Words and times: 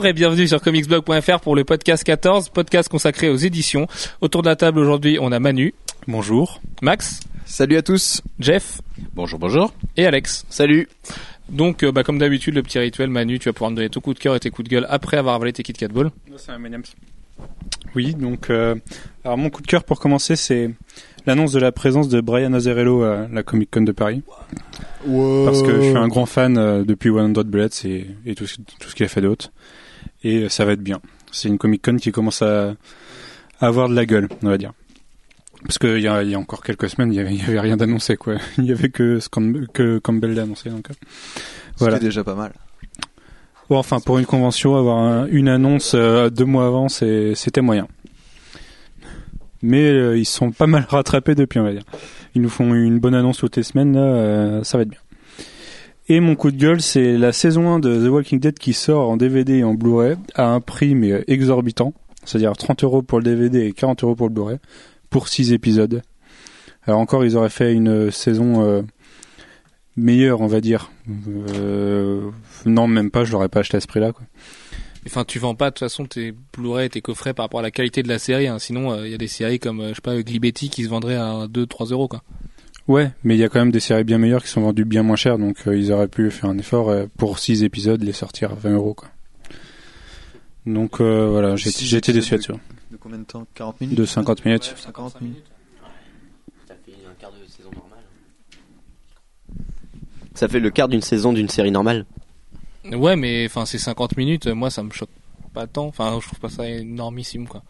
Bonjour 0.00 0.08
et 0.08 0.12
bienvenue 0.14 0.48
sur 0.48 0.62
comicsblog.fr 0.62 1.40
pour 1.40 1.54
le 1.54 1.62
podcast 1.64 2.02
14, 2.04 2.48
podcast 2.48 2.88
consacré 2.88 3.28
aux 3.28 3.36
éditions. 3.36 3.86
Autour 4.22 4.40
de 4.40 4.48
la 4.48 4.56
table 4.56 4.78
aujourd'hui, 4.78 5.18
on 5.20 5.30
a 5.30 5.38
Manu. 5.38 5.74
Bonjour. 6.08 6.62
Max. 6.80 7.20
Salut 7.44 7.76
à 7.76 7.82
tous. 7.82 8.22
Jeff. 8.38 8.80
Bonjour, 9.14 9.38
bonjour. 9.38 9.74
Et 9.98 10.06
Alex. 10.06 10.46
Salut. 10.48 10.88
Donc, 11.50 11.82
euh, 11.82 11.92
bah, 11.92 12.02
comme 12.02 12.16
d'habitude, 12.18 12.54
le 12.54 12.62
petit 12.62 12.78
rituel, 12.78 13.10
Manu, 13.10 13.38
tu 13.38 13.50
vas 13.50 13.52
pouvoir 13.52 13.72
me 13.72 13.76
donner 13.76 13.90
ton 13.90 14.00
coup 14.00 14.14
de 14.14 14.18
cœur 14.18 14.34
et 14.34 14.40
tes 14.40 14.48
coups 14.48 14.70
de 14.70 14.74
gueule 14.74 14.86
après 14.88 15.18
avoir 15.18 15.34
avalé 15.34 15.52
tes 15.52 15.62
Kit 15.62 15.74
Kat 15.74 15.88
Ball. 15.88 16.10
C'est 16.38 16.52
un 16.52 16.58
Oui, 17.94 18.14
donc, 18.14 18.48
euh, 18.48 18.76
alors 19.22 19.36
mon 19.36 19.50
coup 19.50 19.60
de 19.60 19.66
cœur 19.66 19.84
pour 19.84 20.00
commencer, 20.00 20.34
c'est 20.34 20.70
l'annonce 21.26 21.52
de 21.52 21.60
la 21.60 21.72
présence 21.72 22.08
de 22.08 22.22
Brian 22.22 22.54
Azzarello 22.54 23.02
à 23.02 23.28
la 23.30 23.42
Comic 23.42 23.70
Con 23.70 23.82
de 23.82 23.92
Paris. 23.92 24.22
Parce 25.04 25.62
que 25.62 25.76
je 25.76 25.88
suis 25.88 25.96
un 25.98 26.08
grand 26.08 26.24
fan 26.24 26.56
euh, 26.56 26.84
depuis 26.84 27.10
100 27.10 27.44
Bullets 27.44 27.68
et, 27.84 28.06
et 28.24 28.34
tout, 28.34 28.46
ce- 28.46 28.56
tout 28.56 28.88
ce 28.88 28.94
qu'il 28.94 29.04
a 29.04 29.08
fait 29.10 29.20
d'autre. 29.20 29.52
Et 30.22 30.48
ça 30.48 30.64
va 30.64 30.72
être 30.72 30.82
bien. 30.82 31.00
C'est 31.32 31.48
une 31.48 31.58
Comic 31.58 31.82
Con 31.84 31.96
qui 31.96 32.12
commence 32.12 32.42
à, 32.42 32.70
à 33.60 33.66
avoir 33.66 33.88
de 33.88 33.94
la 33.94 34.04
gueule, 34.06 34.28
on 34.42 34.48
va 34.48 34.58
dire. 34.58 34.72
Parce 35.62 35.78
qu'il 35.78 35.98
y 35.98 36.02
y 36.02 36.06
a 36.08 36.38
encore 36.38 36.62
quelques 36.62 36.88
semaines, 36.88 37.12
il 37.12 37.16
y 37.16 37.20
avait, 37.20 37.60
rien 37.60 37.76
d'annoncé, 37.76 38.16
quoi. 38.16 38.36
Il 38.58 38.64
y 38.64 38.72
avait 38.72 38.88
que, 38.90 39.18
que 39.72 39.98
Campbell 39.98 40.34
d'annoncé, 40.34 40.70
donc. 40.70 40.90
euh, 40.90 40.94
Voilà. 41.78 41.96
C'était 41.96 42.06
déjà 42.06 42.24
pas 42.24 42.34
mal. 42.34 42.52
Bon, 43.68 43.76
enfin, 43.78 44.00
pour 44.00 44.18
une 44.18 44.26
convention, 44.26 44.76
avoir 44.76 44.98
un- 44.98 45.26
une 45.26 45.48
annonce 45.48 45.92
euh, 45.94 46.28
deux 46.30 46.44
mois 46.46 46.66
avant, 46.66 46.88
c'était 46.88 47.60
moyen. 47.60 47.86
Mais 49.62 49.84
euh, 49.90 50.16
ils 50.18 50.24
sont 50.24 50.50
pas 50.50 50.66
mal 50.66 50.86
rattrapés 50.88 51.34
depuis, 51.34 51.60
on 51.60 51.64
va 51.64 51.72
dire. 51.72 51.84
Ils 52.34 52.42
nous 52.42 52.48
font 52.48 52.74
une 52.74 52.98
bonne 52.98 53.14
annonce 53.14 53.38
toutes 53.38 53.56
les 53.56 53.62
semaines, 53.62 53.94
là, 53.94 54.00
euh, 54.00 54.64
ça 54.64 54.78
va 54.78 54.82
être 54.82 54.88
bien. 54.90 55.00
Et 56.12 56.18
mon 56.18 56.34
coup 56.34 56.50
de 56.50 56.56
gueule, 56.56 56.82
c'est 56.82 57.16
la 57.16 57.32
saison 57.32 57.68
1 57.72 57.78
de 57.78 58.04
The 58.04 58.10
Walking 58.10 58.40
Dead 58.40 58.58
qui 58.58 58.72
sort 58.72 59.08
en 59.08 59.16
DVD 59.16 59.58
et 59.58 59.62
en 59.64 59.74
Blu-ray 59.74 60.16
à 60.34 60.48
un 60.48 60.60
prix 60.60 60.96
mais 60.96 61.12
euh, 61.12 61.22
exorbitant, 61.28 61.94
c'est-à-dire 62.24 62.50
30 62.56 62.82
euros 62.82 63.00
pour 63.00 63.18
le 63.18 63.24
DVD 63.24 63.66
et 63.66 63.72
40 63.72 64.02
euros 64.02 64.16
pour 64.16 64.26
le 64.26 64.34
Blu-ray, 64.34 64.56
pour 65.08 65.28
6 65.28 65.52
épisodes. 65.52 66.02
Alors 66.84 66.98
encore, 66.98 67.24
ils 67.24 67.36
auraient 67.36 67.48
fait 67.48 67.72
une 67.72 68.10
saison 68.10 68.64
euh, 68.64 68.82
meilleure, 69.96 70.40
on 70.40 70.48
va 70.48 70.60
dire. 70.60 70.90
Euh, 71.54 72.28
non, 72.66 72.88
même 72.88 73.12
pas, 73.12 73.22
je 73.22 73.30
l'aurais 73.30 73.48
pas 73.48 73.60
acheté 73.60 73.76
à 73.76 73.80
ce 73.80 73.86
prix-là. 73.86 74.10
Quoi. 74.12 74.24
Enfin, 75.06 75.22
tu 75.24 75.38
vends 75.38 75.54
pas 75.54 75.70
de 75.70 75.74
toute 75.74 75.86
façon 75.86 76.06
tes 76.06 76.34
Blu-ray 76.58 76.86
et 76.86 76.90
tes 76.90 77.02
coffrets 77.02 77.34
par 77.34 77.44
rapport 77.44 77.60
à 77.60 77.62
la 77.62 77.70
qualité 77.70 78.02
de 78.02 78.08
la 78.08 78.18
série. 78.18 78.48
hein. 78.48 78.58
Sinon, 78.58 79.04
il 79.04 79.12
y 79.12 79.14
a 79.14 79.18
des 79.18 79.28
séries 79.28 79.60
comme, 79.60 79.78
euh, 79.78 79.90
je 79.90 79.94
sais 79.94 80.00
pas, 80.02 80.20
Glibetti 80.20 80.70
qui 80.70 80.82
se 80.82 80.88
vendraient 80.88 81.14
à 81.14 81.46
2-3 81.46 81.92
euros. 81.92 82.08
Ouais, 82.90 83.12
mais 83.22 83.36
il 83.36 83.38
y 83.38 83.44
a 83.44 83.48
quand 83.48 83.60
même 83.60 83.70
des 83.70 83.78
séries 83.78 84.02
bien 84.02 84.18
meilleures 84.18 84.42
qui 84.42 84.48
sont 84.48 84.62
vendues 84.62 84.84
bien 84.84 85.04
moins 85.04 85.14
cher, 85.14 85.38
donc 85.38 85.58
euh, 85.68 85.78
ils 85.78 85.92
auraient 85.92 86.08
pu 86.08 86.28
faire 86.32 86.50
un 86.50 86.58
effort 86.58 86.90
euh, 86.90 87.06
pour 87.16 87.38
6 87.38 87.62
épisodes, 87.62 88.02
les 88.02 88.12
sortir 88.12 88.50
à 88.50 88.54
20 88.56 88.72
euros. 88.72 88.94
Quoi. 88.94 89.08
Donc 90.66 91.00
euh, 91.00 91.28
voilà, 91.30 91.54
j'ai 91.54 91.68
été 91.70 92.12
déçu 92.12 92.32
là-dessus. 92.32 92.54
De 92.90 92.96
combien 92.96 93.18
de 93.18 93.22
temps? 93.22 93.46
40 93.54 93.80
minutes? 93.80 93.96
De 93.96 94.04
50 94.04 94.44
minutes. 94.44 94.74
50 94.76 95.20
minutes. 95.20 95.44
Ça 96.66 96.74
fait 96.84 96.92
un 97.08 97.14
quart 97.14 97.30
de 97.30 97.48
saison 97.48 97.70
normale. 97.72 98.00
Ça 100.34 100.48
fait 100.48 100.58
le 100.58 100.70
quart 100.70 100.88
d'une 100.88 101.00
saison 101.00 101.32
d'une 101.32 101.48
série 101.48 101.70
normale. 101.70 102.06
Ouais, 102.90 103.14
mais 103.14 103.46
enfin, 103.46 103.66
c'est 103.66 103.78
50 103.78 104.16
minutes. 104.16 104.48
Moi, 104.48 104.68
ça 104.68 104.82
me 104.82 104.90
choque 104.90 105.10
pas 105.54 105.68
tant. 105.68 105.86
Enfin, 105.86 106.18
je 106.20 106.26
trouve 106.26 106.40
pas 106.40 106.48
ça 106.48 106.68
énormissime, 106.68 107.46
quoi. 107.46 107.62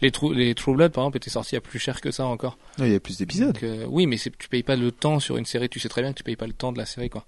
Les 0.00 0.10
True, 0.12 0.34
les 0.34 0.54
True 0.54 0.74
Blood, 0.76 0.92
par 0.92 1.04
exemple, 1.04 1.16
étaient 1.16 1.30
sortis 1.30 1.56
à 1.56 1.60
plus 1.60 1.78
cher 1.78 2.00
que 2.00 2.10
ça 2.12 2.24
encore. 2.26 2.56
Ah, 2.78 2.86
Il 2.86 2.92
y 2.92 2.94
a 2.94 3.00
plus 3.00 3.18
d'épisodes. 3.18 3.56
Euh, 3.62 3.84
oui, 3.88 4.06
mais 4.06 4.16
tu 4.16 4.48
payes 4.48 4.62
pas 4.62 4.76
le 4.76 4.92
temps 4.92 5.18
sur 5.18 5.36
une 5.36 5.44
série. 5.44 5.68
Tu 5.68 5.80
sais 5.80 5.88
très 5.88 6.02
bien 6.02 6.12
que 6.12 6.18
tu 6.18 6.22
payes 6.24 6.36
pas 6.36 6.46
le 6.46 6.52
temps 6.52 6.70
de 6.72 6.78
la 6.78 6.86
série, 6.86 7.10
quoi. 7.10 7.24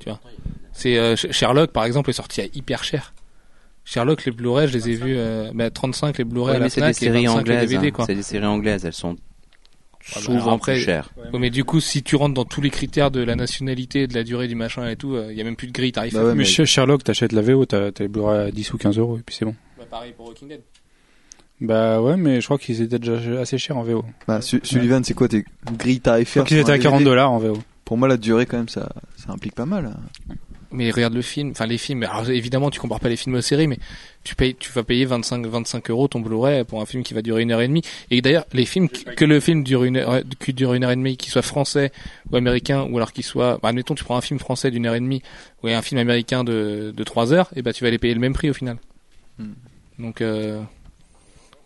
Tu 0.00 0.08
vois. 0.08 0.20
C'est 0.72 0.96
euh, 0.96 1.14
Sh- 1.16 1.30
Sherlock, 1.32 1.72
par 1.72 1.84
exemple, 1.84 2.08
est 2.10 2.14
sorti 2.14 2.40
à 2.40 2.44
hyper 2.54 2.84
cher. 2.84 3.12
Sherlock, 3.84 4.24
les 4.24 4.32
Blu-ray, 4.32 4.66
je 4.68 4.72
les 4.72 4.88
ai 4.90 4.94
vus 4.94 5.14
euh, 5.16 5.50
bah, 5.54 5.70
35 5.70 6.18
les 6.18 6.24
Blu-ray 6.24 6.52
Ouais, 6.52 6.56
à 6.56 6.58
la 6.58 6.68
c'est 6.70 6.80
des 6.80 6.86
Fnac 6.86 6.96
et 6.96 6.98
séries 6.98 7.26
25 7.26 7.34
les 7.34 7.40
anglaises. 7.40 7.70
DVD, 7.70 7.86
hein. 7.86 7.90
quoi. 7.90 8.06
C'est 8.06 8.14
des 8.14 8.22
séries 8.22 8.46
anglaises, 8.46 8.84
elles 8.84 8.92
sont 8.92 9.12
bah, 9.12 10.20
souvent 10.20 10.58
plus 10.58 10.80
chères. 10.80 11.10
Ouais, 11.16 11.38
mais 11.38 11.50
du 11.50 11.64
coup, 11.64 11.80
si 11.80 12.02
tu 12.02 12.16
rentres 12.16 12.34
dans 12.34 12.44
tous 12.44 12.60
les 12.60 12.70
critères 12.70 13.10
de 13.10 13.20
la 13.20 13.36
nationalité, 13.36 14.06
de 14.06 14.14
la 14.14 14.24
durée 14.24 14.48
du 14.48 14.54
machin 14.54 14.88
et 14.88 14.96
tout, 14.96 15.16
il 15.30 15.36
y 15.36 15.40
a 15.40 15.44
même 15.44 15.56
plus 15.56 15.66
de 15.68 15.72
grille. 15.72 15.92
Bah 15.92 16.02
ouais, 16.24 16.34
mais 16.34 16.44
Sherlock, 16.44 17.04
t'achètes 17.04 17.32
la 17.32 17.42
VO, 17.42 17.64
t'as 17.66 17.92
t'as 17.92 18.04
les 18.04 18.08
Blu-ray 18.08 18.48
à 18.48 18.50
10 18.50 18.72
ou 18.72 18.78
15 18.78 18.98
euros, 18.98 19.18
et 19.18 19.22
puis 19.22 19.36
c'est 19.36 19.44
bon. 19.44 19.54
Bah, 19.78 19.84
pareil 19.88 20.12
pour 20.16 20.26
Walking 20.28 20.48
Dead. 20.48 20.60
Bah 21.60 22.02
ouais, 22.02 22.16
mais 22.16 22.40
je 22.40 22.46
crois 22.46 22.58
qu'ils 22.58 22.82
étaient 22.82 22.98
déjà 22.98 23.40
assez 23.40 23.56
chers 23.58 23.76
en 23.78 23.82
VO. 23.82 24.04
Bah, 24.28 24.42
Su- 24.42 24.60
Sullivan, 24.62 25.02
c'est 25.04 25.14
quoi 25.14 25.28
tes 25.28 25.44
grilles 25.78 25.96
Je 25.96 26.00
tarifaires 26.00 26.42
crois 26.44 26.48
qu'ils 26.48 26.58
étaient 26.58 26.72
à 26.72 26.78
40 26.78 26.98
DVD? 26.98 27.10
dollars 27.10 27.32
en 27.32 27.38
VO. 27.38 27.58
Pour 27.84 27.96
moi, 27.96 28.08
la 28.08 28.16
durée, 28.18 28.44
quand 28.46 28.56
même, 28.58 28.68
ça, 28.68 28.90
ça 29.16 29.32
implique 29.32 29.54
pas 29.54 29.64
mal. 29.64 29.94
Mais 30.72 30.90
regarde 30.90 31.14
le 31.14 31.22
film, 31.22 31.52
enfin 31.52 31.64
les 31.64 31.78
films. 31.78 32.02
Alors 32.02 32.28
évidemment, 32.28 32.70
tu 32.70 32.80
compares 32.80 32.98
pas 33.00 33.08
les 33.08 33.16
films 33.16 33.36
aux 33.36 33.40
séries, 33.40 33.68
mais 33.68 33.78
tu 34.24 34.34
payes, 34.34 34.54
tu 34.56 34.70
vas 34.72 34.82
payer 34.82 35.04
25, 35.06 35.46
25 35.46 35.88
euros 35.90 36.08
ton 36.08 36.20
Blu-ray 36.20 36.64
pour 36.64 36.82
un 36.82 36.86
film 36.86 37.04
qui 37.04 37.14
va 37.14 37.22
durer 37.22 37.42
une 37.42 37.52
heure 37.52 37.60
et 37.62 37.68
demie. 37.68 37.82
Et 38.10 38.20
d'ailleurs, 38.20 38.44
les 38.52 38.66
films 38.66 38.88
qui- 38.88 39.04
que 39.04 39.24
le 39.24 39.38
film 39.40 39.62
dure 39.62 39.84
une 39.84 39.96
heure, 39.96 40.20
qui 40.40 40.52
dure 40.52 40.74
une 40.74 40.82
heure 40.84 40.90
et 40.90 40.96
demie, 40.96 41.16
qu'il 41.16 41.30
soit 41.32 41.40
français 41.42 41.92
ou 42.30 42.36
américain, 42.36 42.82
ou 42.90 42.96
alors 42.98 43.12
qu'il 43.12 43.24
soit, 43.24 43.58
bah, 43.62 43.68
admettons, 43.70 43.94
tu 43.94 44.04
prends 44.04 44.16
un 44.16 44.20
film 44.20 44.40
français 44.40 44.70
d'une 44.72 44.84
heure 44.86 44.96
et 44.96 45.00
demie 45.00 45.22
ou 45.62 45.68
un 45.68 45.80
film 45.82 46.00
américain 46.00 46.42
de 46.44 46.92
de 46.94 47.04
trois 47.04 47.32
heures, 47.32 47.48
et 47.54 47.62
bah 47.62 47.72
tu 47.72 47.84
vas 47.84 47.90
les 47.90 47.98
payer 47.98 48.12
le 48.12 48.20
même 48.20 48.34
prix 48.34 48.50
au 48.50 48.54
final. 48.54 48.76
Hmm. 49.38 49.52
Donc 50.00 50.20
euh... 50.20 50.60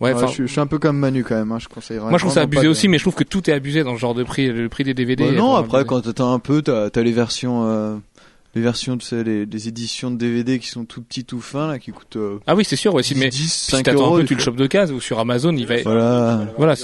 ouais, 0.00 0.10
Ouais, 0.10 0.14
enfin. 0.14 0.26
je, 0.26 0.32
suis- 0.32 0.46
je 0.46 0.52
suis 0.52 0.60
un 0.60 0.66
peu 0.66 0.78
comme 0.78 0.98
Manu, 0.98 1.24
quand 1.24 1.34
même. 1.36 1.52
hein, 1.52 1.58
Je 1.60 1.68
conseillerais. 1.68 2.08
moi, 2.10 2.18
je 2.18 2.24
trouve 2.24 2.34
ça 2.34 2.42
abusé 2.42 2.64
de- 2.64 2.68
aussi, 2.68 2.88
mais 2.88 2.98
je 2.98 3.04
trouve 3.04 3.14
que 3.14 3.24
tout 3.24 3.48
est 3.50 3.52
abusé 3.52 3.84
dans 3.84 3.94
ce 3.94 4.00
genre 4.00 4.14
de 4.14 4.22
prix. 4.24 4.48
Le 4.50 4.68
prix 4.68 4.84
des 4.84 4.94
DVD. 4.94 5.24
Bah 5.26 5.32
non, 5.32 5.54
après, 5.56 5.78
abusé. 5.80 5.88
quand 5.88 6.12
t'as 6.12 6.24
un 6.24 6.38
peu, 6.38 6.62
t'as 6.62 6.88
as 6.94 7.02
les 7.02 7.12
versions, 7.12 7.66
euh, 7.66 7.96
les 8.56 8.62
versions, 8.62 8.96
tu 8.98 9.06
sais, 9.06 9.22
les, 9.22 9.46
les 9.46 9.68
éditions 9.68 10.10
de 10.10 10.16
DVD 10.16 10.58
qui 10.58 10.66
sont 10.68 10.84
tout 10.84 11.02
petits, 11.02 11.24
tout 11.24 11.40
fins, 11.40 11.68
là, 11.68 11.78
qui 11.78 11.92
coûtent 11.92 12.16
euh, 12.16 12.38
Ah 12.48 12.56
oui, 12.56 12.64
c'est 12.64 12.74
sûr, 12.76 12.92
ouais, 12.94 13.02
si, 13.04 13.14
10, 13.14 13.20
mais 13.20 13.28
10, 13.28 13.52
si 13.52 13.70
5 13.70 13.84
t'attends 13.84 14.00
euros. 14.06 14.14
un 14.14 14.16
peu, 14.16 14.22
des 14.22 14.28
tu 14.28 14.34
le 14.34 14.40
chopes 14.40 14.56
de 14.56 14.66
case 14.66 14.90
ou 14.90 15.00
sur 15.00 15.18
Amazon, 15.20 15.54
il 15.54 15.66
va. 15.66 15.80
Voilà. 15.82 16.46
Voilà, 16.58 16.74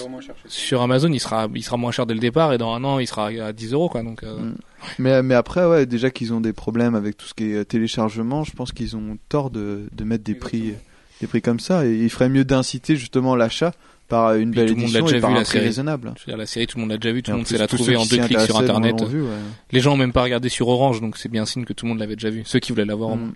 sur 0.47 0.81
Amazon, 0.83 1.11
il 1.13 1.19
sera, 1.21 1.49
il 1.55 1.65
sera 1.65 1.77
moins 1.77 1.91
cher 1.91 2.07
dès 2.07 2.15
le 2.15 2.21
départ 2.21 2.53
et 2.53 2.59
dans 2.59 2.73
un 2.73 2.85
an, 2.85 2.99
il 3.01 3.07
sera 3.09 3.27
à 3.29 3.53
10 3.53 3.73
euros, 3.73 3.89
quoi. 3.89 4.03
Donc, 4.03 4.23
euh, 4.23 4.37
Mm. 4.37 4.55
Mais, 5.01 5.23
mais 5.23 5.35
après, 5.35 5.67
ouais, 5.67 5.85
déjà 5.87 6.11
qu'ils 6.11 6.33
ont 6.33 6.41
des 6.41 6.53
problèmes 6.53 6.95
avec 6.95 7.17
tout 7.17 7.27
ce 7.27 7.35
qui 7.35 7.51
est 7.51 7.65
téléchargement, 7.65 8.45
je 8.45 8.53
pense 8.53 8.71
qu'ils 8.71 8.95
ont 8.95 9.19
tort 9.29 9.51
de, 9.51 9.89
de 9.93 10.05
mettre 10.05 10.23
des 10.23 10.35
prix, 10.37 10.75
des 11.21 11.27
prix 11.27 11.43
comme 11.43 11.61
ça. 11.61 11.87
Et 11.87 11.95
il 11.95 12.11
ferait 12.11 12.29
mieux 12.29 12.45
d'inciter 12.45 12.97
justement 12.97 13.37
l'achat 13.37 13.73
par 14.09 14.35
une 14.35 14.53
Puis 14.53 14.61
belle 14.61 14.71
édition 14.71 15.05
déjà 15.05 15.17
et 15.17 15.21
par 15.21 15.31
vu, 15.31 15.37
un 15.37 15.41
la 15.41 15.45
prix 15.45 15.59
raisonnable. 15.59 16.13
je 16.17 16.21
veux 16.23 16.27
dire, 16.27 16.37
la 16.37 16.47
série, 16.47 16.67
tout 16.69 16.77
le 16.79 16.83
monde 16.83 16.91
l'a 16.91 16.97
déjà 16.99 17.13
vu, 17.13 17.23
tout 17.23 17.31
le 17.33 17.35
en 17.35 17.39
monde 17.39 17.47
sait 17.49 17.59
la 17.59 17.67
trouver 17.67 17.97
en 17.97 18.05
deux 18.07 18.19
clics 18.19 18.41
sur 18.41 18.57
Internet. 18.59 19.01
l'ont 19.01 19.07
vu, 19.07 19.23
ouais. 19.23 19.29
Les 19.73 19.81
gens 19.81 19.95
ont 19.95 19.97
même 19.97 20.13
pas 20.13 20.23
regardé 20.23 20.49
sur 20.49 20.69
Orange, 20.69 21.01
donc 21.01 21.17
c'est 21.17 21.29
bien 21.29 21.45
signe 21.45 21.65
que 21.65 21.73
tout 21.73 21.87
le 21.87 21.91
monde 21.91 21.99
l'avait 21.99 22.15
déjà 22.15 22.31
vu. 22.31 22.43
Ceux 22.45 22.61
qui 22.61 22.71
voulaient 22.73 22.85
l'avoir 22.85 23.11
en 23.11 23.17
Mm. 23.17 23.21
moins. 23.21 23.33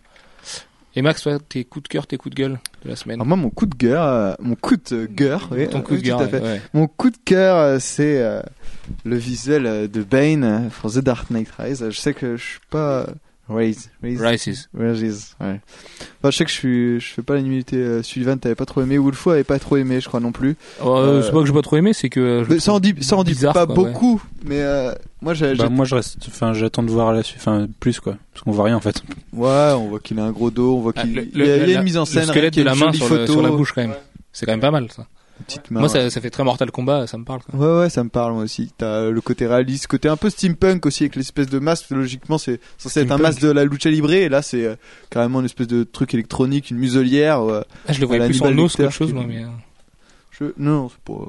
Et 0.97 1.03
Max, 1.03 1.23
toi, 1.23 1.39
tes 1.49 1.63
coups 1.65 1.85
de 1.85 1.89
cœur, 1.89 2.07
tes 2.09 2.17
coups 2.17 2.35
de 2.35 2.41
gueule 2.43 2.59
de 2.85 2.89
la 2.89 2.97
semaine. 2.97 3.17
Alors 3.17 3.27
moi, 3.27 3.37
mon 3.37 3.51
coup 3.51 3.67
de 3.67 3.75
cœur, 3.77 4.03
euh, 4.05 4.35
mon 4.41 4.57
coup 4.57 4.75
de 4.77 5.07
gueure, 5.07 5.49
oui, 5.53 5.69
Ton 5.69 5.79
euh, 5.79 5.83
coup 5.83 5.97
de 5.97 6.01
gueule, 6.03 6.17
tout 6.17 6.23
à 6.25 6.29
fait. 6.29 6.41
ouais. 6.41 6.61
Mon 6.75 6.89
coup 6.89 7.11
de 7.11 7.17
cœur, 7.25 7.57
euh, 7.59 7.77
c'est 7.81 8.21
euh, 8.21 8.41
le 9.05 9.17
visuel 9.17 9.89
de 9.89 10.03
Bane 10.03 10.69
pour 10.81 10.91
The 10.93 10.99
Dark 10.99 11.31
Knight 11.31 11.49
Rise. 11.59 11.87
Je 11.91 11.97
sais 11.97 12.13
que 12.13 12.37
je 12.37 12.43
suis 12.45 12.59
pas 12.71 13.07
Rise, 13.51 13.91
Rise, 14.03 14.21
Rises. 14.23 14.69
Rises, 14.79 15.37
ouais. 15.41 15.61
Enfin, 16.23 16.31
je 16.31 16.37
sais 16.37 16.45
que 16.45 16.51
je 16.51 16.55
suis, 16.57 17.01
je 17.01 17.07
fais 17.15 17.23
pas 17.23 17.37
l'unité. 17.37 17.77
Euh, 17.77 18.03
Sullivan, 18.03 18.39
t'avais 18.39 18.55
pas 18.55 18.65
trop 18.67 18.81
aimé, 18.83 18.97
Wolfo 18.97 19.31
avait 19.31 19.43
pas 19.45 19.59
trop 19.59 19.77
aimé, 19.77 20.01
je 20.01 20.07
crois 20.09 20.21
non 20.21 20.31
plus. 20.33 20.57
Euh, 20.83 20.85
Euh, 20.87 21.23
C'est 21.23 21.33
pas 21.33 21.41
que 21.41 21.47
j'ai 21.47 21.53
pas 21.53 21.63
trop 21.63 21.77
aimé, 21.77 21.93
c'est 21.93 22.09
que. 22.09 22.21
euh, 22.21 22.45
je 22.49 22.59
ça 22.59 22.73
en 22.73 22.79
dit, 22.81 22.95
ça 23.01 23.17
en 23.17 23.25
dit 23.25 23.33
bizarre, 23.33 23.53
pas 23.55 23.67
quoi, 23.67 23.75
beaucoup, 23.75 24.23
mais 24.45 24.61
euh, 24.61 24.93
moi 25.21 25.35
j'ai, 25.35 25.55
Bah 25.57 25.69
moi 25.69 25.85
je 25.85 25.97
reste, 25.97 26.19
enfin 26.29 26.53
j'attends 26.53 26.83
de 26.85 26.91
voir 26.91 27.13
la 27.13 27.23
suite, 27.25 27.39
enfin 27.41 27.67
plus 27.81 27.99
quoi, 27.99 28.17
parce 28.33 28.45
qu'on 28.45 28.53
voit 28.53 28.67
rien 28.67 28.77
en 28.77 28.81
fait. 28.81 29.03
ouais, 29.33 29.73
on 29.77 29.89
voit 29.89 29.99
qu'il 30.01 30.19
a 30.21 30.25
un 30.25 30.31
gros 30.31 30.51
dos, 30.51 30.77
on 30.77 30.81
voit 30.81 30.93
Ah, 30.97 31.03
qu'il 31.03 31.15
le- 31.17 31.29
il 31.35 31.39
y 31.39 31.43
a, 31.51 31.57
le- 31.57 31.63
il 31.65 31.69
y 31.69 31.73
a 31.73 31.75
la- 31.75 31.79
une 31.81 31.85
mise 31.85 31.97
en 31.99 32.05
scène, 32.05 32.23
le 32.23 32.29
squelette 32.29 32.57
il 32.57 32.61
y 32.61 32.63
de 32.63 32.67
la 32.69 32.75
une 32.75 32.79
main 32.79 32.87
jolie 32.87 32.99
sur, 32.99 33.09
le- 33.09 33.17
photo, 33.21 33.33
sur 33.33 33.43
la 33.43 33.51
bouche, 33.51 33.73
quand 33.73 33.83
même. 33.83 33.95
C'est 34.33 34.47
quand 34.47 34.53
même 34.53 34.61
pas 34.61 34.71
mal, 34.71 34.87
ça. 34.95 35.07
Petite 35.47 35.71
main, 35.71 35.81
Moi, 35.81 35.89
ça, 35.89 36.09
ça 36.11 36.21
fait 36.21 36.31
très 36.31 36.45
Mortal 36.45 36.71
Kombat, 36.71 37.07
ça 37.07 37.19
me 37.19 37.25
parle. 37.25 37.41
quoi. 37.43 37.59
Ouais, 37.59 37.81
ouais, 37.83 37.91
ça 37.91 38.03
me 38.05 38.09
parle 38.11 38.33
moi 38.35 38.43
aussi. 38.45 38.73
T'as 38.77 39.11
le 39.11 39.21
côté 39.21 39.47
réaliste, 39.47 39.87
côté 39.87 40.09
un 40.09 40.17
peu 40.17 40.31
steampunk 40.31 40.87
aussi 40.87 41.05
avec 41.05 41.17
l'espèce 41.17 41.49
de 41.49 41.59
masque. 41.59 41.87
Logiquement, 41.91 42.39
c'est 42.39 42.61
censé 42.79 43.01
être 43.01 43.13
un 43.13 43.19
masque 43.19 43.41
de 43.41 43.51
la 43.51 43.65
lucha 43.65 43.91
libre 43.91 44.13
et 44.13 44.29
là, 44.29 44.43
c'est 44.43 44.65
euh, 44.65 44.75
carrément 45.11 45.41
une 45.41 45.47
espèce 45.47 45.67
de 45.69 45.85
truc 45.85 46.15
électronique, 46.15 46.71
une 46.71 46.79
muselière. 46.79 47.43
ouais. 47.45 47.63
Ah, 47.89 47.93
je 47.93 48.01
le 48.01 48.07
voyais 48.07 48.27
plus 48.27 48.43
en 48.43 48.57
os 48.59 48.77
qu'autre 48.77 48.91
chose, 48.93 49.13
moi, 49.13 49.25
mais. 49.27 49.43
euh, 49.43 49.49
Je... 50.31 50.45
Non, 50.59 50.89
c'est 50.89 50.99
pas. 51.01 51.25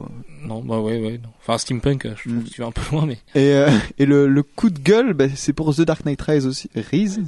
Non, 0.46 0.62
bah 0.62 0.80
ouais, 0.80 1.00
ouais. 1.00 1.20
non. 1.24 1.30
Enfin, 1.42 1.58
steampunk, 1.58 2.06
euh, 2.06 2.14
je 2.18 2.30
trouve 2.30 2.36
Mm. 2.40 2.44
que 2.44 2.50
tu 2.50 2.62
vas 2.62 2.68
un 2.68 2.72
peu 2.72 2.82
loin, 2.92 3.06
mais. 3.06 3.18
Et, 3.36 3.54
euh, 3.56 3.70
et 3.98 4.06
le, 4.06 4.28
le 4.28 4.44
coup 4.44 4.70
de 4.70 4.80
gueule, 4.80 5.14
bah, 5.14 5.26
c'est 5.36 5.54
pour 5.54 5.76
The 5.76 5.82
Dark 5.82 6.06
Knight 6.06 6.22
Rise 6.22 6.48
aussi. 6.48 6.70
Rise 6.76 7.22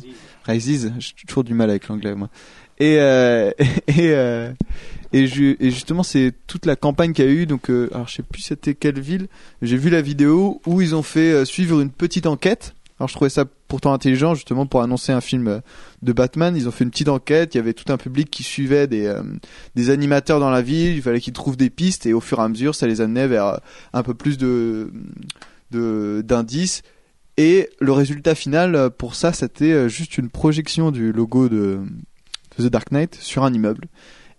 Rises, 0.45 0.91
j'ai 0.99 1.13
toujours 1.27 1.43
du 1.43 1.53
mal 1.53 1.69
avec 1.69 1.87
l'anglais, 1.87 2.15
moi. 2.15 2.29
Et, 2.79 2.97
euh, 2.99 3.51
et, 3.87 4.09
euh, 4.11 4.51
et, 5.13 5.27
ju- 5.27 5.55
et 5.59 5.71
justement, 5.71 6.03
c'est 6.03 6.33
toute 6.47 6.65
la 6.65 6.75
campagne 6.75 7.13
qu'il 7.13 7.23
y 7.25 7.27
a 7.27 7.31
eu. 7.31 7.45
Donc, 7.45 7.69
euh, 7.69 7.89
alors, 7.93 8.07
je 8.07 8.15
sais 8.15 8.23
plus 8.23 8.41
c'était 8.41 8.73
quelle 8.73 8.99
ville. 8.99 9.27
J'ai 9.61 9.77
vu 9.77 9.89
la 9.89 10.01
vidéo 10.01 10.61
où 10.65 10.81
ils 10.81 10.95
ont 10.95 11.03
fait 11.03 11.31
euh, 11.31 11.45
suivre 11.45 11.79
une 11.79 11.91
petite 11.91 12.25
enquête. 12.25 12.73
Alors, 12.99 13.07
je 13.09 13.15
trouvais 13.15 13.29
ça 13.29 13.45
pourtant 13.67 13.91
intelligent, 13.93 14.35
justement, 14.35 14.65
pour 14.65 14.81
annoncer 14.81 15.11
un 15.11 15.21
film 15.21 15.47
euh, 15.47 15.59
de 16.03 16.13
Batman. 16.13 16.55
Ils 16.55 16.67
ont 16.67 16.71
fait 16.71 16.83
une 16.83 16.91
petite 16.91 17.09
enquête. 17.09 17.55
Il 17.55 17.57
y 17.57 17.61
avait 17.61 17.73
tout 17.73 17.91
un 17.91 17.97
public 17.97 18.29
qui 18.29 18.43
suivait 18.43 18.87
des, 18.87 19.05
euh, 19.05 19.23
des 19.75 19.89
animateurs 19.89 20.39
dans 20.39 20.51
la 20.51 20.61
ville. 20.61 20.95
Il 20.95 21.01
fallait 21.01 21.19
qu'ils 21.19 21.33
trouvent 21.33 21.57
des 21.57 21.69
pistes. 21.69 22.05
Et 22.05 22.13
au 22.13 22.19
fur 22.21 22.39
et 22.39 22.43
à 22.43 22.49
mesure, 22.49 22.75
ça 22.75 22.87
les 22.87 23.01
amenait 23.01 23.27
vers 23.27 23.59
un 23.93 24.03
peu 24.03 24.13
plus 24.13 24.37
d'indices. 25.71 26.81
Et 27.35 27.69
le 27.79 27.91
résultat 27.91 28.35
final, 28.35 28.91
pour 28.95 29.15
ça, 29.15 29.33
c'était 29.33 29.89
juste 29.89 30.19
une 30.19 30.29
projection 30.29 30.91
du 30.91 31.11
logo 31.11 31.49
de, 31.49 31.79
de 32.59 32.67
The 32.67 32.71
Dark 32.71 32.91
Knight 32.91 33.17
sur 33.19 33.43
un 33.43 33.51
immeuble. 33.51 33.87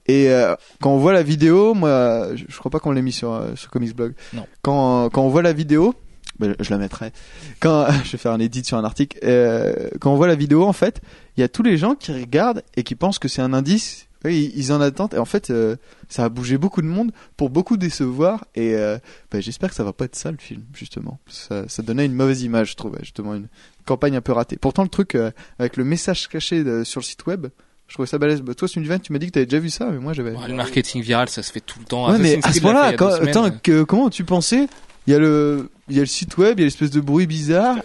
Et 0.06 0.28
euh, 0.30 0.54
quand 0.82 0.90
on 0.92 0.98
voit 0.98 1.12
la 1.12 1.22
vidéo, 1.22 1.74
moi, 1.74 2.28
je, 2.34 2.44
je 2.48 2.58
crois 2.58 2.70
pas 2.70 2.78
qu'on 2.80 2.92
l'ait 2.92 3.02
mis 3.02 3.12
sur 3.12 3.32
euh, 3.32 3.54
sur 3.56 3.70
Comics 3.70 3.94
Blog. 3.96 4.14
Non. 4.32 4.46
Quand 4.62 5.08
quand 5.10 5.22
on 5.22 5.28
voit 5.28 5.42
la 5.42 5.52
vidéo, 5.52 5.94
ben, 6.38 6.54
je 6.60 6.70
la 6.70 6.78
mettrai. 6.78 7.12
Quand 7.60 7.86
je 8.04 8.12
vais 8.12 8.18
faire 8.18 8.32
un 8.32 8.40
edit 8.40 8.64
sur 8.64 8.76
un 8.76 8.84
article, 8.84 9.18
euh, 9.24 9.88
quand 10.00 10.12
on 10.12 10.16
voit 10.16 10.26
la 10.26 10.34
vidéo, 10.34 10.64
en 10.64 10.72
fait, 10.72 11.00
il 11.36 11.40
y 11.40 11.44
a 11.44 11.48
tous 11.48 11.62
les 11.62 11.76
gens 11.78 11.94
qui 11.94 12.12
regardent 12.12 12.62
et 12.76 12.82
qui 12.82 12.94
pensent 12.94 13.18
que 13.18 13.28
c'est 13.28 13.42
un 13.42 13.52
indice. 13.54 14.06
Oui, 14.26 14.52
ils 14.56 14.72
en 14.72 14.80
attendent. 14.80 15.12
Et 15.12 15.18
en 15.18 15.26
fait, 15.26 15.50
euh, 15.50 15.76
ça 16.08 16.24
a 16.24 16.28
bougé 16.30 16.56
beaucoup 16.56 16.80
de 16.80 16.86
monde 16.86 17.12
pour 17.36 17.50
beaucoup 17.50 17.76
décevoir. 17.76 18.46
Et 18.54 18.74
euh, 18.74 18.98
ben, 19.30 19.42
j'espère 19.42 19.68
que 19.68 19.74
ça 19.74 19.84
va 19.84 19.92
pas 19.92 20.06
être 20.06 20.16
ça 20.16 20.30
le 20.30 20.38
film, 20.38 20.62
justement. 20.72 21.18
Ça, 21.28 21.68
ça 21.68 21.82
donnait 21.82 22.06
une 22.06 22.14
mauvaise 22.14 22.40
image, 22.42 22.70
je 22.70 22.76
trouve. 22.76 22.96
Justement, 23.00 23.34
une 23.34 23.48
campagne 23.84 24.16
un 24.16 24.22
peu 24.22 24.32
ratée. 24.32 24.56
Pourtant, 24.56 24.82
le 24.82 24.88
truc 24.88 25.14
euh, 25.14 25.30
avec 25.58 25.76
le 25.76 25.84
message 25.84 26.26
caché 26.28 26.64
de- 26.64 26.84
sur 26.84 27.00
le 27.00 27.04
site 27.04 27.26
web, 27.26 27.48
je 27.88 27.94
trouvais 27.94 28.06
ça 28.06 28.19
balèze. 28.19 28.40
Bah, 28.42 28.54
toi, 28.54 28.66
Sullivan, 28.69 28.98
tu 29.00 29.12
m'as 29.12 29.19
dit 29.19 29.26
que 29.26 29.32
t'avais 29.32 29.46
déjà 29.46 29.60
vu 29.60 29.70
ça, 29.70 29.86
mais 29.90 29.98
moi, 29.98 30.12
j'avais. 30.12 30.32
Ouais, 30.32 30.48
le 30.48 30.54
marketing 30.54 31.02
viral, 31.02 31.28
ça 31.28 31.42
se 31.42 31.52
fait 31.52 31.60
tout 31.60 31.78
le 31.78 31.84
temps. 31.84 32.10
Ouais, 32.10 32.19
mais 32.19 32.38
à 32.42 32.48
ce 32.52 32.60
fait 32.60 32.60
semaines. 32.60 32.76
attends, 32.76 33.50
que- 33.62 33.82
comment 33.82 34.10
tu 34.10 34.25
pensais 34.25 34.66
Il 35.06 35.12
y 35.12 35.14
a 35.14 35.19
le, 35.19 35.70
il 35.88 35.96
y 35.96 35.98
a 35.98 36.02
le 36.02 36.06
site 36.06 36.36
web, 36.38 36.58
il 36.58 36.62
y 36.62 36.64
a 36.64 36.66
l'espèce 36.66 36.90
de 36.90 37.00
bruit 37.00 37.26
bizarre. 37.26 37.76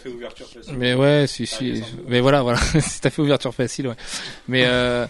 Mais 0.78 0.94
ouais, 0.94 1.26
si, 1.28 1.46
si. 1.46 1.84
Mais 2.08 2.22
voilà, 2.22 2.42
voilà. 2.42 2.60
si 2.80 3.02
t'as 3.02 3.10
fait 3.10 3.22
ouverture 3.22 3.54
facile, 3.54 3.88
ouais. 3.90 3.96
Mais 4.48 4.64
euh, 4.66 5.06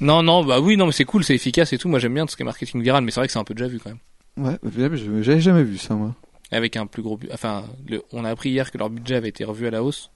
non, 0.00 0.22
non, 0.22 0.44
bah 0.44 0.60
oui, 0.60 0.76
non, 0.76 0.86
mais 0.86 0.92
c'est 0.92 1.04
cool, 1.04 1.24
c'est 1.24 1.34
efficace 1.34 1.72
et 1.72 1.78
tout. 1.78 1.88
Moi, 1.88 1.98
j'aime 1.98 2.14
bien 2.14 2.26
tout 2.26 2.32
ce 2.32 2.36
qui 2.36 2.42
est 2.42 2.44
marketing 2.44 2.82
viral, 2.82 3.02
mais 3.02 3.10
c'est 3.10 3.20
vrai 3.20 3.26
que 3.26 3.32
c'est 3.32 3.38
un 3.38 3.44
peu 3.44 3.54
déjà 3.54 3.68
vu 3.68 3.78
quand 3.78 3.90
même. 3.90 3.98
Ouais, 4.36 4.58
j'avais 5.22 5.40
jamais 5.40 5.62
vu 5.62 5.78
ça, 5.78 5.94
moi. 5.94 6.14
Avec 6.52 6.76
un 6.76 6.86
plus 6.86 7.02
gros, 7.02 7.18
enfin, 7.32 7.64
le... 7.88 8.02
on 8.12 8.24
a 8.24 8.30
appris 8.30 8.50
hier 8.50 8.70
que 8.70 8.78
leur 8.78 8.90
budget 8.90 9.16
avait 9.16 9.30
été 9.30 9.44
revu 9.44 9.66
à 9.66 9.70
la 9.70 9.82
hausse. 9.82 10.10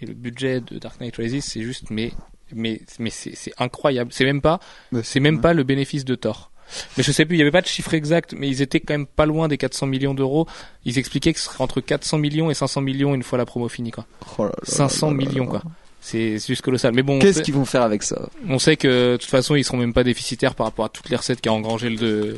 Et 0.00 0.06
le 0.06 0.12
budget 0.14 0.60
de 0.60 0.78
Dark 0.78 1.00
Knight 1.00 1.16
Rises, 1.16 1.42
c'est 1.44 1.62
juste, 1.62 1.90
mais, 1.90 2.12
mais, 2.56 2.80
mais 2.98 3.10
c'est 3.10 3.52
incroyable. 3.58 4.10
C'est 4.12 4.24
même 4.24 4.40
pas, 4.40 4.60
c'est 5.02 5.20
même 5.20 5.40
pas 5.40 5.52
le 5.54 5.62
bénéfice 5.62 6.04
de 6.04 6.14
Thor. 6.14 6.50
Mais 6.96 7.02
je 7.02 7.12
sais 7.12 7.24
plus, 7.26 7.36
il 7.36 7.38
y 7.38 7.42
avait 7.42 7.50
pas 7.50 7.60
de 7.60 7.66
chiffre 7.66 7.92
exact, 7.94 8.34
mais 8.36 8.48
ils 8.48 8.62
étaient 8.62 8.80
quand 8.80 8.94
même 8.94 9.06
pas 9.06 9.26
loin 9.26 9.48
des 9.48 9.58
400 9.58 9.86
millions 9.86 10.14
d'euros. 10.14 10.46
Ils 10.84 10.98
expliquaient 10.98 11.32
que 11.32 11.38
ce 11.38 11.44
serait 11.46 11.62
entre 11.62 11.80
400 11.80 12.18
millions 12.18 12.50
et 12.50 12.54
500 12.54 12.80
millions 12.80 13.14
une 13.14 13.22
fois 13.22 13.36
la 13.38 13.44
promo 13.44 13.68
finie, 13.68 13.90
quoi. 13.90 14.06
Oh 14.38 14.44
là 14.44 14.48
là 14.48 14.54
500 14.62 15.06
là 15.08 15.12
là 15.12 15.16
millions, 15.18 15.46
quoi. 15.46 15.62
C'est 16.00 16.38
juste 16.38 16.62
colossal. 16.62 16.92
Mais 16.94 17.02
bon, 17.02 17.16
on 17.16 17.18
Qu'est-ce 17.18 17.42
qu'ils 17.42 17.54
vont 17.54 17.64
faire 17.64 17.82
avec 17.82 18.02
ça? 18.02 18.28
on 18.48 18.58
sait 18.58 18.76
que 18.76 19.12
de 19.12 19.16
toute 19.18 19.30
façon 19.30 19.54
ils 19.56 19.64
seront 19.64 19.76
même 19.78 19.92
pas 19.94 20.04
déficitaires 20.04 20.54
par 20.54 20.66
rapport 20.66 20.84
à 20.86 20.88
toutes 20.90 21.08
les 21.10 21.16
recettes 21.16 21.40
qu'a 21.40 21.52
engrangé 21.52 21.88
le 21.90 21.96
de, 21.96 22.36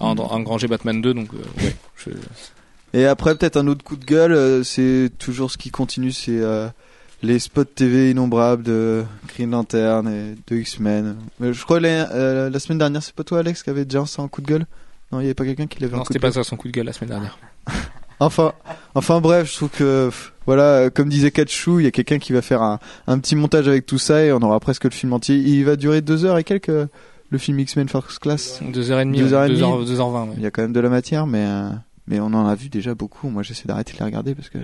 a 0.00 0.04
en- 0.04 0.16
engrangé 0.18 0.68
Batman 0.68 1.00
2 1.02 1.12
donc 1.14 1.28
euh, 1.34 1.62
ouais, 1.64 1.76
je- 2.06 2.98
Et 2.98 3.04
après, 3.06 3.34
peut-être 3.36 3.56
un 3.58 3.66
autre 3.66 3.82
coup 3.84 3.96
de 3.96 4.04
gueule, 4.04 4.32
euh, 4.32 4.62
c'est 4.62 5.10
toujours 5.18 5.50
ce 5.50 5.58
qui 5.58 5.70
continue, 5.70 6.12
c'est 6.12 6.38
euh, 6.38 6.68
les 7.24 7.38
spots 7.38 7.64
TV 7.64 8.10
innombrables 8.10 8.62
de 8.62 9.04
Green 9.28 9.50
Lantern 9.50 10.06
et 10.08 10.34
de 10.46 10.56
X-Men. 10.56 11.16
Mais 11.40 11.52
je 11.52 11.64
crois 11.64 11.80
la, 11.80 12.12
euh, 12.12 12.50
la 12.50 12.58
semaine 12.58 12.78
dernière, 12.78 13.02
c'est 13.02 13.14
pas 13.14 13.24
toi, 13.24 13.40
Alex, 13.40 13.62
qui 13.62 13.70
avait 13.70 13.84
déjà 13.84 14.04
ça 14.06 14.22
en 14.22 14.28
coup 14.28 14.42
de 14.42 14.46
gueule? 14.46 14.66
Non, 15.10 15.20
il 15.20 15.24
y 15.24 15.26
avait 15.26 15.34
pas 15.34 15.44
quelqu'un 15.44 15.66
qui 15.66 15.80
l'avait 15.80 15.96
non 15.96 16.02
coup 16.02 16.08
de 16.08 16.14
c'était 16.14 16.26
pas 16.26 16.32
ça 16.32 16.44
son 16.44 16.56
coup 16.56 16.68
de 16.68 16.72
gueule 16.72 16.86
la 16.86 16.92
semaine 16.92 17.10
dernière. 17.10 17.38
Enfin, 18.20 18.52
enfin 18.94 19.20
bref, 19.20 19.50
je 19.50 19.56
trouve 19.56 19.70
que 19.70 20.08
voilà, 20.46 20.88
comme 20.88 21.08
disait 21.08 21.32
Katchou, 21.32 21.80
il 21.80 21.84
y 21.84 21.86
a 21.88 21.90
quelqu'un 21.90 22.20
qui 22.20 22.32
va 22.32 22.42
faire 22.42 22.62
un, 22.62 22.78
un 23.08 23.18
petit 23.18 23.34
montage 23.34 23.66
avec 23.66 23.86
tout 23.86 23.98
ça 23.98 24.24
et 24.24 24.32
on 24.32 24.38
aura 24.38 24.60
presque 24.60 24.84
le 24.84 24.90
film 24.90 25.12
entier. 25.12 25.34
Il 25.34 25.64
va 25.64 25.74
durer 25.74 26.00
deux 26.00 26.24
heures 26.24 26.38
et 26.38 26.44
quelques 26.44 26.70
le 26.70 27.38
film 27.38 27.58
X-Men 27.58 27.88
First 27.88 28.20
Class? 28.20 28.60
2h30 28.62 28.72
Deux 28.72 28.90
heures 28.92 29.00
et 29.00 29.04
demie. 29.48 29.60
2h20 29.60 30.28
ouais. 30.28 30.34
Il 30.36 30.42
y 30.42 30.46
a 30.46 30.52
quand 30.52 30.62
même 30.62 30.72
de 30.72 30.78
la 30.78 30.88
matière, 30.88 31.26
mais 31.26 31.44
euh, 31.44 31.70
mais 32.06 32.20
on 32.20 32.26
en 32.26 32.46
a 32.46 32.54
vu 32.54 32.68
déjà 32.68 32.94
beaucoup. 32.94 33.28
Moi, 33.28 33.42
j'essaie 33.42 33.66
d'arrêter 33.66 33.94
de 33.94 33.98
les 33.98 34.04
regarder 34.04 34.34
parce 34.36 34.48
que 34.48 34.58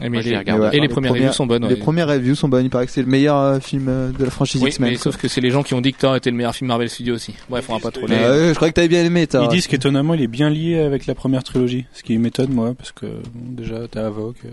Et, 0.00 0.08
Moi, 0.08 0.22
les. 0.22 0.36
Ouais, 0.36 0.42
et 0.42 0.70
les 0.76 0.80
les 0.82 0.88
premières 0.88 1.12
reviews 1.12 1.32
sont 1.32 1.46
bonnes. 1.46 1.66
les 1.66 1.74
ouais. 1.74 1.80
premières 1.80 2.06
reviews 2.08 2.34
sont 2.36 2.48
bonnes. 2.48 2.64
Il 2.64 2.70
paraît 2.70 2.86
que 2.86 2.92
c'est 2.92 3.02
le 3.02 3.08
meilleur 3.08 3.36
euh, 3.36 3.58
film 3.60 3.86
euh, 3.88 4.10
de 4.12 4.24
la 4.24 4.30
franchise 4.30 4.62
Oui, 4.62 4.68
X-Men. 4.70 4.90
mais 4.90 4.96
sauf 4.96 5.16
que 5.16 5.26
c'est 5.26 5.40
les 5.40 5.50
gens 5.50 5.62
qui 5.64 5.74
ont 5.74 5.80
dit 5.80 5.92
que 5.92 5.98
Thor 5.98 6.14
était 6.14 6.30
le 6.30 6.36
meilleur 6.36 6.54
film 6.54 6.68
Marvel 6.68 6.88
Studios 6.88 7.14
aussi. 7.16 7.34
Bref, 7.48 7.66
on 7.68 7.74
va 7.74 7.80
pas 7.80 7.90
trop 7.90 8.06
les... 8.06 8.14
Ah 8.14 8.30
ouais, 8.30 8.48
je 8.50 8.54
crois 8.54 8.68
que 8.68 8.74
t'avais 8.74 8.88
bien 8.88 9.04
aimé. 9.04 9.26
T'as 9.26 9.42
Ils 9.42 9.48
disent 9.48 9.66
qu'étonnamment, 9.66 10.14
il 10.14 10.22
est 10.22 10.26
bien 10.28 10.50
lié 10.50 10.78
avec 10.78 11.06
la 11.06 11.14
première 11.16 11.42
trilogie. 11.42 11.86
Ce 11.92 12.02
qui 12.04 12.16
m'étonne, 12.18 12.52
moi, 12.52 12.74
parce 12.74 12.92
que 12.92 13.06
bon, 13.06 13.52
déjà, 13.54 13.88
t'as 13.88 14.06
Avoc. 14.06 14.36
euh, 14.44 14.50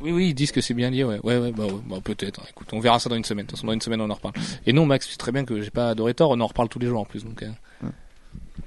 Oui, 0.00 0.12
oui, 0.12 0.28
ils 0.28 0.34
disent 0.34 0.52
que 0.52 0.60
c'est 0.60 0.74
bien 0.74 0.90
lié, 0.90 1.02
ouais. 1.02 1.18
Ouais, 1.24 1.38
ouais, 1.38 1.50
bah, 1.50 1.64
ouais, 1.64 1.72
bah, 1.90 1.96
peut-être. 2.04 2.42
Écoute, 2.50 2.68
on 2.72 2.78
verra 2.78 2.98
ça 3.00 3.08
dans 3.10 3.16
une 3.16 3.24
semaine. 3.24 3.46
De 3.46 3.50
toute 3.50 3.58
façon, 3.58 3.66
dans 3.66 3.72
une 3.72 3.80
semaine, 3.80 4.00
on 4.00 4.10
en 4.10 4.14
reparle. 4.14 4.34
Et 4.66 4.72
non, 4.72 4.86
Max, 4.86 5.06
tu 5.06 5.12
sais 5.12 5.18
très 5.18 5.32
bien 5.32 5.44
que 5.44 5.60
j'ai 5.60 5.70
pas 5.70 5.88
adoré 5.90 6.14
Thor, 6.14 6.30
on 6.30 6.40
en 6.40 6.46
reparle 6.46 6.68
tous 6.68 6.78
les 6.78 6.86
jours 6.86 7.00
en 7.00 7.04
plus, 7.04 7.24
donc, 7.24 7.42
euh, 7.42 7.48
Ouais. 7.82 7.90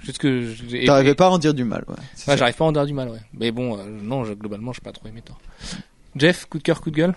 Juste 0.01 0.18
que 0.18 0.85
T'arrivais 0.85 1.15
pas 1.15 1.27
à 1.27 1.29
en 1.29 1.38
dire 1.38 1.53
du 1.53 1.63
mal. 1.63 1.83
Ouais. 1.88 2.35
J'arrive 2.38 2.56
pas 2.56 2.65
à 2.65 2.68
en 2.68 2.71
dire 2.74 2.85
du 2.85 2.94
mal, 2.94 3.07
ouais. 3.09 3.19
Mais 3.33 3.51
bon, 3.51 3.77
euh, 3.77 3.83
non, 4.03 4.25
je- 4.25 4.33
globalement, 4.33 4.74
j'ai 4.74 4.81
pas 4.81 4.91
trop 4.91 5.07
aimé 5.07 5.21
Thor. 5.24 5.39
Jeff, 6.17 6.47
coup 6.47 6.57
de 6.57 6.63
cœur, 6.63 6.81
coup 6.81 6.89
de 6.89 6.95
gueule? 6.95 7.15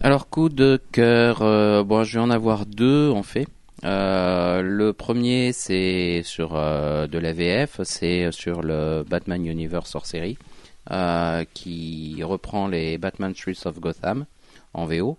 Alors 0.00 0.28
coup 0.28 0.48
de 0.48 0.80
cœur, 0.90 1.42
euh, 1.42 1.84
bon, 1.84 2.02
je 2.02 2.14
vais 2.14 2.24
en 2.24 2.30
avoir 2.30 2.66
deux 2.66 3.10
en 3.10 3.22
fait. 3.22 3.46
Euh, 3.84 4.60
le 4.60 4.92
premier, 4.92 5.52
c'est 5.52 6.22
sur 6.24 6.56
euh, 6.56 7.06
de 7.06 7.16
la 7.18 7.32
VF, 7.32 7.80
c'est 7.84 8.32
sur 8.32 8.62
le 8.62 9.04
Batman 9.08 9.46
Universe 9.46 9.94
hors 9.94 10.06
série, 10.06 10.36
qui 11.54 12.20
reprend 12.24 12.66
les 12.66 12.98
Batman 12.98 13.34
Streets 13.34 13.66
of 13.66 13.78
Gotham 13.78 14.26
en 14.74 14.86
VO. 14.86 15.16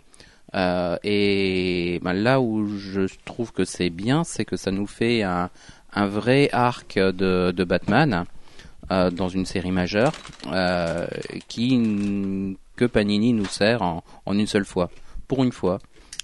Et 0.53 1.99
ben, 2.03 2.13
là 2.13 2.41
où 2.41 2.67
je 2.67 3.07
trouve 3.23 3.53
que 3.53 3.63
c'est 3.63 3.91
bien, 3.91 4.25
c'est 4.25 4.43
que 4.43 4.57
ça 4.57 4.71
nous 4.71 4.87
fait 4.87 5.23
un, 5.23 5.49
vrai 5.95 6.49
arc 6.51 6.97
de, 6.97 7.63
Batman 7.63 8.25
dans 8.89 9.29
une 9.29 9.45
série 9.45 9.71
majeure 9.71 10.11
qui 11.47 12.57
que 12.79 12.85
Panini 12.85 13.33
nous 13.33 13.45
sert 13.45 13.81
en, 13.81 14.05
en 14.25 14.37
une 14.39 14.47
seule 14.47 14.63
fois, 14.63 14.89
pour 15.27 15.43
une 15.43 15.51
fois, 15.51 15.79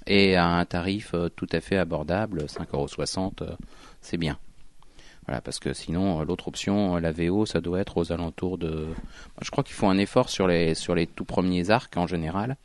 et 0.08 0.38
à 0.38 0.48
un 0.48 0.64
tarif 0.64 1.12
euh, 1.14 1.28
tout 1.28 1.48
à 1.52 1.60
fait 1.60 1.76
abordable, 1.76 2.46
5,60€, 2.46 3.32
euh, 3.42 3.48
c'est 4.00 4.16
bien. 4.16 4.38
Voilà, 5.28 5.42
parce 5.42 5.60
que 5.60 5.74
sinon, 5.74 6.22
euh, 6.22 6.24
l'autre 6.24 6.48
option, 6.48 6.96
la 6.96 7.12
VO, 7.12 7.46
ça 7.46 7.60
doit 7.60 7.82
être 7.82 7.98
aux 7.98 8.14
alentours 8.14 8.58
de... 8.58 8.88
Je 9.42 9.52
crois 9.52 9.66
qu'ils 9.66 9.76
font 9.76 9.90
un 9.90 9.98
effort 9.98 10.30
sur 10.30 10.48
les, 10.48 10.76
sur 10.76 10.96
les 10.96 11.08
tout 11.08 11.26
premiers 11.26 11.72
arcs 11.72 11.98
en 11.98 12.08
général, 12.08 12.56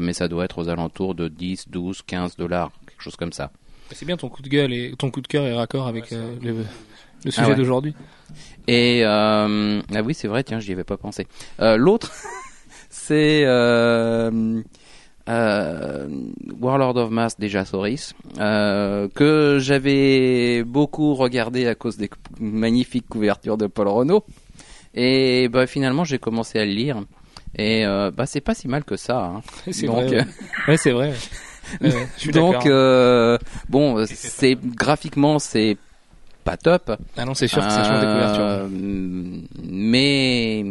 mais 0.00 0.12
ça 0.14 0.26
doit 0.26 0.44
être 0.44 0.58
aux 0.58 0.68
alentours 0.68 1.14
de 1.14 1.28
10, 1.28 1.68
12, 1.68 2.02
15 2.02 2.36
dollars, 2.36 2.72
quelque 2.88 3.02
chose 3.02 3.16
comme 3.16 3.32
ça. 3.32 3.52
C'est 3.92 4.04
bien 4.04 4.16
ton 4.16 4.28
coup 4.28 4.42
de 4.42 4.48
gueule 4.48 4.72
et 4.72 4.94
ton 4.98 5.10
coup 5.10 5.20
de 5.20 5.28
cœur 5.28 5.44
est 5.44 5.54
raccord 5.54 5.86
avec 5.86 6.12
euh, 6.12 6.34
le, 6.42 6.64
le 7.24 7.30
sujet 7.30 7.42
Ah 7.46 7.48
ouais. 7.50 7.54
d'aujourd'hui. 7.54 7.94
Et 8.66 9.00
euh, 9.04 9.80
ah 9.94 10.02
oui, 10.02 10.12
c'est 10.14 10.28
vrai, 10.28 10.42
tiens, 10.44 10.60
j'y 10.60 10.72
avais 10.72 10.84
pas 10.84 10.96
pensé. 10.98 11.26
Euh, 11.60 11.76
L'autre, 11.76 12.12
c'est 13.08 13.42
euh, 13.46 14.60
euh, 15.30 16.08
Warlord 16.60 16.96
of 16.98 17.10
Mass 17.10 17.38
déjà 17.38 17.64
Soris, 17.64 18.14
euh, 18.38 19.08
que 19.14 19.58
j'avais 19.60 20.62
beaucoup 20.62 21.14
regardé 21.14 21.66
à 21.66 21.74
cause 21.74 21.96
des 21.96 22.10
magnifiques 22.38 23.08
couvertures 23.08 23.56
de 23.56 23.66
Paul 23.66 23.88
Renault. 23.88 24.24
Et 24.94 25.48
bah, 25.48 25.66
finalement, 25.66 26.04
j'ai 26.04 26.18
commencé 26.18 26.58
à 26.58 26.66
le 26.66 26.72
lire. 26.72 27.02
Et 27.56 27.84
bah, 28.14 28.26
c'est 28.26 28.42
pas 28.42 28.54
si 28.54 28.68
mal 28.68 28.84
que 28.84 28.96
ça. 28.96 29.24
hein. 29.24 29.42
C'est 29.72 29.86
Donc, 29.86 30.04
vrai. 30.04 30.18
Ouais, 30.18 30.24
Ouais, 30.68 30.76
c'est 30.76 30.92
vrai. 30.92 31.12
Ouais, 31.80 31.88
ouais, 31.88 32.06
je 32.16 32.20
suis 32.20 32.30
Donc, 32.30 32.66
bon, 33.70 34.04
c'est 34.06 34.54
graphiquement, 34.54 35.38
c'est 35.38 35.78
pas 36.44 36.58
top. 36.58 36.92
Ah 37.16 37.24
non, 37.24 37.34
c'est 37.34 37.48
sûr 37.48 37.62
que 37.66 37.72
ça 37.72 37.84
change 37.84 38.00
des 38.00 38.06
couvertures. 38.06 38.44
Euh, 38.44 38.68
mais 39.62 40.64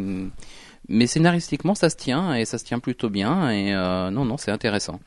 mais 0.90 1.08
scénaristiquement 1.08 1.76
ça 1.76 1.90
se 1.90 1.96
tient 1.96 2.34
et 2.36 2.46
ça 2.46 2.58
se 2.58 2.66
tient 2.66 2.80
plutôt 2.80 3.10
bien 3.10 3.50
et 3.52 3.74
euh, 3.74 4.10
non 4.12 4.26
non 4.26 4.38
c'est 4.38 4.52
intéressant. 4.52 5.00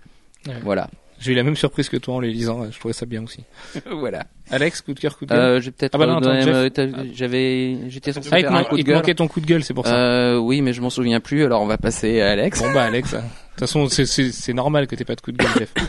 Ouais. 0.46 0.54
Voilà. 0.62 0.88
J'ai 1.18 1.32
eu 1.32 1.34
la 1.34 1.42
même 1.42 1.54
surprise 1.56 1.90
que 1.90 1.98
toi 1.98 2.14
en 2.14 2.20
les 2.20 2.30
lisant, 2.30 2.70
je 2.70 2.78
trouvais 2.78 2.94
ça 2.94 3.04
bien 3.04 3.22
aussi. 3.22 3.44
voilà. 3.90 4.24
Alex, 4.50 4.80
coup 4.80 4.94
de 4.94 5.00
cœur, 5.00 5.18
coup 5.18 5.26
de 5.26 5.30
gueule 5.30 5.38
Euh, 5.38 5.60
j'ai 5.60 5.70
peut-être 5.70 5.94
Ah 5.94 5.98
bah 5.98 6.06
non, 6.06 6.16
attends, 6.16 6.30
euh, 6.30 6.70
j'avais 7.12 7.76
j'étais 7.88 8.14
censé 8.14 8.30
Ah, 8.32 8.38
il 8.40 8.42
faire 8.46 8.54
un 8.54 8.64
coup 8.64 8.74
de 8.76 8.80
il 8.80 8.84
gueule. 8.84 8.96
manquait 8.96 9.14
ton 9.14 9.28
coup 9.28 9.40
de 9.40 9.46
gueule, 9.46 9.62
c'est 9.62 9.74
pour 9.74 9.86
ça. 9.86 9.94
Euh, 9.94 10.38
oui, 10.38 10.62
mais 10.62 10.72
je 10.72 10.80
m'en 10.80 10.88
souviens 10.88 11.20
plus, 11.20 11.44
alors 11.44 11.60
on 11.60 11.66
va 11.66 11.76
passer 11.76 12.22
à 12.22 12.30
Alex. 12.30 12.60
Bon 12.62 12.72
bah 12.72 12.84
Alex, 12.84 13.12
euh, 13.12 13.18
de 13.18 13.22
toute 13.22 13.60
façon 13.60 13.86
c'est- 13.90 14.06
c'est 14.06 14.32
c'est 14.32 14.54
normal 14.54 14.86
que 14.86 14.96
t'aies 14.96 15.04
pas 15.04 15.14
de 15.14 15.20
coup 15.20 15.32
de 15.32 15.36
gueule, 15.36 15.50
Jeff. 15.58 15.74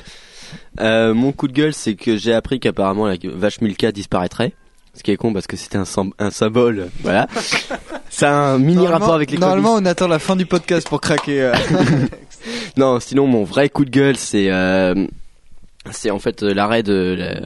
Euh, 0.82 1.14
mon 1.14 1.32
coup 1.32 1.48
de 1.48 1.54
gueule, 1.54 1.74
c'est 1.74 1.96
que 1.96 2.18
j'ai 2.18 2.34
appris 2.34 2.60
qu'apparemment 2.60 3.08
la 3.08 3.16
vache 3.24 3.62
Milka 3.62 3.94
disparaîtrait. 3.94 4.52
Ce 4.94 5.02
qui 5.02 5.12
est 5.12 5.16
con 5.16 5.32
parce 5.32 5.48
que 5.48 5.56
c'était 5.56 5.78
un 5.78 6.30
symbole. 6.32 6.90
Voilà. 7.04 7.28
Ça 8.12 8.30
a 8.30 8.54
un 8.54 8.60
mini 8.60 8.86
rapport 8.88 9.14
avec 9.14 9.32
les 9.32 9.38
Normalement, 9.38 9.74
on 9.74 9.86
attend 9.86 10.08
la 10.08 10.20
fin 10.20 10.36
du 10.36 10.46
podcast 10.46 10.88
pour 10.88 11.02
craquer. 11.02 11.42
euh. 11.42 11.54
Non, 12.78 13.00
sinon 13.00 13.28
mon 13.28 13.44
vrai 13.44 13.70
coup 13.70 13.86
de 13.86 13.90
gueule, 13.92 14.16
c'est 14.18 14.50
euh, 14.52 15.06
c'est 15.92 16.10
en 16.10 16.20
fait 16.20 16.42
euh, 16.44 16.54
l'arrêt 16.54 16.82
de 16.84 17.16
la... 17.18 17.42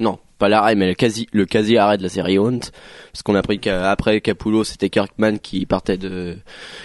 non, 0.00 0.18
pas 0.38 0.48
l'arrêt, 0.50 0.74
mais 0.74 0.86
le 0.88 0.94
quasi 0.94 1.28
le 1.32 1.46
quasi 1.46 1.78
arrêt 1.78 1.96
de 1.96 2.02
la 2.02 2.08
série 2.10 2.38
Haunt, 2.38 2.58
parce 2.58 3.22
qu'on 3.24 3.34
a 3.36 3.38
appris 3.38 3.58
qu'après 3.58 4.20
Capullo, 4.20 4.62
c'était 4.64 4.90
Kirkman 4.90 5.38
qui 5.38 5.64
partait 5.64 5.96
de 5.96 6.36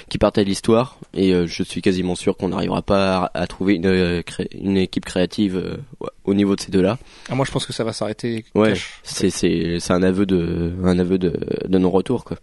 qui 0.08 0.18
partait 0.18 0.44
de 0.46 0.50
l'histoire, 0.50 0.98
et 1.14 1.34
euh, 1.34 1.48
je 1.48 1.64
suis 1.64 1.82
quasiment 1.82 2.16
sûr 2.16 2.38
qu'on 2.38 2.50
n'arrivera 2.50 2.82
pas 2.82 3.30
à, 3.34 3.42
à 3.42 3.48
trouver 3.48 3.76
une 3.76 3.88
euh, 3.88 4.22
cré- 4.22 4.50
une 4.54 4.78
équipe 4.78 5.04
créative 5.06 5.58
euh, 5.58 6.08
au 6.24 6.34
niveau 6.34 6.56
de 6.56 6.62
ces 6.62 6.72
deux-là. 6.72 6.98
Ah, 7.30 7.36
moi 7.36 7.46
je 7.46 7.52
pense 7.52 7.66
que 7.66 7.74
ça 7.74 7.84
va 7.84 7.92
s'arrêter. 7.92 8.46
Ouais, 8.56 8.70
cash. 8.70 9.02
c'est 9.04 9.30
c'est 9.32 9.78
c'est 9.80 9.94
un 9.94 10.04
aveu 10.04 10.26
de 10.26 10.74
un 10.86 10.98
aveu 10.98 11.18
de 11.18 11.34
de 11.68 11.78
non 11.78 11.90
retour 11.92 12.24
quoi. 12.24 12.38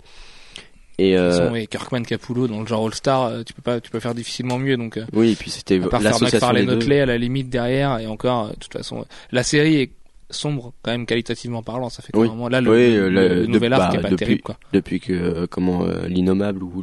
Et 0.99 1.17
euh, 1.19 1.31
façon, 1.50 1.67
Kirkman 1.67 2.03
Capullo 2.05 2.49
dans 2.49 2.61
le 2.61 2.67
genre 2.67 2.87
All 2.87 2.95
Star, 2.95 3.25
euh, 3.26 3.43
tu 3.43 3.53
peux 3.53 3.61
pas, 3.62 3.81
tu 3.81 3.91
peux 3.91 4.00
faire 4.00 4.15
difficilement 4.15 4.59
mieux 4.59 4.76
donc. 4.79 4.97
euh, 4.97 5.05
oui, 5.12 5.33
et 5.33 5.35
puis 5.35 5.50
c'était 5.50 5.79
l'association 5.79 6.53
des 6.55 6.65
deux. 6.65 6.93
À 7.00 7.07
la 7.07 7.19
limite 7.19 7.50
derrière 7.50 7.99
et 7.99 8.07
encore, 8.07 8.49
de 8.50 8.55
toute 8.57 8.73
façon, 8.73 9.05
la 9.31 9.43
série 9.43 9.76
est 9.76 9.91
sombre 10.31 10.73
quand 10.83 10.91
même 10.91 11.05
qualitativement 11.07 11.62
parlant. 11.62 11.91
Ça 11.91 12.03
fait 12.03 12.12
que 12.12 12.19
Oui. 12.19 12.29
vraiment 12.29 12.49
là 12.49 12.61
le, 12.62 12.71
Oui, 12.71 12.95
le- 12.95 13.11
le- 13.11 13.29
le 13.29 13.41
de- 13.43 13.47
nouvel 13.47 13.73
art 13.75 13.79
bah, 13.81 13.88
qui 13.91 13.97
est 13.97 14.00
pas 14.00 14.09
depuis- 14.11 14.25
terrible 14.25 14.43
quoi. 14.43 14.57
Depuis 14.73 14.99
que 15.00 15.12
euh, 15.12 15.47
comment 15.49 15.85
euh, 15.85 16.09
l'innommable 16.09 16.62
ou 16.62 16.83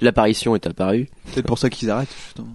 l'apparition 0.00 0.54
est 0.56 0.66
apparue. 0.66 1.08
Peut-être 1.32 1.46
pour 1.46 1.58
ça 1.58 1.70
qu'ils 1.70 1.88
arrêtent, 1.88 2.14
justement. 2.26 2.48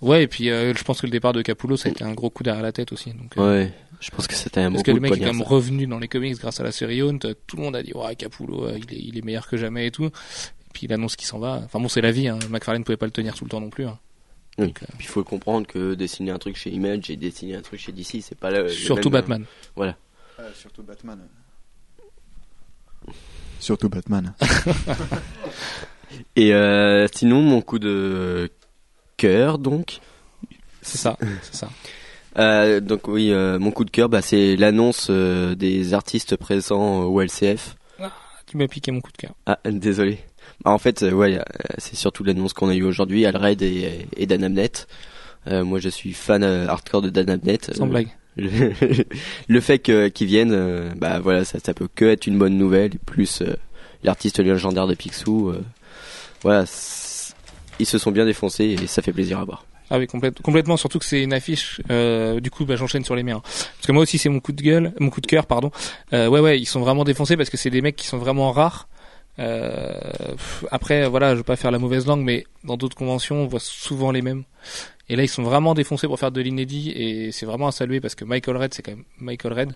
Ouais, 0.00 0.22
et 0.22 0.26
puis 0.28 0.50
euh, 0.50 0.72
je 0.74 0.84
pense 0.84 1.00
que 1.00 1.06
le 1.06 1.10
départ 1.12 1.32
de 1.32 1.42
Capullo 1.42 1.76
ça 1.76 1.88
a 1.88 1.92
été 1.92 2.04
un 2.04 2.12
gros 2.12 2.30
coup 2.30 2.44
derrière 2.44 2.62
la 2.62 2.70
tête 2.72 2.92
aussi. 2.92 3.10
Donc, 3.10 3.36
euh, 3.36 3.62
Ouais, 3.64 3.72
je 4.00 4.10
pense 4.10 4.26
que 4.26 4.34
c'était 4.34 4.60
un 4.60 4.68
bon 4.70 4.74
Parce 4.74 4.84
que 4.84 4.90
le 4.92 5.00
mec 5.00 5.12
est 5.14 5.18
quand 5.20 5.26
même 5.26 5.42
revenu 5.42 5.86
dans 5.86 5.98
les 5.98 6.08
comics 6.08 6.36
grâce 6.38 6.60
à 6.60 6.62
la 6.64 6.72
série 6.72 7.00
Hunt. 7.02 7.18
Tout 7.46 7.56
le 7.56 7.62
monde 7.62 7.76
a 7.76 7.82
dit 7.82 7.92
ouais 7.94 8.14
Capullo 8.16 8.66
euh, 8.66 8.78
il 8.78 8.94
est, 8.94 9.00
il 9.00 9.18
est 9.18 9.22
meilleur 9.24 9.46
que 9.48 9.56
jamais 9.56 9.86
et 9.86 9.90
tout. 9.90 10.06
Et 10.06 10.10
puis 10.72 10.86
il 10.86 10.92
annonce 10.92 11.16
qu'il 11.16 11.26
s'en 11.26 11.38
va. 11.38 11.60
Enfin 11.64 11.80
bon 11.80 11.88
c'est 11.88 12.00
la 12.00 12.12
vie. 12.12 12.28
Hein. 12.28 12.38
McFarlane 12.50 12.84
pouvait 12.84 12.96
pas 12.96 13.06
le 13.06 13.12
tenir 13.12 13.34
tout 13.34 13.44
le 13.44 13.50
temps 13.50 13.60
non 13.60 13.70
plus. 13.70 13.86
hein. 13.86 13.98
Oui. 14.58 14.66
Donc, 14.68 14.82
euh, 14.82 14.86
Puis 14.98 15.06
il 15.06 15.10
faut 15.10 15.22
comprendre 15.24 15.66
que 15.66 15.94
dessiner 15.94 16.30
un 16.32 16.38
truc 16.38 16.56
chez 16.56 16.70
Image 16.70 17.10
et 17.10 17.16
dessiner 17.16 17.54
un 17.56 17.62
truc 17.62 17.78
chez 17.80 17.92
DC, 17.92 18.22
c'est 18.22 18.38
pas 18.38 18.50
le, 18.50 18.64
le 18.64 18.68
surtout 18.70 19.08
même- 19.10 19.20
Batman. 19.22 19.44
surtout 20.54 20.82
Batman. 20.82 21.18
Surtout 23.60 23.88
Batman. 23.88 24.34
Et 26.36 26.54
euh, 26.54 27.06
sinon, 27.12 27.42
mon 27.42 27.60
coup 27.60 27.78
de 27.78 28.50
cœur, 29.16 29.58
donc. 29.58 29.98
C'est 30.80 30.98
ça. 30.98 31.16
C'est 31.42 31.54
ça. 31.56 31.70
Euh, 32.38 32.80
donc 32.80 33.08
oui, 33.08 33.32
euh, 33.32 33.58
mon 33.58 33.70
coup 33.70 33.84
de 33.84 33.90
cœur, 33.90 34.08
bah, 34.08 34.22
c'est 34.22 34.56
l'annonce 34.56 35.08
euh, 35.10 35.54
des 35.54 35.94
artistes 35.94 36.36
présents 36.36 37.04
au 37.04 37.20
LCF. 37.20 37.76
Tu 38.46 38.56
m'as 38.56 38.66
piqué 38.66 38.92
mon 38.92 39.00
coup 39.00 39.12
de 39.12 39.16
cœur. 39.18 39.32
Ah, 39.44 39.58
désolé. 39.66 40.20
Bah, 40.64 40.70
en 40.70 40.78
fait, 40.78 41.02
ouais, 41.02 41.38
euh, 41.38 41.42
c'est 41.76 41.96
surtout 41.96 42.24
l'annonce 42.24 42.54
qu'on 42.54 42.68
a 42.68 42.74
eue 42.74 42.84
aujourd'hui, 42.84 43.26
Alred 43.26 43.60
et, 43.60 44.06
et 44.16 44.26
Dan 44.26 44.44
Abnett. 44.44 44.88
Euh, 45.46 45.64
moi, 45.64 45.80
je 45.80 45.90
suis 45.90 46.14
fan 46.14 46.42
hardcore 46.42 47.02
de 47.02 47.10
Dan 47.10 47.28
Abnett. 47.28 47.74
Sans 47.74 47.86
blague. 47.86 48.08
le, 48.36 48.72
le 49.48 49.60
fait 49.60 49.78
qu'ils 49.78 50.26
viennent, 50.26 50.94
bah 50.96 51.20
voilà, 51.20 51.44
ça, 51.44 51.58
ça 51.58 51.74
peut 51.74 51.88
que 51.94 52.06
être 52.06 52.26
une 52.26 52.38
bonne 52.38 52.56
nouvelle. 52.56 52.94
Et 52.94 52.98
plus 52.98 53.42
l'artiste 54.02 54.38
légendaire 54.38 54.86
de 54.86 54.94
Picsou, 54.94 55.50
euh, 55.50 55.62
voilà, 56.42 56.64
ils 57.78 57.86
se 57.86 57.98
sont 57.98 58.10
bien 58.10 58.24
défoncés 58.24 58.76
et 58.80 58.86
ça 58.86 59.02
fait 59.02 59.12
plaisir 59.12 59.38
à 59.38 59.44
voir. 59.44 59.64
Ah 59.90 59.98
oui, 59.98 60.06
complète- 60.06 60.40
complètement. 60.42 60.76
Surtout 60.76 60.98
que 60.98 61.04
c'est 61.04 61.22
une 61.22 61.32
affiche. 61.32 61.80
Euh, 61.90 62.40
du 62.40 62.50
coup, 62.50 62.64
bah, 62.64 62.76
j'enchaîne 62.76 63.04
sur 63.04 63.16
les 63.16 63.22
miens. 63.22 63.40
Parce 63.42 63.86
que 63.86 63.92
moi 63.92 64.02
aussi, 64.02 64.18
c'est 64.18 64.28
mon 64.28 64.40
coup 64.40 64.52
de 64.52 64.62
gueule, 64.62 64.92
mon 65.00 65.10
coup 65.10 65.20
de 65.20 65.26
cœur, 65.26 65.46
pardon. 65.46 65.70
Euh, 66.12 66.28
ouais, 66.28 66.40
ouais, 66.40 66.58
ils 66.60 66.66
sont 66.66 66.80
vraiment 66.80 67.04
défoncés 67.04 67.36
parce 67.36 67.48
que 67.50 67.56
c'est 67.56 67.70
des 67.70 67.80
mecs 67.80 67.96
qui 67.96 68.06
sont 68.06 68.18
vraiment 68.18 68.52
rares. 68.52 68.88
Euh, 69.38 69.94
après, 70.70 71.08
voilà, 71.08 71.32
je 71.32 71.36
veux 71.38 71.42
pas 71.44 71.56
faire 71.56 71.70
la 71.70 71.78
mauvaise 71.78 72.06
langue, 72.06 72.22
mais 72.24 72.44
dans 72.64 72.76
d'autres 72.76 72.96
conventions, 72.96 73.36
on 73.42 73.46
voit 73.46 73.60
souvent 73.60 74.10
les 74.10 74.20
mêmes. 74.22 74.44
Et 75.08 75.16
là, 75.16 75.22
ils 75.22 75.28
sont 75.28 75.42
vraiment 75.42 75.72
défoncés 75.74 76.06
pour 76.06 76.18
faire 76.18 76.32
de 76.32 76.40
l'inédit 76.42 76.90
et 76.90 77.32
c'est 77.32 77.46
vraiment 77.46 77.68
à 77.68 77.72
saluer 77.72 77.98
parce 78.00 78.14
que 78.14 78.24
Michael 78.26 78.56
Red, 78.58 78.74
c'est 78.74 78.82
quand 78.82 78.92
même 78.92 79.04
Michael 79.20 79.52
Red. 79.54 79.72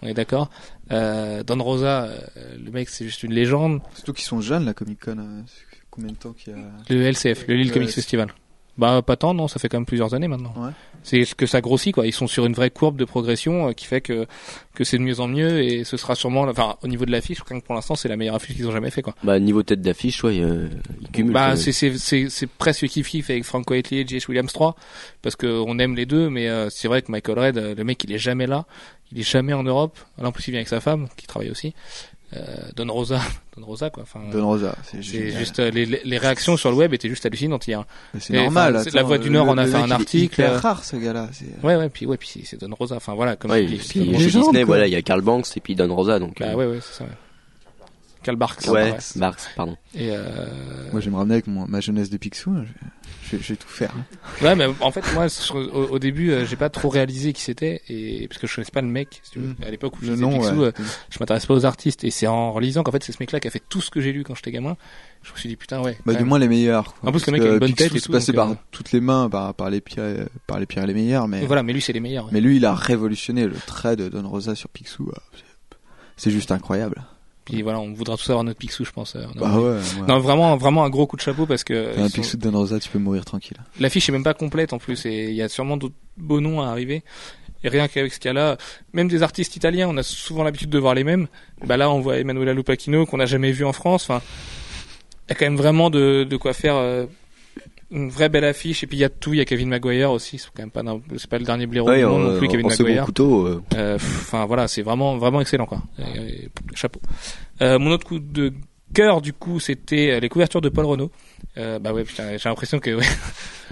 On 0.00 0.06
est 0.06 0.14
d'accord. 0.14 0.48
Euh, 0.90 1.42
Don 1.42 1.62
Rosa, 1.62 2.04
euh, 2.04 2.56
le 2.64 2.70
mec, 2.70 2.88
c'est 2.88 3.04
juste 3.04 3.22
une 3.22 3.34
légende. 3.34 3.80
Surtout 3.94 4.14
qu'ils 4.14 4.24
sont 4.24 4.40
jeunes, 4.40 4.64
la 4.64 4.72
Comic 4.72 5.00
Con. 5.04 5.18
euh, 5.18 5.42
Combien 5.90 6.12
de 6.12 6.16
temps 6.16 6.32
qu'il 6.32 6.52
y 6.54 6.56
a 6.56 6.60
Le 6.88 7.02
LCF, 7.02 7.46
le 7.48 7.56
Lille 7.56 7.68
Le 7.68 7.74
Comics. 7.74 7.90
Festival. 7.90 8.28
Bah 8.80 9.02
pas 9.02 9.16
tant, 9.16 9.34
non, 9.34 9.46
ça 9.46 9.58
fait 9.58 9.68
quand 9.68 9.76
même 9.76 9.84
plusieurs 9.84 10.14
années 10.14 10.26
maintenant. 10.26 10.54
Ouais. 10.56 10.70
C'est 11.02 11.36
que 11.36 11.44
ça 11.44 11.60
grossit 11.60 11.94
quoi. 11.94 12.06
Ils 12.06 12.14
sont 12.14 12.26
sur 12.26 12.46
une 12.46 12.54
vraie 12.54 12.70
courbe 12.70 12.96
de 12.96 13.04
progression 13.04 13.68
euh, 13.68 13.72
qui 13.72 13.84
fait 13.84 14.00
que 14.00 14.26
que 14.74 14.84
c'est 14.84 14.96
de 14.96 15.02
mieux 15.02 15.20
en 15.20 15.28
mieux 15.28 15.62
et 15.62 15.84
ce 15.84 15.98
sera 15.98 16.14
sûrement, 16.14 16.42
enfin 16.42 16.76
au 16.82 16.88
niveau 16.88 17.04
de 17.04 17.10
l'affiche, 17.10 17.38
je 17.38 17.44
crois 17.44 17.60
que 17.60 17.64
pour 17.64 17.74
l'instant 17.74 17.94
c'est 17.94 18.08
la 18.08 18.16
meilleure 18.16 18.36
affiche 18.36 18.56
qu'ils 18.56 18.66
ont 18.66 18.72
jamais 18.72 18.90
fait 18.90 19.02
quoi. 19.02 19.14
Bah 19.22 19.38
niveau 19.38 19.62
tête 19.62 19.82
d'affiche, 19.82 20.24
ouais, 20.24 20.40
euh, 20.40 20.68
ils 21.02 21.10
cumulent. 21.10 21.34
Bah 21.34 21.50
quand 21.50 21.56
c'est 21.56 21.72
c'est 21.72 21.98
c'est 21.98 22.30
c'est 22.30 22.46
presque 22.46 22.86
kiff 22.86 23.06
kiff 23.06 23.28
avec 23.28 23.44
Franco 23.44 23.74
Whiteley 23.74 24.00
et 24.00 24.06
J.S. 24.06 24.28
Williams 24.28 24.50
3 24.50 24.76
parce 25.20 25.36
que 25.36 25.46
on 25.46 25.78
aime 25.78 25.94
les 25.94 26.06
deux, 26.06 26.30
mais 26.30 26.48
euh, 26.48 26.70
c'est 26.70 26.88
vrai 26.88 27.02
que 27.02 27.12
Michael 27.12 27.38
Red, 27.38 27.58
euh, 27.58 27.74
le 27.74 27.84
mec 27.84 28.02
il 28.04 28.12
est 28.12 28.18
jamais 28.18 28.46
là, 28.46 28.64
il 29.12 29.20
est 29.20 29.30
jamais 29.30 29.52
en 29.52 29.62
Europe. 29.62 29.98
Là 30.16 30.28
en 30.28 30.32
plus 30.32 30.48
il 30.48 30.52
vient 30.52 30.60
avec 30.60 30.68
sa 30.68 30.80
femme 30.80 31.08
qui 31.18 31.26
travaille 31.26 31.50
aussi. 31.50 31.74
Euh, 32.36 32.38
Don 32.76 32.92
Rosa, 32.92 33.18
Don 33.56 33.66
Rosa 33.66 33.90
quoi. 33.90 34.04
Enfin, 34.04 34.20
Don 34.32 34.46
Rosa, 34.46 34.76
c'est 34.84 35.02
c'est 35.02 35.30
juste 35.32 35.58
euh, 35.58 35.70
les, 35.70 35.84
les 35.86 36.18
réactions 36.18 36.56
sur 36.56 36.70
le 36.70 36.76
web 36.76 36.94
étaient 36.94 37.08
juste 37.08 37.26
hallucinantes 37.26 37.66
hier. 37.66 37.84
C'est 38.20 38.32
normal. 38.34 38.80
c'est- 38.84 38.94
la 38.94 39.00
attends, 39.00 39.08
Voix 39.08 39.18
du 39.18 39.26
le- 39.28 39.34
Nord 39.34 39.48
en 39.48 39.58
a 39.58 39.64
le 39.64 39.70
fait 39.70 39.76
un 39.78 39.90
article, 39.90 40.40
euh, 40.42 40.58
rare 40.58 40.84
ce 40.84 40.94
gars-là. 40.96 41.28
c'est- 41.32 41.46
Ouais, 41.66 41.74
ouais, 41.76 41.88
puis 41.88 42.06
ouais, 42.06 42.16
puis 42.16 42.42
c'est 42.44 42.60
Don 42.60 42.72
Rosa. 42.74 42.94
Enfin 42.96 43.14
voilà, 43.14 43.34
comme 43.36 43.50
Ouais, 43.50 43.64
dis. 43.64 43.76
puis 43.76 44.00
légende, 44.04 44.42
Disney, 44.44 44.60
quoi. 44.60 44.64
voilà, 44.66 44.86
il 44.86 44.92
y 44.92 44.96
a 44.96 45.02
Karl 45.02 45.22
Banks 45.22 45.46
et 45.56 45.60
puis 45.60 45.74
Don 45.74 45.92
Rosa, 45.94 46.18
donc. 46.20 46.38
Bah 46.38 46.46
euh, 46.50 46.54
ouais, 46.54 46.66
ouais, 46.66 46.78
c'est 46.80 46.98
ça. 46.98 47.04
Ouais. 47.04 47.10
Karl 48.22 48.36
Barks. 48.36 48.66
ouais. 48.68 48.96
Barks, 49.16 49.40
pardon. 49.56 49.76
Et 49.94 50.10
euh... 50.10 50.46
Moi, 50.92 51.00
je 51.00 51.06
vais 51.06 51.10
me 51.10 51.16
ramener 51.16 51.34
avec 51.34 51.46
mon- 51.46 51.66
ma 51.66 51.80
jeunesse 51.80 52.10
de 52.10 52.16
Picsou. 52.18 52.50
hein, 52.50 52.64
Je, 53.22 53.36
je- 53.38 53.42
je 53.42 53.48
vais 53.52 53.56
tout 53.56 53.68
faire. 53.68 53.92
hein. 53.96 54.04
ouais, 54.44 54.54
mais 54.56 54.66
en 54.80 54.90
fait, 54.90 55.02
moi, 55.14 55.28
sur- 55.28 55.56
au, 55.56 55.86
au 55.94 55.98
début, 55.98 56.30
euh, 56.30 56.44
j'ai 56.44 56.56
pas 56.56 56.68
trop 56.68 56.88
réalisé 56.90 57.32
qui 57.32 57.40
c'était, 57.42 57.80
et 57.88 58.28
parce 58.28 58.38
que 58.40 58.46
je 58.46 58.54
connaissais 58.56 58.72
pas 58.72 58.82
le 58.82 58.88
mec. 58.88 59.20
Si 59.22 59.30
tu 59.32 59.38
veux. 59.38 59.48
Mm. 59.48 59.56
À 59.66 59.70
l'époque 59.70 59.94
où 60.00 60.04
je 60.04 60.12
nom, 60.12 60.38
Picsou, 60.38 60.60
ouais. 60.60 60.66
euh, 60.66 60.72
je 61.10 61.18
m'intéresse 61.18 61.46
pas 61.46 61.54
aux 61.54 61.64
artistes, 61.64 62.04
et 62.04 62.10
c'est 62.10 62.26
en 62.26 62.52
relisant 62.52 62.82
qu'en 62.82 62.92
fait, 62.92 63.02
c'est 63.02 63.12
ce 63.12 63.18
mec-là 63.20 63.40
qui 63.40 63.48
a 63.48 63.50
fait 63.50 63.62
tout 63.68 63.80
ce 63.80 63.90
que 63.90 64.00
j'ai 64.00 64.12
lu 64.12 64.22
quand 64.24 64.34
j'étais 64.34 64.52
gamin. 64.52 64.76
Je 65.22 65.32
me 65.32 65.36
suis 65.38 65.48
dit 65.48 65.56
putain, 65.56 65.80
ouais. 65.82 65.96
Bah, 66.06 66.14
du 66.14 66.24
moins 66.24 66.38
les 66.38 66.48
meilleurs. 66.48 66.94
quoi. 66.94 67.08
En 67.08 67.12
plus, 67.12 67.24
le 67.26 67.32
mec 67.32 67.42
a 67.42 67.46
une 67.46 67.58
bonne 67.58 67.72
Picsou 67.72 67.84
tête 67.88 67.96
et 67.96 68.00
tout, 68.00 68.12
donc, 68.12 68.34
par 68.34 68.50
euh, 68.50 68.54
toutes 68.70 68.92
les 68.92 69.00
mains, 69.00 69.28
par, 69.30 69.54
par 69.54 69.70
les 69.70 69.80
pires, 69.80 70.04
et- 70.04 70.26
par 70.46 70.58
les 70.60 70.66
pires 70.66 70.82
et 70.84 70.86
les 70.86 70.94
meilleurs. 70.94 71.26
Mais, 71.28 71.42
Et 71.42 71.46
voilà, 71.46 71.62
mais 71.62 71.72
lui, 71.72 71.80
c'est 71.80 71.92
les 71.94 72.00
meilleurs. 72.00 72.26
ouais. 72.26 72.30
mais 72.34 72.40
lui, 72.40 72.56
il 72.58 72.64
a 72.66 72.74
révolutionné 72.74 73.46
le 73.46 73.54
trait 73.66 73.96
de 73.96 74.08
Don 74.08 74.28
Rosa 74.28 74.54
sur 74.54 74.68
Picsou. 74.68 75.10
C'est 76.16 76.30
juste 76.30 76.52
incroyable. 76.52 77.02
Puis 77.50 77.62
voilà, 77.62 77.80
on 77.80 77.92
voudra 77.92 78.16
tous 78.16 78.30
avoir 78.30 78.44
notre 78.44 78.58
Picsou, 78.58 78.84
je 78.84 78.90
pense. 78.92 79.16
euh, 79.16 79.24
Bah 79.36 79.50
ouais. 79.58 79.62
ouais. 79.72 79.80
Non, 80.08 80.18
vraiment, 80.20 80.56
vraiment 80.56 80.84
un 80.84 80.90
gros 80.90 81.06
coup 81.06 81.16
de 81.16 81.20
chapeau 81.22 81.46
parce 81.46 81.64
que 81.64 81.98
un 81.98 82.08
sont- 82.08 82.14
Picsou 82.14 82.36
de 82.36 82.42
Don 82.50 82.58
Rosa, 82.58 82.78
tu 82.80 82.88
peux 82.88 82.98
mourir 82.98 83.24
tranquille. 83.24 83.56
L'affiche 83.78 84.08
est 84.08 84.12
même 84.12 84.24
pas 84.24 84.34
complète 84.34 84.72
en 84.72 84.78
plus 84.78 85.04
et 85.06 85.28
il 85.30 85.34
y 85.34 85.42
a 85.42 85.48
sûrement 85.48 85.76
d'autres 85.76 85.94
beaux 86.16 86.40
noms 86.40 86.60
à 86.62 86.68
arriver. 86.68 87.02
Et 87.62 87.68
rien 87.68 87.88
qu'avec 87.88 88.12
ce 88.14 88.20
cas-là, 88.20 88.56
même 88.94 89.08
des 89.08 89.22
artistes 89.22 89.54
italiens, 89.56 89.86
on 89.90 89.96
a 89.98 90.02
souvent 90.02 90.42
l'habitude 90.44 90.70
de 90.70 90.78
voir 90.78 90.94
les 90.94 91.04
mêmes. 91.04 91.26
Bah 91.66 91.76
là, 91.76 91.90
on 91.90 92.00
voit 92.00 92.16
Emanuela 92.18 92.54
Lupacchino 92.54 93.04
qu'on 93.04 93.18
n'a 93.18 93.26
jamais 93.26 93.52
vu 93.52 93.66
en 93.66 93.72
France. 93.74 94.04
Enfin, 94.08 94.22
il 95.28 95.30
y 95.30 95.32
a 95.32 95.34
quand 95.34 95.44
même 95.44 95.56
vraiment 95.58 95.90
de, 95.90 96.24
de 96.24 96.36
quoi 96.38 96.54
faire 96.54 96.76
euh, 96.76 97.04
une 97.90 98.08
vraie 98.08 98.28
belle 98.28 98.44
affiche. 98.44 98.82
Et 98.84 98.86
puis 98.86 98.96
il 98.96 99.00
y 99.00 99.04
a 99.04 99.08
tout, 99.08 99.32
il 99.34 99.38
y 99.38 99.40
a 99.40 99.44
Kevin 99.44 99.68
Maguire 99.68 100.10
aussi. 100.10 100.38
C'est 100.38 100.48
quand 100.54 100.62
même 100.62 100.70
pas, 100.70 100.82
d'un- 100.82 101.00
c'est 101.16 101.28
pas 101.28 101.38
le 101.38 101.44
dernier 101.44 101.66
blaireau 101.66 101.88
Ouais, 101.88 102.04
monde 102.04 102.32
non 102.32 102.38
plus, 102.38 102.48
Kevin 102.48 102.66
Maguire. 102.68 103.04
couteau, 103.04 103.46
euh, 103.46 103.62
Euh, 103.74 103.96
Enfin 103.96 104.44
voilà, 104.46 104.68
c'est 104.68 104.82
vraiment 104.82 105.16
vraiment 105.16 105.40
excellent 105.40 105.66
quoi. 105.66 105.82
Et- 105.98 106.44
et 106.44 106.48
chapeau. 106.74 107.00
Euh, 107.62 107.78
mon 107.78 107.90
autre 107.90 108.06
coup 108.06 108.18
de 108.18 108.52
cœur 108.94 109.20
du 109.20 109.32
coup, 109.32 109.60
c'était 109.60 110.10
euh, 110.12 110.20
les 110.20 110.28
couvertures 110.28 110.60
de 110.60 110.68
Paul 110.68 110.84
Renault. 110.86 111.10
Euh, 111.58 111.78
bah 111.78 111.92
ouais, 111.92 112.04
putain, 112.04 112.36
j'ai 112.36 112.48
l'impression 112.48 112.78
que 112.78 112.90
ouais, 112.94 113.04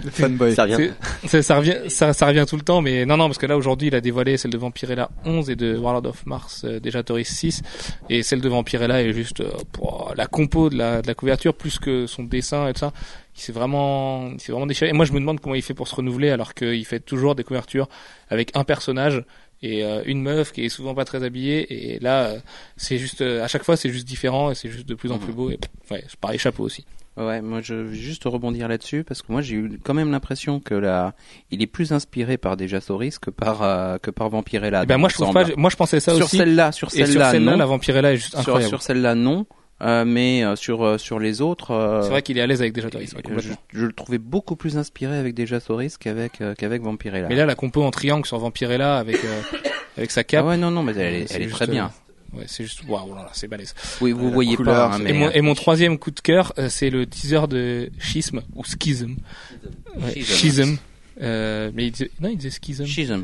Le 0.03 0.09
fanboy. 0.11 0.53
ça 0.53 0.63
revient. 0.63 0.89
c'est- 1.23 1.27
ça, 1.27 1.41
ça 1.41 1.55
revient, 1.57 1.75
ça, 1.87 2.13
ça 2.13 2.27
revient 2.27 2.45
tout 2.47 2.55
le 2.57 2.61
temps, 2.61 2.81
mais 2.81 3.05
non, 3.05 3.17
non, 3.17 3.27
parce 3.27 3.37
que 3.37 3.45
là 3.45 3.55
aujourd'hui, 3.57 3.87
il 3.87 3.95
a 3.95 4.01
dévoilé 4.01 4.37
celle 4.37 4.51
de 4.51 4.57
Vampirella 4.57 5.09
11 5.25 5.49
et 5.49 5.55
de 5.55 5.77
Warlord 5.77 6.05
of 6.07 6.25
Mars 6.25 6.63
euh, 6.65 6.79
déjà 6.79 7.03
Toris 7.03 7.27
6, 7.29 7.61
et 8.09 8.21
celle 8.23 8.41
de 8.41 8.49
Vampirella 8.49 9.01
est 9.03 9.13
juste 9.13 9.39
euh, 9.41 9.51
pour 9.71 10.13
la 10.17 10.27
compo 10.27 10.69
de 10.69 10.77
la, 10.77 11.01
de 11.01 11.07
la 11.07 11.13
couverture 11.15 11.53
plus 11.53 11.79
que 11.79 12.05
son 12.07 12.23
dessin 12.23 12.67
et 12.67 12.73
tout 12.73 12.79
ça. 12.79 12.91
Il 13.35 13.41
s'est 13.41 13.53
vraiment, 13.53 14.29
il 14.33 14.39
s'est 14.41 14.51
vraiment 14.51 14.67
déchiré. 14.67 14.89
Et 14.89 14.93
moi, 14.93 15.05
je 15.05 15.13
me 15.13 15.19
demande 15.19 15.39
comment 15.39 15.55
il 15.55 15.61
fait 15.61 15.73
pour 15.73 15.87
se 15.87 15.95
renouveler 15.95 16.29
alors 16.29 16.53
qu'il 16.53 16.83
fait 16.85 16.99
toujours 16.99 17.35
des 17.35 17.45
couvertures 17.45 17.87
avec 18.29 18.51
un 18.57 18.65
personnage 18.65 19.23
et 19.61 19.83
euh, 19.83 20.01
une 20.05 20.21
meuf 20.21 20.51
qui 20.51 20.65
est 20.65 20.69
souvent 20.69 20.95
pas 20.95 21.05
très 21.05 21.23
habillée. 21.23 21.93
Et 21.93 21.99
là, 21.99 22.25
euh, 22.25 22.39
c'est 22.77 22.97
juste, 22.97 23.21
euh, 23.21 23.43
à 23.43 23.47
chaque 23.47 23.63
fois, 23.63 23.75
c'est 23.77 23.89
juste 23.89 24.07
différent 24.07 24.51
et 24.51 24.55
c'est 24.55 24.69
juste 24.69 24.87
de 24.87 24.95
plus 24.95 25.11
en 25.11 25.17
plus 25.17 25.33
beau. 25.33 25.49
Et 25.49 25.59
ouais, 25.91 26.03
c'est 26.07 26.19
pareil, 26.19 26.39
chapeau 26.39 26.63
aussi. 26.63 26.85
Ouais, 27.17 27.41
moi 27.41 27.59
je 27.59 27.73
vais 27.73 27.95
juste 27.95 28.23
rebondir 28.23 28.69
là-dessus 28.69 29.03
parce 29.03 29.21
que 29.21 29.29
moi 29.29 29.41
j'ai 29.41 29.55
eu 29.55 29.77
quand 29.83 29.93
même 29.93 30.09
l'impression 30.09 30.61
que 30.61 30.73
là, 30.73 31.15
il 31.51 31.61
est 31.61 31.67
plus 31.67 31.91
inspiré 31.91 32.37
par 32.37 32.55
Deja 32.55 32.79
Soris 32.79 33.19
que 33.19 33.29
par 33.29 33.99
que 33.99 34.09
par 34.09 34.29
Vampirella. 34.29 34.83
Et 34.83 34.85
ben 34.85 34.97
moi, 34.97 35.09
je 35.09 35.15
trouve 35.15 35.33
pas. 35.33 35.43
Moi, 35.57 35.69
je 35.69 35.75
pensais 35.75 35.99
ça 35.99 36.15
sur 36.15 36.25
aussi. 36.25 36.37
celle-là, 36.37 36.71
sur 36.71 36.91
sur 36.91 37.05
celle-là, 37.05 37.31
celle-là, 37.31 37.51
non. 37.51 37.57
la 37.57 37.65
Vampirella 37.65 38.13
est 38.13 38.17
juste 38.17 38.29
sur, 38.29 38.39
incroyable. 38.39 38.69
sur 38.69 38.81
celle-là, 38.81 39.15
non. 39.15 39.45
Euh, 39.81 40.03
mais 40.03 40.43
euh, 40.43 40.55
sur 40.57 40.83
euh, 40.83 40.97
sur 40.97 41.19
les 41.19 41.39
autres, 41.41 41.71
euh, 41.71 42.01
C'est 42.01 42.09
vrai 42.09 42.21
qu'il 42.21 42.37
est 42.37 42.41
à 42.41 42.47
l'aise 42.47 42.61
avec 42.61 42.73
déjà 42.73 42.89
Toris. 42.89 43.13
ouais, 43.13 43.21
euh, 43.29 43.39
je, 43.39 43.53
je 43.79 43.85
le 43.85 43.93
trouvais 43.93 44.17
beaucoup 44.17 44.57
plus 44.57 44.77
inspiré 44.77 45.17
avec 45.17 45.35
Deja 45.35 45.59
Soris 45.61 45.97
qu'avec 45.97 46.41
euh, 46.41 46.53
qu'avec 46.53 46.81
Vampirella. 46.81 47.29
Mais 47.29 47.35
là, 47.35 47.45
la 47.45 47.55
compo 47.55 47.81
en 47.83 47.91
triangle 47.91 48.25
sur 48.25 48.37
Vampirella 48.39 48.97
avec 48.97 49.23
euh, 49.23 49.41
avec 49.97 50.11
sa 50.11 50.21
ah 50.21 50.23
cape, 50.25 50.45
ouais, 50.47 50.57
non, 50.57 50.69
non, 50.69 50.83
mais 50.83 50.91
elle 50.97 51.15
est, 51.15 51.31
elle 51.33 51.49
très 51.49 51.65
bien. 51.67 51.91
ouais, 52.33 52.43
c'est 52.47 52.63
juste 52.63 52.81
waouh, 52.89 53.15
là, 53.15 53.21
là, 53.21 53.29
c'est 53.31 53.47
balèze. 53.47 53.73
Oui, 54.01 54.11
vous 54.11 54.25
la 54.27 54.33
voyez 54.33 54.55
couleur, 54.57 54.89
pas, 54.89 54.95
hein, 54.95 54.99
mais 55.01 55.11
Et 55.11 55.13
mon, 55.13 55.29
et 55.29 55.41
mon 55.41 55.53
troisième 55.53 55.97
coup 55.97 56.11
de 56.11 56.19
cœur, 56.19 56.51
euh, 56.57 56.67
c'est 56.67 56.89
le 56.89 57.05
teaser 57.05 57.47
de 57.47 57.89
Schism 57.99 58.41
ou 58.55 58.63
Schism. 58.65 59.15
Ouais, 59.95 60.11
Schism. 60.13 60.33
Schism. 60.35 60.75
Euh, 61.21 61.71
mais 61.73 61.85
il 61.87 61.91
disait, 61.91 62.11
non, 62.19 62.29
il 62.29 62.37
disait 62.37 62.57
Schism. 62.61 62.85
Schism. 62.85 63.23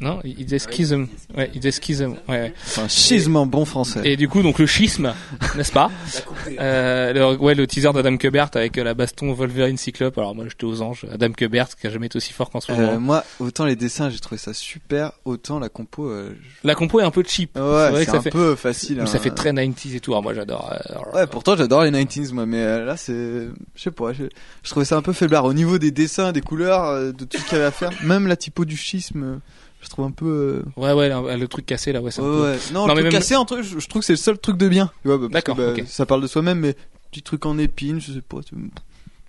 Non, 0.00 0.20
il 0.24 0.34
il 0.40 0.44
disait 0.46 0.58
Schism. 0.58 1.06
Ouais, 1.36 1.50
il 1.54 1.60
disait 1.60 1.80
Schism. 1.80 2.14
Ouais, 2.28 2.52
un 2.78 2.88
schisme 2.88 3.36
en 3.36 3.46
bon 3.46 3.64
français. 3.64 4.00
Et 4.04 4.16
du 4.16 4.28
coup, 4.28 4.42
donc 4.42 4.58
le 4.58 4.66
schisme, 4.66 5.14
n'est-ce 5.56 5.72
pas 5.72 5.90
euh, 6.60 7.12
le, 7.12 7.36
Ouais, 7.36 7.54
le 7.54 7.66
teaser 7.66 7.92
d'Adam 7.92 8.16
Quebert 8.16 8.50
avec 8.54 8.78
euh, 8.78 8.84
la 8.84 8.94
baston 8.94 9.32
Wolverine 9.32 9.76
Cyclope. 9.76 10.18
Alors 10.18 10.34
moi, 10.34 10.44
j'étais 10.48 10.64
aux 10.64 10.82
anges. 10.82 11.06
Adam 11.12 11.30
Quebert, 11.32 11.68
qui 11.76 11.86
a 11.86 11.90
jamais 11.90 12.06
été 12.06 12.16
aussi 12.16 12.32
fort 12.32 12.50
qu'en 12.50 12.60
ce 12.60 12.72
moment. 12.72 12.92
Euh, 12.94 12.98
moi, 12.98 13.24
autant 13.38 13.64
les 13.64 13.76
dessins, 13.76 14.10
j'ai 14.10 14.18
trouvé 14.18 14.38
ça 14.38 14.52
super, 14.52 15.12
autant 15.24 15.58
la 15.58 15.68
compo, 15.68 16.08
euh, 16.08 16.34
je- 16.62 16.66
La 16.68 16.74
compo 16.74 17.00
est 17.00 17.04
un 17.04 17.10
peu 17.10 17.22
cheap. 17.26 17.54
ouais, 17.56 17.62
vrai 17.62 18.00
c'est 18.00 18.06
que 18.06 18.10
ça 18.12 18.18
un 18.18 18.22
fait- 18.22 18.30
peu 18.30 18.54
facile. 18.56 18.98
Mais 19.00 19.06
ça 19.06 19.18
hein. 19.18 19.20
fait 19.20 19.30
très 19.30 19.52
90s 19.52 19.94
et 19.94 20.00
tout. 20.00 20.12
Alors 20.12 20.22
moi, 20.22 20.34
j'adore. 20.34 20.72
Ouais, 21.14 21.26
pourtant 21.26 21.56
j'adore 21.56 21.84
les 21.84 21.90
90s 21.90 22.32
moi, 22.32 22.44
mais 22.46 22.58
euh, 22.60 22.84
là 22.84 22.96
c'est, 22.96 23.12
je 23.12 23.82
sais 23.82 23.90
pas, 23.90 24.12
je, 24.12 24.24
je 24.62 24.70
trouvais 24.70 24.84
ça 24.86 24.96
un 24.96 25.02
peu 25.02 25.12
faiblard 25.12 25.44
au 25.44 25.54
niveau 25.54 25.78
des 25.78 25.90
dessins, 25.92 26.32
des 26.32 26.40
couleurs, 26.40 27.12
de 27.12 27.24
tout 27.24 27.38
ce 27.38 27.44
qu'il 27.44 27.52
y 27.52 27.56
avait 27.56 27.64
à 27.66 27.70
faire. 27.70 27.90
Même 28.02 28.26
la 28.26 28.36
typo 28.36 28.64
du 28.64 28.76
schisme, 28.76 29.40
Je 29.86 29.90
trouve 29.90 30.04
un 30.04 30.10
peu. 30.10 30.64
Ouais, 30.76 30.92
ouais, 30.92 31.36
le, 31.36 31.46
truc 31.48 31.64
cassé 31.64 31.92
là, 31.92 32.02
ouais, 32.02 32.10
euh, 32.18 32.22
un 32.22 32.24
ouais, 32.24 32.30
peu- 32.30 32.42
ouais. 32.50 32.58
Non, 32.74 32.80
Non, 32.80 32.86
le 32.88 32.92
truc 32.94 33.04
même- 33.04 33.12
cassé 33.12 33.36
entre 33.36 33.62
je, 33.62 33.78
je 33.78 33.86
trouve 33.88 34.00
que 34.00 34.06
c'est 34.06 34.14
le 34.14 34.18
seul 34.18 34.36
truc 34.36 34.56
de 34.56 34.68
bien. 34.68 34.90
Tu 35.02 35.08
vois, 35.08 35.18
bah, 35.18 35.28
D'accord, 35.30 35.54
bah. 35.54 35.72
Ça 35.86 36.06
parle 36.06 36.22
de 36.22 36.26
soi-même, 36.26 36.58
mais 36.58 36.74
petit 37.12 37.22
truc 37.22 37.46
en 37.46 37.56
épine, 37.56 38.00
je 38.00 38.12
sais 38.12 38.20
pas. 38.20 38.38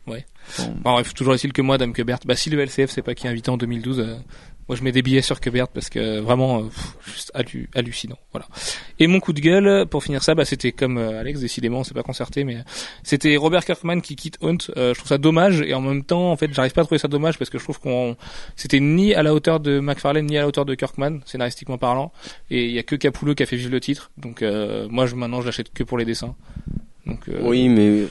Ouais. 0.08 0.26
Bon. 0.58 0.66
Bon, 0.84 0.92
bref, 0.94 1.14
toujours 1.14 1.36
est-il 1.36 1.54
que 1.54 1.62
moi, 1.62 1.78
Dame 1.78 1.94
Quebert, 1.94 2.20
bah 2.26 2.36
si 2.36 2.50
le 2.50 2.60
LCF 2.60 2.90
c'est 2.90 3.02
pas 3.04 3.14
qui 3.14 3.28
est 3.28 3.30
invité 3.30 3.52
en 3.52 3.58
2012, 3.58 4.00
euh, 4.00 4.16
moi 4.68 4.76
je 4.76 4.84
mets 4.84 4.92
des 4.92 5.02
billets 5.02 5.22
sur 5.22 5.40
Quebert 5.40 5.68
parce 5.70 5.90
que 5.90 6.20
vraiment, 6.20 6.60
euh, 6.60 6.64
pff, 6.64 6.98
juste 7.06 7.32
hallu- 7.34 7.68
hallucinant. 7.74 8.18
Voilà. 8.32 8.48
Et 9.00 9.08
mon 9.08 9.20
coup 9.20 9.34
de 9.34 9.40
gueule, 9.40 9.86
pour 9.86 10.04
finir 10.04 10.24
ça, 10.24 10.36
bah 10.36 10.46
c'était 10.46 10.72
comme 10.72 10.98
euh, 10.98 11.20
Alex, 11.20 11.40
décidément, 11.40 11.80
on 11.80 11.84
s'est 11.84 11.94
pas 11.94 12.04
concerté, 12.04 12.44
mais 12.44 12.58
euh, 12.58 12.62
c'était 13.04 13.38
Robert 13.38 13.64
Kirkman 13.64 14.02
qui 14.02 14.16
quitte 14.16 14.38
Hunt. 14.42 14.58
Je 14.76 14.94
trouve 14.94 15.08
ça 15.08 15.18
dommage 15.18 15.62
et 15.62 15.74
en 15.74 15.82
même 15.82 16.04
temps, 16.04 16.32
en 16.32 16.38
fait, 16.38 16.54
j'arrive 16.54 16.74
pas 16.74 16.82
à 16.82 16.84
trouver 16.86 17.00
ça 17.00 17.08
dommage 17.08 17.38
parce 17.38 17.50
que 17.50 17.58
je 17.58 17.64
trouve 17.64 17.80
qu'on 17.80 18.18
c'était 18.56 18.80
ni 18.80 19.14
à 19.14 19.24
la 19.24 19.34
hauteur 19.34 19.60
de 19.60 19.80
McFarlane 19.80 20.26
ni 20.26 20.38
à 20.38 20.42
la 20.42 20.48
hauteur 20.48 20.66
de 20.66 20.76
Kirkman, 20.76 21.20
scénaristiquement 21.26 21.78
parlant. 21.78 22.12
Et 22.50 22.66
il 22.66 22.72
y 22.72 22.80
a 22.80 22.84
que 22.84 22.96
Capullo 22.96 23.36
qui 23.36 23.44
a 23.44 23.46
fait 23.46 23.56
vivre 23.58 23.72
le 23.72 23.80
titre, 23.80 24.12
donc 24.18 24.44
moi 24.90 25.06
je 25.06 25.16
maintenant 25.16 25.42
je 25.42 25.46
l'achète 25.46 25.72
que 25.74 25.84
pour 25.84 25.98
les 25.98 26.06
dessins. 26.06 26.36
Donc 27.06 27.30
Oui, 27.42 27.70
mais 27.70 28.08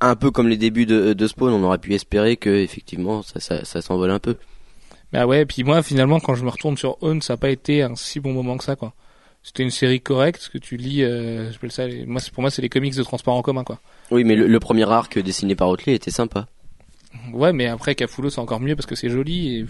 un 0.00 0.14
peu 0.14 0.30
comme 0.30 0.48
les 0.48 0.56
débuts 0.56 0.86
de, 0.86 1.26
Spawn, 1.26 1.52
on 1.52 1.62
aurait 1.64 1.78
pu 1.78 1.94
espérer 1.94 2.36
que 2.36 2.50
effectivement 2.50 3.22
ça, 3.22 3.64
ça 3.64 3.82
s'envole 3.82 4.10
un 4.10 4.18
peu. 4.18 4.36
Bah 5.16 5.26
ouais, 5.26 5.40
et 5.42 5.46
puis 5.46 5.64
moi 5.64 5.82
finalement 5.82 6.20
quand 6.20 6.34
je 6.34 6.44
me 6.44 6.50
retourne 6.50 6.76
sur 6.76 7.02
Own, 7.02 7.22
ça 7.22 7.32
a 7.34 7.36
pas 7.36 7.48
été 7.50 7.82
un 7.82 7.94
si 7.96 8.20
bon 8.20 8.32
moment 8.32 8.56
que 8.58 8.64
ça 8.64 8.76
quoi. 8.76 8.92
C'était 9.42 9.62
une 9.62 9.70
série 9.70 10.00
correcte, 10.00 10.42
ce 10.42 10.50
que 10.50 10.58
tu 10.58 10.76
lis, 10.76 11.02
euh, 11.04 11.50
j'appelle 11.52 11.70
ça, 11.72 11.86
les- 11.86 12.04
moi 12.04 12.20
pour 12.34 12.42
moi 12.42 12.50
c'est 12.50 12.62
les 12.62 12.68
comics 12.68 12.94
de 12.94 13.02
transport 13.02 13.34
en 13.34 13.42
commun 13.42 13.64
quoi. 13.64 13.80
Oui, 14.10 14.24
mais 14.24 14.34
le, 14.36 14.46
le 14.46 14.60
premier 14.60 14.90
arc 14.90 15.18
dessiné 15.18 15.54
par 15.54 15.68
Otley 15.68 15.94
était 15.94 16.10
sympa. 16.10 16.46
Ouais, 17.32 17.52
mais 17.52 17.66
après 17.66 17.94
Capullo 17.94 18.28
c'est 18.28 18.40
encore 18.40 18.60
mieux 18.60 18.76
parce 18.76 18.86
que 18.86 18.94
c'est 18.94 19.08
joli 19.08 19.56
et 19.60 19.66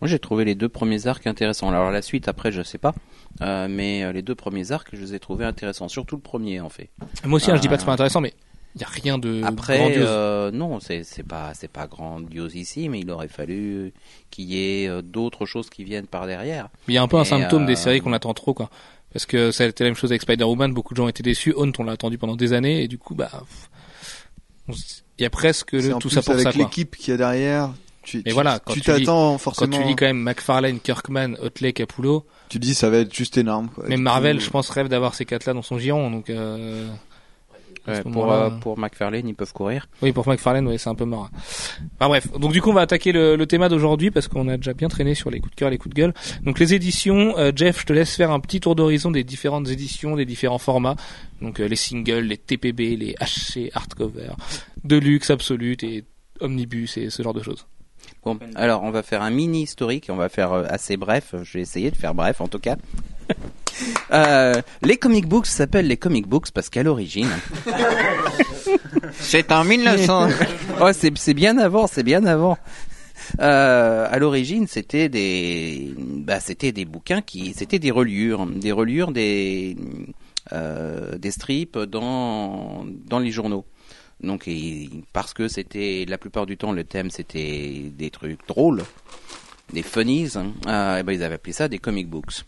Moi, 0.00 0.08
j'ai 0.08 0.18
trouvé 0.18 0.44
les 0.44 0.54
deux 0.54 0.68
premiers 0.68 1.06
arcs 1.08 1.26
intéressants. 1.26 1.68
Alors 1.68 1.90
la 1.90 2.00
suite, 2.00 2.26
après, 2.28 2.52
je 2.52 2.62
sais 2.62 2.78
pas, 2.78 2.94
Euh, 3.42 3.66
mais 3.68 4.02
euh, 4.04 4.12
les 4.12 4.22
deux 4.22 4.34
premiers 4.34 4.70
arcs, 4.72 4.88
je 4.92 5.00
les 5.00 5.14
ai 5.14 5.18
trouvés 5.18 5.44
intéressants. 5.44 5.88
Surtout 5.88 6.16
le 6.16 6.22
premier, 6.22 6.60
en 6.60 6.68
fait. 6.70 6.88
moi 7.24 7.36
aussi 7.36 7.50
hein, 7.50 7.56
je 7.56 7.60
dis 7.60 7.68
pas 7.68 7.74
que 7.74 7.80
c'est 7.80 7.86
pas 7.86 7.92
intéressant, 7.92 8.20
mais 8.20 8.32
il 8.76 8.80
y 8.80 8.84
a 8.84 8.88
rien 8.88 9.18
de 9.18 9.42
Après, 9.44 9.78
grandiose. 9.78 10.06
euh, 10.08 10.50
non, 10.52 10.78
c'est 10.80 11.04
pas 11.26 11.52
c'est 11.54 11.70
pas 11.70 11.86
grandiose 11.86 12.54
ici, 12.54 12.88
mais 12.88 13.00
il 13.00 13.10
aurait 13.10 13.28
fallu 13.28 13.92
qu'il 14.30 14.44
y 14.44 14.58
ait 14.84 14.88
euh, 14.88 15.02
d'autres 15.02 15.44
choses 15.46 15.68
qui 15.70 15.82
viennent 15.84 16.06
par 16.06 16.26
derrière. 16.26 16.68
Il 16.88 16.94
y 16.94 16.98
a 16.98 17.02
un 17.02 17.08
peu 17.08 17.16
un 17.18 17.24
symptôme 17.24 17.64
euh, 17.64 17.66
des 17.66 17.76
séries 17.76 18.00
qu'on 18.00 18.12
attend 18.12 18.32
trop 18.34 18.54
quoi. 18.54 18.70
Parce 19.12 19.26
que 19.26 19.50
ça 19.50 19.64
a 19.64 19.66
été 19.66 19.82
la 19.82 19.90
même 19.90 19.96
chose 19.96 20.12
avec 20.12 20.22
Spider-Woman, 20.22 20.72
beaucoup 20.72 20.94
de 20.94 20.98
gens 20.98 21.08
étaient 21.08 21.24
déçus. 21.24 21.52
Own, 21.56 21.72
on 21.78 21.82
l'a 21.84 21.92
attendu 21.92 22.16
pendant 22.16 22.36
des 22.36 22.52
années 22.52 22.82
et 22.84 22.86
du 22.88 22.96
coup 22.96 23.16
bah 23.16 23.30
il 24.68 25.22
y 25.22 25.24
a 25.24 25.30
presque 25.30 25.72
le, 25.72 25.94
tout 25.98 26.08
ça 26.10 26.22
pour 26.22 26.34
avec 26.34 26.44
ça 26.44 26.52
quoi. 26.52 26.62
l'équipe 26.62 26.96
qu'il 26.96 27.10
y 27.10 27.14
a 27.14 27.16
derrière. 27.16 27.72
Tu, 28.02 28.18
Mais 28.18 28.22
tu- 28.30 28.30
voilà, 28.32 28.60
quand 28.60 28.72
tu 28.72 28.80
tu 28.80 28.90
lis- 28.92 28.98
t'attends 29.00 29.32
Quand 29.32 29.38
forcément. 29.38 29.76
tu 29.78 29.84
lis 29.84 29.94
quand 29.96 30.06
même 30.06 30.22
McFarlane, 30.22 30.80
Kirkman, 30.80 31.34
Otley, 31.42 31.72
Capullo, 31.72 32.24
Tu 32.48 32.58
dis 32.58 32.74
ça 32.74 32.88
va 32.88 32.98
être 32.98 33.14
juste 33.14 33.36
énorme. 33.36 33.68
Quoi. 33.74 33.86
Même 33.88 34.00
Marvel, 34.00 34.38
coup, 34.38 34.44
je 34.44 34.50
pense, 34.50 34.70
rêve 34.70 34.88
d'avoir 34.88 35.14
ces 35.14 35.24
quatre-là 35.26 35.52
dans 35.52 35.62
son 35.62 35.78
giron, 35.78 36.10
donc. 36.10 36.30
Euh... 36.30 36.88
à 37.86 37.94
ce 37.94 38.00
Ouais, 38.02 38.12
pour 38.12 38.32
euh, 38.32 38.50
pour 38.50 38.78
McFarlane, 38.78 39.26
ils 39.28 39.34
peuvent 39.34 39.52
courir. 39.52 39.88
Oui, 40.02 40.12
pour 40.12 40.28
McFarlane, 40.28 40.66
ouais, 40.66 40.78
c'est 40.78 40.88
un 40.88 40.94
peu 40.94 41.04
mort. 41.04 41.30
Enfin 41.96 42.08
bref, 42.08 42.30
donc 42.38 42.52
du 42.52 42.60
coup, 42.60 42.70
on 42.70 42.74
va 42.74 42.82
attaquer 42.82 43.12
le, 43.12 43.36
le 43.36 43.46
thème 43.46 43.66
d'aujourd'hui 43.68 44.10
parce 44.10 44.28
qu'on 44.28 44.48
a 44.48 44.56
déjà 44.56 44.72
bien 44.72 44.88
traîné 44.88 45.14
sur 45.14 45.30
les 45.30 45.40
coups 45.40 45.52
de 45.52 45.56
cœur, 45.56 45.70
les 45.70 45.78
coups 45.78 45.94
de 45.94 46.00
gueule. 46.00 46.14
Donc 46.42 46.58
les 46.58 46.74
éditions, 46.74 47.36
euh, 47.38 47.52
Jeff, 47.54 47.80
je 47.80 47.86
te 47.86 47.92
laisse 47.92 48.14
faire 48.14 48.30
un 48.30 48.40
petit 48.40 48.60
tour 48.60 48.74
d'horizon 48.74 49.10
des 49.10 49.24
différentes 49.24 49.68
éditions, 49.68 50.16
des 50.16 50.24
différents 50.24 50.58
formats. 50.58 50.96
Donc 51.40 51.60
euh, 51.60 51.66
les 51.66 51.76
singles, 51.76 52.26
les 52.26 52.38
TPB, 52.38 52.96
les 52.96 53.14
HC, 53.20 53.70
hardcover, 53.74 54.30
Deluxe, 54.84 55.30
Absolute 55.30 55.82
et 55.82 56.04
Omnibus 56.40 56.96
et 56.96 57.10
ce 57.10 57.22
genre 57.22 57.34
de 57.34 57.42
choses. 57.42 57.66
Bon, 58.24 58.38
alors 58.54 58.82
on 58.82 58.90
va 58.90 59.02
faire 59.02 59.22
un 59.22 59.30
mini 59.30 59.62
historique, 59.62 60.08
on 60.10 60.16
va 60.16 60.28
faire 60.28 60.52
euh, 60.52 60.64
assez 60.68 60.96
bref, 60.96 61.34
je 61.42 61.52
vais 61.54 61.60
essayer 61.60 61.90
de 61.90 61.96
faire 61.96 62.14
bref 62.14 62.40
en 62.40 62.48
tout 62.48 62.58
cas. 62.58 62.76
Euh, 64.12 64.60
les 64.82 64.96
comic 64.96 65.26
books 65.26 65.46
s'appellent 65.46 65.86
les 65.86 65.96
comic 65.96 66.26
books 66.26 66.50
parce 66.52 66.68
qu'à 66.68 66.82
l'origine... 66.82 67.28
C'est 69.18 69.50
en 69.52 69.64
1900. 69.64 70.28
oh, 70.80 70.90
c'est 70.92 71.34
bien 71.34 71.58
avant, 71.58 71.86
c'est 71.86 72.02
bien 72.02 72.24
avant. 72.26 72.58
Euh, 73.40 74.06
à 74.10 74.18
l'origine, 74.18 74.66
c'était 74.66 75.08
des, 75.08 75.92
bah, 75.98 76.40
c'était 76.40 76.72
des 76.72 76.84
bouquins 76.84 77.22
qui, 77.22 77.54
c'était 77.54 77.78
des 77.78 77.90
reliures, 77.90 78.46
des 78.46 78.72
reliures 78.72 79.12
des, 79.12 79.76
euh, 80.52 81.16
des 81.18 81.30
strips 81.30 81.78
dans 81.78 82.84
dans 83.06 83.18
les 83.18 83.30
journaux. 83.30 83.64
Donc, 84.22 84.48
et- 84.48 84.90
parce 85.12 85.32
que 85.32 85.48
c'était 85.48 86.04
la 86.08 86.18
plupart 86.18 86.46
du 86.46 86.56
temps 86.56 86.72
le 86.72 86.84
thème, 86.84 87.10
c'était 87.10 87.90
des 87.96 88.10
trucs 88.10 88.46
drôles, 88.48 88.82
des 89.72 89.82
funnies. 89.82 90.30
hein, 90.36 90.52
euh, 90.66 90.98
et 90.98 91.02
ben 91.04 91.12
ils 91.12 91.22
avaient 91.22 91.36
appelé 91.36 91.52
ça 91.52 91.68
des 91.68 91.78
comic 91.78 92.08
books. 92.08 92.44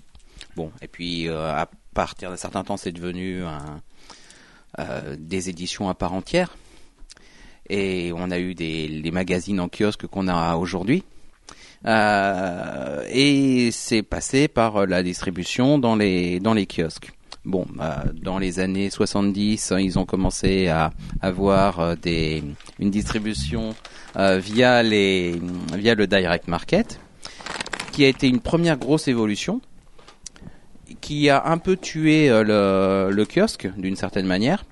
Bon, 0.56 0.70
et 0.82 0.88
puis 0.88 1.28
euh, 1.28 1.50
à 1.50 1.68
partir 1.94 2.30
d'un 2.30 2.36
certain 2.36 2.62
temps, 2.62 2.76
c'est 2.76 2.92
devenu 2.92 3.42
euh, 4.78 5.16
des 5.18 5.48
éditions 5.48 5.88
à 5.88 5.94
part 5.94 6.12
entière 6.12 6.56
et 7.70 8.12
on 8.14 8.30
a 8.30 8.38
eu 8.38 8.54
des 8.54 8.88
les 8.88 9.10
magazines 9.10 9.60
en 9.60 9.68
kiosque 9.68 10.06
qu'on 10.06 10.28
a 10.28 10.56
aujourd'hui. 10.56 11.04
Euh, 11.86 13.04
et 13.08 13.70
c'est 13.72 14.02
passé 14.02 14.46
par 14.46 14.86
la 14.86 15.02
distribution 15.02 15.78
dans 15.78 15.96
les 15.96 16.38
dans 16.38 16.54
les 16.54 16.66
kiosques. 16.66 17.12
Bon, 17.44 17.66
dans 18.22 18.38
les 18.38 18.60
années 18.60 18.88
70, 18.88 19.72
hein, 19.72 19.80
ils 19.80 19.98
ont 19.98 20.04
commencé 20.04 20.68
à 20.68 20.92
avoir 21.20 21.96
des 21.96 22.44
une 22.78 22.90
distribution 22.90 23.74
via 24.14 24.82
les 24.84 25.40
via 25.74 25.96
le 25.96 26.06
direct 26.06 26.46
market, 26.46 27.00
qui 27.90 28.04
a 28.04 28.08
été 28.08 28.28
une 28.28 28.38
première 28.38 28.76
grosse 28.76 29.08
évolution, 29.08 29.60
qui 31.02 31.28
a 31.28 31.46
un 31.46 31.58
peu 31.58 31.76
tué 31.76 32.30
euh, 32.30 33.10
le, 33.10 33.26
kiosque 33.26 33.68
d'une 33.76 33.96
certaine 33.96 34.26
manière. 34.26 34.64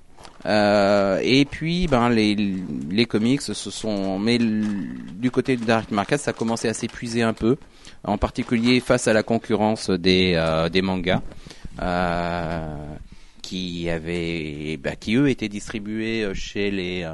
Euh, 0.47 1.19
et 1.21 1.45
puis, 1.45 1.85
ben 1.85 2.09
les 2.09 3.05
comics 3.07 3.41
se 3.41 3.53
sont, 3.53 4.17
mais 4.17 4.39
du 4.39 5.29
côté 5.29 5.55
du 5.55 5.65
direct 5.65 5.91
market, 5.91 6.19
ça 6.19 6.31
a 6.31 6.33
commencé 6.33 6.67
à 6.67 6.73
s'épuiser 6.73 7.21
un 7.21 7.33
peu, 7.33 7.57
en 8.03 8.17
particulier 8.17 8.79
face 8.79 9.07
à 9.07 9.13
la 9.13 9.21
concurrence 9.21 9.91
des 9.91 10.33
euh, 10.35 10.69
des 10.69 10.81
mangas, 10.81 11.21
qui 13.43 13.89
avaient, 13.89 14.77
bah, 14.77 14.95
qui 14.95 15.15
eux 15.15 15.29
étaient 15.29 15.49
distribués 15.49 16.27
chez 16.33 16.71
les 16.71 17.07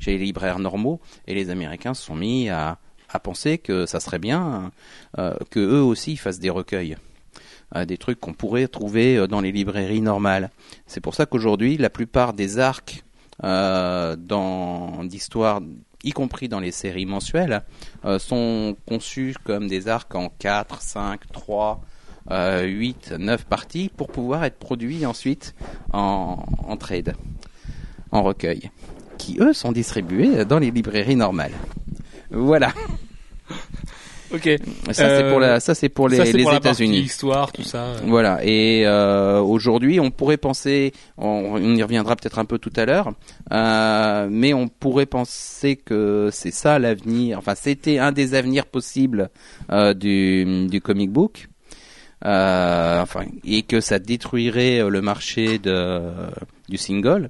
chez 0.00 0.18
les 0.18 0.24
libraires 0.24 0.58
normaux, 0.58 1.00
et 1.28 1.34
les 1.34 1.50
Américains 1.50 1.94
se 1.94 2.02
sont 2.02 2.16
mis 2.16 2.48
à 2.48 2.78
penser 3.22 3.58
que 3.58 3.86
ça 3.86 4.00
serait 4.00 4.18
bien 4.18 4.70
euh, 5.18 5.34
que 5.50 5.60
eux 5.60 5.82
aussi 5.82 6.16
fassent 6.16 6.38
des 6.38 6.50
recueils. 6.50 6.96
Des 7.84 7.98
trucs 7.98 8.20
qu'on 8.20 8.32
pourrait 8.32 8.68
trouver 8.68 9.16
euh, 9.16 9.26
dans 9.26 9.40
les 9.40 9.52
librairies 9.52 10.00
normales. 10.00 10.50
C'est 10.86 11.00
pour 11.00 11.14
ça 11.14 11.26
qu'aujourd'hui, 11.26 11.76
la 11.76 11.90
plupart 11.90 12.32
des 12.32 12.58
arcs 12.58 13.04
euh, 13.44 14.16
d'histoire, 15.04 15.60
y 16.04 16.12
compris 16.12 16.48
dans 16.48 16.60
les 16.60 16.72
séries 16.72 17.06
mensuelles, 17.06 17.62
euh, 18.04 18.18
sont 18.18 18.76
conçus 18.86 19.34
comme 19.44 19.68
des 19.68 19.88
arcs 19.88 20.14
en 20.14 20.30
4, 20.38 20.80
5, 20.80 21.20
3, 21.32 21.80
euh, 22.30 22.62
8, 22.62 23.14
9 23.18 23.44
parties 23.44 23.90
pour 23.94 24.08
pouvoir 24.08 24.44
être 24.44 24.58
produits 24.58 25.04
ensuite 25.04 25.54
en, 25.92 26.44
en 26.66 26.76
trade, 26.76 27.14
en 28.10 28.22
recueil, 28.22 28.70
qui 29.18 29.36
eux 29.40 29.52
sont 29.52 29.72
distribués 29.72 30.44
dans 30.44 30.58
les 30.58 30.70
librairies 30.70 31.16
normales. 31.16 31.52
Voilà. 32.30 32.72
Ok. 34.32 34.48
Ça 34.90 35.18
c'est 35.18 35.28
pour 35.30 35.40
la, 35.40 35.60
ça 35.60 35.74
c'est 35.74 35.88
pour 35.88 36.08
les, 36.08 36.20
États-Unis. 36.20 36.98
histoire, 36.98 37.52
tout 37.52 37.62
ça. 37.62 37.92
Voilà. 38.04 38.40
Et 38.42 38.82
euh, 38.86 39.40
aujourd'hui, 39.40 40.00
on 40.00 40.10
pourrait 40.10 40.36
penser, 40.36 40.92
on, 41.16 41.54
on 41.54 41.74
y 41.74 41.82
reviendra 41.82 42.16
peut-être 42.16 42.38
un 42.38 42.44
peu 42.44 42.58
tout 42.58 42.72
à 42.76 42.84
l'heure, 42.84 43.12
euh, 43.52 44.28
mais 44.30 44.52
on 44.54 44.68
pourrait 44.68 45.06
penser 45.06 45.76
que 45.76 46.28
c'est 46.32 46.52
ça 46.52 46.78
l'avenir. 46.78 47.38
Enfin, 47.38 47.54
c'était 47.54 47.98
un 47.98 48.12
des 48.12 48.34
avenirs 48.34 48.66
possibles 48.66 49.30
euh, 49.70 49.94
du, 49.94 50.66
du 50.68 50.80
comic 50.80 51.10
book. 51.10 51.48
Euh, 52.24 53.02
enfin, 53.02 53.26
et 53.44 53.62
que 53.62 53.80
ça 53.80 53.98
détruirait 53.98 54.88
le 54.88 55.00
marché 55.02 55.58
de, 55.58 56.00
du 56.68 56.78
single. 56.78 57.28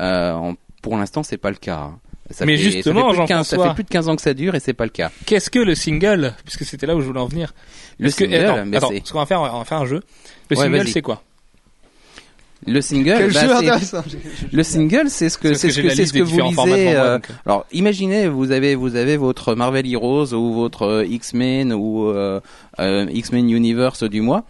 Euh, 0.00 0.52
pour 0.82 0.96
l'instant, 0.96 1.22
c'est 1.22 1.38
pas 1.38 1.50
le 1.50 1.56
cas. 1.56 1.92
Ça 2.30 2.44
Mais 2.44 2.56
fait- 2.56 2.62
justement, 2.70 3.02
ça 3.02 3.08
fait, 3.10 3.14
plus 3.16 3.22
de 3.22 3.28
15, 3.28 3.46
ça 3.46 3.56
Jean-François- 3.56 3.68
fait 3.70 3.74
plus 3.74 3.84
de 3.84 3.88
15 3.88 4.08
ans 4.08 4.16
que 4.16 4.22
ça 4.22 4.34
dure 4.34 4.54
et 4.54 4.60
c'est 4.60 4.72
pas 4.74 4.84
le 4.84 4.90
cas. 4.90 5.10
Qu'est-ce 5.26 5.48
que 5.50 5.58
le 5.60 5.74
single 5.74 6.34
Puisque 6.44 6.64
c'était 6.64 6.86
là 6.86 6.96
où 6.96 7.00
je 7.00 7.06
voulais 7.06 7.20
en 7.20 7.26
venir. 7.26 7.54
Le 7.98 8.08
Est-ce 8.08 8.16
que- 8.16 8.24
single, 8.24 8.44
attends, 8.44 8.64
mais 8.66 8.76
attends, 8.76 8.90
ce 9.04 9.12
qu'on 9.12 9.18
va 9.20 9.26
faire, 9.26 9.40
on 9.42 9.58
va 9.58 9.64
faire 9.64 9.78
un 9.78 9.86
jeu. 9.86 10.02
Le 10.50 10.56
Ouais, 10.56 10.64
single, 10.64 10.88
c'est 10.88 11.02
quoi? 11.02 11.22
Le 12.66 12.80
single, 12.80 13.30
bah. 13.32 13.78
Le 14.52 14.62
single, 14.62 15.04
c'est 15.08 15.28
ce 15.28 15.36
que 15.38 15.54
c'est 15.54 15.68
que 15.68 15.74
ce 15.74 15.80
que 15.82 15.90
ce 16.06 16.12
que 16.12 16.22
vous 16.22 16.40
lisez. 16.40 16.88
euh, 16.96 17.16
euh. 17.16 17.18
alors, 17.44 17.66
imaginez, 17.70 18.28
vous 18.28 18.50
avez 18.50 18.74
vous 18.74 18.96
avez 18.96 19.16
votre 19.18 19.54
Marvel 19.54 19.86
Heroes 19.92 20.32
ou 20.32 20.54
votre 20.54 20.82
euh, 20.82 21.04
X-Men 21.06 21.72
ou 21.74 22.08
euh, 22.08 22.40
euh, 22.80 23.06
X-Men 23.12 23.50
Universe 23.50 24.02
du 24.04 24.22
mois. 24.22 24.44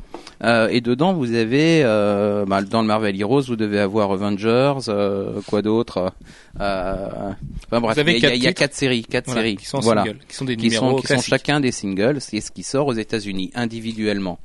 Euh, 0.44 0.68
et 0.68 0.80
dedans, 0.82 1.14
vous 1.14 1.32
avez, 1.34 1.82
euh, 1.82 2.44
bah, 2.46 2.60
dans 2.62 2.82
le 2.82 2.86
Marvel 2.86 3.18
Heroes, 3.18 3.42
vous 3.42 3.56
devez 3.56 3.78
avoir 3.80 4.12
Avengers, 4.12 4.74
euh, 4.88 5.40
quoi 5.46 5.62
d'autre 5.62 6.12
Enfin 6.58 7.36
bref, 7.70 7.96
il 8.06 8.12
y, 8.12 8.16
a- 8.16 8.20
quatre 8.20 8.34
il 8.36 8.42
y 8.42 8.46
a 8.46 8.50
titres. 8.50 8.60
quatre 8.60 8.74
séries, 8.74 9.02
quatre 9.04 9.26
Voilà, 9.26 9.40
séries, 9.42 9.56
qui 9.56 9.64
sont 9.66 9.80
voilà, 9.80 10.04
single, 10.04 10.18
qui 10.28 10.36
sont 10.36 10.44
des 10.44 10.56
qui 10.56 10.70
sont, 10.70 10.84
numéros 10.84 11.00
qui 11.00 11.06
sont 11.08 11.20
chacun 11.20 11.60
des 11.60 11.72
singles. 11.72 12.20
C'est 12.20 12.40
ce 12.40 12.50
qui 12.50 12.62
sort 12.62 12.86
aux 12.86 12.92
États-Unis 12.94 13.50
individuellement. 13.54 14.38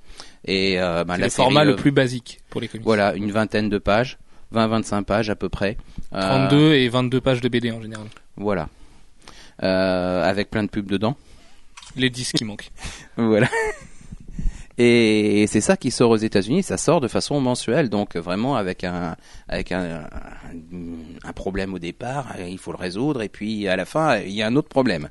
Et 0.45 0.77
bah, 0.77 1.03
la 1.07 1.17
le 1.17 1.29
format 1.29 1.63
le 1.65 1.75
plus 1.75 1.91
basique 1.91 2.39
pour 2.49 2.61
les 2.61 2.67
comics. 2.67 2.85
Voilà, 2.85 3.13
une 3.15 3.31
vingtaine 3.31 3.69
de 3.69 3.77
pages, 3.77 4.17
20-25 4.55 5.03
pages 5.03 5.29
à 5.29 5.35
peu 5.35 5.49
près. 5.49 5.77
Euh, 6.13 6.21
32 6.47 6.73
et 6.73 6.87
22 6.89 7.21
pages 7.21 7.41
de 7.41 7.49
BD 7.49 7.71
en 7.71 7.81
général. 7.81 8.07
Voilà. 8.37 8.69
Avec 9.59 10.49
plein 10.49 10.63
de 10.63 10.69
pubs 10.69 10.87
dedans. 10.89 11.15
Les 11.95 12.09
10 12.09 12.31
qui 12.33 12.45
manquent. 12.45 12.71
Voilà. 13.17 13.47
Et 14.83 15.45
c'est 15.45 15.61
ça 15.61 15.77
qui 15.77 15.91
sort 15.91 16.09
aux 16.09 16.17
États-Unis, 16.17 16.63
ça 16.63 16.75
sort 16.75 17.01
de 17.01 17.07
façon 17.07 17.39
mensuelle, 17.39 17.87
donc 17.87 18.15
vraiment 18.15 18.55
avec 18.55 18.83
un 18.83 19.15
avec 19.47 19.71
un, 19.71 19.83
un, 19.83 21.27
un 21.29 21.33
problème 21.33 21.75
au 21.75 21.77
départ, 21.77 22.33
euh, 22.39 22.47
il 22.49 22.57
faut 22.57 22.71
le 22.71 22.79
résoudre, 22.79 23.21
et 23.21 23.29
puis 23.29 23.67
à 23.67 23.75
la 23.75 23.85
fin 23.85 24.17
il 24.17 24.31
y 24.31 24.41
a 24.41 24.47
un 24.47 24.55
autre 24.55 24.69
problème 24.69 25.09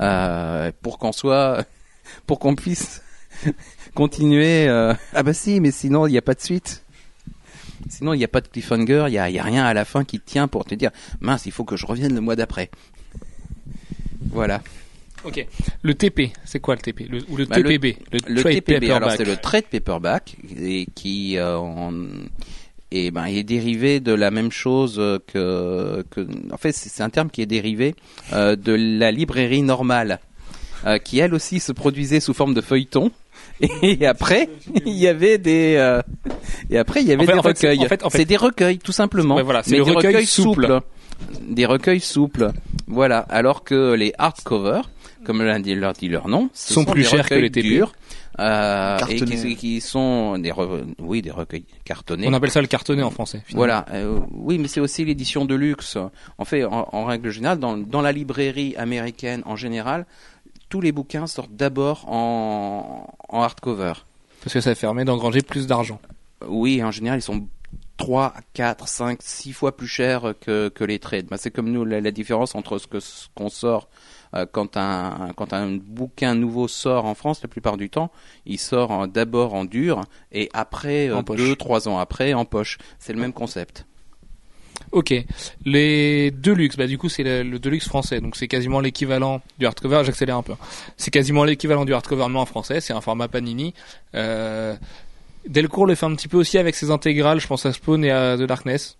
Euh, 0.00 0.72
pour 0.82 0.98
qu'on 0.98 1.12
soit, 1.12 1.64
pour 2.26 2.40
qu'on 2.40 2.56
puisse 2.56 3.00
continuer. 3.94 4.66
euh, 4.68 4.92
ah 5.14 5.22
bah 5.22 5.34
si, 5.34 5.60
mais 5.60 5.70
sinon 5.70 6.08
il 6.08 6.10
n'y 6.10 6.18
a 6.18 6.22
pas 6.22 6.34
de 6.34 6.40
suite. 6.40 6.82
Sinon 7.88 8.14
il 8.14 8.18
n'y 8.18 8.24
a 8.24 8.28
pas 8.28 8.40
de 8.40 8.48
cliffhanger, 8.48 9.04
il 9.06 9.14
y 9.14 9.18
a, 9.18 9.30
y 9.30 9.38
a 9.38 9.44
rien 9.44 9.64
à 9.64 9.72
la 9.72 9.84
fin 9.84 10.02
qui 10.02 10.18
tient 10.18 10.48
pour 10.48 10.64
te 10.64 10.74
dire 10.74 10.90
mince, 11.20 11.46
il 11.46 11.52
faut 11.52 11.64
que 11.64 11.76
je 11.76 11.86
revienne 11.86 12.12
le 12.14 12.20
mois 12.20 12.34
d'après. 12.34 12.70
Voilà. 14.32 14.62
Ok. 15.24 15.46
Le 15.82 15.94
TP, 15.94 16.30
c'est 16.44 16.60
quoi 16.60 16.74
le 16.74 16.80
TP 16.80 17.06
le, 17.08 17.18
Ou 17.28 17.36
le 17.36 17.44
Bah, 17.46 17.56
TPB 17.56 17.96
Le, 18.12 18.18
Le 18.34 18.40
trade 18.40 18.54
TPB, 18.54 18.84
alors 18.90 19.08
paperback. 19.10 19.16
c'est 19.18 19.24
le 19.24 19.36
trade 19.36 19.64
paperback 19.70 20.36
et 20.60 20.86
qui 20.94 21.38
euh, 21.38 21.58
et 22.90 23.10
ben 23.10 23.24
est 23.26 23.42
dérivé 23.42 24.00
de 24.00 24.12
la 24.12 24.30
même 24.30 24.50
chose 24.50 24.96
que 25.26 26.04
que 26.10 26.26
en 26.52 26.56
fait 26.58 26.72
c'est 26.72 27.02
un 27.02 27.08
terme 27.10 27.30
qui 27.30 27.40
est 27.40 27.46
dérivé 27.46 27.94
euh, 28.32 28.54
de 28.56 28.72
la 28.74 29.10
librairie 29.12 29.62
normale 29.62 30.18
euh, 30.86 30.98
qui 30.98 31.18
elle 31.20 31.32
aussi 31.34 31.58
se 31.60 31.72
produisait 31.72 32.20
sous 32.20 32.34
forme 32.34 32.52
de 32.52 32.60
feuilleton 32.60 33.10
et 33.82 34.04
après 34.06 34.50
il 34.84 34.92
y 34.92 35.06
avait 35.08 35.38
des 35.38 35.76
euh, 35.78 36.02
et 36.68 36.76
après 36.76 37.00
il 37.00 37.08
y 37.08 37.12
avait 37.12 37.22
En 37.22 37.26
fait- 37.26 37.32
des 37.32 37.38
en 37.38 37.42
fait, 37.42 37.56
c'est- 37.58 37.68
recueils 37.70 37.86
en 37.86 37.88
fait- 37.88 38.02
c'est 38.10 38.24
des 38.26 38.36
recueils 38.36 38.78
tout 38.78 38.92
simplement 38.92 39.36
Ouais, 39.36 39.42
voilà, 39.42 39.62
c'est 39.62 39.70
mais 39.70 39.78
le 39.78 39.84
des 39.84 39.90
recueil 39.92 40.12
recueils 40.12 40.26
souple. 40.26 40.66
souples 40.66 40.80
des 41.48 41.64
recueils 41.66 42.00
souples 42.00 42.50
voilà 42.88 43.20
alors 43.20 43.62
que 43.64 43.94
les 43.94 44.12
hardcovers 44.18 44.90
comme 45.24 45.42
leur 45.42 45.58
dit 45.60 46.08
leur 46.08 46.28
nom 46.28 46.48
ce 46.52 46.74
Sont 46.74 46.84
plus 46.84 47.04
chers 47.04 47.28
que 47.28 47.34
les 47.34 47.50
TP. 47.50 47.62
durs, 47.62 47.92
euh, 48.38 48.98
et 49.08 49.16
qui, 49.20 49.56
qui 49.56 49.80
sont 49.80 50.38
des 50.38 50.50
re- 50.50 50.84
oui 50.98 51.20
des 51.22 51.30
recueils 51.30 51.64
cartonnés 51.84 52.26
On 52.28 52.32
appelle 52.32 52.50
ça 52.50 52.60
le 52.60 52.66
cartonné 52.66 53.02
en 53.02 53.10
français. 53.10 53.42
finalement. 53.44 53.58
voilà, 53.58 53.86
euh, 53.92 54.20
oui, 54.32 54.58
mais 54.58 54.68
c'est 54.68 54.80
aussi 54.80 55.04
l'édition 55.04 55.44
de 55.44 55.54
luxe. 55.54 55.98
En 56.38 56.44
fait, 56.44 56.64
en, 56.64 56.88
en 56.92 57.04
règle 57.04 57.30
générale, 57.30 57.58
dans, 57.58 57.76
dans 57.76 58.00
la 58.00 58.12
librairie 58.12 58.74
américaine 58.76 59.42
en 59.46 59.56
général, 59.56 60.06
tous 60.68 60.80
les 60.80 60.92
bouquins 60.92 61.26
sortent 61.26 61.54
d'abord 61.54 62.04
en, 62.08 63.06
en 63.28 63.42
hardcover. 63.42 63.92
Parce 64.42 64.54
que 64.54 64.60
ça 64.60 64.74
permet 64.74 65.04
d'engranger 65.04 65.42
plus 65.42 65.66
d'argent. 65.66 66.00
Oui, 66.48 66.82
en 66.82 66.90
général, 66.90 67.18
ils 67.18 67.22
sont 67.22 67.46
3, 67.96 68.34
4, 68.54 68.88
5, 68.88 69.18
6 69.22 69.52
fois 69.52 69.76
plus 69.76 69.86
chers 69.86 70.34
que, 70.40 70.68
que 70.68 70.84
les 70.84 70.98
trades. 70.98 71.26
Bah, 71.26 71.36
c'est 71.38 71.50
comme 71.50 71.70
nous, 71.70 71.84
la, 71.84 72.00
la 72.00 72.10
différence 72.10 72.54
entre 72.54 72.78
ce 72.78 72.86
que 72.86 73.00
ce 73.00 73.28
qu'on 73.34 73.48
sort 73.48 73.88
euh, 74.34 74.46
quand 74.50 74.76
un 74.76 75.32
quand 75.36 75.52
un 75.52 75.76
bouquin 75.76 76.34
nouveau 76.34 76.68
sort 76.68 77.04
en 77.04 77.14
France, 77.14 77.42
la 77.42 77.48
plupart 77.48 77.76
du 77.76 77.90
temps, 77.90 78.10
il 78.46 78.58
sort 78.58 79.06
d'abord 79.08 79.54
en 79.54 79.64
dur 79.64 80.02
et 80.32 80.48
après, 80.54 81.08
euh, 81.08 81.16
En 81.16 81.22
poche. 81.22 81.36
deux, 81.36 81.54
trois 81.54 81.86
ans 81.88 81.98
après, 81.98 82.32
en 82.32 82.44
poche. 82.44 82.78
C'est 82.98 83.12
le 83.12 83.20
même 83.20 83.32
concept. 83.34 83.86
Ok. 84.90 85.14
Les 85.64 86.30
Deluxe, 86.30 86.76
bah 86.76 86.86
du 86.86 86.98
coup 86.98 87.08
c'est 87.08 87.22
le, 87.22 87.42
le 87.42 87.58
Deluxe 87.58 87.88
français, 87.88 88.20
donc 88.20 88.36
c'est 88.36 88.48
quasiment 88.48 88.80
l'équivalent 88.80 89.40
du 89.58 89.66
hardcover. 89.66 90.02
J'accélère 90.04 90.36
un 90.36 90.42
peu. 90.42 90.54
C'est 90.96 91.10
quasiment 91.10 91.44
l'équivalent 91.44 91.84
du 91.84 91.94
hardcover 91.94 92.26
mais 92.30 92.38
en 92.38 92.46
français. 92.46 92.80
C'est 92.80 92.92
un 92.92 93.00
format 93.00 93.28
Panini. 93.28 93.74
Euh, 94.14 94.74
Delcourt 95.48 95.86
le 95.86 95.94
fait 95.94 96.06
un 96.06 96.14
petit 96.14 96.28
peu 96.28 96.36
aussi 96.36 96.58
avec 96.58 96.74
ses 96.74 96.90
intégrales. 96.90 97.40
Je 97.40 97.46
pense 97.46 97.66
à 97.66 97.72
Spawn 97.72 98.04
et 98.04 98.10
à 98.10 98.36
The 98.36 98.42
Darkness. 98.42 98.98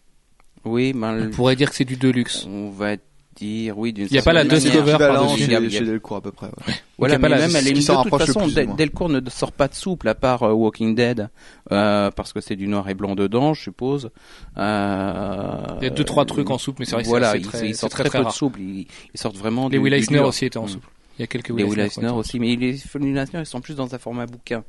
Oui, 0.64 0.92
ben, 0.92 1.10
On 1.10 1.24
le- 1.24 1.30
pourrait 1.30 1.56
dire 1.56 1.70
que 1.70 1.76
c'est 1.76 1.84
du 1.84 1.96
Deluxe. 1.96 2.46
on 2.48 2.70
va 2.70 2.96
dire 3.36 3.76
oui 3.78 3.92
d'une 3.94 4.06
Il 4.10 4.14
y 4.14 4.18
a 4.18 4.22
pas 4.22 4.32
la 4.34 4.42
certaine 4.42 4.58
dust 4.58 4.66
manière. 4.68 4.84
cover 4.84 4.92
équivalent 4.94 5.14
par-dessus. 5.26 5.44
Il 5.44 5.50
y 5.50 5.54
a- 5.54 5.58
chez, 5.58 5.64
il 5.64 5.70
chez 5.72 5.84
Delcourt 5.84 6.16
à 6.18 6.20
peu 6.20 6.30
près. 6.32 6.46
ouais. 6.48 6.52
Voilà, 6.66 6.74
Donc, 6.74 6.78
il 6.98 7.08
y 7.08 7.14
a 7.14 7.18
mais 7.18 7.22
pas 7.22 7.28
la- 7.48 7.48
même 7.52 7.64
limite, 7.64 7.82
s'en 7.82 8.04
de 8.04 8.10
toute 8.10 8.18
façon, 8.18 8.40
plus, 8.42 8.54
Del- 8.54 8.66
moi. 8.68 8.76
Delcourt 8.76 9.08
ne 9.08 9.20
sort 9.30 9.52
pas 9.52 9.66
de 9.68 9.74
souple 9.74 10.06
à 10.08 10.14
part 10.14 10.42
euh, 10.44 10.52
Walking 10.52 10.94
Dead, 10.94 11.30
euh, 11.72 12.10
parce 12.12 12.32
que 12.32 12.40
c'est 12.40 12.54
du 12.56 12.68
noir 12.68 12.88
et 12.88 12.94
blanc 12.94 13.14
dedans, 13.14 13.54
je 13.54 13.62
suppose. 13.62 14.10
Euh, 14.58 15.56
Il 15.80 15.84
y 15.84 15.86
a 15.86 15.90
deux 15.90 16.04
trois 16.04 16.24
trucs 16.24 16.50
en 16.50 16.58
soupe, 16.58 16.78
mais 16.78 16.84
c'est 16.84 16.92
vrai 16.94 17.02
que 17.02 17.08
voilà, 17.08 17.32
c'est 17.32 17.38
ils, 17.38 17.46
très, 17.46 17.72
sortent 17.72 17.92
très 17.92 18.02
très, 18.04 18.10
très 18.10 18.18
peu 18.18 18.22
de 18.22 18.28
rare. 18.28 18.34
souple. 18.34 18.60
Ils, 18.60 18.86
ils 19.14 19.20
sortent 19.20 19.36
vraiment 19.36 19.68
Les 19.68 19.78
du, 19.78 19.84
Will 19.84 19.92
du 19.94 19.98
Eisner 19.98 20.18
dur. 20.18 20.26
aussi 20.26 20.44
étaient 20.44 20.58
en 20.58 20.66
souple. 20.66 20.88
Il 21.18 21.22
y 21.22 21.24
a 21.24 21.26
quelques 21.26 21.50
Will 21.50 21.78
Eisner 21.78 22.08
aussi, 22.10 22.38
mais 22.38 22.54
les 22.56 22.76
Will 22.94 23.16
Eisner 23.16 23.40
ils 23.40 23.46
sont 23.46 23.60
plus 23.60 23.74
dans 23.76 23.94
un 23.94 23.98
format 23.98 24.26
bouquin, 24.26 24.64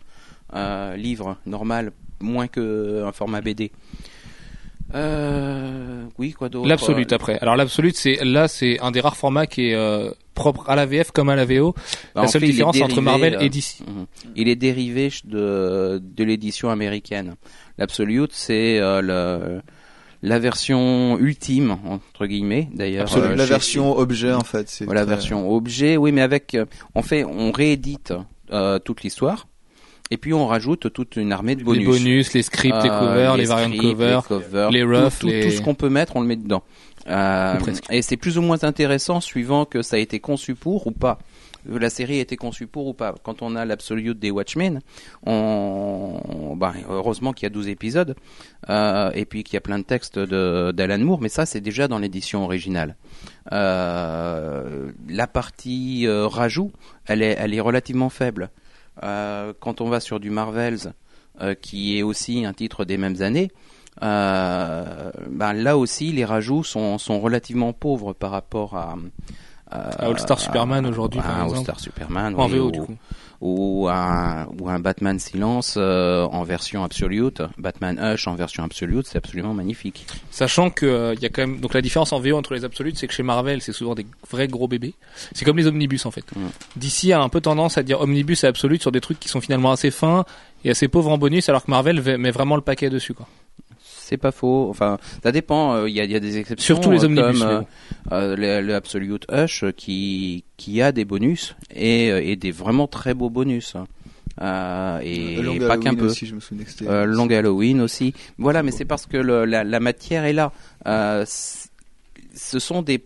livre 0.97 1.37
normal, 1.45 1.91
moins 2.19 2.47
que 2.47 3.03
un 3.05 3.11
format 3.11 3.41
BD. 3.41 3.71
Euh, 4.95 6.03
oui, 6.19 6.33
quoi 6.33 6.49
d'autre? 6.49 6.67
L'absolute 6.67 7.13
après. 7.13 7.39
Alors 7.39 7.55
l'absolute 7.55 7.95
c'est 7.95 8.23
là 8.23 8.47
c'est 8.47 8.79
un 8.79 8.91
des 8.91 8.99
rares 8.99 9.15
formats 9.17 9.47
qui 9.47 9.69
est 9.69 9.75
euh, 9.75 10.11
propre 10.35 10.69
à 10.69 10.75
la 10.75 10.85
VF 10.85 11.11
comme 11.11 11.29
à 11.29 11.35
la 11.35 11.45
VO. 11.45 11.73
Bah, 12.13 12.23
la 12.23 12.27
seule 12.27 12.41
fait, 12.41 12.47
différence 12.47 12.79
entre 12.81 13.01
Marvel 13.01 13.35
euh, 13.35 13.39
et 13.39 13.49
DC. 13.49 13.79
Mhm. 13.87 14.05
Il 14.35 14.49
est 14.49 14.55
dérivé 14.55 15.09
de, 15.25 15.99
de 16.03 16.23
l'édition 16.23 16.69
américaine. 16.69 17.35
L'Absolute, 17.79 18.31
c'est 18.33 18.77
euh, 18.79 19.01
le, 19.01 19.61
la 20.21 20.37
version 20.37 21.17
ultime, 21.17 21.77
entre 21.85 22.27
guillemets, 22.27 22.69
d'ailleurs. 22.73 23.03
Absolument. 23.03 23.31
euh, 23.31 23.35
la 23.35 23.45
version 23.45 23.97
objet 23.97 24.33
en 24.33 24.43
fait. 24.43 24.69
c'est 24.69 24.85
très- 24.85 25.05
version 25.05 25.51
objet, 25.51 25.97
oui, 25.97 26.11
mais 26.11 26.21
avec, 26.21 26.53
euh, 26.53 26.65
on 26.93 27.01
fait, 27.01 27.23
on 27.23 27.51
réédite 27.51 28.13
euh, 28.51 28.77
toute 28.77 29.01
l'histoire, 29.01 29.47
et 30.13 30.17
puis 30.17 30.33
on 30.33 30.45
rajoute 30.47 30.93
toute 30.93 31.15
une 31.15 31.31
armée 31.31 31.55
de 31.55 31.63
bonus. 31.63 31.79
Les 31.79 31.85
bonus, 31.85 32.33
les 32.33 32.43
scripts, 32.43 32.83
les 32.83 32.89
Euh, 32.89 32.99
covers, 32.99 33.35
les, 33.37 33.45
variant 33.45 33.67
scripts, 33.69 33.81
covers. 33.83 34.21
les, 34.21 34.27
covers, 34.27 34.71
les 34.71 34.83
roughs, 34.83 35.09
tout, 35.19 35.27
les- 35.27 35.43
tout 35.45 35.51
ce 35.51 35.61
qu'on 35.61 35.75
peut 35.75 35.89
mettre, 35.89 36.15
on 36.15 36.21
le 36.21 36.27
met 36.27 36.35
dedans. 36.35 36.63
Euh, 37.09 37.55
et 37.89 38.01
c'est 38.01 38.15
plus 38.15 38.37
ou 38.37 38.41
moins 38.41 38.63
intéressant 38.63 39.19
suivant 39.19 39.65
que 39.65 39.81
ça 39.81 39.97
a 39.97 39.99
été 39.99 40.19
conçu 40.19 40.55
pour 40.55 40.87
ou 40.87 40.91
pas. 40.91 41.19
La 41.65 41.89
série 41.89 42.17
a 42.19 42.21
été 42.21 42.35
conçue 42.35 42.67
pour 42.67 42.87
ou 42.87 42.93
pas. 42.93 43.15
Quand 43.23 43.41
on 43.41 43.55
a 43.55 43.63
l'Absolute 43.63 44.19
des 44.19 44.31
Watchmen, 44.31 44.81
on, 45.25 46.55
bah, 46.57 46.73
heureusement 46.89 47.31
qu'il 47.33 47.43
y 47.45 47.47
a 47.47 47.49
12 47.49 47.69
épisodes, 47.69 48.15
euh, 48.69 49.11
et 49.15 49.23
puis 49.25 49.43
qu'il 49.43 49.53
y 49.53 49.57
a 49.57 49.61
plein 49.61 49.79
de 49.79 49.83
textes 49.85 50.19
de- 50.19 50.71
d'Alan 50.73 50.99
Moore, 50.99 51.21
mais 51.21 51.29
ça 51.29 51.45
c'est 51.45 51.61
déjà 51.61 51.87
dans 51.87 51.99
l'édition 51.99 52.43
originale. 52.43 52.95
Euh, 53.53 54.91
la 55.09 55.27
partie 55.27 56.05
rajout, 56.09 56.71
elle 57.05 57.21
est, 57.21 57.35
elle 57.39 57.53
est 57.53 57.59
relativement 57.61 58.09
faible. 58.09 58.49
Euh, 59.01 59.53
quand 59.59 59.81
on 59.81 59.89
va 59.89 59.99
sur 59.99 60.19
du 60.19 60.29
Marvels, 60.29 60.93
euh, 61.41 61.55
qui 61.55 61.97
est 61.97 62.03
aussi 62.03 62.45
un 62.45 62.53
titre 62.53 62.85
des 62.85 62.97
mêmes 62.97 63.21
années, 63.21 63.51
euh, 64.01 65.11
ben 65.29 65.53
là 65.53 65.77
aussi 65.77 66.11
les 66.11 66.25
rajouts 66.25 66.63
sont, 66.63 66.97
sont 66.97 67.19
relativement 67.19 67.73
pauvres 67.73 68.13
par 68.13 68.31
rapport 68.31 68.75
à, 68.75 68.95
À 69.69 70.05
All 70.05 70.19
Star 70.19 70.39
Superman 70.39 70.85
aujourd'hui, 70.85 71.21
All. 71.23 71.55
Star 71.57 71.79
Superman 71.79 72.35
En 72.37 72.47
VO 72.47 72.71
du 72.71 72.81
coup. 72.81 72.95
Ou 73.43 73.89
un 73.89 74.47
ou 74.57 74.69
un 74.69 74.79
Batman 74.79 75.19
Silence 75.19 75.75
euh, 75.77 76.23
en 76.23 76.43
version 76.43 76.85
absolute, 76.85 77.41
Batman 77.57 77.99
Hush 77.99 78.25
en 78.25 78.35
version 78.35 78.63
absolute, 78.63 79.05
c'est 79.05 79.17
absolument 79.17 79.53
magnifique. 79.53 80.07
Sachant 80.31 80.69
que 80.69 80.85
euh, 80.85 81.13
il 81.13 81.21
y 81.21 81.25
a 81.25 81.29
quand 81.29 81.41
même 81.41 81.59
donc 81.59 81.73
la 81.73 81.81
différence 81.81 82.13
en 82.13 82.21
VO 82.21 82.37
entre 82.37 82.53
les 82.53 82.63
absolutes, 82.63 82.97
c'est 82.97 83.05
que 83.05 83.13
chez 83.13 83.21
Marvel, 83.21 83.61
c'est 83.61 83.73
souvent 83.73 83.95
des 83.95 84.05
vrais 84.31 84.47
gros 84.47 84.69
bébés. 84.69 84.93
C'est 85.33 85.43
comme 85.43 85.57
les 85.57 85.67
omnibus 85.67 86.05
en 86.05 86.11
fait. 86.11 86.23
Mm. 86.33 86.47
DC 86.77 87.11
a 87.11 87.21
un 87.21 87.27
peu 87.27 87.41
tendance 87.41 87.77
à 87.77 87.83
dire 87.83 87.99
omnibus 87.99 88.45
et 88.45 88.47
absolute 88.47 88.81
sur 88.81 88.93
des 88.93 89.01
trucs 89.01 89.19
qui 89.19 89.27
sont 89.27 89.41
finalement 89.41 89.73
assez 89.73 89.91
fins 89.91 90.23
et 90.63 90.69
assez 90.69 90.87
pauvres 90.87 91.11
en 91.11 91.17
bonus, 91.17 91.49
alors 91.49 91.65
que 91.65 91.71
Marvel 91.71 92.01
met 92.17 92.31
vraiment 92.31 92.55
le 92.55 92.61
paquet 92.61 92.89
dessus 92.89 93.13
quoi. 93.13 93.27
C'est 94.05 94.17
pas 94.17 94.31
faux. 94.31 94.67
Enfin, 94.69 94.97
ça 95.23 95.31
dépend. 95.31 95.75
euh, 95.75 95.89
Il 95.89 95.95
y, 95.95 96.01
a, 96.01 96.03
il 96.03 96.11
y 96.11 96.15
a 96.15 96.19
des 96.19 96.37
exceptions. 96.37 96.75
Surtout 96.75 96.91
les 96.91 97.03
euh, 97.03 97.07
omnibus, 97.07 97.39
Comme, 97.39 97.49
euh, 97.49 97.61
euh, 98.11 98.35
le, 98.35 98.67
le 98.67 98.75
Absolute 98.75 99.25
Hush 99.31 99.63
qui 99.77 100.43
qui 100.57 100.81
a 100.81 100.91
des 100.91 101.05
bonus 101.05 101.55
et, 101.73 102.07
et 102.31 102.35
des 102.35 102.51
vraiment 102.51 102.87
très 102.87 103.13
beaux 103.13 103.29
bonus. 103.29 103.75
Euh, 104.41 104.99
et 105.03 105.41
Long 105.41 105.57
pas 105.59 105.77
qu'un 105.77 105.91
Halloween 105.91 105.97
peu. 105.99 106.05
aussi, 106.07 106.25
je 106.25 106.35
me 106.35 106.39
souviens 106.39 106.65
que 106.65 106.71
c'était. 106.71 106.87
Euh, 106.87 107.05
Long 107.05 107.29
Halloween 107.29 107.81
aussi. 107.81 108.13
Voilà, 108.37 108.63
mais 108.63 108.71
c'est 108.71 108.85
parce 108.85 109.05
que 109.05 109.17
le- 109.17 109.45
la, 109.45 109.63
la 109.63 109.79
matière 109.79 110.25
est 110.25 110.33
là. 110.33 110.51
Euh, 110.87 111.23
ce 111.27 112.59
sont 112.59 112.81
des 112.81 113.05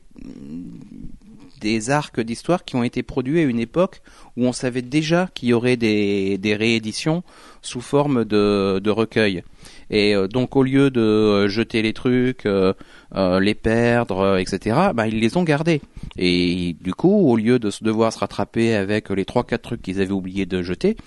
des 1.59 1.89
arcs 1.89 2.19
d'histoire 2.19 2.63
qui 2.65 2.75
ont 2.75 2.83
été 2.83 3.01
produits 3.01 3.39
à 3.39 3.43
une 3.43 3.59
époque 3.59 4.01
où 4.37 4.45
on 4.45 4.53
savait 4.53 4.83
déjà 4.83 5.27
qu'il 5.33 5.49
y 5.49 5.53
aurait 5.53 5.75
des, 5.75 6.37
des 6.37 6.55
rééditions 6.55 7.23
sous 7.67 7.81
forme 7.81 8.23
de, 8.25 8.79
de 8.79 8.89
recueil. 8.89 9.43
Et 9.89 10.15
euh, 10.15 10.27
donc 10.27 10.55
au 10.55 10.63
lieu 10.63 10.89
de 10.89 11.01
euh, 11.01 11.47
jeter 11.47 11.81
les 11.81 11.93
trucs, 11.93 12.45
euh, 12.45 12.73
euh, 13.15 13.39
les 13.39 13.55
perdre, 13.55 14.37
etc., 14.37 14.75
bah, 14.93 15.07
ils 15.07 15.19
les 15.19 15.37
ont 15.37 15.43
gardés. 15.43 15.81
Et 16.17 16.75
du 16.81 16.93
coup, 16.93 17.13
au 17.29 17.35
lieu 17.35 17.59
de 17.59 17.69
se 17.69 17.83
devoir 17.83 18.11
se 18.13 18.19
rattraper 18.19 18.73
avec 18.75 19.09
les 19.09 19.25
trois 19.25 19.43
quatre 19.43 19.61
trucs 19.63 19.81
qu'ils 19.81 20.01
avaient 20.01 20.11
oublié 20.11 20.45
de 20.45 20.61
jeter, 20.61 20.97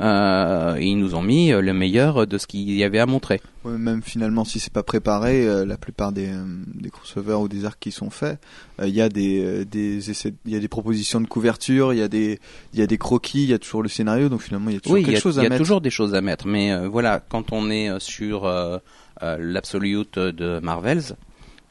euh, 0.00 0.76
ils 0.80 0.96
nous 0.96 1.14
ont 1.14 1.22
mis 1.22 1.50
le 1.50 1.72
meilleur 1.72 2.26
de 2.26 2.38
ce 2.38 2.46
qu'il 2.46 2.70
y 2.70 2.84
avait 2.84 2.98
à 3.00 3.06
montrer. 3.06 3.40
Ouais, 3.64 3.76
même 3.76 4.02
finalement, 4.02 4.44
si 4.44 4.60
c'est 4.60 4.72
pas 4.72 4.84
préparé, 4.84 5.44
la 5.66 5.76
plupart 5.76 6.12
des, 6.12 6.28
des 6.74 6.90
crossovers 6.90 7.40
ou 7.40 7.48
des 7.48 7.64
arcs 7.64 7.78
qui 7.80 7.90
sont 7.90 8.10
faits, 8.10 8.38
il 8.82 8.90
y 8.94 9.00
a 9.00 9.08
des, 9.08 9.64
des 9.64 10.10
essais, 10.10 10.32
il 10.46 10.52
y 10.52 10.56
a 10.56 10.60
des 10.60 10.68
propositions 10.68 11.20
de 11.20 11.26
couverture, 11.26 11.92
il 11.92 11.98
y 11.98 12.02
a 12.02 12.08
des, 12.08 12.38
il 12.72 12.78
y 12.78 12.82
a 12.82 12.86
des 12.86 12.98
croquis, 12.98 13.42
il 13.42 13.50
y 13.50 13.54
a 13.54 13.58
toujours 13.58 13.82
le 13.82 13.88
scénario, 13.88 14.28
donc 14.28 14.42
finalement 14.42 14.70
il 14.70 14.74
y 14.74 14.76
a 14.76 14.80
toujours 14.80 14.94
oui, 14.94 15.02
y 15.02 15.04
quelque 15.06 15.16
a, 15.18 15.20
chose 15.20 15.36
il 15.36 15.40
à 15.40 15.42
y 15.42 15.46
a 15.46 15.48
mettre. 15.50 15.62
toujours 15.62 15.80
des 15.80 15.90
choses 15.90 16.07
à 16.14 16.20
mettre, 16.20 16.46
mais 16.46 16.72
euh, 16.72 16.88
voilà, 16.88 17.20
quand 17.28 17.52
on 17.52 17.70
est 17.70 17.88
euh, 17.88 17.98
sur 17.98 18.46
euh, 18.46 18.78
l'Absolute 19.20 20.18
de 20.18 20.60
Marvels, 20.60 21.16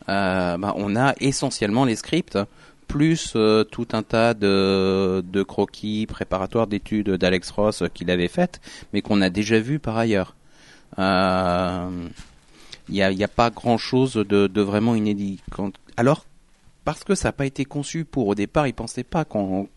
bah, 0.08 0.73
on 0.76 0.95
a 0.95 1.13
essentiellement 1.19 1.86
les 1.86 1.95
scripts, 1.95 2.38
plus 2.88 3.36
tout 3.71 3.88
un 3.91 4.04
tas 4.04 4.34
de, 4.34 5.43
croquis 5.43 6.06
préparatoires 6.08 6.67
d'études 6.67 7.12
d'Alex 7.12 7.52
Ross 7.52 7.84
qu'il 7.93 8.10
avait 8.10 8.30
faites, 8.30 8.62
mais 8.93 9.02
qu'on 9.02 9.21
a 9.21 9.30
déjà 9.30 9.60
vu 9.60 9.80
par 9.80 9.97
ailleurs. 9.97 10.36
Il 10.97 11.04
n'y 12.89 13.02
a, 13.02 13.28
pas 13.28 13.50
grand-chose 13.50 14.13
de, 14.13 14.47
de 14.47 14.62
vraiment 14.62 14.95
inédit. 14.95 15.41
Alors, 15.97 16.26
parce 16.88 17.04
que 17.04 17.15
ça 17.15 17.28
n'a 17.28 17.34
pas 17.34 17.45
été 17.45 17.65
conçu 17.65 18.06
pour, 18.06 18.28
au 18.28 18.36
départ, 18.36 18.65
ils 18.65 18.73
pensaient 18.73 19.04
pas 19.04 19.26
qu'on 19.26 19.67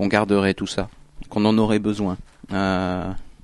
garderait 0.00 0.54
tout 0.54 0.66
ça, 0.66 0.88
qu'on 1.28 1.44
en 1.44 1.58
aurait 1.58 1.78
besoin. 1.78 2.16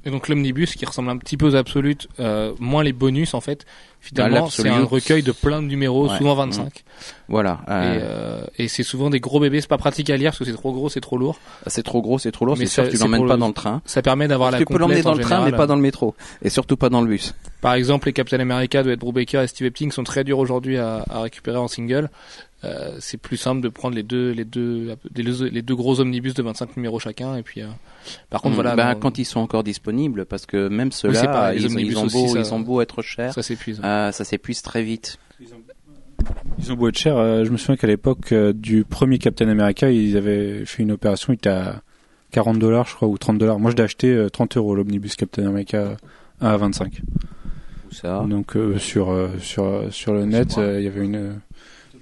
Et 0.06 0.10
donc 0.10 0.28
l'omnibus 0.28 0.74
qui 0.76 0.86
ressemble 0.86 1.10
un 1.10 1.18
petit 1.18 1.36
peu 1.36 1.46
aux 1.46 1.54
absolutes, 1.56 2.08
euh, 2.20 2.54
moins 2.58 2.82
les 2.82 2.92
bonus 2.94 3.34
en 3.34 3.40
fait. 3.42 3.66
Finalement, 4.00 4.48
c'est 4.48 4.62
l'Absolute, 4.62 4.86
un 4.86 4.88
recueil 4.90 5.22
de 5.22 5.30
plein 5.30 5.60
de 5.60 5.66
numéros, 5.66 6.08
Ouais. 6.08 6.16
souvent 6.16 6.34
25. 6.34 6.84
voilà. 7.28 7.60
Et, 7.66 7.70
euh, 7.70 7.98
euh, 8.00 8.44
et 8.56 8.68
c'est 8.68 8.82
souvent 8.82 9.10
des 9.10 9.20
gros 9.20 9.40
bébés. 9.40 9.60
C'est 9.60 9.68
pas 9.68 9.76
pratique 9.76 10.08
à 10.08 10.16
lire 10.16 10.30
parce 10.30 10.38
que 10.38 10.44
c'est 10.46 10.54
trop 10.54 10.72
gros, 10.72 10.88
c'est 10.88 11.02
trop 11.02 11.18
lourd. 11.18 11.38
c'est 11.66 11.82
trop 11.82 12.00
gros, 12.00 12.18
c'est 12.18 12.32
trop 12.32 12.46
lourd, 12.46 12.56
mais 12.58 12.64
c'est 12.64 12.82
sûr 12.82 12.88
tu 12.90 12.96
c'est 12.96 13.02
l'emmènes 13.04 13.26
pas 13.26 13.34
le- 13.34 13.40
dans 13.40 13.48
le 13.48 13.52
train. 13.52 13.82
Ça 13.84 14.00
permet 14.00 14.26
d'avoir 14.26 14.50
la 14.50 14.56
Tu 14.58 14.64
peux 14.64 14.78
l'emmener 14.78 15.02
dans 15.02 15.12
le 15.12 15.20
train, 15.20 15.44
mais 15.44 15.52
pas 15.52 15.66
dans 15.66 15.76
le 15.76 15.82
métro. 15.82 16.14
Et 16.40 16.48
surtout 16.48 16.78
pas 16.78 16.88
dans 16.88 17.02
le 17.02 17.08
bus. 17.08 17.34
Par 17.60 17.74
exemple, 17.74 18.06
les 18.06 18.14
Captain 18.14 18.40
America 18.40 18.82
de 18.82 18.92
Ed 18.92 19.00
Brubaker 19.00 19.42
et 19.42 19.46
Steve 19.48 19.66
Epting 19.66 19.92
sont 19.92 20.02
très 20.04 20.24
durs 20.24 20.38
aujourd'hui 20.38 20.78
à, 20.78 21.04
à 21.10 21.20
récupérer 21.20 21.58
en 21.58 21.68
single. 21.68 22.08
Euh, 22.62 22.96
c'est 23.00 23.16
plus 23.16 23.38
simple 23.38 23.62
de 23.62 23.68
prendre 23.70 23.94
les 23.96 24.02
deux, 24.02 24.32
les 24.32 24.44
deux, 24.44 24.94
les 25.14 25.22
deux, 25.24 25.44
les 25.48 25.62
deux 25.62 25.74
gros 25.74 25.98
omnibus 26.00 26.34
de 26.34 26.42
25 26.42 26.76
numéros 26.76 26.98
chacun. 26.98 27.36
Et 27.36 27.42
puis, 27.42 27.62
euh, 27.62 27.66
par 28.28 28.42
contre, 28.42 28.52
Mm, 28.52 28.56
voilà, 28.56 28.76
bah, 28.76 28.92
non, 28.94 29.00
quand 29.00 29.18
ils 29.18 29.24
sont 29.24 29.40
encore 29.40 29.64
disponibles, 29.64 30.26
parce 30.26 30.44
que 30.44 30.68
même 30.68 30.92
ceux-là, 30.92 31.26
pareil, 31.28 31.58
les 31.58 31.64
ils, 31.64 31.70
ils 31.70 31.72
omnibus 31.76 31.96
ont 31.96 32.04
aussi, 32.04 32.16
beau, 32.26 32.34
ça- 32.34 32.40
ils 32.40 32.52
ont 32.54 32.60
beau 32.60 32.80
être 32.82 33.00
chers, 33.00 33.32
ça 33.32 33.42
s'épuise. 33.42 33.80
euh, 33.82 34.12
ça 34.12 34.24
s'épuise 34.24 34.60
très 34.60 34.82
vite. 34.82 35.18
Ils 36.58 36.70
ont 36.72 36.74
beau 36.76 36.88
être 36.88 36.98
chers. 36.98 37.16
euh, 37.16 37.44
je 37.44 37.50
me 37.50 37.56
souviens 37.56 37.76
qu'à 37.76 37.86
l'époque 37.86 38.32
euh, 38.32 38.52
du 38.52 38.84
premier 38.84 39.18
Captain 39.18 39.48
America, 39.48 39.90
ils 39.90 40.16
avaient 40.16 40.64
fait 40.66 40.82
une 40.82 40.92
opération, 40.92 41.32
il 41.32 41.36
était 41.36 41.48
à 41.48 41.82
40 42.32 42.58
dollars, 42.58 42.86
je 42.86 42.94
crois, 42.94 43.08
ou 43.08 43.16
30 43.18 43.38
dollars. 43.38 43.58
Moi, 43.58 43.70
je 43.70 43.76
l'ai 43.76 43.82
acheté 43.82 44.08
euh, 44.12 44.28
30 44.28 44.56
euros 44.58 44.74
l'omnibus 44.74 45.16
Captain 45.16 45.46
America 45.46 45.96
1 46.40 46.46
à 46.48 46.56
25. 46.58 47.00
Tout 47.88 47.94
ça? 47.96 48.24
Donc 48.28 48.54
euh, 48.56 48.78
sur 48.78 49.10
euh, 49.10 49.30
sur 49.40 49.64
euh, 49.64 49.90
sur 49.90 50.12
le 50.12 50.24
net, 50.26 50.58
euh, 50.58 50.78
il 50.78 50.84
y 50.84 50.86
avait 50.88 51.04
une. 51.04 51.40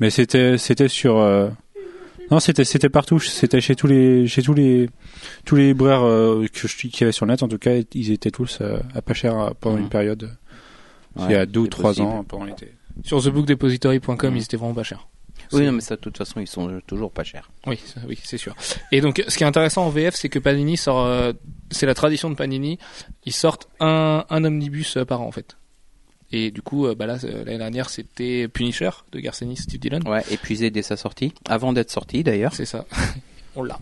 Mais 0.01 0.11
c'était 0.11 0.59
c'était 0.59 0.89
sur. 0.89 1.17
euh, 1.19 1.49
Non, 2.31 2.41
c'était 2.41 2.65
c'était 2.65 2.89
partout. 2.89 3.19
C'était 3.21 3.61
chez 3.61 3.75
tous 3.75 3.87
les 3.87 4.27
chez 4.29 4.43
tous 4.43 4.55
les 4.55 4.89
tous 5.45 5.57
les 5.57 5.69
libraires 5.69 6.03
euh, 6.05 6.47
que 6.53 6.69
je 6.69 6.87
y 6.87 7.03
avait 7.03 7.13
sur 7.13 7.27
le 7.27 7.33
net. 7.33 7.43
En 7.43 7.49
tout 7.49 7.59
cas, 7.59 7.73
ils 7.95 8.11
étaient 8.13 8.31
tous 8.31 8.59
euh, 8.61 8.79
à 8.95 9.03
pas 9.03 9.15
cher 9.15 9.53
pendant 9.61 9.79
une 9.79 9.89
période. 9.89 10.37
il 11.19 11.31
y 11.31 11.35
a 11.35 11.47
deux 11.47 11.61
ou 11.61 11.67
trois 11.67 11.91
possible. 11.91 12.07
ans 12.07 12.25
pendant 12.25 12.45
l'été. 12.45 12.73
Sur 13.05 13.23
thebookdepository.com, 13.23 14.37
ils 14.37 14.43
étaient 14.43 14.57
vraiment 14.57 14.75
pas 14.75 14.83
chers. 14.83 15.09
Oui, 15.53 15.65
non, 15.65 15.73
mais 15.73 15.81
ça, 15.81 15.97
de 15.97 16.01
toute 16.01 16.19
façon, 16.19 16.41
ils 16.41 16.47
sont 16.49 16.81
toujours 16.87 17.11
pas 17.13 17.25
chers. 17.25 17.49
Oui, 17.67 17.79
ça- 17.87 18.01
oui, 18.07 18.19
c'est 18.23 18.37
sûr. 18.37 18.55
Et 18.93 19.01
donc, 19.01 19.23
ce 19.29 19.37
qui 19.39 19.45
est 19.45 19.47
intéressant 19.47 19.87
en 19.87 19.89
VF, 19.89 20.15
c'est 20.15 20.29
que 20.29 20.39
Panini 20.39 20.77
sort, 20.77 21.05
euh, 21.07 21.33
c'est 21.71 21.87
la 21.87 21.95
tradition 21.95 22.29
de 22.29 22.35
Panini, 22.35 22.79
ils 23.25 23.33
sortent 23.33 23.69
un, 23.81 24.25
un 24.29 24.45
omnibus 24.45 24.99
par 25.07 25.23
an 25.23 25.27
en 25.27 25.33
fait. 25.33 25.57
Et 26.33 26.51
du 26.51 26.61
coup, 26.63 26.87
euh, 26.87 26.95
bah 26.95 27.07
là, 27.07 27.17
euh, 27.25 27.45
l'année 27.45 27.59
dernière, 27.59 27.89
c'était 27.89 28.49
Punisher 28.49 28.91
de 29.13 29.21
Garcenis, 29.21 29.57
Steve 29.57 29.81
Dillon. 29.81 30.01
Ouais, 30.07 30.23
épuisé 30.31 30.71
dès 30.71 30.83
sa 30.83 30.97
sortie, 30.97 31.33
avant 31.49 31.73
d'être 31.73 31.91
sorti 31.91 32.23
d'ailleurs. 32.23 32.53
C'est 32.55 32.67
ça. 32.67 32.85
On 33.57 33.63
l'a. 33.63 33.79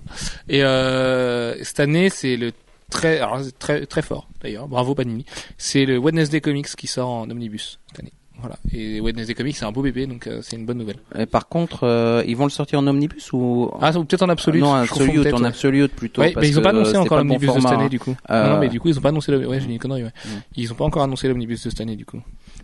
Et 0.49 0.63
euh, 0.63 1.63
cette 1.65 1.81
année, 1.81 2.09
c'est 2.09 2.37
le 2.37 2.53
très, 2.91 3.19
alors, 3.19 3.41
très, 3.59 3.85
très 3.87 4.03
fort 4.03 4.29
d'ailleurs. 4.43 4.69
Bravo 4.69 4.95
Panini. 4.95 5.27
C'est 5.59 5.85
le 5.87 5.99
Wednesday 5.99 6.41
Comics 6.41 6.69
qui 6.77 6.87
sort 6.87 7.09
en 7.11 7.29
omnibus 7.29 7.79
cette 7.89 8.01
année. 8.01 8.13
Voilà. 8.39 8.57
Et 8.73 9.01
Wednesday 9.01 9.33
Comics, 9.35 9.57
c'est 9.57 9.65
un 9.65 9.73
beau 9.73 9.81
bébé, 9.81 10.07
donc 10.07 10.27
euh, 10.27 10.41
c'est 10.43 10.57
une 10.57 10.67
bonne 10.67 10.77
nouvelle. 10.77 10.99
Et 11.19 11.25
par 11.25 11.49
contre, 11.49 11.85
euh, 11.85 12.23
ils 12.27 12.37
vont 12.37 12.45
le 12.45 12.51
sortir 12.51 12.79
en 12.79 12.87
omnibus 12.87 13.33
ou 13.33 13.71
Ah, 13.81 13.93
peut-être 13.93 14.23
en 14.23 14.29
absolu. 14.29 14.61
non, 14.61 14.69
en 14.69 14.75
absolute, 14.83 15.33
en 15.33 15.43
absolute 15.43 15.93
plutôt. 15.95 16.21
Ouais, 16.21 16.33
parce 16.33 16.45
mais 16.45 16.51
ils 16.51 16.59
ont 16.59 16.63
pas 16.63 16.71
annoncé 16.71 16.97
encore 16.97 17.19
bon 17.19 17.25
l'omnibus 17.25 17.55
de 17.55 17.61
cette 17.61 17.71
année 17.71 17.89
du 17.89 17.99
coup. 17.99 18.15
Euh, 18.29 18.45
Non, 18.47 18.55
non, 18.55 18.61
mais 18.61 18.69
du 18.69 18.79
coup 18.79 18.89
ils 18.89 18.99
ont 18.99 19.01
pas 19.01 19.09
annoncé 19.09 19.33
le. 19.33 19.47
Ouais, 19.47 19.59
j'ai 19.59 19.67
une 19.71 19.79
connerie. 19.79 20.05
Ouais. 20.05 20.13
Ils 20.55 20.71
ont 20.71 20.75
pas 20.75 20.85
encore 20.85 21.03
annoncé 21.03 21.29
l'omnibus 21.29 21.65
de 21.65 21.71
cette 21.71 21.81
année 21.81 21.97
du 21.97 22.05
coup. 22.05 22.21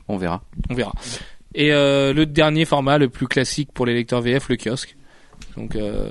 On 0.08 0.16
verra. 0.16 0.42
On 0.70 0.74
verra. 0.74 0.92
Et 1.54 1.72
euh, 1.72 2.12
le 2.12 2.24
dernier 2.26 2.64
format, 2.64 2.98
le 2.98 3.08
plus 3.08 3.28
classique 3.28 3.70
pour 3.72 3.84
les 3.86 3.94
lecteurs 3.94 4.20
VF, 4.22 4.48
le 4.48 4.56
kiosque. 4.56 4.96
Donc 5.56 5.76
euh, 5.76 6.08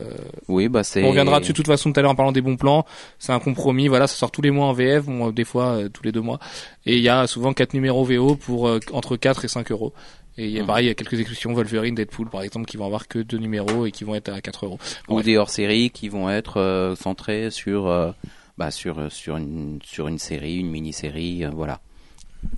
Oui, 0.47 0.67
bah 0.69 0.84
c'est. 0.84 1.04
on 1.04 1.10
reviendra 1.10 1.39
dessus 1.39 1.51
de 1.54 1.56
toute 1.56 1.65
façon 1.67 1.91
tout 1.91 1.99
à 1.99 2.04
l'heure 2.04 2.12
en 2.12 2.15
parlant 2.15 2.32
des 2.32 2.41
bons 2.41 2.58
plans. 2.58 2.86
C'est 3.17 3.32
un 3.32 3.39
compromis. 3.39 3.88
Voilà, 3.88 4.06
ça 4.08 4.15
sort 4.15 4.30
tous 4.30 4.41
les 4.41 4.51
mois 4.51 4.67
en 4.67 4.73
VF, 4.73 5.06
bon, 5.06 5.30
euh, 5.30 5.32
des 5.32 5.45
fois 5.45 5.67
euh, 5.77 5.89
tous 5.89 6.04
les 6.04 6.12
deux 6.12 6.21
mois. 6.21 6.39
Et 6.86 6.97
il 6.97 7.01
y 7.04 7.10
a 7.10 7.25
souvent 7.27 7.54
quatre 7.54 7.73
numéros 7.73 8.04
VO 8.04 8.36
pour 8.36 8.67
euh, 8.67 8.80
entre 8.93 9.17
4 9.17 9.45
et 9.45 9.47
5 9.47 9.71
euros. 9.71 9.93
Et 10.38 10.45
il 10.45 10.51
y 10.51 10.58
a 10.60 10.62
Mhm. 10.62 10.67
pareil, 10.67 10.86
il 10.86 10.88
y 10.89 10.91
a 10.91 10.95
quelques 10.95 11.19
exceptions, 11.19 11.54
Wolverine, 11.54 11.95
Deadpool 11.95 12.30
par 12.30 12.43
exemple, 12.43 12.65
qui 12.67 12.77
vont 12.77 12.86
avoir 12.86 13.08
que 13.08 13.19
deux 13.19 13.38
numéros 13.38 13.86
et 13.88 13.91
qui 13.91 14.04
vont 14.04 14.13
être 14.15 14.30
à 14.32 14.41
4 14.41 14.65
euros. 14.65 14.80
ou 15.08 15.13
Bref. 15.15 15.25
des 15.25 15.38
hors-séries 15.38 15.89
qui 15.89 16.08
vont 16.08 16.30
être 16.30 16.93
centrés 16.99 17.49
sur 17.51 18.13
bah, 18.58 18.69
sur 18.71 19.12
sur 19.12 19.38
une 19.38 19.80
sur 19.84 20.08
une 20.08 20.19
série, 20.19 20.58
une 20.58 20.69
mini-série, 20.69 21.45
voilà. 21.54 21.80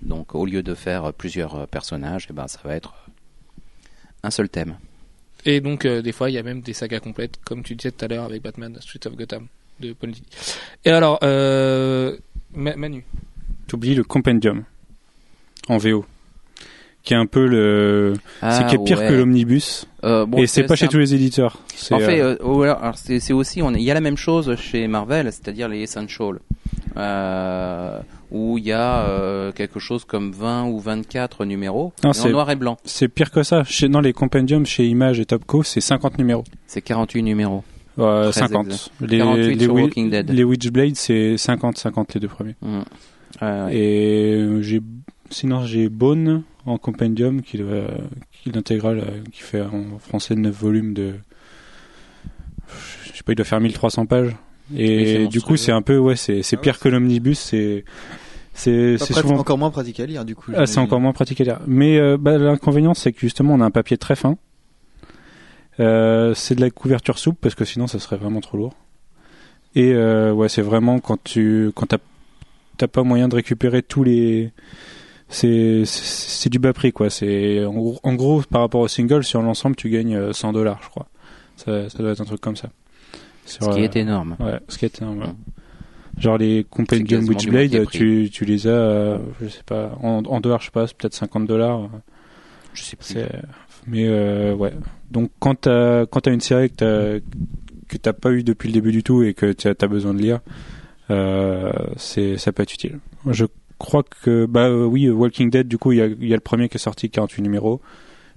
Donc 0.02 0.36
au 0.36 0.46
lieu 0.46 0.64
de 0.64 0.74
faire 0.76 1.12
plusieurs 1.14 1.56
euh, 1.56 1.66
personnages, 1.66 2.28
eh 2.30 2.34
ben 2.34 2.48
ça 2.48 2.60
va 2.64 2.76
être 2.76 2.94
euh, 3.08 3.12
un 4.24 4.32
seul 4.32 4.50
thème. 4.50 4.76
Et 5.46 5.60
donc, 5.60 5.84
euh, 5.86 6.02
des 6.02 6.14
fois, 6.14 6.30
il 6.30 6.34
y 6.34 6.38
a 6.38 6.44
même 6.44 6.62
des 6.62 6.72
sagas 6.72 7.02
complètes, 7.02 7.38
comme 7.44 7.64
tu 7.64 7.76
disais 7.76 7.92
tout 7.92 8.06
à 8.06 8.08
l'heure 8.08 8.24
avec 8.24 8.42
Batman, 8.42 8.78
Streets 8.80 9.08
of 9.08 9.16
Gotham, 9.18 9.48
de 9.82 9.92
Paul 9.92 10.12
Dini. 10.12 10.26
Et 10.86 10.90
alors, 10.90 11.20
euh, 11.24 12.16
Ma- 12.54 12.78
Manu. 12.78 13.04
T'oublies 13.68 13.94
le 13.96 14.06
compendium 14.06 14.64
en 15.68 15.78
VO, 15.80 16.06
qui 17.04 17.14
est 17.14 17.18
un 17.18 17.26
peu 17.26 17.46
le, 17.46 18.14
c'est 18.42 18.68
qui 18.68 18.76
est 18.76 18.84
pire 18.86 19.00
ouais. 19.00 19.10
que 19.10 19.14
l'omnibus. 19.14 19.86
Euh, 20.06 20.26
bon, 20.26 20.38
et 20.38 20.48
c'est 20.48 20.64
pas 20.64 20.78
chez 20.78 20.86
un- 20.86 20.90
tous 20.90 21.00
les 21.00 21.14
éditeurs. 21.14 21.58
En 21.92 22.00
fait, 22.00 22.22
euh, 22.22 22.38
euh, 22.42 22.92
c'est 22.96 23.34
aussi, 23.34 23.62
on 23.62 23.72
il 23.74 23.82
y 23.82 23.92
a 23.92 23.94
la 23.94 24.02
même 24.02 24.18
chose 24.18 24.56
chez 24.56 24.88
Marvel, 24.88 25.26
c'est-à-dire 25.26 25.68
les 25.68 25.80
Essentials, 25.82 26.40
euh, 26.96 28.00
où 28.34 28.58
il 28.58 28.66
y 28.66 28.72
a 28.72 29.06
euh, 29.08 29.52
quelque 29.52 29.80
chose 29.80 30.04
comme 30.06 30.32
20 30.32 30.66
ou 30.66 30.80
24 30.80 31.46
numéros, 31.46 31.94
Non, 32.04 32.12
en 32.12 32.30
noir 32.30 32.50
et 32.52 32.56
blanc. 32.56 32.78
c'est 32.84 33.08
pire 33.08 33.32
que 33.32 33.44
ça. 33.44 33.64
Chez, 33.64 33.88
dans 33.88 34.02
les 34.02 34.12
compendiums 34.12 34.66
chez 34.66 34.86
Image 34.88 35.20
et 35.20 35.26
Topco, 35.26 35.64
c'est 35.64 35.82
50 35.82 36.18
numéros. 36.18 36.44
C'est 36.68 36.82
48 36.82 37.22
numéros. 37.24 37.64
Euh, 38.00 38.32
Très 38.32 38.42
50. 38.42 38.66
exact. 38.66 38.90
Les, 39.02 39.18
48 39.20 39.56
les, 39.56 39.68
Walking 39.68 40.10
Dead. 40.10 40.30
les 40.32 40.44
Witchblade, 40.44 40.96
c'est 40.96 41.38
50, 41.38 41.78
50 41.78 42.16
les 42.16 42.20
deux 42.20 42.28
premiers. 42.28 42.56
Mm. 42.62 42.82
Et 43.72 44.34
euh, 44.36 44.62
j'ai, 44.62 44.82
sinon 45.30 45.64
j'ai 45.66 45.90
Bone 45.90 46.44
en 46.66 46.78
compendium, 46.78 47.42
qui, 47.44 47.58
doit- 47.58 47.88
qui 48.32 48.50
l'intégrale, 48.52 49.00
euh, 49.00 49.20
qui 49.32 49.42
fait 49.42 49.62
en 49.62 50.00
français 50.00 50.34
9 50.36 50.52
volumes 50.54 50.94
de, 50.94 51.14
je 53.12 53.18
sais 53.18 53.24
pas, 53.24 53.34
il 53.34 53.36
doit 53.36 53.46
faire 53.46 53.60
1300 53.60 54.06
pages. 54.06 54.36
Oui, 54.72 54.80
Et 54.80 55.28
du 55.28 55.42
coup, 55.42 55.58
c'est 55.58 55.72
un 55.74 55.82
peu, 55.82 55.98
ouais, 55.98 56.16
c'est, 56.16 56.42
c'est 56.42 56.56
Ah 56.56 56.62
pire 56.62 56.80
que 56.80 56.88
l'omnibus, 56.90 57.38
c'est, 57.38 57.84
c'est, 58.54 58.98
c'est 58.98 59.12
Après, 59.12 59.22
souvent 59.22 59.40
encore 59.40 59.58
moins 59.58 59.72
pratique 59.72 60.00
à 60.00 60.06
lire 60.06 60.26
du 60.26 60.36
coup. 60.36 60.52
Ah, 60.56 60.66
c'est 60.66 60.80
encore 60.80 61.00
moins 61.00 61.12
pratique 61.14 61.42
à 61.42 61.44
lire. 61.44 61.60
Mais 61.68 61.98
euh, 61.98 62.18
bah, 62.20 62.38
l'inconvénient, 62.38 62.94
c'est 62.94 63.12
que 63.12 63.20
justement, 63.20 63.54
on 63.56 63.62
a 63.62 63.66
un 63.66 63.72
papier 63.72 63.98
très 63.98 64.16
fin. 64.16 64.38
Euh, 65.80 66.34
c'est 66.36 66.56
de 66.56 66.62
la 66.62 66.70
couverture 66.70 67.18
souple 67.18 67.40
parce 67.42 67.56
que 67.56 67.66
sinon, 67.66 67.88
ça 67.88 68.00
serait 68.00 68.18
vraiment 68.18 68.42
trop 68.42 68.58
lourd. 68.58 68.76
Et 69.76 69.92
euh, 69.94 70.32
ouais, 70.32 70.50
c'est 70.50 70.62
vraiment 70.62 71.00
quand 71.00 71.18
tu 71.24 71.72
quand 71.76 71.88
t'as 71.88 71.98
t'as 72.78 72.88
pas 72.88 73.02
moyen 73.04 73.28
de 73.28 73.36
récupérer 73.36 73.82
tous 73.82 74.04
les 74.04 74.52
c'est 75.30 75.84
c'est 75.86 76.50
du 76.52 76.60
bas 76.60 76.74
prix 76.74 76.92
quoi. 76.92 77.10
C'est 77.10 77.66
en, 77.66 77.74
gros- 77.74 78.00
en 78.04 78.14
gros 78.14 78.42
par 78.44 78.62
rapport 78.62 78.82
au 78.82 78.88
single 78.88 79.24
sur 79.24 79.42
l'ensemble, 79.42 79.76
tu 79.76 79.90
gagnes 79.90 80.16
euh, 80.16 80.32
100 80.34 80.54
dollars, 80.54 80.80
je 80.84 80.90
crois. 80.90 81.08
Ça, 81.56 81.90
ça 81.90 81.98
doit 82.00 82.12
être 82.12 82.22
un 82.22 82.26
truc 82.26 82.40
comme 82.42 82.56
ça. 82.56 82.70
Sur, 83.48 83.64
Ce 83.74 83.78
qui 83.78 83.84
est 83.84 83.96
énorme. 83.96 84.36
Ouais, 84.40 84.60
ce 84.70 84.78
qui 84.78 84.86
est 84.86 85.02
énorme. 85.02 85.20
ouais. 85.22 85.34
Genre 86.24 86.38
les 86.38 86.66
Compendium 86.70 87.28
Witchblade, 87.28 87.86
tu, 87.90 88.30
tu 88.32 88.46
les 88.46 88.66
as, 88.66 88.70
euh, 88.70 89.18
je 89.42 89.50
sais 89.50 89.64
pas, 89.66 89.98
en, 90.02 90.24
en 90.24 90.40
dollars, 90.40 90.62
je 90.62 90.66
sais 90.66 90.72
pas, 90.72 90.88
c'est 90.88 90.96
peut-être 90.96 91.14
50 91.14 91.46
dollars. 91.46 91.90
Je 92.74 92.82
sais. 92.82 92.96
C'est, 93.02 93.30
mais 93.88 94.08
euh, 94.08 94.54
ouais. 94.56 94.72
Donc 95.12 95.32
quand 95.40 95.56
t'as 95.56 96.06
quand 96.06 96.22
t'as 96.22 96.32
une 96.32 96.40
série 96.40 96.70
que 96.70 96.76
t'as 96.76 97.20
que 97.90 97.98
t'as 97.98 98.14
pas 98.14 98.32
eu 98.32 98.44
depuis 98.44 98.68
le 98.70 98.74
début 98.74 98.94
du 98.94 99.04
tout 99.04 99.22
et 99.22 99.34
que 99.34 99.52
t'as 99.52 99.74
as 99.78 99.88
besoin 99.88 100.14
de 100.14 100.20
lire, 100.22 100.40
euh, 101.10 101.74
c'est 101.98 102.38
ça 102.38 102.54
peut 102.54 102.64
être 102.64 102.74
utile. 102.74 103.00
Je 103.28 103.46
crois 103.78 104.04
que 104.04 104.46
bah 104.46 104.70
euh, 104.70 104.86
oui, 104.86 105.10
Walking 105.10 105.50
Dead 105.50 105.68
du 105.68 105.78
coup 105.78 105.92
il 105.92 105.98
y 105.98 106.02
a, 106.02 106.06
il 106.06 106.28
y 106.28 106.32
a 106.32 106.38
le 106.38 106.42
premier 106.42 106.70
qui 106.70 106.78
est 106.78 106.80
sorti 106.80 107.10
48 107.10 107.42
numéros. 107.42 107.82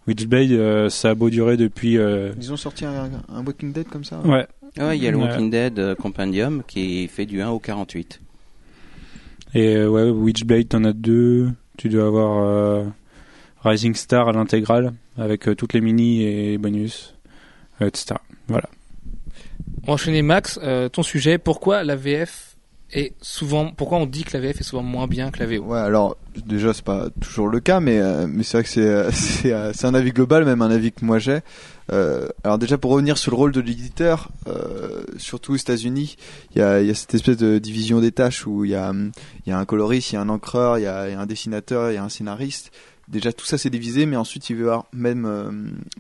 Witchblade 0.09 0.53
euh, 0.53 0.89
ça 0.89 1.11
a 1.11 1.15
beau 1.15 1.31
durer 1.31 1.57
depuis 1.57 1.99
euh, 1.99 2.33
Ils 2.39 2.53
ont 2.53 2.57
sorti 2.57 2.85
un, 2.85 3.11
un 3.29 3.45
Walking 3.45 3.73
Dead 3.73 3.89
comme 3.89 4.05
ça 4.05 4.21
ouais 4.21 4.47
Ouais, 4.79 4.97
il 4.99 5.03
y 5.03 5.09
a 5.09 5.11
le 5.11 5.17
Ouais. 5.17 5.25
Walking 5.25 5.51
Dead 5.51 5.79
euh, 5.79 5.95
Compendium 5.95 6.63
qui 6.67 7.09
fait 7.09 7.27
du 7.27 7.41
1 7.43 7.49
au 7.51 7.59
48. 7.59 8.21
et 9.55 9.77
euh, 9.77 9.89
ouais 9.89 10.11
Witchblade 10.11 10.69
t'en 10.69 10.85
as 10.85 10.93
deux. 10.93 11.51
Tu 11.79 11.89
dois 11.89 12.07
avoir 12.07 12.45
euh, 12.45 12.85
Rising 13.65 13.95
Star 13.95 14.29
à 14.29 14.33
l'intégrale 14.33 14.93
avec 15.19 15.49
euh, 15.49 15.55
toutes 15.55 15.73
les 15.73 15.81
mini 15.81 16.23
et 16.25 16.59
bonus 16.59 17.15
etc. 17.81 18.17
Voilà. 18.49 18.69
On 19.83 19.89
va 19.89 19.93
enchaîner 19.95 20.23
Max, 20.23 20.59
euh, 20.63 20.89
ton 20.89 21.03
sujet, 21.03 21.39
pourquoi 21.39 21.85
la 21.85 21.97
VF 21.97 22.57
est 22.93 23.15
souvent, 23.21 23.71
pourquoi 23.73 23.99
on 23.99 24.07
dit 24.07 24.25
que 24.25 24.37
la 24.37 24.41
VF 24.41 24.61
est 24.61 24.65
souvent 24.65 24.83
moins 24.83 25.07
bien 25.07 25.31
que 25.31 25.39
la 25.41 25.47
VO 25.47 25.65
Ouais, 25.65 25.79
alors 25.79 26.17
déjà 26.47 26.73
c'est 26.73 26.85
pas 26.85 27.09
toujours 27.21 27.49
le 27.49 27.61
cas, 27.61 27.81
mais 27.81 27.99
euh, 27.99 28.27
mais 28.29 28.43
c'est 28.45 28.59
vrai 28.59 28.65
que 28.65 28.69
c'est 28.71 28.81
euh, 28.81 29.11
c'est 29.13 29.53
euh, 29.53 29.73
c'est 29.75 29.87
un 29.87 29.95
avis 29.95 30.13
global, 30.13 30.45
même 30.45 30.63
un 30.63 30.71
avis 30.71 30.93
que 30.93 31.05
moi 31.05 31.19
j'ai. 31.19 31.41
Euh, 31.93 32.29
alors 32.43 32.59
déjà 32.59 32.79
pour 32.79 32.91
revenir 32.91 33.17
sur 33.17 33.31
le 33.31 33.37
rôle 33.37 33.53
de 33.53 33.61
l'éditeur, 33.61 34.31
euh, 34.49 35.05
surtout 35.19 35.53
aux 35.53 35.57
États-Unis, 35.57 36.17
il 36.55 36.59
y 36.59 36.63
a 36.63 36.83
y 36.83 36.91
a 36.91 36.95
cette 36.95 37.15
espèce 37.15 37.37
de 37.37 37.59
division 37.59 38.01
des 38.01 38.13
tâches 38.13 38.47
où 38.47 38.65
il 38.65 38.73
y 38.73 38.75
a 38.75 38.93
y 39.47 39.53
a 39.53 39.59
un 39.59 39.65
coloriste, 39.65 40.13
il 40.13 40.15
y 40.17 40.19
a 40.19 40.21
un 40.21 40.29
encreur, 40.29 40.79
il 40.79 40.83
y 40.83 40.87
a, 40.87 41.09
y 41.09 41.15
a 41.15 41.21
un 41.21 41.27
dessinateur, 41.27 41.91
il 41.91 41.95
y 41.95 41.99
a 41.99 42.05
un 42.05 42.09
scénariste. 42.09 42.73
Déjà 43.09 43.33
tout 43.33 43.47
ça 43.47 43.57
c'est 43.57 43.71
divisé, 43.71 44.05
mais 44.05 44.17
ensuite 44.17 44.51
il 44.51 44.57
va 44.57 44.61
y 44.61 44.63
avoir 44.65 44.87
même 44.93 45.27
euh, 45.27 45.53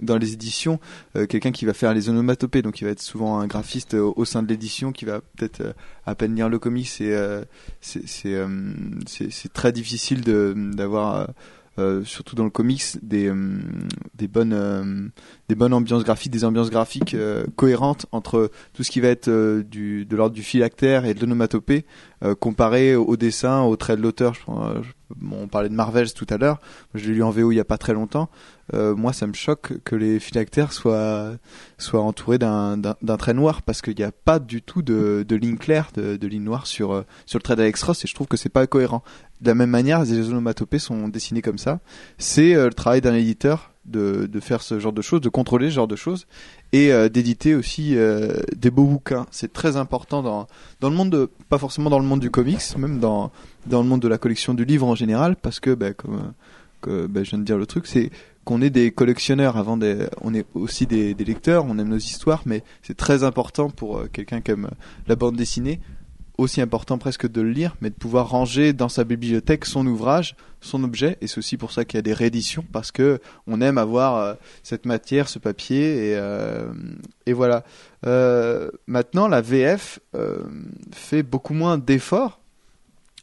dans 0.02 0.18
les 0.18 0.32
éditions 0.32 0.80
euh, 1.14 1.26
quelqu'un 1.26 1.52
qui 1.52 1.64
va 1.64 1.72
faire 1.72 1.94
les 1.94 2.08
onomatopées, 2.08 2.62
donc 2.62 2.80
il 2.80 2.84
va 2.84 2.90
être 2.90 3.00
souvent 3.00 3.38
un 3.38 3.46
graphiste 3.46 3.94
euh, 3.94 4.12
au 4.16 4.24
sein 4.24 4.42
de 4.42 4.48
l'édition 4.48 4.90
qui 4.90 5.04
va 5.04 5.20
peut-être 5.20 5.60
euh, 5.60 5.72
à 6.04 6.16
peine 6.16 6.34
lire 6.34 6.48
le 6.48 6.58
comics 6.58 7.00
et 7.00 7.16
c'est 7.80 8.06
c'est 8.06 9.52
très 9.52 9.72
difficile 9.72 10.22
d'avoir 10.22 11.28
euh, 11.78 12.04
surtout 12.04 12.34
dans 12.34 12.44
le 12.44 12.50
comics 12.50 12.82
des 13.02 13.28
euh, 13.28 13.58
bonnes 14.30 14.54
euh, 14.54 15.08
des 15.48 15.54
bonnes 15.54 15.74
ambiances 15.74 16.04
graphiques 16.04 16.32
des 16.32 16.44
ambiances 16.44 16.70
graphiques 16.70 17.14
cohérentes 17.54 18.06
entre 18.12 18.50
tout 18.72 18.82
ce 18.82 18.90
qui 18.90 19.00
va 19.00 19.08
être 19.08 19.28
de 19.28 20.16
l'ordre 20.16 20.34
du 20.34 20.42
phylactère 20.42 21.04
et 21.04 21.14
de 21.14 21.20
l'onomatopée 21.20 21.84
comparé 22.40 22.96
au, 22.96 23.16
dessin 23.16 23.62
au 23.62 23.76
trait 23.76 23.96
de 23.96 24.02
l'auteur. 24.02 24.34
On 25.30 25.46
parlait 25.46 25.68
de 25.68 25.74
Marvels 25.74 26.12
tout 26.14 26.26
à 26.30 26.38
l'heure. 26.38 26.58
Je 26.94 27.06
l'ai 27.06 27.14
lu 27.14 27.22
en 27.22 27.30
VO 27.30 27.52
il 27.52 27.56
y 27.56 27.60
a 27.60 27.64
pas 27.64 27.78
très 27.78 27.92
longtemps. 27.92 28.28
Moi 28.72 29.12
ça 29.12 29.26
me 29.28 29.34
choque 29.34 29.74
que 29.84 29.94
les 29.94 30.18
phylactères 30.18 30.72
soient 30.72 31.32
soient 31.78 32.02
entourés 32.02 32.38
d'un 32.38 32.94
trait 33.18 33.34
noir 33.34 33.62
parce 33.62 33.82
qu'il 33.82 33.94
n'y 33.96 34.02
a 34.02 34.12
pas 34.12 34.40
du 34.40 34.62
tout 34.62 34.82
de 34.82 35.24
ligne 35.30 35.58
claire 35.58 35.90
de 35.94 36.16
de 36.16 36.26
ligne 36.26 36.42
noire 36.42 36.66
sur 36.66 37.04
sur 37.26 37.38
le 37.38 37.42
trait 37.42 37.54
d'Alex 37.54 37.82
Ross 37.84 38.04
et 38.04 38.08
je 38.08 38.14
trouve 38.14 38.26
que 38.26 38.36
c'est 38.36 38.48
pas 38.48 38.66
cohérent 38.66 39.04
de 39.40 39.48
la 39.48 39.54
même 39.54 39.70
manière, 39.70 40.02
les 40.04 40.28
onomatopées 40.28 40.78
sont 40.78 41.08
dessinées 41.08 41.42
comme 41.42 41.58
ça. 41.58 41.80
C'est 42.18 42.54
euh, 42.54 42.66
le 42.66 42.74
travail 42.74 43.00
d'un 43.00 43.14
éditeur 43.14 43.72
de, 43.84 44.26
de 44.26 44.40
faire 44.40 44.62
ce 44.62 44.80
genre 44.80 44.92
de 44.92 45.02
choses, 45.02 45.20
de 45.20 45.28
contrôler 45.28 45.68
ce 45.68 45.74
genre 45.74 45.88
de 45.88 45.96
choses 45.96 46.26
et 46.72 46.92
euh, 46.92 47.08
d'éditer 47.08 47.54
aussi 47.54 47.96
euh, 47.96 48.40
des 48.56 48.70
beaux 48.70 48.86
bouquins. 48.86 49.26
C'est 49.30 49.52
très 49.52 49.76
important 49.76 50.22
dans 50.22 50.46
dans 50.80 50.90
le 50.90 50.96
monde 50.96 51.10
de 51.10 51.30
pas 51.48 51.58
forcément 51.58 51.90
dans 51.90 51.98
le 51.98 52.06
monde 52.06 52.20
du 52.20 52.30
comics, 52.30 52.76
même 52.78 52.98
dans 52.98 53.30
dans 53.66 53.82
le 53.82 53.88
monde 53.88 54.00
de 54.00 54.08
la 54.08 54.18
collection 54.18 54.54
du 54.54 54.64
livre 54.64 54.86
en 54.86 54.94
général 54.94 55.36
parce 55.36 55.60
que 55.60 55.74
ben 55.74 55.92
comme 55.92 56.32
ben, 56.86 57.24
je 57.24 57.30
viens 57.30 57.40
de 57.40 57.44
dire 57.44 57.58
le 57.58 57.66
truc, 57.66 57.86
c'est 57.88 58.10
qu'on 58.44 58.62
est 58.62 58.70
des 58.70 58.92
collectionneurs 58.92 59.56
avant 59.56 59.76
des 59.76 60.06
on 60.20 60.34
est 60.34 60.46
aussi 60.54 60.86
des, 60.86 61.14
lecteurs, 61.14 61.64
on 61.68 61.78
aime 61.78 61.88
nos 61.88 61.96
histoires 61.96 62.42
mais 62.46 62.62
c'est 62.82 62.96
très 62.96 63.24
important 63.24 63.70
pour 63.70 64.04
quelqu'un 64.12 64.40
aime 64.46 64.70
la 65.08 65.16
bande 65.16 65.36
dessinée 65.36 65.80
aussi 66.38 66.60
important 66.60 66.98
presque 66.98 67.30
de 67.30 67.40
le 67.40 67.50
lire, 67.50 67.76
mais 67.80 67.90
de 67.90 67.94
pouvoir 67.94 68.30
ranger 68.30 68.72
dans 68.72 68.88
sa 68.88 69.04
bibliothèque 69.04 69.64
son 69.64 69.86
ouvrage, 69.86 70.36
son 70.60 70.82
objet, 70.84 71.16
et 71.20 71.26
c'est 71.26 71.38
aussi 71.38 71.56
pour 71.56 71.72
ça 71.72 71.84
qu'il 71.84 71.98
y 71.98 72.00
a 72.00 72.02
des 72.02 72.12
rééditions, 72.12 72.64
parce 72.72 72.92
que 72.92 73.20
on 73.46 73.60
aime 73.60 73.78
avoir 73.78 74.16
euh, 74.16 74.34
cette 74.62 74.86
matière, 74.86 75.28
ce 75.28 75.38
papier, 75.38 76.10
et, 76.10 76.16
euh, 76.16 76.68
et 77.26 77.32
voilà. 77.32 77.64
Euh, 78.06 78.70
maintenant, 78.86 79.28
la 79.28 79.40
VF 79.40 80.00
fait 80.92 81.22
beaucoup 81.22 81.54
moins 81.54 81.78
d'efforts. 81.78 82.40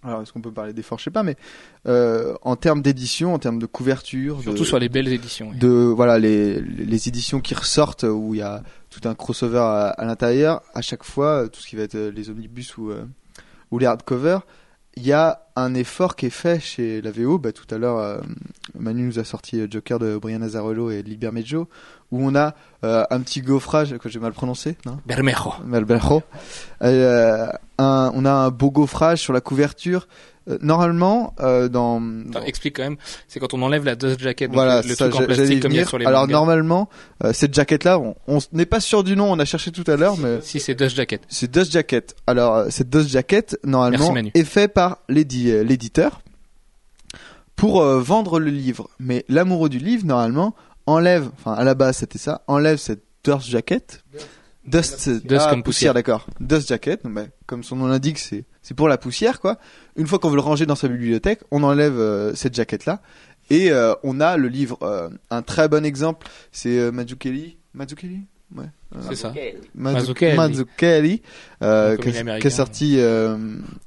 Alors, 0.03 0.21
est-ce 0.21 0.33
qu'on 0.33 0.41
peut 0.41 0.51
parler 0.51 0.73
d'efforts? 0.73 0.99
Je 0.99 1.05
sais 1.05 1.11
pas, 1.11 1.23
mais 1.23 1.35
euh, 1.87 2.35
en 2.41 2.55
termes 2.55 2.81
d'édition, 2.81 3.33
en 3.33 3.39
termes 3.39 3.59
de 3.59 3.65
couverture, 3.65 4.41
Surtout 4.41 4.59
de, 4.59 4.65
sur 4.65 4.79
les 4.79 4.89
belles 4.89 5.07
éditions. 5.07 5.49
oui. 5.51 5.57
de 5.57 5.67
voilà 5.69 6.19
les, 6.19 6.59
les 6.61 7.07
éditions 7.07 7.39
qui 7.39 7.55
ressortent 7.55 8.03
où 8.03 8.33
il 8.33 8.39
y 8.39 8.41
a 8.41 8.63
tout 8.89 9.07
un 9.07 9.15
crossover 9.15 9.59
à, 9.59 9.87
à 9.89 10.05
l'intérieur 10.05 10.61
à 10.73 10.81
chaque 10.81 11.03
fois 11.03 11.47
tout 11.49 11.59
ce 11.61 11.67
qui 11.67 11.75
va 11.75 11.83
être 11.83 11.95
euh, 11.95 12.11
les 12.11 12.29
omnibus 12.29 12.77
ou 12.77 12.91
euh, 12.91 13.05
ou 13.71 13.79
les 13.79 13.85
hardcovers 13.87 14.41
il 14.95 15.05
y 15.05 15.11
a 15.11 15.41
un 15.55 15.73
effort 15.73 16.15
qui 16.15 16.27
est 16.27 16.31
fait 16.31 16.59
chez 16.59 17.01
la 17.01 17.11
VO 17.11 17.37
bah, 17.37 17.51
tout 17.51 17.65
à 17.73 17.77
l'heure 17.77 17.97
euh, 17.97 18.19
Manu 18.77 19.03
nous 19.03 19.19
a 19.19 19.23
sorti 19.23 19.59
euh, 19.59 19.67
Joker 19.69 19.99
de 19.99 20.17
Brian 20.17 20.41
Azzarello 20.41 20.91
et 20.91 21.03
Liber 21.03 21.31
Meggio 21.31 21.67
où 22.11 22.25
on 22.25 22.35
a 22.35 22.53
euh, 22.83 23.03
un 23.09 23.21
petit 23.21 23.41
gaufrage 23.41 23.97
que 23.97 24.09
j'ai 24.09 24.19
mal 24.19 24.33
prononcé 24.33 24.77
non? 24.85 24.99
Bermejo. 25.05 26.21
Euh, 26.81 27.47
un, 27.77 28.11
on 28.13 28.25
a 28.25 28.31
un 28.31 28.49
beau 28.49 28.71
gaufrage 28.71 29.19
sur 29.19 29.33
la 29.33 29.41
couverture 29.41 30.07
Euh, 30.49 30.57
normalement 30.61 31.33
euh, 31.39 31.69
dans, 31.69 32.01
Attends, 32.29 32.43
explique 32.43 32.75
quand 32.75 32.83
même, 32.83 32.97
c'est 33.29 33.39
quand 33.39 33.53
on 33.53 33.61
enlève 33.61 33.85
la 33.85 33.95
dust 33.95 34.19
jacket, 34.19 34.49
donc 34.49 34.55
voilà, 34.55 34.81
le, 34.81 34.93
ça, 34.93 35.07
truc 35.09 35.21
en 35.21 35.25
plastique 35.25 35.61
comme 35.61 35.71
il 35.71 35.75
y 35.75 35.77
a 35.77 35.83
venir. 35.83 35.87
sur 35.87 35.97
les 35.97 36.05
Alors 36.05 36.21
mangas. 36.23 36.33
normalement, 36.33 36.89
euh, 37.23 37.31
cette 37.31 37.53
jaquette-là, 37.53 37.97
on 37.97 38.13
on 38.27 38.39
n'est 38.51 38.65
pas 38.65 38.81
sûr 38.81 39.05
du 39.05 39.15
nom, 39.15 39.31
on 39.31 39.39
a 39.39 39.45
cherché 39.45 39.71
tout 39.71 39.89
à 39.89 39.95
l'heure, 39.95 40.17
mais 40.17 40.41
Si 40.41 40.59
c'est 40.59 40.75
dust 40.75 40.95
jacket. 40.97 41.21
c'est 41.29 41.49
Dust 41.49 41.71
Jacket. 41.71 42.15
Alors 42.27 42.55
euh, 42.55 42.67
cette 42.69 42.89
Dust 42.89 43.07
Jacket, 43.07 43.57
normalement, 43.63 44.11
Merci, 44.11 44.31
est 44.33 44.43
fait 44.43 44.67
par 44.67 44.97
l'édi- 45.07 45.63
l'éditeur 45.63 46.19
pour 47.55 47.81
euh, 47.81 47.99
vendre 48.01 48.39
le 48.39 48.49
livre. 48.51 48.89
Mais 48.99 49.23
l'amoureux 49.29 49.69
du 49.69 49.77
livre, 49.77 50.05
normalement, 50.05 50.55
enlève, 50.87 51.29
enfin 51.37 51.53
à 51.53 51.63
la 51.63 51.75
base 51.75 51.97
c'était 51.97 52.17
ça, 52.19 52.41
enlève 52.47 52.77
cette 52.77 53.03
Dust 53.23 53.47
Jacket. 53.47 54.03
Dust, 54.65 55.09
Dust 55.25 55.45
ah, 55.45 55.49
comme 55.49 55.63
poussière. 55.63 55.93
d'accord. 55.93 56.25
Dust 56.39 56.69
Jacket, 56.69 57.03
donc, 57.03 57.13
bah, 57.13 57.25
comme 57.45 57.63
son 57.63 57.75
nom 57.75 57.87
l'indique, 57.87 58.17
c'est 58.19 58.45
c'est 58.61 58.73
pour 58.75 58.87
la 58.87 58.97
poussière, 58.97 59.41
quoi. 59.41 59.57
Une 59.97 60.07
fois 60.07 60.19
qu'on 60.19 60.29
veut 60.29 60.35
le 60.37 60.41
ranger 60.41 60.65
dans 60.65 60.75
sa 60.75 60.87
bibliothèque, 60.87 61.41
on 61.51 61.63
enlève 61.63 61.99
euh, 61.99 62.33
cette 62.33 62.55
jaquette-là 62.55 63.01
et 63.49 63.71
euh, 63.71 63.93
on 64.03 64.21
a 64.21 64.37
le 64.37 64.47
livre. 64.47 64.77
euh, 64.83 65.09
un 65.29 65.41
très 65.41 65.67
bon 65.67 65.85
exemple, 65.85 66.27
c'est 66.51 66.79
euh, 66.79 66.91
Mazzucchelli. 66.91 67.57
Mazzucchelli, 67.73 68.21
ouais. 68.55 68.65
C'est 69.09 69.15
ça. 69.15 69.31
Mazzu- 69.31 69.57
Mazzucchelli. 69.75 70.35
Mazzucchelli, 70.37 71.21
euh, 71.63 71.97
qui, 71.97 72.09
est 72.09 72.49
sorti 72.51 72.99
euh, 72.99 73.37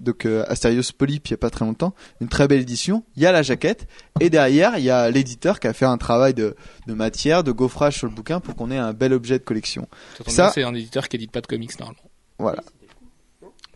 donc 0.01 0.27
euh, 0.27 0.45
Asterios 0.49 0.83
Polyp 0.99 1.29
il 1.29 1.31
y 1.31 1.35
a 1.35 1.37
pas 1.37 1.51
très 1.51 1.65
longtemps, 1.65 1.95
une 2.21 2.29
très 2.29 2.49
belle 2.49 2.61
édition. 2.61 3.05
Il 3.17 3.23
y 3.23 3.27
a 3.27 3.31
la 3.33 3.43
jaquette 3.43 3.87
et 4.21 4.31
derrière 4.31 4.79
il 4.79 4.85
y 4.85 4.91
a 4.91 5.09
l'éditeur 5.11 5.61
qui 5.61 5.69
a 5.69 5.73
fait 5.73 5.85
un 5.87 5.97
travail 5.97 6.35
de, 6.35 6.57
de 6.89 6.95
matière, 6.95 7.45
de 7.45 7.53
gaufrage 7.53 7.99
sur 7.99 8.09
le 8.09 8.13
bouquin 8.15 8.41
pour 8.41 8.57
qu'on 8.57 8.71
ait 8.73 8.79
un 8.79 8.93
bel 8.93 9.13
objet 9.13 9.39
de 9.39 9.45
collection. 9.45 9.87
Ça 10.27 10.51
c'est 10.53 10.65
un 10.65 10.75
éditeur 10.75 11.09
qui 11.09 11.17
édite 11.17 11.31
pas 11.31 11.41
de 11.41 11.47
comics 11.47 11.79
normalement. 11.79 12.11
Voilà. 12.39 12.63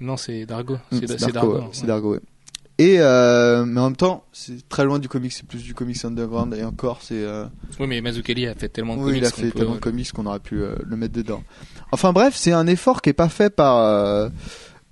Non, 0.01 0.17
c'est 0.17 0.47
Dargo. 0.47 0.79
Mm, 0.91 0.99
C'est 1.07 1.33
Dargo, 1.33 1.65
c'est. 1.73 1.87
Dargo, 1.87 2.15
ouais. 2.15 2.21
Et 2.83 2.97
euh, 3.01 3.65
mais 3.67 3.79
en 3.81 3.85
même 3.91 3.97
temps, 3.97 4.25
c'est 4.33 4.67
très 4.69 4.85
loin 4.85 4.99
du 4.99 5.09
comics, 5.09 5.33
c'est 5.33 5.47
plus 5.47 5.63
du 5.63 5.75
comics 5.75 6.03
underground 6.05 6.55
et 6.55 6.65
encore 6.65 7.01
c'est 7.03 7.23
euh, 7.25 7.45
Oui, 7.79 7.87
mais 7.87 8.01
Mazzucchelli 8.01 8.47
a 8.47 8.55
fait 8.55 8.69
tellement 8.71 8.97
de 8.97 9.01
Oui, 9.03 9.07
comics 9.07 9.23
il 9.23 9.27
a 9.27 9.31
qu'on 9.31 9.41
fait 9.43 9.51
peut- 9.51 9.59
tellement 9.59 9.75
de 9.75 9.81
comics 9.81 10.13
qu'on 10.13 10.25
aurait 10.27 10.39
pu 10.41 10.63
euh, 10.63 10.75
le 10.87 10.97
mettre 10.97 11.13
dedans. 11.13 11.43
Enfin 11.93 12.13
bref, 12.13 12.35
c'est 12.37 12.53
un 12.53 12.67
effort 12.67 13.03
qui 13.03 13.11
est 13.11 13.15
pas 13.15 13.29
fait 13.29 13.51
par 13.51 13.77
euh, 13.79 14.29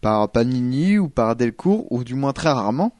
par 0.03 0.31
Panini 0.31 0.98
ou 0.98 1.09
par 1.09 1.35
Delcourt 1.35 1.90
ou 1.90 2.05
du 2.05 2.14
moins 2.14 2.33
très 2.35 2.51
rarement. 2.51 2.94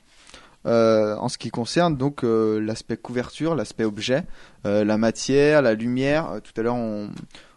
euh, 0.67 1.17
en 1.17 1.29
ce 1.29 1.39
qui 1.39 1.51
concerne 1.51 1.97
donc 1.97 2.25
euh, 2.25 2.59
l'aspect 2.61 2.97
couverture, 2.97 3.55
l'aspect 3.55 3.85
objet, 3.85 4.25
euh, 4.67 4.85
la 4.85 4.97
matière, 4.99 5.61
la 5.63 5.75
lumière. 5.75 6.31
Euh, 6.31 6.41
tout 6.41 6.53
à 6.59 6.63
l'heure, 6.63 6.75
on, 6.77 7.11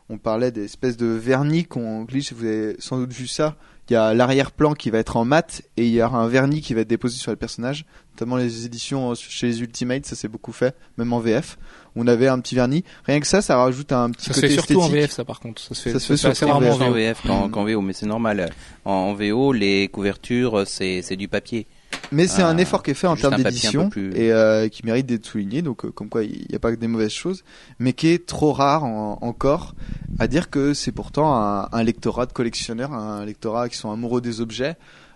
on 0.10 0.18
parlait 0.18 0.52
des 0.52 0.66
espèces 0.66 0.98
de 0.98 1.08
vernis 1.08 1.64
qu'on 1.66 2.04
glisse. 2.04 2.34
Vous 2.34 2.46
avez 2.46 2.76
sans 2.80 2.98
doute 2.98 3.14
vu 3.14 3.28
ça. 3.28 3.56
Il 3.92 3.96
y 3.96 3.98
a 3.98 4.14
l'arrière-plan 4.14 4.74
qui 4.74 4.90
va 4.90 5.00
être 5.00 5.18
en 5.18 5.26
mat 5.26 5.64
et 5.76 5.86
il 5.86 5.92
y 5.92 6.02
aura 6.02 6.18
un 6.18 6.28
vernis 6.30 6.62
qui 6.62 6.74
va 6.74 6.80
être 6.80 6.88
déposé 6.88 7.18
sur 7.18 7.30
le 7.30 7.36
personnage. 7.36 7.86
Notamment 8.14 8.38
les 8.38 8.66
éditions 8.66 9.12
euh, 9.12 9.16
chez 9.16 9.48
les 9.48 9.60
Ultimates, 9.60 10.06
ça 10.06 10.16
s'est 10.16 10.30
beaucoup 10.30 10.54
fait, 10.54 10.78
même 10.98 11.12
en 11.12 11.20
VF. 11.20 11.58
On 11.98 12.08
avait 12.08 12.30
un 12.30 12.40
petit 12.40 12.56
vernis. 12.56 12.86
Rien 13.04 13.20
que 13.20 13.28
ça, 13.28 13.42
ça 13.42 13.58
rajoute 13.58 13.92
un 13.92 14.10
petit 14.12 14.28
Ça 14.28 14.34
se 14.34 14.40
côté 14.40 14.48
fait 14.48 14.54
surtout 14.54 14.76
en 14.76 14.86
esthétique. 14.86 15.02
VF, 15.02 15.12
ça 15.12 15.26
par 15.26 15.42
contre. 15.42 15.62
Ça 15.62 15.76
se 15.76 15.82
fait, 15.82 15.92
Ça 15.92 16.00
se 16.00 16.06
fait 16.06 16.16
ça 16.16 16.18
se 16.18 16.22
fait 16.22 16.32
assez 16.32 16.40
surtout 16.46 16.52
en 16.52 16.60
rarement 16.60 16.86
en 16.86 16.88
en 16.88 16.92
VO. 16.92 16.96
VF 16.96 17.22
qu'en 17.52 17.66
VO, 17.66 17.82
mais 17.82 17.92
c'est 17.92 18.06
normal. 18.06 18.50
En, 18.86 18.92
en 18.94 19.14
VO, 19.14 19.52
les 19.52 19.90
couvertures, 19.90 20.66
c'est 20.66 21.02
c'est 21.02 21.18
du 21.18 21.28
papier. 21.28 21.68
Mais 22.12 22.28
c'est 22.28 22.42
un 22.42 22.58
effort 22.58 22.84
qui 22.84 22.92
est 22.92 22.96
fait 22.96 23.08
en 23.08 23.16
termes 23.22 23.36
d'édition 23.52 23.84
plus- 23.90 24.14
et 24.16 24.32
euh, 24.34 24.68
qui 24.68 24.86
mérite 24.86 25.06
d'être 25.06 25.26
souligné. 25.26 25.62
Donc, 25.62 25.86
euh, 25.86 25.92
comme 25.92 26.10
quoi, 26.10 26.24
il 26.24 26.46
n'y 26.50 26.56
a 26.56 26.60
pas 26.60 26.72
que 26.72 26.80
des 26.80 26.88
mauvaises 26.88 27.12
choses, 27.12 27.44
mais 27.80 27.94
qui 27.94 28.08
est 28.10 28.26
trop 28.26 28.52
rare 28.52 28.84
en- 28.84 29.18
encore 29.22 29.76
à 30.20 30.28
dire 30.28 30.50
que 30.50 30.74
c'est 30.74 30.92
pourtant 30.92 31.34
un, 31.36 31.70
un 31.72 31.84
lectorat 31.84 32.26
de 32.26 32.34
collectionneurs, 32.34 32.92
un 32.94 33.24
lectorat 33.26 33.70
qui 33.70 33.78
sont 33.78 33.92
amoureux 33.92 34.20
des 34.22 34.42
objets, 34.42 34.76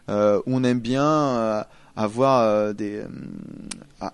euh, 0.09 0.39
où 0.45 0.55
on 0.55 0.63
aime 0.63 0.79
bien 0.79 1.03
euh, 1.03 1.63
avoir 1.97 2.39
euh, 2.41 2.73
des, 2.73 2.99
euh, 2.99 3.07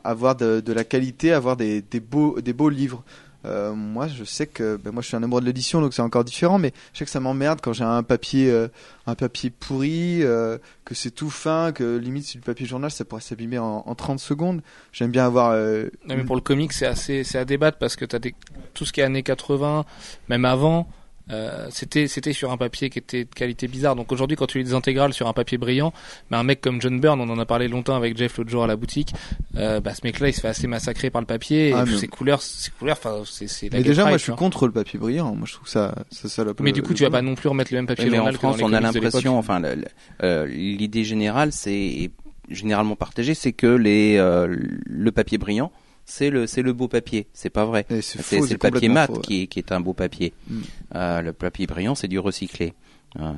avoir 0.03 0.35
de, 0.35 0.59
de 0.59 0.73
la 0.73 0.83
qualité, 0.83 1.33
avoir 1.33 1.57
des, 1.57 1.81
des 1.81 1.99
beaux, 1.99 2.39
des 2.41 2.53
beaux 2.53 2.69
livres. 2.69 3.03
Euh, 3.45 3.73
moi, 3.73 4.07
je 4.07 4.23
sais 4.23 4.45
que 4.47 4.77
ben, 4.77 4.91
moi, 4.91 5.01
je 5.01 5.07
suis 5.07 5.17
un 5.17 5.23
amoureux 5.23 5.41
de 5.41 5.45
l'édition, 5.47 5.81
donc 5.81 5.93
c'est 5.93 6.01
encore 6.01 6.23
différent. 6.23 6.59
Mais 6.59 6.73
je 6.93 6.99
sais 6.99 7.05
que 7.05 7.11
ça 7.11 7.19
m'emmerde 7.19 7.59
quand 7.61 7.73
j'ai 7.73 7.83
un 7.83 8.03
papier, 8.03 8.51
euh, 8.51 8.67
un 9.07 9.15
papier 9.15 9.49
pourri, 9.49 10.19
euh, 10.23 10.57
que 10.85 10.93
c'est 10.93 11.11
tout 11.11 11.29
fin, 11.29 11.71
que 11.71 11.97
limite 11.97 12.25
c'est 12.25 12.37
du 12.37 12.43
papier 12.43 12.65
journal, 12.65 12.91
ça 12.91 13.03
pourrait 13.05 13.21
s'abîmer 13.21 13.57
en, 13.57 13.83
en 13.85 13.95
30 13.95 14.19
secondes. 14.19 14.61
J'aime 14.93 15.11
bien 15.11 15.25
avoir. 15.25 15.51
euh, 15.51 15.85
Non, 16.07 16.15
mais 16.15 16.23
pour 16.23 16.35
le 16.35 16.41
comic, 16.41 16.71
c'est 16.73 16.85
assez, 16.85 17.23
c'est 17.23 17.37
à 17.39 17.45
débattre 17.45 17.77
parce 17.79 17.95
que 17.95 18.05
t'as 18.05 18.19
des, 18.19 18.35
tout 18.73 18.85
ce 18.85 18.93
qui 18.93 19.01
est 19.01 19.03
années 19.03 19.23
80, 19.23 19.85
même 20.29 20.45
avant, 20.45 20.87
euh, 21.29 21.67
c'était, 21.69 22.07
c'était 22.07 22.33
sur 22.33 22.51
un 22.51 22.57
papier 22.57 22.89
qui 22.89 22.99
était 22.99 23.23
de 23.25 23.29
qualité 23.33 23.67
bizarre. 23.67 23.95
Donc 23.95 24.11
aujourd'hui, 24.11 24.35
quand 24.35 24.47
tu 24.47 24.57
lis 24.57 24.63
des 24.65 24.73
intégrales 24.73 25.13
sur 25.13 25.27
un 25.27 25.33
papier 25.33 25.57
brillant, 25.57 25.93
mais 26.29 26.37
un 26.37 26.43
mec 26.43 26.61
comme 26.61 26.81
John 26.81 26.99
Byrne, 26.99 27.21
on 27.21 27.29
en 27.29 27.39
a 27.39 27.45
parlé 27.45 27.67
longtemps 27.67 27.95
avec 27.95 28.17
Jeff 28.17 28.37
l'autre 28.37 28.49
jour 28.49 28.63
à 28.63 28.67
la 28.67 28.75
boutique, 28.75 29.13
euh, 29.55 29.79
bah, 29.79 29.93
ce 29.93 30.01
mec-là, 30.03 30.29
il 30.29 30.33
se 30.33 30.41
fait 30.41 30.47
assez 30.47 30.67
massacrer 30.67 31.09
par 31.09 31.21
le 31.21 31.27
papier. 31.27 31.73
Ah, 31.75 31.81
et 31.81 31.83
puis 31.83 31.93
mais- 31.93 31.99
ses 31.99 32.07
couleurs, 32.07 32.41
ses 32.41 32.71
couleurs, 32.71 32.97
enfin, 32.97 33.21
c'est, 33.25 33.47
c'est 33.47 33.69
la 33.69 33.77
Mais 33.77 33.83
Get 33.83 33.89
déjà, 33.89 34.05
moi, 34.05 34.17
je 34.17 34.23
suis 34.23 34.31
contre 34.33 34.65
le 34.65 34.73
papier 34.73 34.99
brillant. 34.99 35.35
Moi, 35.35 35.45
je 35.47 35.53
trouve 35.53 35.67
ça, 35.67 35.93
ça, 36.11 36.27
ça 36.27 36.43
le- 36.43 36.53
Mais 36.59 36.71
du 36.71 36.81
coup, 36.81 36.89
le 36.89 36.95
tu 36.95 37.03
vas 37.03 37.09
pas 37.11 37.21
non 37.21 37.35
plus 37.35 37.49
remettre 37.49 37.71
le 37.71 37.77
même 37.77 37.87
papier 37.87 38.09
mais 38.09 38.19
en 38.19 38.25
que 38.25 38.31
dans 38.31 38.37
France, 38.37 38.57
les 38.57 38.63
on 38.63 38.73
a 38.73 38.79
l'impression, 38.81 39.37
enfin, 39.37 39.59
le- 39.59 39.75
le- 39.75 39.85
euh, 40.23 40.45
l'idée 40.47 41.03
générale, 41.03 41.51
c'est 41.51 42.11
généralement 42.49 42.95
partagée, 42.95 43.33
c'est 43.33 43.53
que 43.53 43.67
les, 43.67 44.17
euh, 44.17 44.47
le 44.85 45.11
papier 45.11 45.37
brillant, 45.37 45.71
c'est 46.05 46.29
le, 46.29 46.47
c'est 46.47 46.61
le 46.61 46.73
beau 46.73 46.87
papier. 46.87 47.27
C'est 47.33 47.49
pas 47.49 47.65
vrai. 47.65 47.85
C'est 48.01 48.39
le 48.39 48.57
papier 48.57 48.89
mat 48.89 49.07
faux, 49.07 49.15
ouais. 49.15 49.21
qui, 49.21 49.41
est, 49.43 49.47
qui 49.47 49.59
est 49.59 49.71
un 49.71 49.79
beau 49.79 49.93
papier. 49.93 50.33
Mm. 50.47 50.59
Euh, 50.95 51.21
le 51.21 51.33
papier 51.33 51.67
brillant, 51.67 51.95
c'est 51.95 52.07
du 52.07 52.19
recyclé. 52.19 52.73
Euh, 53.19 53.33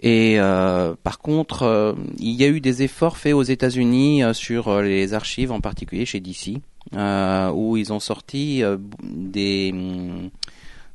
et 0.00 0.38
euh, 0.38 0.94
par 1.02 1.18
contre, 1.18 1.96
il 2.18 2.32
y 2.32 2.44
a 2.44 2.48
eu 2.48 2.60
des 2.60 2.82
efforts 2.82 3.16
faits 3.16 3.34
aux 3.34 3.42
États-Unis 3.42 4.22
sur 4.32 4.80
les 4.80 5.14
archives, 5.14 5.50
en 5.50 5.60
particulier 5.60 6.06
chez 6.06 6.20
DC, 6.20 6.60
où 6.92 7.76
ils 7.76 7.92
ont 7.92 8.00
sorti 8.00 8.62
des 9.02 9.74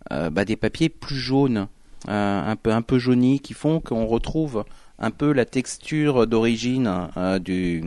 bah, 0.09 0.45
des 0.45 0.55
papiers 0.55 0.87
plus 0.87 1.17
jaunes, 1.17 1.67
un 2.07 2.55
peu 2.55 2.71
un 2.71 2.81
peu 2.81 2.97
jaunis, 2.97 3.41
qui 3.41 3.53
font 3.53 3.81
qu'on 3.81 4.05
retrouve 4.05 4.63
un 4.99 5.11
peu 5.11 5.33
la 5.33 5.43
texture 5.43 6.25
d'origine 6.25 7.09
du 7.41 7.83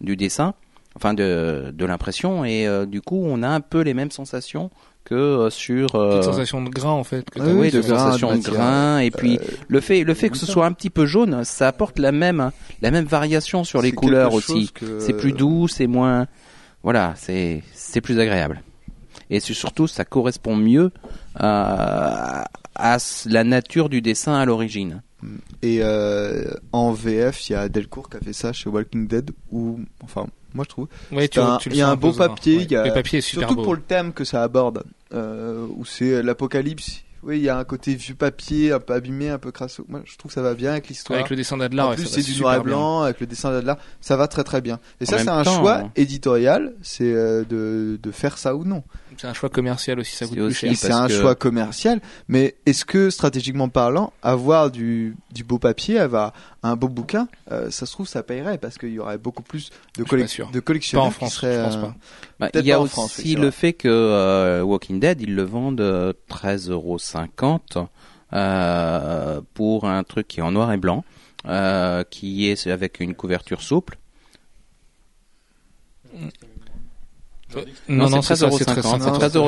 du 0.00 0.16
dessin, 0.16 0.54
enfin 0.96 1.14
de 1.14 1.72
de 1.74 1.84
l'impression, 1.86 2.44
et 2.44 2.66
euh, 2.66 2.86
du 2.86 3.00
coup, 3.00 3.22
on 3.24 3.42
a 3.42 3.48
un 3.48 3.60
peu 3.60 3.80
les 3.82 3.94
mêmes 3.94 4.10
sensations 4.10 4.70
que 5.04 5.14
euh, 5.14 5.50
sur 5.50 5.94
euh, 5.94 6.10
Petite 6.18 6.24
sensation 6.24 6.62
de 6.62 6.68
grain, 6.68 6.90
en 6.90 7.04
fait. 7.04 7.28
Que 7.30 7.40
oui, 7.40 7.52
oui, 7.58 7.70
de 7.70 7.80
grain, 7.80 7.98
sensation 7.98 8.36
de 8.36 8.42
grain, 8.42 8.98
et 8.98 9.10
puis 9.10 9.38
Euh, 9.38 9.44
le 9.68 9.80
fait, 9.80 10.04
le 10.04 10.14
fait 10.14 10.28
que 10.28 10.36
ce 10.36 10.46
soit 10.46 10.66
un 10.66 10.72
petit 10.72 10.90
peu 10.90 11.06
jaune, 11.06 11.42
ça 11.44 11.68
apporte 11.68 11.98
la 11.98 12.12
même, 12.12 12.50
la 12.82 12.90
même 12.90 13.06
variation 13.06 13.64
sur 13.64 13.80
les 13.82 13.92
couleurs 13.92 14.34
aussi. 14.34 14.70
que- 14.72 15.00
C'est 15.00 15.14
plus 15.14 15.32
doux, 15.32 15.68
c'est 15.68 15.86
moins, 15.86 16.26
voilà, 16.82 17.14
c'est, 17.16 17.62
c'est 17.72 18.00
plus 18.02 18.18
agréable. 18.20 18.62
Et 19.30 19.40
c'est 19.40 19.54
surtout, 19.54 19.86
ça 19.86 20.04
correspond 20.04 20.54
mieux 20.56 20.90
à, 21.36 22.46
à 22.74 22.96
la 23.26 23.44
nature 23.44 23.88
du 23.88 24.02
dessin 24.02 24.34
à 24.34 24.44
l'origine. 24.44 25.02
Et 25.62 25.78
euh, 25.82 26.44
en 26.72 26.92
VF, 26.92 27.48
il 27.48 27.52
y 27.52 27.56
a 27.56 27.68
Delcourt 27.68 28.08
qui 28.08 28.16
a 28.16 28.20
fait 28.20 28.32
ça 28.32 28.52
chez 28.52 28.68
Walking 28.70 29.06
Dead, 29.06 29.30
où, 29.50 29.80
enfin, 30.02 30.26
moi 30.54 30.64
je 30.64 30.68
trouve, 30.70 30.88
Ouais, 31.12 31.28
tu, 31.28 31.38
C'est 31.40 31.46
un- 31.46 31.56
tu 31.58 31.68
le 31.68 31.74
il 31.74 31.78
y 31.78 31.82
a 31.82 31.88
un 31.88 31.96
beau 31.96 32.12
ça. 32.12 32.28
papier, 32.28 32.56
Ouais. 32.58 32.64
il 32.64 32.70
y 32.72 32.76
a- 32.76 32.86
Le 32.86 32.92
papier 32.94 33.18
est 33.18 33.22
super 33.22 33.42
surtout 33.48 33.56
beau. 33.56 33.62
pour 33.64 33.74
le 33.74 33.82
thème 33.82 34.12
que 34.12 34.24
ça 34.24 34.42
aborde, 34.42 34.82
euh, 35.12 35.66
où 35.76 35.84
c'est 35.84 36.22
l'apocalypse. 36.22 37.02
Oui, 37.22 37.36
il 37.36 37.42
y 37.42 37.50
a 37.50 37.58
un 37.58 37.64
côté 37.64 37.94
vieux 37.96 38.14
papier, 38.14 38.72
un 38.72 38.80
peu 38.80 38.94
abîmé, 38.94 39.28
un 39.28 39.36
peu 39.36 39.50
crasseux. 39.52 39.84
Moi, 39.90 40.00
je 40.06 40.16
trouve 40.16 40.30
que 40.30 40.34
ça 40.34 40.40
va 40.40 40.54
bien 40.54 40.70
avec 40.70 40.88
l'histoire. 40.88 41.18
Avec 41.18 41.28
le 41.28 41.36
dessin 41.36 41.58
d'Adler, 41.58 41.82
en 41.82 41.92
plus, 41.94 42.06
c'est 42.06 42.22
du 42.22 42.40
noir 42.40 42.54
et 42.54 42.56
bien. 42.60 42.64
blanc 42.64 43.02
avec 43.02 43.20
le 43.20 43.26
dessin 43.26 43.50
d'Adler. 43.50 43.74
Ça 44.00 44.16
va 44.16 44.26
très 44.26 44.42
très 44.42 44.62
bien. 44.62 44.80
Et 45.02 45.04
En 45.04 45.06
ça, 45.06 45.18
c'est 45.18 45.28
un 45.28 45.42
temps, 45.42 45.58
choix 45.60 45.76
hein. 45.80 45.90
éditorial. 45.96 46.72
C'est 46.80 47.12
euh, 47.12 47.44
de, 47.44 47.98
de 48.02 48.10
faire 48.10 48.38
ça 48.38 48.56
ou 48.56 48.64
non. 48.64 48.82
C'est 49.20 49.26
un 49.26 49.34
choix 49.34 49.50
commercial 49.50 50.00
aussi, 50.00 50.16
ça 50.16 50.26
coûte 50.26 50.38
plus 50.38 50.54
cher. 50.54 50.70
Oui, 50.70 50.76
c'est 50.76 50.90
un 50.92 51.06
que- 51.06 51.12
choix 51.12 51.34
commercial. 51.34 52.00
Mais 52.28 52.54
est-ce 52.64 52.86
que 52.86 53.10
stratégiquement 53.10 53.68
parlant, 53.68 54.14
avoir 54.22 54.70
du, 54.70 55.14
du 55.30 55.44
beau 55.44 55.58
papier, 55.58 55.98
avoir 55.98 56.32
un 56.62 56.74
beau 56.74 56.88
bouquin, 56.88 57.28
euh, 57.52 57.70
ça 57.70 57.84
se 57.84 57.92
trouve, 57.92 58.08
ça 58.08 58.22
payerait 58.22 58.56
parce 58.56 58.78
qu'il 58.78 58.88
y 58.94 58.98
aurait 58.98 59.18
beaucoup 59.18 59.42
plus 59.42 59.68
de, 59.98 60.04
suis 60.04 60.04
pas 60.04 60.16
collec- 60.16 60.26
sûr. 60.28 60.46
de 60.50 60.60
Pas 60.60 60.64
collectionneurs 60.64 61.06
en 61.06 61.10
qui 61.10 61.14
France, 61.16 61.34
seraient, 61.34 61.54
je 61.56 61.62
pense 61.64 61.76
euh, 61.76 61.80
pas. 61.82 61.94
Bah, 62.38 62.48
il 62.54 62.64
y 62.64 62.72
a 62.72 62.76
pas 62.76 62.80
en 62.80 62.84
aussi 62.84 62.92
France, 62.94 63.18
oui, 63.18 63.24
c'est 63.32 63.34
le 63.36 63.42
vrai. 63.42 63.50
fait 63.50 63.72
que 63.74 63.88
euh, 63.88 64.62
Walking 64.62 65.00
Dead, 65.00 65.20
ils 65.20 65.34
le 65.34 65.42
vendent 65.42 65.80
euh, 65.82 66.14
13,50€ 66.30 67.86
euh, 68.32 69.40
pour 69.52 69.84
un 69.86 70.02
truc 70.02 70.28
qui 70.28 70.40
est 70.40 70.42
en 70.42 70.52
noir 70.52 70.72
et 70.72 70.78
blanc, 70.78 71.04
euh, 71.46 72.04
qui 72.08 72.48
est 72.48 72.66
avec 72.68 73.00
une 73.00 73.14
couverture 73.14 73.60
souple. 73.60 73.98
Non, 77.88 78.08
non, 78.08 78.22
c'est 78.22 78.36
c'est 78.36 78.48
ça, 78.48 78.50
c'est 78.50 78.64
13,50€. 78.68 79.18
13,50. 79.18 79.18
C'est 79.20 79.38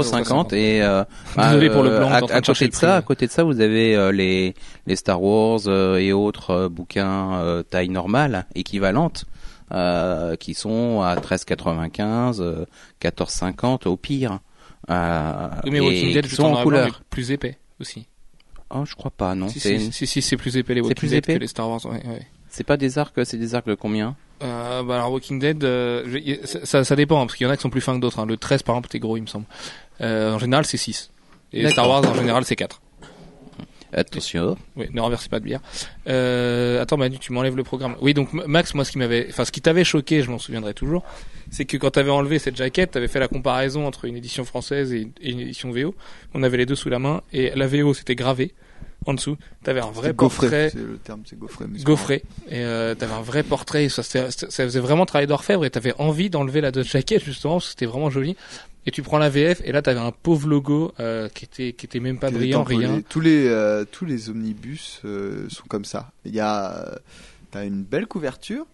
13,50€ 0.52 0.54
et 0.54 0.82
euh, 0.82 1.04
Désolé 1.36 1.70
pour 1.70 1.82
le 1.82 1.90
euh, 1.90 1.98
blanc, 1.98 2.10
à, 2.12 2.20
train 2.22 2.36
à 2.36 2.40
côté 2.42 2.68
de 2.68 2.74
ça, 2.74 2.96
à 2.96 3.02
côté 3.02 3.26
de 3.26 3.30
ça, 3.32 3.44
vous 3.44 3.60
avez 3.60 3.94
euh, 3.96 4.12
les 4.12 4.54
les 4.86 4.96
Star 4.96 5.22
Wars 5.22 5.60
euh, 5.66 5.98
et 5.98 6.12
autres 6.12 6.50
euh, 6.50 6.68
bouquins 6.68 7.34
euh, 7.34 7.62
taille 7.62 7.88
normale 7.88 8.46
équivalente 8.54 9.24
euh, 9.72 10.36
qui 10.36 10.54
sont 10.54 11.00
à 11.02 11.16
13,95, 11.16 12.40
euh, 12.40 12.64
14,50 13.00 13.88
au 13.88 13.96
pire. 13.96 14.40
Euh, 14.90 15.48
Oui, 15.64 15.70
mais 15.70 15.80
Walking 15.80 16.12
Dead, 16.12 16.26
sont 16.26 16.44
en 16.44 16.62
couleur. 16.62 17.02
plus 17.08 17.30
épais 17.30 17.58
aussi. 17.80 18.06
Oh, 18.74 18.84
je 18.84 18.94
crois 18.94 19.10
pas, 19.10 19.34
non. 19.34 19.48
Si, 19.48 19.60
c'est 19.60 19.78
si, 19.78 19.92
si, 19.92 20.06
si, 20.06 20.22
c'est 20.22 20.36
plus 20.36 20.56
épais 20.56 20.74
les 20.74 20.80
Walking 20.80 21.08
Dead 21.08 21.24
que 21.26 21.32
les 21.32 21.46
Star 21.46 21.68
Wars. 21.68 21.84
Ouais, 21.86 22.02
ouais. 22.06 22.26
C'est 22.52 22.64
pas 22.64 22.76
des 22.76 22.98
arcs, 22.98 23.14
c'est 23.24 23.36
des 23.38 23.54
arcs 23.54 23.66
de 23.66 23.74
combien 23.74 24.14
Euh, 24.42 24.82
bah 24.82 24.96
alors 24.96 25.12
Walking 25.12 25.38
Dead, 25.38 25.62
euh, 25.64 26.04
je- 26.06 26.64
ça, 26.64 26.96
dépend, 26.96 27.20
hein, 27.20 27.26
parce 27.26 27.36
qu'il 27.36 27.46
y 27.46 27.50
en 27.50 27.52
a 27.52 27.56
qui 27.56 27.62
sont 27.62 27.70
plus 27.70 27.80
fins 27.80 27.94
que 27.96 28.00
d'autres. 28.00 28.18
hein. 28.20 28.26
Le 28.26 28.36
13 28.36 28.62
par 28.62 28.74
exemple, 28.74 28.88
t'es 28.88 28.98
gros, 28.98 29.16
il 29.16 29.22
me 29.22 29.26
semble. 29.26 29.46
Euh, 30.00 30.34
en 30.34 30.38
général, 30.38 30.64
c'est 30.66 30.76
6. 30.76 31.10
Et 31.52 31.68
Star. 31.68 31.88
Wars, 31.88 32.04
en 32.08 32.14
général, 32.14 32.44
c'est 32.44 32.56
4. 32.56 32.80
Attention. 33.94 34.56
Oui, 34.74 34.86
ne 34.90 35.00
renversez 35.02 35.28
pas 35.28 35.38
de 35.38 35.44
bière. 35.44 35.60
Euh, 36.08 36.80
attends, 36.80 36.96
Manu, 36.96 37.18
tu 37.18 37.30
m'enlèves 37.32 37.56
le 37.56 37.62
programme. 37.62 37.94
Oui, 38.00 38.14
donc 38.14 38.32
Max, 38.32 38.72
moi, 38.74 38.86
ce 38.86 38.90
qui 38.92 38.96
m'avait, 38.98 39.26
enfin, 39.28 39.44
ce 39.44 39.52
qui 39.52 39.60
t'avait 39.60 39.84
choqué, 39.84 40.22
je 40.22 40.30
m'en 40.30 40.38
souviendrai 40.38 40.72
toujours, 40.72 41.04
c'est 41.50 41.66
que 41.66 41.76
quand 41.76 41.90
t'avais 41.90 42.10
enlevé 42.10 42.38
cette 42.38 42.56
jaquette, 42.56 42.92
t'avais 42.92 43.06
fait 43.08 43.20
la 43.20 43.28
comparaison 43.28 43.86
entre 43.86 44.06
une 44.06 44.16
édition 44.16 44.44
française 44.46 44.94
et 44.94 45.02
une, 45.02 45.12
et 45.20 45.30
une 45.32 45.40
édition 45.40 45.70
VO. 45.72 45.94
On 46.32 46.42
avait 46.42 46.56
les 46.56 46.64
deux 46.64 46.74
sous 46.74 46.88
la 46.88 46.98
main 46.98 47.20
et 47.34 47.52
la 47.54 47.66
VO 47.66 47.92
c'était 47.92 48.14
gravé 48.14 48.54
en 49.06 49.14
dessous. 49.14 49.36
T'avais 49.62 49.80
un 49.80 49.90
vrai 49.90 50.12
gaufré. 50.12 50.46
portrait. 50.46 50.70
C'est 50.70 50.78
le 50.78 50.98
terme, 50.98 51.22
c'est 51.24 51.38
gaufré. 51.38 51.66
Gaufré 51.82 52.22
et 52.48 52.64
euh, 52.64 52.94
t'avais 52.94 53.14
un 53.14 53.22
vrai 53.22 53.42
portrait 53.42 53.88
ça, 53.88 54.02
faisait 54.02 54.80
vraiment 54.80 55.06
travail 55.06 55.26
d'orfèvre 55.26 55.64
et 55.64 55.70
t'avais 55.70 55.94
envie 55.98 56.30
d'enlever 56.30 56.60
la 56.60 56.70
jaquette 56.72 57.24
justement 57.24 57.54
parce 57.54 57.66
que 57.66 57.70
c'était 57.70 57.86
vraiment 57.86 58.10
joli 58.10 58.36
et 58.86 58.90
tu 58.90 59.02
prends 59.02 59.18
la 59.18 59.28
VF 59.28 59.60
et 59.64 59.72
là 59.72 59.82
t'avais 59.82 60.00
un 60.00 60.12
pauvre 60.12 60.48
logo 60.48 60.92
euh, 61.00 61.28
qui 61.28 61.44
était 61.44 61.72
qui 61.72 61.86
était 61.86 62.00
même 62.00 62.18
pas 62.18 62.30
brillant 62.30 62.64
rien 62.64 63.00
tous 63.08 63.20
les 63.20 63.46
euh, 63.46 63.84
tous 63.90 64.04
les 64.04 64.28
omnibus 64.30 65.00
sont 65.48 65.64
comme 65.68 65.84
ça. 65.84 66.10
Il 66.24 66.34
y 66.34 66.40
a 66.40 66.98
t'as 67.50 67.64
une 67.64 67.82
belle 67.82 68.06
couverture. 68.06 68.66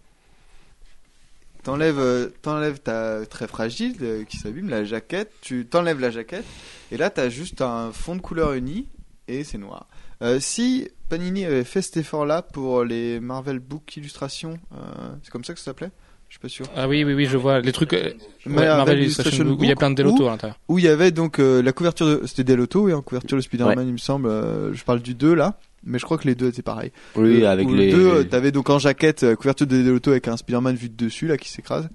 T'enlèves 1.65 2.31
t'enlèves 2.41 2.81
ta 2.81 3.27
très 3.27 3.47
fragile 3.47 4.25
qui 4.29 4.39
s'abîme 4.39 4.69
la 4.69 4.85
jaquette. 4.85 5.31
Tu 5.41 5.67
t'enlèves 5.67 6.01
la 6.01 6.11
jaquette 6.11 6.45
et 6.91 6.97
là 6.97 7.11
t'as 7.11 7.29
juste 7.29 7.61
un 7.61 7.93
fond 7.93 8.17
de 8.17 8.21
couleur 8.21 8.53
uni 8.53 8.87
et 9.27 9.45
c'est 9.45 9.59
noir. 9.59 9.87
Euh, 10.23 10.41
si 10.41 10.89
Panini 11.09 11.45
avait 11.45 11.65
fait 11.65 11.83
cet 11.83 11.97
effort-là 11.99 12.43
pour 12.43 12.85
les 12.85 13.21
Marvel 13.21 13.59
Book 13.61 13.97
Illustrations, 13.97 14.59
euh, 14.75 14.77
c'est 15.23 15.31
comme 15.31 15.45
ça 15.45 15.53
que 15.55 15.59
ça 15.61 15.67
s'appelait? 15.67 15.91
Je 16.29 16.35
suis 16.35 16.41
pas 16.41 16.49
sûr. 16.49 16.67
ah 16.77 16.87
oui 16.87 17.05
oui 17.05 17.15
oui 17.15 17.25
je 17.25 17.39
vois. 17.39 17.61
Les 17.61 17.73
trucs 17.73 17.95
euh, 17.95 18.03
ouais, 18.05 18.13
Marvel 18.45 18.77
Marvel 18.77 18.99
Illustration 19.01 19.31
Illustration 19.31 19.45
Book, 19.47 19.61
où 19.61 19.65
il 19.65 19.69
y 19.71 19.73
a 19.73 19.77
plein 19.77 19.91
de 19.91 19.95
Delotto 19.95 20.27
à 20.27 20.31
l'intérieur. 20.31 20.59
où 20.69 20.79
il 20.79 20.85
y 20.85 20.89
avait 20.89 21.11
donc 21.11 21.39
euh, 21.39 21.63
la 21.63 21.73
couverture 21.73 22.07
de 22.07 22.27
c'était 22.27 22.45
Delotto 22.45 22.87
et 22.91 22.93
en 22.93 23.01
couverture 23.01 23.39
de 23.39 23.43
Spider-Man 23.43 23.87
il 23.87 23.93
me 23.93 23.97
semble 23.99 24.29
euh, 24.29 24.75
je 24.75 24.85
parle 24.85 25.01
du 25.01 25.15
2 25.15 25.33
là 25.33 25.59
mais 25.89 25.99
je 25.99 26.05
crois 26.05 26.19
que 26.19 26.27
les 26.29 26.35
deux 26.35 26.49
étaient 26.49 26.63
pareils. 26.63 26.93
Oui, 27.17 27.41
Le- 27.41 27.49
avec 27.49 27.69
les. 27.71 27.91
le 27.91 27.97
2 27.99 28.07
euh, 28.07 28.25
t'avais 28.25 28.53
donc 28.53 28.71
en 28.71 28.79
jaquette 28.79 29.23
euh, 29.25 29.35
couverture 29.35 29.67
de 29.67 29.77
Delotto 29.83 30.11
avec 30.11 30.29
un 30.29 30.37
Spider-Man 30.37 30.77
vu 30.77 30.89
de 30.89 30.95
dessus 30.97 31.27
là 31.27 31.37
qui 31.37 31.49
s'écrase. 31.51 31.89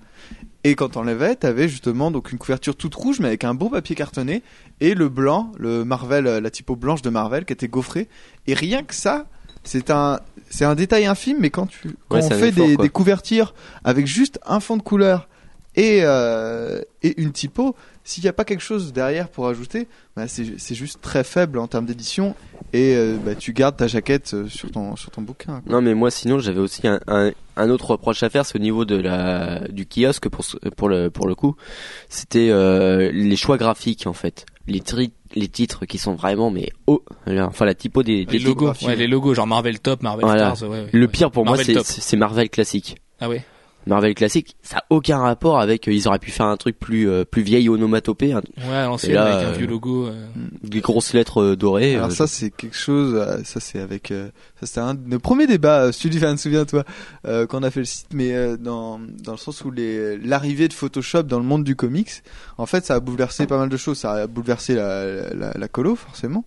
Et 0.66 0.76
quand 0.76 0.90
t'enlevais 0.90 1.36
t'avais 1.36 1.68
justement 1.70 2.10
donc 2.12 2.32
une 2.32 2.38
couverture 2.38 2.76
toute 2.76 2.96
rouge 2.96 3.20
mais 3.20 3.28
avec 3.28 3.44
un 3.44 3.54
beau 3.54 3.70
papier 3.70 3.96
cartonné 3.96 4.44
et 4.82 4.94
le 4.96 5.10
blanc 5.10 5.52
le 5.58 5.84
Marvel 5.86 6.26
euh, 6.28 6.42
la 6.42 6.50
typo 6.50 6.76
blanche 6.76 7.02
de 7.02 7.10
Marvel 7.10 7.46
qui 7.46 7.54
était 7.54 7.68
gaufrée. 7.68 8.08
Et 8.48 8.54
rien 8.54 8.84
que 8.84 8.96
ça 8.96 9.26
c'est 9.66 9.90
un 9.92 10.20
c'est 10.50 10.66
un 10.66 10.76
détail 10.76 11.06
infime 11.06 11.38
mais 11.40 11.50
quand 11.50 11.68
tu 11.68 11.96
quand 12.10 12.18
Ouais, 12.18 12.24
on 12.26 12.30
fait 12.30 12.52
des 12.52 12.90
couvertures 12.90 13.54
avec 13.84 14.08
juste 14.08 14.40
un 14.46 14.60
fond 14.60 14.78
de 14.78 14.82
couleur 14.82 15.28
et, 15.76 16.00
euh, 16.04 16.82
et 17.02 17.20
une 17.22 17.32
typo, 17.32 17.76
s'il 18.04 18.24
n'y 18.24 18.30
a 18.30 18.34
pas 18.34 18.44
quelque 18.46 18.62
chose 18.62 18.94
derrière 18.94 19.30
pour 19.30 19.48
ajouter, 19.48 19.88
bah 20.16 20.28
c'est 20.28 20.60
c'est 20.60 20.76
juste 20.76 21.00
très 21.02 21.24
faible 21.24 21.58
en 21.58 21.68
termes 21.68 21.86
d'édition 21.86 22.36
et 22.74 22.96
euh, 22.96 23.18
bah, 23.24 23.34
tu 23.36 23.54
gardes 23.54 23.78
ta 23.78 23.88
jaquette 23.88 24.34
euh, 24.34 24.48
sur 24.48 24.70
ton, 24.72 24.96
sur 24.96 25.10
ton 25.12 25.22
bouquin. 25.22 25.62
quoi. 25.62 25.72
Non, 25.74 25.82
mais 25.82 25.94
moi, 25.94 26.12
sinon, 26.12 26.38
j'avais 26.40 26.60
aussi 26.60 26.88
un, 26.88 27.00
un, 27.08 27.32
un 27.58 27.70
autre 27.70 27.92
reproche 27.92 28.22
à 28.24 28.30
faire, 28.30 28.46
c'est 28.46 28.56
au 28.56 28.62
niveau 28.62 28.86
de 28.86 28.96
la 28.98 29.62
du 29.70 29.86
kiosque 29.88 30.30
pour 30.30 30.44
ce- 30.44 30.58
pour 30.78 30.90
le 30.90 31.10
pour 31.10 31.28
le 31.28 31.36
coup, 31.36 31.56
c'était 32.10 32.50
euh, 32.50 33.12
les 33.12 33.36
choix 33.36 33.58
graphiques 33.58 34.06
en 34.06 34.14
fait, 34.14 34.46
les 34.68 34.80
tri- 34.82 35.14
les 35.36 35.48
titres 35.48 35.86
qui 35.86 35.98
sont 35.98 36.14
vraiment 36.14 36.52
mais 36.52 36.70
oh, 36.88 37.04
enfin 37.28 37.66
la 37.66 37.74
typo 37.74 38.04
des, 38.04 38.26
des 38.26 38.38
les 38.38 38.44
logos 38.46 38.74
ouais 38.86 38.96
les 38.96 39.08
logos 39.08 39.34
genre 39.34 39.48
Marvel 39.48 39.80
Top 39.80 40.04
Marvel 40.04 40.26
Voilà. 40.26 40.54
Stars 40.56 40.70
ouais, 40.70 40.82
ouais, 40.84 40.88
Le 40.92 41.02
ouais. 41.02 41.08
pire 41.08 41.32
pour 41.32 41.44
moi, 41.46 41.58
Marvel 41.58 41.80
c'est 41.84 42.18
Marvel 42.18 42.50
classique. 42.52 42.98
ah 43.20 43.30
ouais 43.30 43.44
Marvel 43.86 44.14
classique, 44.16 44.56
ça 44.62 44.78
a 44.78 44.84
aucun 44.90 45.18
rapport 45.20 45.60
avec. 45.60 45.88
euh, 45.88 45.94
ils 45.94 46.08
auraient 46.08 46.20
pu 46.20 46.32
faire 46.32 46.46
un 46.46 46.56
truc 46.58 46.80
plus 46.80 47.10
euh, 47.10 47.26
plus 47.26 47.42
vieille 47.42 47.68
onomatopée, 47.70 48.32
hein, 48.34 48.42
Ouais, 48.58 49.14
là, 49.14 49.26
avec 49.36 49.48
un 49.48 49.50
euh, 49.52 49.58
vieux 49.58 49.68
logo. 49.68 50.08
euh. 50.08 50.26
des 50.64 50.80
grosses 50.82 51.14
lettres 51.14 51.42
euh, 51.42 51.56
dorées. 51.56 51.96
Alors 51.96 52.08
euh, 52.08 52.12
ça 52.12 52.28
c'est 52.28 52.50
quelque 52.50 52.78
chose, 52.78 53.14
euh, 53.16 53.42
ça 53.44 53.60
c'est 53.60 53.80
avec, 53.80 54.12
euh, 54.12 54.30
ça 54.60 54.66
c'était 54.68 54.80
un 54.80 54.94
de 54.94 55.08
nos 55.08 55.20
premiers 55.20 55.48
débats, 55.48 55.84
euh, 55.84 55.92
Studifan, 55.92 56.38
souviens-toi, 56.38 56.84
euh, 57.28 57.46
quand 57.46 57.60
on 57.60 57.64
a 57.64 57.72
fait 57.72 57.82
le 57.82 57.86
site, 57.86 58.08
mais 58.14 58.34
euh, 58.34 58.56
dans 58.58 59.00
dans 59.24 59.34
le 59.34 59.38
sens 59.38 59.64
où 59.66 59.72
les 59.72 60.18
l'arrivée 60.18 60.68
de 60.68 60.74
Photoshop 60.74 61.24
dans 61.24 61.40
le 61.40 61.46
monde 61.46 61.64
du 61.66 61.76
comics, 61.76 62.24
en 62.58 62.66
fait 62.66 62.86
ça 62.86 62.96
a 62.96 63.00
bouleversé 63.02 63.48
pas 63.48 63.58
mal 63.58 63.70
de 63.70 63.78
choses, 63.78 63.98
ça 63.98 64.14
a 64.14 64.28
bouleversé 64.28 64.76
la 64.76 65.34
la, 65.34 65.52
la 65.56 65.68
colo 65.68 65.96
forcément, 65.96 66.46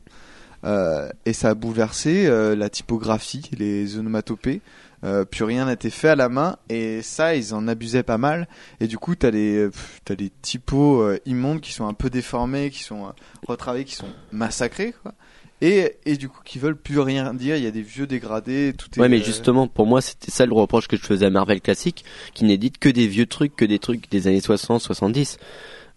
euh, 0.65 1.09
et 1.27 1.33
ça 1.33 1.51
a 1.51 1.55
bouleversé 1.55 2.27
euh, 2.27 2.57
la 2.57 2.71
typographie, 2.71 3.51
les 3.59 3.99
onomatopées. 3.99 4.61
Euh, 5.07 5.25
plus 5.25 5.45
rien 5.45 5.67
n'était 5.67 5.91
fait 5.91 6.09
à 6.09 6.17
la 6.17 6.29
main 6.29 6.57
et 6.69 7.01
ça 7.01 7.37
ils 7.37 7.55
en 7.55 7.69
abusaient 7.69 8.03
pas 8.03 8.19
mal 8.19 8.49
et 8.81 8.89
du 8.89 8.99
coup 8.99 9.15
t'as 9.15 9.31
les 9.31 9.69
pff, 9.69 10.01
t'as 10.05 10.17
les 10.17 10.33
typos 10.43 11.01
euh, 11.01 11.21
immondes 11.27 11.61
qui 11.61 11.73
sont 11.73 11.87
un 11.87 11.95
peu 11.95 12.11
déformés 12.11 12.71
qui 12.71 12.83
sont 12.83 13.05
euh, 13.05 13.11
retravaillés 13.47 13.85
qui 13.85 13.95
sont 13.95 14.09
massacrés 14.33 14.95
quoi 15.03 15.13
et, 15.61 15.97
et 16.07 16.17
du 16.17 16.29
coup 16.29 16.41
qui 16.45 16.59
veulent 16.59 16.77
plus 16.77 16.99
rien 16.99 17.35
dire 17.35 17.57
il 17.57 17.63
y 17.63 17.69
a 17.69 17.71
des 17.71 17.83
vieux 17.83 18.09
dégradés 18.09 18.75
tout 18.77 18.89
est 18.97 19.01
Ouais, 19.01 19.09
mais 19.09 19.23
justement, 19.23 19.69
pour 19.69 19.87
moi, 19.87 20.03
c'était 20.03 20.31
ça 20.31 20.45
le 20.45 20.53
reproche 20.53 20.87
que 20.87 20.97
je 20.99 21.03
faisais 21.03 21.25
à 21.25 21.31
Marvel 21.31 21.63
classique, 21.63 22.05
qui 22.35 22.45
n'édite 22.45 22.77
que 22.77 22.91
des 22.91 23.07
vieux 23.07 23.25
trucs, 23.25 23.57
que 23.57 23.65
des 23.65 23.79
trucs 23.79 24.11
des 24.11 24.27
années 24.27 24.43
60, 24.43 24.83
70. 24.83 25.39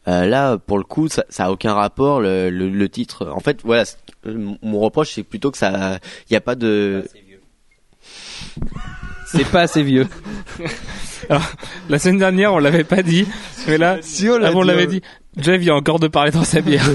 Euh, 0.08 0.26
là, 0.26 0.58
pour 0.58 0.78
le 0.78 0.86
coup, 0.86 1.10
ça, 1.10 1.26
ça 1.28 1.48
a 1.48 1.52
aucun 1.52 1.74
rapport. 1.74 2.22
Le, 2.22 2.50
le, 2.50 2.70
le 2.70 2.90
titre, 2.90 3.28
en 3.28 3.42
fait, 3.42 3.60
voilà, 3.66 3.84
mon 4.24 4.80
reproche, 4.80 5.12
c'est 5.12 5.24
plutôt 5.24 5.52
que 5.52 5.58
ça, 5.58 6.00
il 6.30 6.34
y 6.34 6.38
a 6.38 6.42
pas 6.42 6.56
de. 6.56 7.04
C'est 7.12 7.20
pas 9.52 9.62
assez 9.62 9.84
vieux. 9.84 10.08
La 11.90 12.00
semaine 12.00 12.18
dernière, 12.18 12.54
on 12.54 12.60
l'avait 12.60 12.84
pas 12.84 13.04
dit, 13.04 13.28
mais 13.68 13.78
là, 13.78 13.98
si 14.02 14.30
on 14.30 14.38
l'avait 14.38 14.84
euh, 14.84 14.88
dit. 14.88 15.02
Jeff 15.38 15.62
vient 15.62 15.76
encore 15.76 16.00
de 16.00 16.08
parler 16.08 16.32
dans 16.32 16.44
sa 16.44 16.60
bière. 16.60 16.90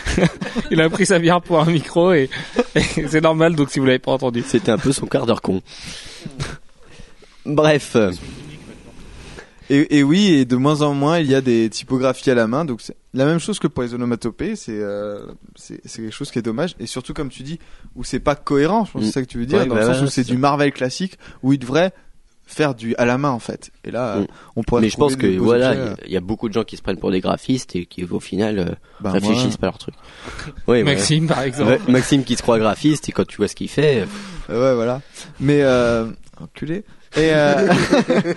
il 0.70 0.80
a 0.80 0.88
pris 0.88 1.06
sa 1.06 1.18
bière 1.18 1.42
pour 1.42 1.60
un 1.60 1.66
micro 1.66 2.12
et, 2.12 2.30
et 2.74 3.06
c'est 3.06 3.20
normal. 3.20 3.54
Donc 3.54 3.70
si 3.70 3.78
vous 3.78 3.84
l'avez 3.84 3.98
pas 3.98 4.12
entendu, 4.12 4.42
C'était 4.44 4.72
un 4.72 4.78
peu 4.78 4.90
son 4.90 5.06
quart 5.06 5.26
d'heure 5.26 5.42
con. 5.42 5.60
Bref, 7.44 7.96
Et, 9.70 9.98
et 9.98 10.02
oui, 10.02 10.28
et 10.28 10.44
de 10.44 10.56
moins 10.56 10.80
en 10.82 10.94
moins, 10.94 11.18
il 11.18 11.26
y 11.30 11.34
a 11.34 11.40
des 11.40 11.68
typographies 11.68 12.30
à 12.30 12.34
la 12.34 12.46
main. 12.46 12.64
Donc 12.64 12.80
c'est 12.80 12.96
la 13.14 13.26
même 13.26 13.38
chose 13.38 13.58
que 13.58 13.66
pour 13.66 13.82
les 13.82 13.92
onomatopées. 13.94 14.56
C'est 14.56 14.72
euh, 14.80 15.26
c'est 15.56 15.80
c'est 15.84 16.02
quelque 16.02 16.14
chose 16.14 16.30
qui 16.30 16.38
est 16.38 16.42
dommage. 16.42 16.74
Et 16.80 16.86
surtout, 16.86 17.12
comme 17.14 17.28
tu 17.28 17.42
dis, 17.42 17.58
où 17.94 18.04
c'est 18.04 18.20
pas 18.20 18.34
cohérent. 18.34 18.84
Je 18.86 18.92
pense 18.92 19.00
que 19.02 19.06
c'est 19.06 19.12
ça 19.12 19.20
que 19.22 19.26
tu 19.26 19.38
veux 19.38 19.46
dire, 19.46 19.58
Ouais, 19.58 19.66
dans 19.66 19.74
bah 19.74 19.80
le 19.82 19.86
sens 19.88 19.98
ouais, 20.00 20.06
où 20.06 20.10
c'est 20.10 20.24
du 20.24 20.38
Marvel 20.38 20.72
classique, 20.72 21.18
où 21.42 21.52
il 21.52 21.58
devrait 21.58 21.92
faire 22.46 22.74
du 22.74 22.96
à 22.96 23.04
la 23.04 23.18
main 23.18 23.28
en 23.28 23.38
fait. 23.40 23.70
Et 23.84 23.90
là, 23.90 24.20
Mm. 24.20 24.26
on 24.56 24.62
pourrait. 24.62 24.80
mais 24.80 24.88
je 24.88 24.96
pense 24.96 25.16
que 25.16 25.26
voilà, 25.36 25.74
il 25.74 25.78
y 25.78 25.82
a- 25.82 25.96
il 26.06 26.12
y, 26.12 26.16
a 26.16 26.20
beaucoup 26.20 26.48
de 26.48 26.54
gens 26.54 26.64
qui 26.64 26.78
se 26.78 26.82
prennent 26.82 26.96
pour 26.96 27.10
des 27.10 27.20
graphistes 27.20 27.76
et 27.76 27.84
qui 27.84 28.04
au 28.04 28.20
final 28.20 28.58
euh, 28.58 28.64
bah, 29.02 29.10
réfléchissent 29.10 29.58
pas 29.58 29.66
à 29.66 29.70
leur 29.72 29.76
truc. 29.78 29.94
Oui, 30.66 30.82
Maxime 30.82 31.26
par 31.26 31.42
exemple. 31.42 31.72
Ouais, 31.72 31.80
Maxime 31.92 32.24
qui 32.24 32.36
se 32.36 32.40
croit 32.42 32.58
graphiste 32.58 33.06
et 33.10 33.12
quand 33.12 33.26
tu 33.26 33.36
vois 33.36 33.48
ce 33.48 33.54
qu'il 33.54 33.68
fait, 33.68 34.06
euh. 34.48 34.70
Ouais, 34.70 34.74
voilà. 34.74 35.02
Mais 35.40 35.60
euh, 35.60 36.06
enculé. 36.40 36.84
Et 37.16 37.32
euh, 37.34 37.68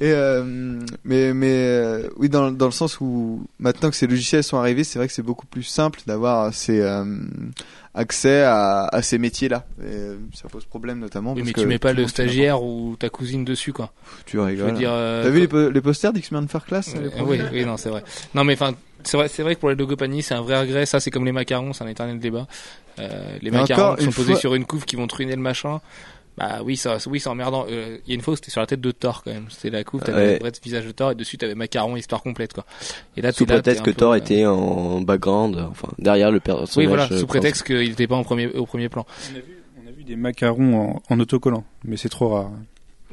et 0.00 0.10
euh, 0.12 0.78
mais 1.04 1.32
mais 1.34 1.52
euh, 1.54 2.08
oui, 2.16 2.28
dans 2.28 2.50
dans 2.50 2.66
le 2.66 2.72
sens 2.72 3.00
où 3.00 3.46
maintenant 3.58 3.90
que 3.90 3.96
ces 3.96 4.06
logiciels 4.06 4.44
sont 4.44 4.58
arrivés, 4.58 4.84
c'est 4.84 4.98
vrai 4.98 5.08
que 5.08 5.14
c'est 5.14 5.22
beaucoup 5.22 5.46
plus 5.46 5.62
simple 5.62 6.00
d'avoir 6.06 6.52
ces 6.52 6.80
euh, 6.80 7.04
accès 7.94 8.42
à, 8.42 8.84
à 8.92 9.02
ces 9.02 9.18
métiers-là. 9.18 9.64
Et, 9.80 9.84
euh, 9.86 10.16
ça 10.34 10.48
pose 10.48 10.64
problème 10.66 10.98
notamment. 10.98 11.32
Oui, 11.32 11.40
parce 11.40 11.46
mais 11.46 11.52
que 11.54 11.60
tu 11.60 11.66
mets 11.66 11.78
pas 11.78 11.92
le 11.94 12.06
stagiaire 12.08 12.62
ou 12.62 12.96
ta 12.98 13.08
cousine 13.08 13.44
dessus, 13.44 13.72
quoi. 13.72 13.92
Tu 14.26 14.36
Je 14.36 14.42
rigoles. 14.42 14.70
veux 14.72 14.76
dire. 14.76 14.90
euh, 14.92 15.22
T'as 15.24 15.30
vu 15.30 15.40
les, 15.40 15.48
po- 15.48 15.70
les 15.70 15.80
posters 15.80 16.12
d'X-Men 16.12 16.46
First 16.48 16.66
Class 16.66 16.94
Euh, 16.96 17.08
oui, 17.24 17.40
oui, 17.52 17.64
non, 17.64 17.76
c'est 17.76 17.88
vrai. 17.88 18.04
Non, 18.34 18.44
mais 18.44 18.52
enfin, 18.52 18.74
c'est 19.02 19.16
vrai, 19.16 19.28
c'est 19.28 19.42
vrai 19.42 19.54
que 19.54 19.60
pour 19.60 19.70
les 19.70 19.76
logopanies, 19.76 20.22
c'est 20.22 20.34
un 20.34 20.42
vrai 20.42 20.60
regret. 20.60 20.84
Ça, 20.84 21.00
c'est 21.00 21.10
comme 21.10 21.24
les 21.24 21.32
macarons, 21.32 21.72
c'est 21.72 21.84
un 21.84 21.88
éternel 21.88 22.18
débat. 22.18 22.46
Euh, 22.98 23.36
les 23.40 23.50
macarons 23.50 23.94
qui 23.96 24.04
sont 24.04 24.10
posés 24.12 24.32
fois- 24.32 24.40
sur 24.40 24.54
une 24.54 24.64
couve 24.66 24.84
qui 24.84 24.96
vont 24.96 25.06
truiner 25.06 25.36
le 25.36 25.42
machin. 25.42 25.80
Bah 26.38 26.60
oui, 26.64 26.76
ça, 26.76 26.98
oui, 27.06 27.18
c'est 27.18 27.28
emmerdant. 27.30 27.64
Euh, 27.70 27.96
Il 28.06 28.10
y 28.10 28.12
a 28.12 28.14
une 28.14 28.20
fois, 28.20 28.34
où 28.34 28.36
c'était 28.36 28.50
sur 28.50 28.60
la 28.60 28.66
tête 28.66 28.80
de 28.82 28.90
Thor 28.90 29.22
quand 29.24 29.32
même. 29.32 29.46
C'était 29.48 29.70
la 29.70 29.84
couve, 29.84 30.02
t'avais 30.02 30.18
Ouais. 30.18 30.32
le 30.34 30.38
vrai 30.40 30.52
visage 30.62 30.84
de 30.84 30.90
Thor 30.92 31.12
et 31.12 31.14
dessus 31.14 31.38
t'avais 31.38 31.54
macaron 31.54 31.96
histoire 31.96 32.22
complète 32.22 32.52
quoi. 32.52 32.66
Et 33.16 33.22
là, 33.22 33.32
sous 33.32 33.46
là, 33.46 33.54
prétexte 33.54 33.82
que 33.82 33.90
Thor 33.90 34.12
euh, 34.12 34.16
était 34.16 34.44
en 34.44 35.00
background, 35.00 35.56
enfin 35.70 35.88
derrière 35.98 36.30
le 36.30 36.40
personnage. 36.40 36.76
Oui, 36.76 36.86
voilà, 36.86 37.08
euh, 37.10 37.18
sous 37.20 37.26
prétexte 37.26 37.62
qu'il 37.62 37.90
était 37.90 38.06
pas 38.06 38.16
en 38.16 38.22
premier, 38.24 38.48
au 38.48 38.66
premier 38.66 38.88
plan. 38.90 39.06
On 39.32 39.36
a 39.36 39.40
vu, 39.40 39.62
on 39.82 39.88
a 39.88 39.90
vu 39.92 40.04
des 40.04 40.16
macarons 40.16 40.78
en, 40.78 41.02
en 41.08 41.20
autocollant, 41.20 41.64
mais 41.84 41.96
c'est 41.96 42.10
trop 42.10 42.28
rare. 42.28 42.50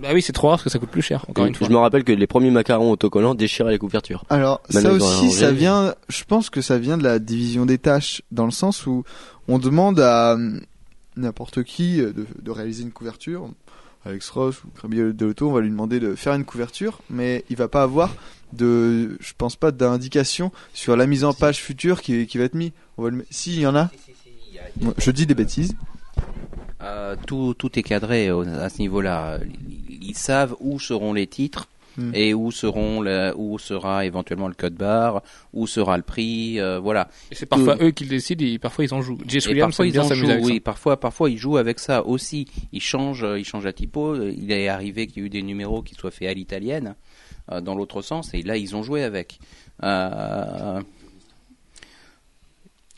Bah 0.02 0.10
oui, 0.14 0.22
c'est 0.24 0.34
trop 0.34 0.48
rare 0.48 0.58
parce 0.58 0.64
que 0.64 0.70
ça 0.72 0.80
coûte 0.80 0.90
plus 0.90 1.04
cher. 1.04 1.24
Encore 1.30 1.46
une 1.46 1.54
fois. 1.56 1.68
Je 1.68 1.72
me 1.72 1.78
rappelle 1.78 2.04
que 2.04 2.12
les 2.12 2.26
premiers 2.28 2.50
macarons 2.52 2.90
autocollants 2.92 3.36
déchiraient 3.36 3.72
les 3.72 3.78
couvertures. 3.78 4.26
Alors 4.30 4.60
Maintenant, 4.74 5.00
ça 5.00 5.06
aussi, 5.06 5.32
ça 5.32 5.52
vient. 5.52 5.94
Je 6.10 6.24
pense 6.24 6.50
que 6.50 6.62
ça 6.62 6.80
vient 6.80 6.98
de 6.98 7.04
la 7.04 7.20
division 7.20 7.66
des 7.68 7.78
tâches, 7.78 8.24
dans 8.32 8.46
le 8.46 8.52
sens 8.52 8.88
où 8.88 9.04
on 9.48 9.60
demande 9.60 10.00
à 10.00 10.36
n'importe 11.18 11.64
qui 11.64 12.02
euh, 12.02 12.14
de, 12.42 12.52
réaliser 12.52 12.84
une 12.84 12.92
couverture. 12.92 13.50
Alex 14.06 14.30
Ross 14.32 14.64
ou 14.64 14.68
Crémier 14.76 15.14
de 15.14 15.26
l'auto, 15.26 15.50
on 15.50 15.54
va 15.54 15.62
lui 15.62 15.70
demander 15.70 16.00
de 16.00 16.16
faire 16.16 16.34
une 16.34 16.44
couverture, 16.44 17.00
mais 17.10 17.46
il 17.50 17.56
va 17.56 17.70
pas 17.70 17.84
avoir 17.84 18.14
de, 18.52 19.18
je 19.22 19.34
pense 19.38 19.56
pas 19.56 19.72
d'indication 19.72 20.52
sur 20.74 20.98
la 20.98 21.08
mise 21.08 21.24
en 21.24 21.34
page 21.34 21.62
future 21.62 22.02
qui, 22.02 22.26
va 22.38 22.44
être 22.44 22.54
mis. 22.54 22.74
On 22.98 23.04
va 23.04 23.10
le, 23.12 23.26
si 23.30 23.56
il 23.56 23.62
y 23.62 23.68
en 23.68 23.76
a, 23.76 23.90
je 24.98 25.12
dis 25.12 25.26
des 25.26 25.36
bêtises. 25.36 25.76
Euh, 26.82 27.16
tout, 27.26 27.56
est 27.80 27.84
cadré 27.84 28.30
au- 28.30 28.42
à 28.42 28.68
ce 28.68 28.80
niveau-là. 28.80 29.40
Ils 29.90 30.18
savent 30.18 30.56
où 30.60 30.82
seront 30.82 31.14
les 31.14 31.28
titres 31.28 31.70
Hmm. 31.98 32.12
et 32.16 32.34
où 32.34 32.52
seront 32.52 33.02
le- 33.02 33.34
où 33.36 33.60
sera 33.60 34.06
éventuellement 34.06 34.48
le 34.48 34.56
code 34.56 34.74
barre, 34.74 35.22
où 35.54 35.68
sera 35.68 35.96
le 35.98 36.04
prix, 36.04 36.60
euh, 36.60 36.80
voilà. 36.80 37.08
Et 37.32 37.36
c'est 37.36 37.46
parfois 37.46 37.78
eux 37.82 37.92
qui 37.92 38.04
le 38.06 38.10
décident 38.10 38.44
et 38.46 38.58
parfois 38.58 38.84
ils 38.86 38.94
en 38.94 39.02
jouent. 39.02 39.20
Jess 39.28 39.46
Williams 39.48 39.70
parfois 39.72 39.86
ils 39.88 40.00
en 40.00 40.14
jouent, 40.14 40.28
oui, 40.44 40.60
parfois 40.60 41.00
parfois 41.00 41.30
ils 41.30 41.38
jouent 41.38 41.58
avec 41.58 41.80
ça 41.80 42.06
aussi. 42.06 42.48
Ils 42.72 42.82
changent, 42.82 43.24
euh, 43.24 43.38
ils 43.40 43.46
changent 43.46 43.66
la 43.66 43.74
typo. 43.74 44.16
Il 44.16 44.52
est 44.52 44.68
arrivé 44.70 45.06
qu'il 45.08 45.18
y 45.22 45.24
ait 45.24 45.28
eu 45.28 45.30
des 45.30 45.44
numéros 45.44 45.82
qui 45.84 45.94
soient 45.94 46.10
faits 46.12 46.30
à 46.30 46.34
l'italienne 46.34 46.96
euh, 47.52 47.62
dans 47.62 47.76
l'autre 47.76 48.02
sens 48.02 48.34
et 48.34 48.42
là 48.42 48.58
ils 48.58 48.76
ont 48.76 48.82
joué 48.84 49.04
avec. 49.04 49.38
Euh, 49.84 50.82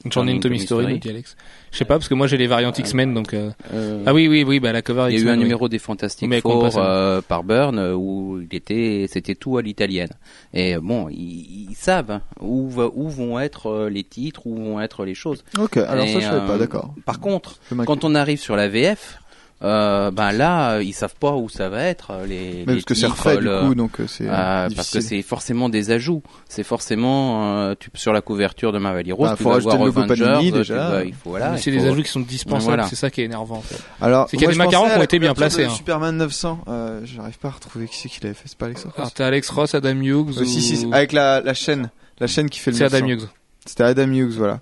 Une 0.05 0.11
journée 0.11 0.33
Une 0.33 0.37
nous 0.37 0.97
dit 0.99 1.09
Alex. 1.09 1.35
Je 1.71 1.77
sais 1.79 1.83
pas 1.85 1.95
parce 1.95 2.07
que 2.07 2.13
moi 2.13 2.27
j'ai 2.27 2.37
les 2.37 2.45
variantes 2.47 2.77
X-Men 2.79 3.13
donc. 3.13 3.33
euh, 3.33 3.49
euh, 3.73 4.03
Ah 4.05 4.13
oui 4.13 4.27
oui 4.27 4.43
oui 4.47 4.59
bah 4.59 4.71
la 4.71 4.81
cover 4.81 5.07
Il 5.09 5.19
y 5.19 5.21
a 5.21 5.25
eu 5.25 5.29
un 5.29 5.33
oui. 5.33 5.39
numéro 5.39 5.67
des 5.67 5.79
Fantastic 5.79 6.29
Mais 6.29 6.41
Four 6.41 6.69
euh, 6.77 7.21
par 7.27 7.43
Byrne 7.43 7.79
euh, 7.79 7.93
où 7.95 8.39
il 8.39 8.55
était, 8.55 9.07
c'était 9.11 9.35
tout 9.35 9.57
à 9.57 9.61
l'italienne. 9.63 10.11
Et 10.53 10.75
euh, 10.75 10.79
bon, 10.81 11.09
ils, 11.09 11.69
ils 11.71 11.75
savent 11.75 12.19
où, 12.39 12.69
va- 12.69 12.89
où 12.93 13.09
vont 13.09 13.39
être 13.39 13.67
euh, 13.67 13.89
les 13.89 14.03
titres, 14.03 14.45
où 14.45 14.55
vont 14.55 14.79
être 14.79 15.05
les 15.05 15.15
choses. 15.15 15.43
Ok, 15.57 15.77
alors 15.77 16.05
Et, 16.05 16.13
ça 16.13 16.19
je 16.19 16.25
savais 16.25 16.41
euh, 16.43 16.47
pas, 16.47 16.57
d'accord. 16.59 16.93
Par 17.05 17.19
contre, 17.19 17.59
quand 17.85 18.03
on 18.03 18.13
arrive 18.15 18.39
sur 18.39 18.55
la 18.55 18.67
VF, 18.69 19.19
euh, 19.63 20.11
ben 20.11 20.31
là, 20.33 20.73
euh, 20.73 20.83
ils 20.83 20.93
savent 20.93 21.15
pas 21.19 21.31
où 21.33 21.47
ça 21.49 21.69
va 21.69 21.83
être 21.83 22.11
euh, 22.11 22.25
les. 22.25 22.63
Mais 22.67 22.73
les 22.73 22.81
parce 22.81 22.85
que 22.85 22.93
c'est 22.93 23.07
refait 23.07 23.37
du 23.37 23.43
le- 23.45 23.61
coup, 23.61 23.73
donc 23.75 23.91
c'est 24.07 24.27
euh, 24.27 24.67
parce 24.75 24.91
que 24.91 24.99
c'est 24.99 25.21
forcément 25.21 25.69
des 25.69 25.91
ajouts. 25.91 26.21
C'est 26.49 26.63
forcément 26.63 27.57
euh, 27.61 27.73
tu, 27.79 27.89
sur 27.93 28.11
la 28.13 28.21
couverture 28.21 28.71
de 28.73 28.79
Marvel 28.79 29.07
Heroes, 29.09 29.23
Bah, 29.25 29.33
tu 29.37 29.43
faut 29.43 29.49
vas 29.49 29.55
rajouter 29.55 29.77
voir 29.77 29.85
le 29.87 29.97
Avengers, 30.03 30.23
Panini, 30.25 30.51
tu 30.51 30.57
déjà. 30.57 30.89
vas- 30.89 31.03
il 31.05 31.13
faut 31.13 31.29
voilà. 31.29 31.51
Mais 31.51 31.57
il 31.57 31.61
c'est 31.63 31.71
des 31.71 31.79
faut- 31.79 31.85
ajouts 31.85 32.03
qui 32.03 32.09
sont 32.09 32.19
dispensables, 32.19 32.63
Voilà. 32.65 32.87
c'est 32.87 32.95
ça 32.97 33.09
qui 33.09 33.21
est 33.21 33.25
énervant. 33.25 33.57
En 33.57 33.61
fait. 33.61 33.79
Alors, 34.01 34.29
C'est 34.29 34.37
qu'il 34.37 34.45
y 34.45 34.49
a 34.49 34.51
des 34.51 34.57
macarons 34.57 34.89
qui 34.89 34.97
ont 34.97 35.01
été 35.03 35.19
bien 35.19 35.33
couverture 35.33 35.57
placés, 35.57 35.71
hein. 35.71 35.75
Superman 35.75 36.17
900, 36.17 36.59
euh, 36.67 37.01
j'arrive 37.05 37.37
pas 37.39 37.47
à 37.47 37.51
retrouver 37.51 37.87
qui 37.87 37.97
c'est 37.97 38.09
qui 38.09 38.19
l'avait 38.21 38.35
fait, 38.35 38.43
c'est 38.47 38.57
pas 38.57 38.65
Alex 38.65 38.83
Ross 38.83 38.93
Alors 38.97 39.11
t'as 39.13 39.27
Alex 39.27 39.49
Ross, 39.49 39.73
Adam 39.73 39.95
Hughes. 40.01 40.33
Si, 40.45 40.61
si, 40.61 40.77
si, 40.77 40.85
ou- 40.85 40.93
avec 40.93 41.13
la, 41.13 41.39
la 41.41 41.53
chaîne, 41.53 41.89
la 42.19 42.27
chaîne 42.27 42.49
qui 42.49 42.59
fait 42.59 42.71
le 42.71 42.77
C'est 42.77 42.83
Adam 42.85 42.99
900. 43.07 43.09
Hughes. 43.23 43.29
C'était 43.65 43.83
Adam 43.83 44.07
Hughes, 44.11 44.33
voilà. 44.37 44.59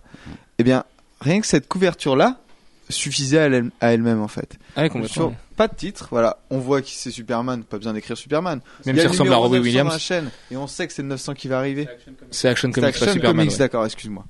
Eh 0.60 0.64
bien, 0.64 0.84
rien 1.20 1.42
que 1.42 1.48
cette 1.48 1.68
couverture-là 1.68 2.38
suffisait 2.90 3.40
à 3.40 3.44
elle- 3.44 3.72
à 3.82 3.94
elle-même 3.94 4.22
en 4.22 4.28
fait. 4.28 4.58
Ah 4.76 4.84
Sur- 5.06 5.34
pas 5.56 5.68
de 5.68 5.76
titre, 5.76 6.08
voilà. 6.12 6.38
On 6.50 6.58
voit 6.60 6.82
qui 6.82 6.96
c'est 6.96 7.12
Superman, 7.12 7.64
pas 7.64 7.78
besoin 7.78 7.94
d'écrire 7.94 8.18
Superman. 8.18 8.60
Même 8.86 8.96
s'il 8.96 9.04
le 9.04 9.10
ressemble 9.10 9.34
à 9.34 9.38
Robbie 9.38 9.58
900 9.58 9.60
dans 9.60 9.64
la 9.64 9.84
Williams. 9.84 10.02
chaîne, 10.02 10.30
et 10.52 10.58
on 10.58 10.68
sait 10.68 10.88
que 10.88 10.94
c'est 10.94 11.02
le 11.04 11.08
900 11.10 11.34
qui 11.36 11.48
va 11.48 11.60
arriver. 11.60 11.88
C'est 12.32 12.50
Action 12.50 12.70
Comics, 12.72 12.82
pas 12.82 12.88
Action 12.90 13.14
Superman. 13.14 13.36
Comics, 13.38 13.52
ouais. 13.52 13.58
d'accord, 13.58 13.86
excuse-moi. 13.86 14.26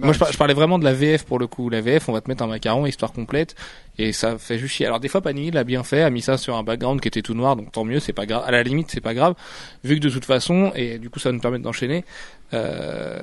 Moi, 0.00 0.12
je 0.12 0.36
parlais 0.36 0.54
vraiment 0.54 0.78
de 0.78 0.84
la 0.84 0.92
VF 0.94 1.24
pour 1.24 1.40
le 1.40 1.48
coup. 1.48 1.70
La 1.70 1.80
VF, 1.80 2.08
on 2.08 2.12
va 2.12 2.20
te 2.20 2.30
mettre 2.30 2.44
un 2.44 2.46
macaron, 2.46 2.86
histoire 2.86 3.12
complète, 3.12 3.56
et 3.98 4.12
ça 4.12 4.38
fait 4.38 4.56
juste 4.56 4.74
chier. 4.74 4.86
Alors 4.86 5.00
des 5.00 5.08
fois, 5.08 5.20
Panini 5.22 5.50
l'a 5.50 5.64
bien 5.64 5.82
fait, 5.82 6.02
a 6.02 6.10
mis 6.10 6.22
ça 6.22 6.38
sur 6.38 6.54
un 6.56 6.62
background 6.62 7.00
qui 7.00 7.08
était 7.08 7.20
tout 7.22 7.34
noir, 7.34 7.56
donc 7.56 7.72
tant 7.72 7.82
mieux, 7.84 7.98
c'est 7.98 8.12
pas 8.12 8.24
grave. 8.24 8.44
À 8.46 8.52
la 8.52 8.62
limite, 8.62 8.92
c'est 8.92 9.00
pas 9.00 9.12
grave, 9.14 9.34
vu 9.82 9.96
que 9.96 10.00
de 10.00 10.08
toute 10.10 10.24
façon, 10.24 10.70
et 10.76 10.98
du 11.00 11.10
coup, 11.10 11.18
ça 11.18 11.30
va 11.30 11.32
nous 11.32 11.40
permettre 11.40 11.64
d'enchaîner. 11.64 12.04
Euh, 12.54 13.20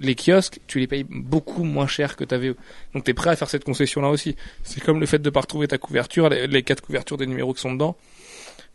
les 0.00 0.14
kiosques, 0.14 0.60
tu 0.66 0.78
les 0.78 0.86
payes 0.86 1.06
beaucoup 1.08 1.64
moins 1.64 1.86
cher 1.86 2.16
que 2.16 2.24
ta 2.24 2.38
VE. 2.38 2.54
Donc 2.94 3.04
t'es 3.04 3.14
prêt 3.14 3.30
à 3.30 3.36
faire 3.36 3.48
cette 3.48 3.64
concession-là 3.64 4.08
aussi. 4.08 4.36
C'est 4.62 4.82
comme 4.82 5.00
le 5.00 5.06
fait 5.06 5.20
de 5.20 5.30
pas 5.30 5.40
retrouver 5.40 5.68
ta 5.68 5.78
couverture, 5.78 6.28
les, 6.28 6.46
les 6.46 6.62
quatre 6.62 6.82
couvertures 6.82 7.16
des 7.16 7.26
numéros 7.26 7.54
qui 7.54 7.60
sont 7.60 7.72
dedans. 7.72 7.96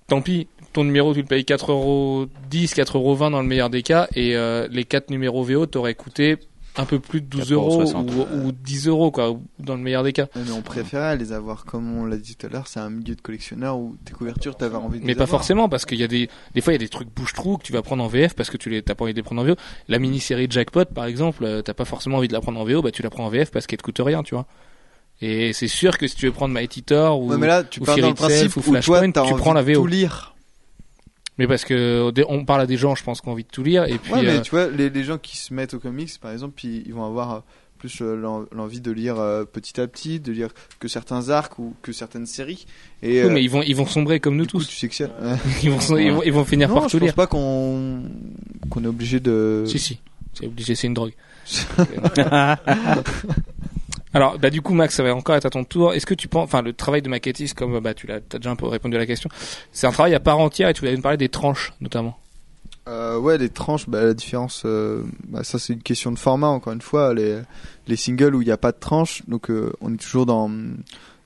Tant 0.07 0.21
pis, 0.21 0.47
ton 0.71 0.85
numéro 0.85 1.13
tu 1.13 1.21
le 1.21 1.27
payes 1.27 1.43
4,10€, 1.43 2.29
4,20€ 2.49 3.31
dans 3.31 3.41
le 3.41 3.47
meilleur 3.47 3.69
des 3.69 3.83
cas, 3.83 4.07
et 4.15 4.37
euh, 4.37 4.67
les 4.71 4.85
quatre 4.85 5.09
numéros 5.09 5.43
VO 5.43 5.65
t'auraient 5.65 5.95
coûté 5.95 6.37
un 6.77 6.85
peu 6.85 6.99
plus 6.99 7.21
de 7.21 7.25
12 7.27 7.51
4,60 7.51 7.53
euros 7.53 8.27
ou, 8.33 8.47
ou 8.47 8.51
10 8.51 8.87
euros 8.87 9.11
quoi, 9.11 9.35
dans 9.59 9.75
le 9.75 9.81
meilleur 9.81 10.03
des 10.03 10.13
cas. 10.13 10.27
Mais 10.35 10.51
on 10.51 10.61
préférait 10.61 11.17
les 11.17 11.33
avoir, 11.33 11.65
comme 11.65 11.97
on 11.97 12.05
l'a 12.05 12.17
dit 12.17 12.35
tout 12.35 12.45
à 12.47 12.49
l'heure, 12.49 12.67
c'est 12.67 12.79
un 12.79 12.89
milieu 12.89 13.15
de 13.15 13.21
collectionneur 13.21 13.77
où 13.77 13.95
tes 14.05 14.13
couvertures, 14.13 14.55
t'avais 14.55 14.75
envie 14.75 14.99
de 14.99 15.03
Mais 15.05 15.09
les 15.13 15.15
pas 15.15 15.23
avoir. 15.23 15.39
forcément 15.39 15.69
parce 15.69 15.85
qu'il 15.85 15.97
y 15.99 16.03
a 16.03 16.07
des 16.07 16.29
des 16.53 16.61
fois 16.61 16.73
il 16.73 16.75
y 16.75 16.79
a 16.83 16.85
des 16.85 16.89
trucs 16.89 17.09
bouche-trou 17.13 17.57
que 17.57 17.63
tu 17.63 17.73
vas 17.73 17.81
prendre 17.81 18.03
en 18.03 18.07
VF 18.07 18.33
parce 18.35 18.49
que 18.49 18.57
tu 18.57 18.69
les 18.69 18.81
t'as 18.81 18.95
pas 18.95 19.03
envie 19.05 19.13
de 19.13 19.17
les 19.17 19.23
prendre 19.23 19.41
en 19.41 19.45
VO. 19.45 19.55
La 19.87 19.99
mini-série 19.99 20.47
Jackpot 20.49 20.85
par 20.85 21.05
exemple, 21.05 21.43
euh, 21.43 21.61
t'as 21.61 21.73
pas 21.73 21.85
forcément 21.85 22.17
envie 22.17 22.27
de 22.27 22.33
la 22.33 22.41
prendre 22.41 22.59
en 22.59 22.63
VO, 22.65 22.81
bah 22.81 22.91
tu 22.91 23.01
la 23.01 23.09
prends 23.09 23.25
en 23.25 23.29
VF 23.29 23.51
parce 23.51 23.67
qu'elle 23.67 23.79
te 23.79 23.83
coûte 23.83 23.99
rien, 24.03 24.23
tu 24.23 24.35
vois. 24.35 24.45
Et 25.19 25.51
c'est 25.53 25.67
sûr 25.67 25.97
que 25.97 26.05
si 26.07 26.15
tu 26.15 26.27
veux 26.27 26.31
prendre 26.31 26.53
Mighty 26.53 26.83
Thor 26.83 27.19
ou 27.19 27.31
Ouais, 27.31 27.37
mais 27.37 27.47
là, 27.47 27.63
tu 27.63 27.81
ou 27.81 27.85
dans 27.85 27.95
le 27.95 28.13
principe 28.13 28.55
ou 28.55 28.59
où 28.59 28.63
toi, 28.63 28.81
Flashpoint, 28.83 29.11
tu 29.27 29.33
prends 29.35 29.53
la 29.53 29.63
VO. 29.63 29.73
tout 29.73 29.87
lire. 29.87 30.35
Mais 31.37 31.47
parce 31.47 31.65
que 31.65 32.09
des- 32.11 32.25
on 32.27 32.45
parle 32.45 32.61
à 32.61 32.65
des 32.65 32.77
gens, 32.77 32.95
je 32.95 33.03
pense, 33.03 33.21
qui 33.21 33.27
ont 33.27 33.31
envie 33.33 33.43
de 33.43 33.49
tout 33.49 33.63
lire 33.63 33.85
et 33.85 33.97
puis 33.97 34.13
Ouais, 34.13 34.23
mais 34.23 34.37
euh, 34.37 34.41
tu 34.41 34.51
vois, 34.51 34.67
les, 34.69 34.89
les 34.89 35.03
gens 35.03 35.17
qui 35.17 35.37
se 35.37 35.53
mettent 35.53 35.73
aux 35.75 35.79
comics, 35.79 36.11
par 36.19 36.31
exemple, 36.31 36.65
ils, 36.65 36.83
ils 36.87 36.93
vont 36.93 37.05
avoir 37.05 37.31
euh, 37.33 37.39
plus 37.77 38.01
euh, 38.01 38.15
l'en- 38.15 38.45
l'envie 38.51 38.81
de 38.81 38.91
lire 38.91 39.19
euh, 39.19 39.45
petit 39.45 39.79
à 39.79 39.85
petit, 39.87 40.19
de 40.19 40.31
lire 40.31 40.49
que 40.79 40.87
certains 40.87 41.29
arcs 41.29 41.59
ou 41.59 41.75
que 41.83 41.91
certaines 41.91 42.25
séries. 42.25 42.65
Et 43.03 43.21
oui, 43.21 43.29
euh, 43.29 43.31
mais 43.31 43.43
ils 43.43 43.49
vont 43.51 43.61
ils 43.61 43.75
vont 43.75 43.85
sombrer 43.85 44.19
comme 44.19 44.35
nous 44.35 44.47
du 44.47 44.53
coup, 44.53 44.57
tous. 44.59 44.67
tu 44.67 44.75
sectionnes. 44.77 45.11
Ils 45.61 45.69
vont 45.69 45.97
ils 45.97 46.11
vont, 46.11 46.23
ils 46.23 46.33
vont 46.33 46.45
finir 46.45 46.69
non, 46.69 46.75
par 46.75 46.89
je 46.89 46.93
tout 46.93 46.97
pense 46.97 47.05
lire. 47.05 47.13
pas 47.13 47.27
qu'on 47.27 48.01
qu'on 48.71 48.83
est 48.83 48.87
obligé 48.87 49.19
de. 49.19 49.63
Si 49.67 49.77
si, 49.77 49.99
c'est 50.33 50.47
obligé, 50.47 50.73
c'est 50.73 50.87
une 50.87 50.95
drogue. 50.95 51.13
Alors, 54.13 54.39
bah 54.39 54.49
du 54.49 54.61
coup, 54.61 54.73
Max, 54.73 54.95
ça 54.95 55.03
va 55.03 55.13
encore 55.13 55.35
être 55.35 55.45
à 55.45 55.49
ton 55.49 55.63
tour. 55.63 55.93
Est-ce 55.93 56.05
que 56.05 56.13
tu 56.13 56.27
penses, 56.27 56.45
enfin, 56.45 56.61
le 56.61 56.73
travail 56.73 57.01
de 57.01 57.09
maquettiste, 57.09 57.57
comme 57.57 57.79
bah 57.79 57.93
tu 57.93 58.07
l'as, 58.07 58.21
t'as 58.21 58.37
déjà 58.37 58.51
un 58.51 58.55
peu 58.55 58.67
répondu 58.67 58.95
à 58.95 58.99
la 58.99 59.05
question, 59.05 59.29
c'est 59.71 59.87
un 59.87 59.91
travail 59.91 60.15
à 60.15 60.19
part 60.19 60.39
entière 60.39 60.69
et 60.69 60.73
tu 60.73 60.81
voulais 60.81 60.95
nous 60.95 61.01
parler 61.01 61.17
des 61.17 61.29
tranches, 61.29 61.73
notamment? 61.81 62.17
Euh, 62.87 63.19
ouais, 63.19 63.37
les 63.37 63.49
tranches, 63.49 63.89
bah, 63.89 64.03
la 64.03 64.13
différence, 64.13 64.63
euh, 64.65 65.03
bah, 65.27 65.43
ça 65.43 65.59
c'est 65.59 65.73
une 65.73 65.81
question 65.81 66.11
de 66.11 66.17
format 66.17 66.47
encore 66.47 66.71
une 66.71 66.81
fois. 66.81 67.13
Les, 67.13 67.41
les 67.87 67.95
singles 67.97 68.33
où 68.33 68.41
il 68.41 68.45
n'y 68.45 68.51
a 68.51 68.57
pas 68.57 68.71
de 68.71 68.79
tranche, 68.79 69.23
donc 69.27 69.51
euh, 69.51 69.73
on 69.81 69.93
est 69.93 69.97
toujours 69.97 70.25
dans 70.25 70.49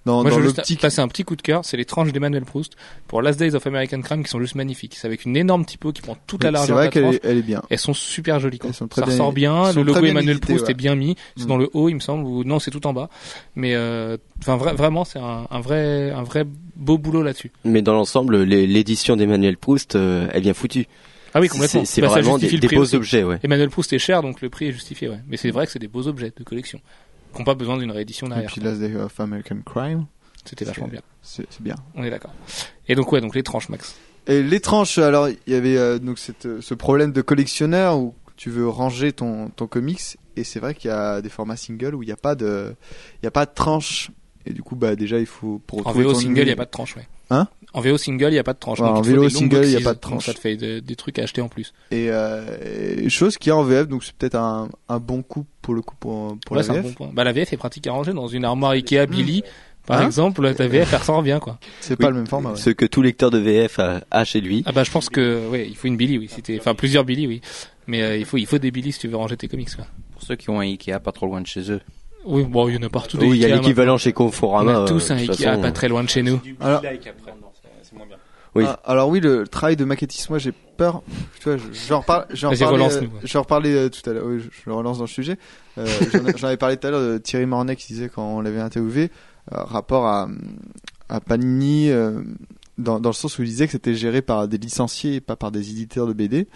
dans, 0.06 0.22
Moi, 0.24 0.32
dans 0.32 0.38
je 0.38 0.42
veux 0.42 0.48
juste 0.66 0.82
passer 0.82 1.00
un 1.02 1.08
petit 1.08 1.24
coup 1.24 1.36
de 1.36 1.42
cœur. 1.42 1.64
C'est 1.64 1.78
les 1.78 1.86
tranches 1.86 2.12
d'Emmanuel 2.12 2.44
Proust 2.44 2.74
pour 3.08 3.22
Last 3.22 3.38
Days 3.40 3.54
of 3.56 3.68
American 3.68 4.02
Crime 4.02 4.24
qui 4.24 4.30
sont 4.30 4.40
juste 4.40 4.56
magnifiques. 4.56 4.96
C'est 4.96 5.06
avec 5.08 5.26
une 5.26 5.38
énorme 5.38 5.64
typo 5.66 5.92
qui 5.92 6.02
prend 6.02 6.18
toute 6.28 6.44
la 6.44 6.50
C'est 6.50 6.54
largeur 6.54 6.78
vrai 6.78 6.90
de 6.90 7.00
la 7.00 7.02
qu'elle 7.12 7.16
est, 7.16 7.20
elle 7.32 7.38
est 7.38 7.42
bien. 7.44 7.62
Elles 7.70 7.78
sont 7.78 7.94
super 7.94 8.40
jolies. 8.40 8.58
Quoi. 8.60 8.70
Elles 8.70 8.76
sont 8.76 8.88
très 8.88 9.02
ça 9.02 9.06
bien- 9.06 9.14
ressort 9.16 9.32
bien. 9.34 9.72
Le 9.74 9.84
logo 9.84 10.02
bien 10.02 10.10
Emmanuel 10.12 10.40
Proust 10.40 10.66
ouais. 10.66 10.72
est 10.72 10.76
bien 10.76 10.96
mis. 10.96 11.16
C'est 11.38 11.44
Mm. 11.46 11.48
dans 11.48 11.58
le 11.58 11.70
haut, 11.74 11.90
il 11.90 11.96
me 11.96 12.00
semble, 12.00 12.26
ou 12.26 12.44
non, 12.44 12.58
c'est 12.60 12.72
tout 12.72 12.86
en 12.88 12.94
bas. 12.94 13.10
Mais 13.56 13.76
euh, 13.76 14.18
vra- 14.44 14.74
vraiment, 14.76 15.06
c'est 15.06 15.20
un, 15.20 15.46
un 15.52 15.60
vrai, 15.62 16.10
un 16.12 16.24
vrai 16.24 16.46
beau 16.76 16.98
boulot 16.98 17.22
là-dessus. 17.22 17.52
Mais 17.64 17.82
dans 17.84 17.94
l'ensemble, 17.94 18.42
l'édition 18.44 19.16
d'Emmanuel 19.16 19.58
Proust, 19.58 19.96
euh, 19.96 20.28
elle 20.32 20.38
est 20.40 20.42
bien 20.42 20.54
foutue. 20.56 20.88
Ah 21.34 21.40
oui, 21.40 21.48
complètement. 21.48 21.86
C'est 21.86 21.94
c'est 21.96 22.02
Bah, 22.02 22.08
vraiment 22.08 22.38
des, 22.38 22.50
des 22.58 22.68
beaux 22.68 22.82
aussi. 22.82 22.96
objets, 22.96 23.24
ouais. 23.24 23.40
Emmanuel 23.44 23.70
Proust 23.70 23.94
est 23.94 24.00
cher, 24.00 24.22
donc 24.22 24.42
le 24.42 24.50
prix 24.50 24.66
est 24.68 24.72
justifié, 24.74 25.08
ouais. 25.08 25.20
Mais 25.28 25.38
c'est 25.38 25.52
vrai 25.52 25.66
que 25.66 25.72
c'est 25.72 25.80
des 25.80 25.88
beaux 25.88 26.08
objets 26.08 26.34
de 26.36 26.44
collection 26.44 26.82
qui 27.32 27.38
n'ont 27.40 27.46
pas 27.46 27.56
besoin 27.56 27.78
d'une 27.78 27.92
réédition 27.92 28.28
Et 28.28 28.30
derrière. 28.30 28.52
puis 28.52 28.62
Last 28.62 28.80
Day 28.80 28.96
of 28.96 29.20
American 29.20 29.58
Crime, 29.66 30.06
C'était 30.46 30.66
vachement 30.66 30.88
bien. 30.88 31.02
c'est 31.22 31.46
bien. 31.62 31.76
On 31.96 32.04
est 32.04 32.10
d'accord. 32.10 32.34
Et 32.88 32.96
donc 32.96 33.12
ouais, 33.12 33.22
donc 33.22 33.36
les 33.36 33.44
tranches, 33.44 33.70
Max. 33.70 33.96
Et 34.28 34.44
les 34.44 34.60
tranches, 34.60 34.98
alors 35.00 35.30
il 35.30 35.38
y 35.48 35.56
avait 35.56 35.78
euh, 35.78 35.98
donc 36.00 36.20
cette, 36.20 36.46
euh, 36.46 36.62
ce 36.62 36.74
problème 36.74 37.12
de 37.12 37.22
collectionneur 37.22 37.98
où 37.98 38.14
tu 38.38 38.50
veux 38.50 38.68
ranger 38.68 39.12
ton, 39.14 39.50
ton 39.50 39.68
comics 39.68 40.18
et 40.36 40.44
c'est 40.44 40.60
vrai 40.60 40.74
qu'il 40.76 40.90
y 40.90 40.94
a 40.94 41.22
des 41.22 41.30
formats 41.30 41.56
single 41.58 41.94
où 41.96 42.04
il 42.04 42.06
n'y 42.08 42.12
a 42.12 42.18
pas 42.18 42.36
de 42.36 42.76
il 43.22 43.26
y 43.26 43.28
a 43.28 43.32
pas 43.32 43.46
de 43.46 43.52
tranche 43.54 44.10
et 44.46 44.54
du 44.54 44.64
coup 44.64 44.76
bah 44.76 44.96
déjà 44.96 45.20
il 45.20 45.26
faut 45.26 45.60
pour 45.68 45.86
En 45.86 45.92
VO 45.92 46.14
ton 46.14 46.20
single, 46.20 46.40
il 46.42 46.46
n'y 46.46 46.52
a 46.52 46.56
pas 46.56 46.66
de 46.66 46.72
tranche, 46.72 46.96
ouais. 46.96 47.08
Hein? 47.30 47.48
En 47.74 47.80
VO 47.82 47.98
single, 47.98 48.28
il 48.30 48.34
n'y 48.34 48.40
a 48.40 48.44
pas 48.44 48.54
de 48.54 48.60
tranche. 48.60 48.80
Ouais, 48.80 48.88
donc 48.88 48.98
en 48.98 49.02
VO 49.02 49.30
single, 49.30 49.64
il 49.66 49.72
y 49.72 49.76
a 49.78 49.80
pas 49.80 49.94
de 49.94 50.00
donc 50.00 50.22
Ça 50.22 50.34
tranche. 50.34 50.36
te 50.36 50.40
fait 50.42 50.56
de- 50.58 50.80
des 50.80 50.96
trucs 50.96 51.18
à 51.20 51.24
acheter 51.24 51.42
en 51.42 51.48
plus. 51.48 51.74
et, 51.92 52.10
euh, 52.10 53.08
chose 53.10 53.38
qui 53.38 53.50
est 53.50 53.54
en 53.54 53.64
VF 53.64 53.88
donc 53.88 54.04
c'est 54.04 54.14
peut-être 54.16 54.36
un, 54.36 54.70
un 54.90 55.00
bon 55.00 55.22
coup 55.22 55.46
pour 55.62 55.74
le 55.74 55.82
coup 55.82 55.96
pour, 56.00 56.38
pour 56.46 56.58
Ouais, 56.58 56.64
la 56.64 56.70
un 56.70 56.74
VF 56.76 56.84
bon 56.84 56.92
point. 56.94 57.10
Bah 57.14 57.24
la 57.24 57.32
VF 57.32 57.54
est 57.54 57.58
pratique 57.58 57.88
à 57.88 57.92
ranger 57.94 58.14
dans 58.14 58.28
une 58.28 58.44
armoire 58.46 58.72
Ikea 58.72 59.06
Billy. 59.08 59.44
Par 59.88 60.00
Hein 60.00 60.06
exemple, 60.06 60.54
ta 60.54 60.68
VF 60.68 60.94
elle 60.94 61.00
ressort 61.00 61.24
bien 61.24 61.40
quoi. 61.40 61.58
c'est 61.80 61.92
Oui. 61.98 62.04
pas 62.06 62.10
le 62.12 62.18
même 62.18 62.28
format 62.28 62.52
ouais. 62.52 62.56
Ce 62.58 62.70
que 62.70 62.86
tout 62.86 63.02
lecteur 63.02 63.32
de 63.32 63.40
VF 63.40 63.80
a, 63.80 64.02
a 64.12 64.24
chez 64.26 64.40
lui. 64.42 64.64
Ah 64.68 64.72
bah 64.74 64.84
je 64.84 64.92
pense 64.92 65.10
que 65.10 65.48
ouais, 65.50 65.68
il 65.68 65.76
faut 65.76 65.88
une 65.88 65.98
Billy 65.98 66.18
oui, 66.20 66.30
enfin 66.60 66.76
plusieurs 66.76 67.04
Billy 67.04 67.26
oui. 67.26 67.42
Mais 67.88 68.02
euh, 68.04 68.18
il 68.18 68.26
faut 68.26 68.38
il 68.38 68.46
faut 68.46 68.60
des 68.60 68.70
Billy 68.72 68.92
si 68.92 69.00
tu 69.00 69.08
veux 69.08 69.16
ranger 69.16 69.38
tes 69.38 69.48
comics 69.48 69.74
quoi. 69.76 69.86
Pour 70.14 70.22
ceux 70.24 70.36
qui 70.36 70.50
ont 70.52 70.60
un 70.60 70.64
Ikea 70.66 71.00
pas 71.04 71.12
trop 71.12 71.26
loin 71.26 71.42
de 71.42 71.48
chez 71.48 71.72
eux. 71.72 71.82
Oui, 72.24 72.44
bon, 72.44 72.70
il 72.70 72.76
y 72.76 72.78
en 72.78 72.84
a 72.84 72.90
partout 72.90 73.18
Oui, 73.20 73.30
il 73.32 73.38
y 73.38 73.46
a 73.46 73.56
l'équivalent 73.56 73.98
chez 73.98 74.10
maintenant. 74.10 74.26
On 74.26 74.30
Conforama. 74.30 74.84
a 74.84 74.86
tous 74.88 75.10
euh, 75.10 75.14
un 75.16 75.18
Ikea 75.18 75.34
façon, 75.34 75.62
pas 75.64 75.72
très 75.72 75.88
loin 75.88 76.04
de 76.04 76.10
chez 76.10 76.22
nous. 76.22 76.40
Alors- 76.60 76.84
c'est 77.92 77.98
moins 77.98 78.08
bien. 78.08 78.18
Oui. 78.54 78.66
Ah, 78.68 78.80
alors 78.84 79.08
oui, 79.10 79.20
le 79.22 79.48
travail 79.48 79.76
de 79.78 79.86
maquettiste, 79.86 80.30
moi 80.30 80.38
j'ai 80.40 80.52
peur. 80.52 81.04
Tu 81.40 81.44
vois, 81.50 81.58
je- 81.58 81.72
j'en 81.88 82.02
reparle, 82.02 82.26
j'en 82.32 82.50
reparlais, 82.66 82.84
euh, 82.98 83.00
j'en 83.24 83.42
reparlais 83.44 83.74
euh, 83.74 83.90
tout 83.90 84.10
à 84.10 84.14
l'heure. 84.14 84.26
Oui, 84.26 84.40
je, 84.40 84.50
je 84.52 84.62
le 84.70 84.74
relance 84.74 84.98
dans 84.98 85.06
le 85.06 85.10
sujet. 85.10 85.38
Euh, 85.78 85.88
j'en, 86.38 86.48
avais 86.48 86.58
parlé 86.58 86.76
tout 86.76 86.88
à 86.88 86.92
l'heure 86.92 87.02
de 87.14 87.18
Thierry 87.18 87.46
Mornay 87.46 87.76
qui 87.78 87.88
disait 87.94 88.10
quand 88.10 88.26
on 88.26 88.42
l'avait 88.42 88.60
interviewé, 88.60 89.10
euh, 89.54 89.64
rapport 89.64 90.06
à, 90.06 90.28
à 91.08 91.22
Panini, 91.22 91.90
euh, 91.92 92.22
dans, 92.78 93.00
dans 93.00 93.10
le 93.10 93.14
sens 93.16 93.38
où 93.40 93.44
il 93.44 93.48
disait 93.48 93.68
que 93.68 93.72
c'était 93.72 93.96
géré 93.96 94.22
par 94.22 94.48
des 94.50 94.58
licenciés 94.58 95.16
et 95.16 95.22
pas 95.22 95.38
par 95.38 95.52
des 95.52 95.70
éditeurs 95.70 96.08
de 96.08 96.14
BD. 96.14 96.48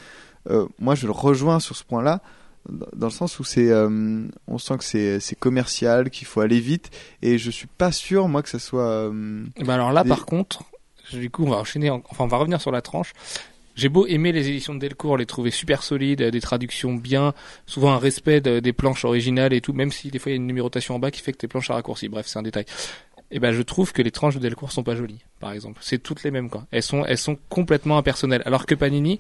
Euh, 0.50 0.68
moi, 0.80 0.96
je 0.96 1.06
le 1.06 1.12
rejoins 1.14 1.60
sur 1.62 1.76
ce 1.78 1.84
point-là. 1.86 2.22
dans- 2.70 2.88
Dans 2.94 3.08
le 3.08 3.12
sens 3.14 3.40
où 3.40 3.46
c'est, 3.46 3.72
euh, 3.72 4.24
on 4.48 4.58
sent 4.58 4.78
que 4.80 4.84
c'est, 4.84 5.20
c'est 5.22 5.36
commercial, 5.38 6.10
qu'il 6.10 6.28
faut 6.28 6.42
aller 6.42 6.60
vite, 6.60 6.90
et 7.22 7.38
je 7.38 7.50
suis 7.52 7.68
pas 7.68 7.92
sûr 7.94 8.28
moi 8.28 8.42
que 8.44 8.50
ça 8.50 8.60
soit. 8.60 8.84
euh, 8.84 9.46
Bah 9.64 9.76
alors 9.76 9.94
là, 9.94 10.04
Des- 10.04 10.10
par 10.10 10.26
contre, 10.26 10.64
du 11.14 11.30
coup, 11.30 11.45
on 11.45 11.49
va 11.49 11.58
enchaîner, 11.58 11.89
en- 11.89 12.01
enfin, 12.10 12.24
on 12.24 12.28
va 12.28 12.38
revenir 12.38 12.60
sur 12.62 12.72
la 12.72 12.82
tranche. 12.82 13.14
J'ai 13.76 13.89
beau 13.89 14.08
aimer 14.08 14.32
les 14.32 14.47
éditions 14.47 14.74
de 14.74 14.80
Delcourt, 14.80 15.18
les 15.18 15.26
trouver 15.26 15.51
super 15.51 15.84
solides, 15.84 16.22
euh, 16.22 16.32
des 16.32 16.39
traductions 16.39 16.93
bien, 16.93 17.34
souvent 17.66 17.91
un 17.91 17.97
respect 17.97 18.39
de- 18.39 18.60
des 18.62 18.72
planches 18.72 19.03
originales 19.03 19.51
et 19.53 19.60
tout, 19.60 19.74
même 19.74 19.91
si 19.91 20.10
des 20.12 20.18
fois 20.20 20.32
il 20.32 20.36
y 20.36 20.38
a 20.38 20.38
une 20.38 20.47
numérotation 20.47 20.95
en 20.95 20.99
bas 20.99 21.12
qui 21.12 21.22
fait 21.22 21.34
que 21.34 21.38
tes 21.38 21.47
planches 21.49 21.70
à 21.70 21.74
raccourci. 21.74 22.08
Bref, 22.08 22.26
c'est 22.28 22.39
un 22.39 22.43
détail. 22.43 22.66
Et 23.32 23.39
ben, 23.39 23.51
je 23.51 23.62
trouve 23.64 23.91
que 23.91 24.01
les 24.01 24.12
tranches 24.12 24.36
de 24.36 24.39
Delcourt 24.39 24.72
sont 24.72 24.84
pas 24.84 24.95
jolies, 24.95 25.20
par 25.41 25.51
exemple. 25.51 25.80
C'est 25.82 25.97
toutes 26.01 26.24
les 26.24 26.32
mêmes, 26.32 26.49
quoi. 26.49 26.68
Elles 26.72 26.84
sont, 26.84 27.03
elles 27.06 27.18
sont 27.18 27.38
complètement 27.49 27.97
impersonnelles. 27.97 28.43
Alors 28.45 28.66
que 28.66 28.76
Panini 28.76 29.20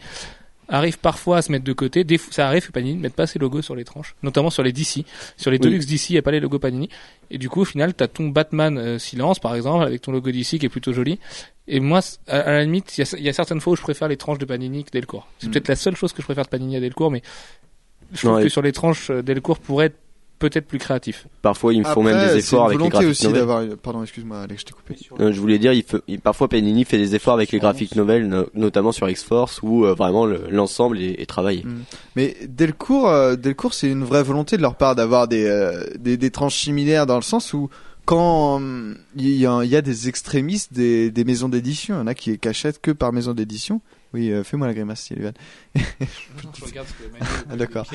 arrive 0.67 0.97
parfois 0.99 1.37
à 1.37 1.41
se 1.41 1.51
mettre 1.51 1.63
de 1.65 1.73
côté. 1.73 2.03
Des 2.03 2.17
fois, 2.17 2.33
ça 2.33 2.47
arrive 2.47 2.65
que 2.67 2.71
Panini 2.71 2.95
ne 2.95 3.01
mette 3.01 3.13
pas 3.13 3.27
ses 3.27 3.39
logos 3.39 3.61
sur 3.61 3.75
les 3.75 3.83
tranches, 3.83 4.15
notamment 4.23 4.49
sur 4.49 4.63
les 4.63 4.71
DC. 4.73 5.05
Sur 5.37 5.51
les 5.51 5.57
Oui. 5.57 5.59
Deluxe 5.59 5.85
DC, 5.85 6.09
il 6.09 6.13
n'y 6.13 6.19
a 6.19 6.21
pas 6.21 6.31
les 6.31 6.39
logos 6.39 6.59
Panini. 6.59 6.89
Et 7.31 7.37
du 7.37 7.49
coup, 7.49 7.61
au 7.61 7.65
final, 7.65 7.93
t'as 7.93 8.07
ton 8.07 8.27
Batman 8.29 8.77
euh, 8.77 8.99
Silence, 8.99 9.39
par 9.39 9.55
exemple, 9.55 9.83
avec 9.85 10.01
ton 10.01 10.11
logo 10.11 10.31
DC 10.31 10.57
qui 10.59 10.65
est 10.65 10.69
plutôt 10.69 10.93
joli. 10.93 11.19
Et 11.67 11.79
moi, 11.79 11.99
à, 12.27 12.39
à 12.39 12.51
la 12.51 12.63
limite, 12.63 12.97
il 12.97 13.01
y 13.01 13.03
a, 13.03 13.15
il 13.17 13.23
y 13.23 13.29
a 13.29 13.33
certaines 13.33 13.61
fois 13.61 13.73
où 13.73 13.75
je 13.75 13.81
préfère 13.81 14.07
les 14.07 14.17
tranches 14.17 14.37
de 14.39 14.45
Panini 14.45 14.83
que 14.83 14.91
Delcourt. 14.91 15.27
C'est 15.39 15.47
Mm. 15.47 15.51
peut-être 15.51 15.67
la 15.67 15.75
seule 15.75 15.95
chose 15.95 16.13
que 16.13 16.21
je 16.21 16.25
préfère 16.25 16.45
de 16.45 16.49
Panini 16.49 16.75
à 16.77 16.79
Delcourt, 16.79 17.11
mais 17.11 17.21
je 18.13 18.19
trouve 18.21 18.35
Ouais. 18.37 18.43
que 18.43 18.49
sur 18.49 18.61
les 18.61 18.71
tranches, 18.71 19.09
euh, 19.09 19.21
Delcourt 19.23 19.59
pourrait 19.59 19.87
être 19.87 19.97
peut-être 20.39 20.67
plus 20.67 20.79
créatif. 20.79 21.27
Parfois, 21.41 21.73
ils 21.73 21.79
me 21.79 21.83
font 21.85 22.01
Après, 22.05 22.13
même 22.13 22.27
des 22.33 22.37
efforts 22.39 22.65
avec 22.65 22.79
les 22.79 22.89
graphiques 22.89 23.09
aussi 23.09 23.25
novels. 23.25 23.39
d'avoir. 23.39 23.63
Pardon, 23.81 24.03
excuse-moi, 24.03 24.41
Alex, 24.41 24.61
je 24.61 24.65
t'ai 24.65 24.73
coupé. 24.73 24.95
Euh, 25.23 25.31
je 25.31 25.39
voulais 25.39 25.57
dire, 25.59 25.73
il 25.73 25.83
fait, 25.83 26.01
il- 26.07 26.19
parfois 26.19 26.47
Panini 26.49 26.83
fait 26.85 26.97
des 26.97 27.15
efforts 27.15 27.33
avec 27.35 27.51
les 27.51 27.59
graphiques 27.59 27.95
novels, 27.95 28.27
no- 28.27 28.47
notamment 28.53 28.91
sur 28.91 29.09
X-Force, 29.09 29.61
où 29.63 29.85
euh, 29.85 29.93
vraiment 29.93 30.25
le- 30.25 30.43
l'ensemble 30.49 30.99
est, 30.99 31.21
est 31.21 31.25
travaillé. 31.25 31.65
Mais 32.15 32.35
Delcourt, 32.47 33.07
euh, 33.09 33.35
Delcourt, 33.35 33.73
c'est 33.73 33.89
une 33.89 34.03
vraie 34.03 34.23
volonté 34.23 34.57
de 34.57 34.61
leur 34.61 34.75
part 34.75 34.95
d'avoir 34.95 35.27
des, 35.27 35.45
euh, 35.45 35.83
des, 35.97 36.17
des 36.17 36.31
tranches 36.31 36.57
similaires 36.59 37.05
dans 37.05 37.15
le 37.15 37.21
sens 37.21 37.53
où 37.53 37.69
quand 38.05 38.61
euh, 38.61 38.93
il 39.15 39.29
y, 39.31 39.47
a, 39.47 39.63
il 39.63 39.69
y 39.69 39.75
a 39.75 39.81
des 39.81 40.09
extrémistes 40.09 40.71
des, 40.73 41.09
des 41.11 41.23
maisons 41.23 41.49
d'édition, 41.49 41.95
il 41.95 41.97
y 41.99 42.01
en 42.01 42.07
a 42.07 42.13
qui 42.13 42.37
cachètent 42.37 42.79
que 42.79 42.91
par 42.91 43.11
maison 43.13 43.33
d'édition. 43.33 43.81
Oui, 44.15 44.31
euh, 44.31 44.45
fais-moi 44.45 44.65
la 44.67 44.73
grimace, 44.73 45.01
Sylvain. 45.01 45.33
Ah, 47.49 47.57
d'accord. 47.57 47.85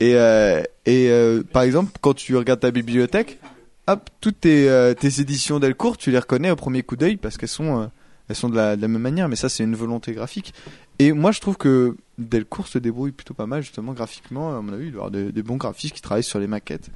Et, 0.00 0.14
euh, 0.14 0.62
et 0.86 1.10
euh, 1.10 1.42
par 1.42 1.62
exemple, 1.62 1.92
quand 2.00 2.14
tu 2.14 2.34
regardes 2.36 2.60
ta 2.60 2.70
bibliothèque, 2.70 3.38
hop, 3.86 4.08
toutes 4.22 4.40
tes, 4.40 4.70
euh, 4.70 4.94
tes 4.94 5.20
éditions 5.20 5.60
Delcourt, 5.60 5.98
tu 5.98 6.10
les 6.10 6.18
reconnais 6.18 6.50
au 6.50 6.56
premier 6.56 6.82
coup 6.82 6.96
d'œil 6.96 7.18
parce 7.18 7.36
qu'elles 7.36 7.50
sont, 7.50 7.82
euh, 7.82 7.86
elles 8.30 8.36
sont 8.36 8.48
de 8.48 8.56
la, 8.56 8.76
de 8.76 8.80
la 8.80 8.88
même 8.88 9.02
manière. 9.02 9.28
Mais 9.28 9.36
ça, 9.36 9.50
c'est 9.50 9.62
une 9.62 9.76
volonté 9.76 10.14
graphique. 10.14 10.54
Et 10.98 11.12
moi, 11.12 11.32
je 11.32 11.40
trouve 11.40 11.58
que 11.58 11.98
Delcourt 12.16 12.66
se 12.66 12.78
débrouille 12.78 13.12
plutôt 13.12 13.34
pas 13.34 13.44
mal 13.44 13.60
justement 13.60 13.92
graphiquement. 13.92 14.56
À 14.56 14.62
mon 14.62 14.72
avis, 14.72 14.86
il 14.86 14.92
doit 14.92 15.02
y 15.02 15.06
avoir 15.06 15.10
des, 15.10 15.32
des 15.32 15.42
bons 15.42 15.58
graphistes 15.58 15.94
qui 15.94 16.00
travaillent 16.00 16.22
sur 16.24 16.38
les 16.38 16.46
maquettes. 16.46 16.88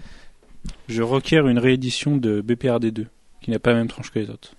Je 0.89 1.03
requiers 1.03 1.41
une 1.41 1.59
réédition 1.59 2.16
de 2.16 2.41
BPRD2 2.41 3.05
qui 3.43 3.51
n'a 3.51 3.59
pas 3.59 3.73
la 3.73 3.77
même 3.77 3.89
tranche 3.89 4.11
que 4.11 4.18
les 4.18 4.31
autres. 4.31 4.55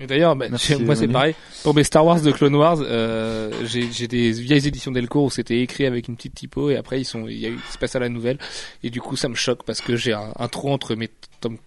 Et 0.00 0.06
d'ailleurs, 0.06 0.36
bah, 0.36 0.46
Merci, 0.48 0.76
moi 0.84 0.96
c'est 0.96 1.08
pareil. 1.08 1.34
Pour 1.62 1.74
mes 1.74 1.84
Star 1.84 2.04
Wars 2.04 2.20
de 2.20 2.30
Clone 2.30 2.54
Wars, 2.54 2.78
euh, 2.80 3.50
j'ai 3.64 4.08
des 4.08 4.32
vieilles 4.32 4.66
éditions 4.66 4.92
Delcourt 4.92 5.24
où 5.24 5.30
c'était 5.30 5.60
écrit 5.60 5.86
avec 5.86 6.08
une 6.08 6.16
petite 6.16 6.34
typo 6.34 6.70
et 6.70 6.76
après 6.76 7.00
ils 7.00 7.04
sont, 7.04 7.26
il 7.26 7.38
y 7.38 7.46
a 7.46 7.48
eu, 7.48 7.58
il 7.58 7.72
se 7.72 7.78
passe 7.78 7.96
à 7.96 7.98
la 7.98 8.08
nouvelle 8.08 8.38
et 8.82 8.90
du 8.90 9.00
coup 9.00 9.16
ça 9.16 9.28
me 9.28 9.34
choque 9.34 9.64
parce 9.64 9.80
que 9.80 9.96
j'ai 9.96 10.12
un, 10.12 10.32
un 10.38 10.48
trou 10.48 10.70
entre 10.70 10.94
mes 10.94 11.10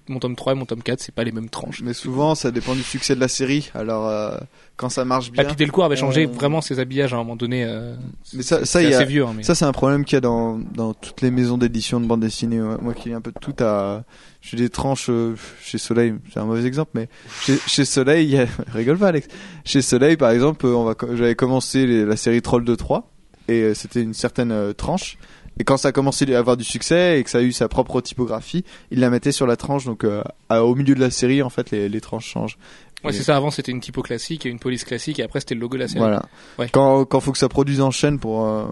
mon 0.08 0.20
tome 0.20 0.36
3 0.36 0.54
et 0.54 0.56
mon 0.56 0.66
tome 0.66 0.84
4, 0.84 1.00
c'est 1.00 1.16
pas 1.16 1.24
les 1.24 1.32
mêmes 1.32 1.50
tranches. 1.50 1.82
Mais 1.82 1.94
souvent, 1.94 2.36
ça 2.36 2.52
dépend 2.52 2.76
du 2.76 2.84
succès 2.84 3.16
de 3.16 3.20
la 3.20 3.28
série. 3.28 3.70
Alors, 3.74 4.08
euh, 4.08 4.38
quand 4.82 4.90
ça 4.90 5.06
marche 5.06 5.32
bien. 5.32 5.46
puis 5.46 5.56
Delcourt 5.56 5.86
avait 5.86 5.96
changé 5.96 6.28
on- 6.28 6.32
vraiment 6.36 6.60
ses 6.60 6.80
habillages 6.80 7.14
à 7.14 7.16
un 7.16 7.20
moment 7.20 7.38
donné. 7.38 7.64
Euh, 7.64 7.96
Mais 8.34 8.44
ça, 8.44 8.66
ça, 8.66 8.82
y 8.84 8.94
a, 8.94 9.04
vieux. 9.06 9.24
Hein, 9.26 9.34
mais... 9.38 9.44
Ça, 9.44 9.56
c'est 9.56 9.64
un 9.64 9.72
problème 9.72 10.04
qu'il 10.04 10.16
y 10.16 10.18
a 10.18 10.22
dans, 10.22 10.58
dans 10.58 10.94
toutes 10.94 11.22
les 11.22 11.32
maisons 11.32 11.58
d'édition 11.58 12.02
de 12.02 12.06
bande 12.08 12.20
dessinée. 12.20 12.60
Moi 12.60 12.78
moi 12.82 12.94
qui 12.94 13.10
lis 13.10 13.16
un 13.16 13.22
peu 13.22 13.32
de 13.32 13.40
tout, 13.40 13.56
à, 13.64 14.04
j'ai 14.42 14.58
des 14.58 14.70
tranches 14.70 15.10
euh, 15.10 15.36
chez 15.62 15.78
Soleil, 15.78 16.16
c'est 16.34 16.40
un 16.40 16.46
mauvais 16.46 16.66
exemple, 16.66 16.92
mais 16.96 17.08
chez, 17.42 17.58
chez 17.68 17.86
Soleil, 17.86 18.38
a, 18.38 18.48
rigole 18.74 18.98
pas 18.98 19.08
Alex. 19.10 19.28
Chez 19.64 19.82
Soleil, 19.82 20.18
par 20.18 20.32
exemple, 20.32 20.66
euh, 20.66 20.76
on 20.76 20.84
va, 20.84 20.96
j'avais 21.14 21.36
commencé 21.36 21.86
les- 21.86 22.04
la 22.06 22.18
série 22.18 22.42
Troll 22.42 22.66
de 22.66 22.76
3 22.76 23.10
et 23.48 23.62
euh, 23.62 23.74
c'était 23.76 24.02
une 24.02 24.14
certaine 24.14 24.52
euh, 24.52 24.74
tranche. 24.74 25.18
Et 25.60 25.64
quand 25.64 25.78
ça 25.78 25.90
a 25.90 25.92
commencé 25.92 26.34
à 26.34 26.40
avoir 26.40 26.56
du 26.58 26.64
succès 26.64 27.20
et 27.20 27.24
que 27.24 27.30
ça 27.30 27.38
a 27.40 27.42
eu 27.42 27.52
sa 27.52 27.68
propre 27.68 28.00
typographie, 28.02 28.64
il 28.90 29.00
la 29.00 29.10
mettait 29.12 29.34
sur 29.34 29.46
la 29.46 29.58
tranche. 29.58 29.86
Donc 29.86 30.06
euh, 30.06 30.24
au 30.50 30.74
milieu 30.76 30.96
de 30.96 31.00
la 31.00 31.12
série, 31.12 31.44
en 31.44 31.50
fait, 31.50 31.70
les, 31.72 31.88
les 31.90 32.02
tranches 32.02 32.26
changent. 32.26 32.58
Ouais, 33.04 33.14
c'est 33.14 33.24
ça. 33.24 33.36
Avant, 33.36 33.52
c'était 33.52 33.72
une 33.72 33.82
typo 33.82 34.02
classique 34.02 34.46
et 34.46 34.50
une 34.50 34.60
police 34.60 34.84
classique, 34.84 35.20
et 35.20 35.24
après, 35.24 35.40
c'était 35.40 35.56
le 35.56 35.62
logo 35.62 35.78
de 35.78 35.82
la 35.82 35.88
série. 35.88 36.00
Voilà. 36.00 36.26
Ouais. 36.60 36.70
Quand 36.72 37.06
quand 37.06 37.20
faut 37.20 37.32
que 37.32 37.38
ça 37.38 37.50
produise 37.50 37.82
en 37.82 37.92
chaîne 37.92 38.20
pour 38.20 38.46
euh, 38.46 38.68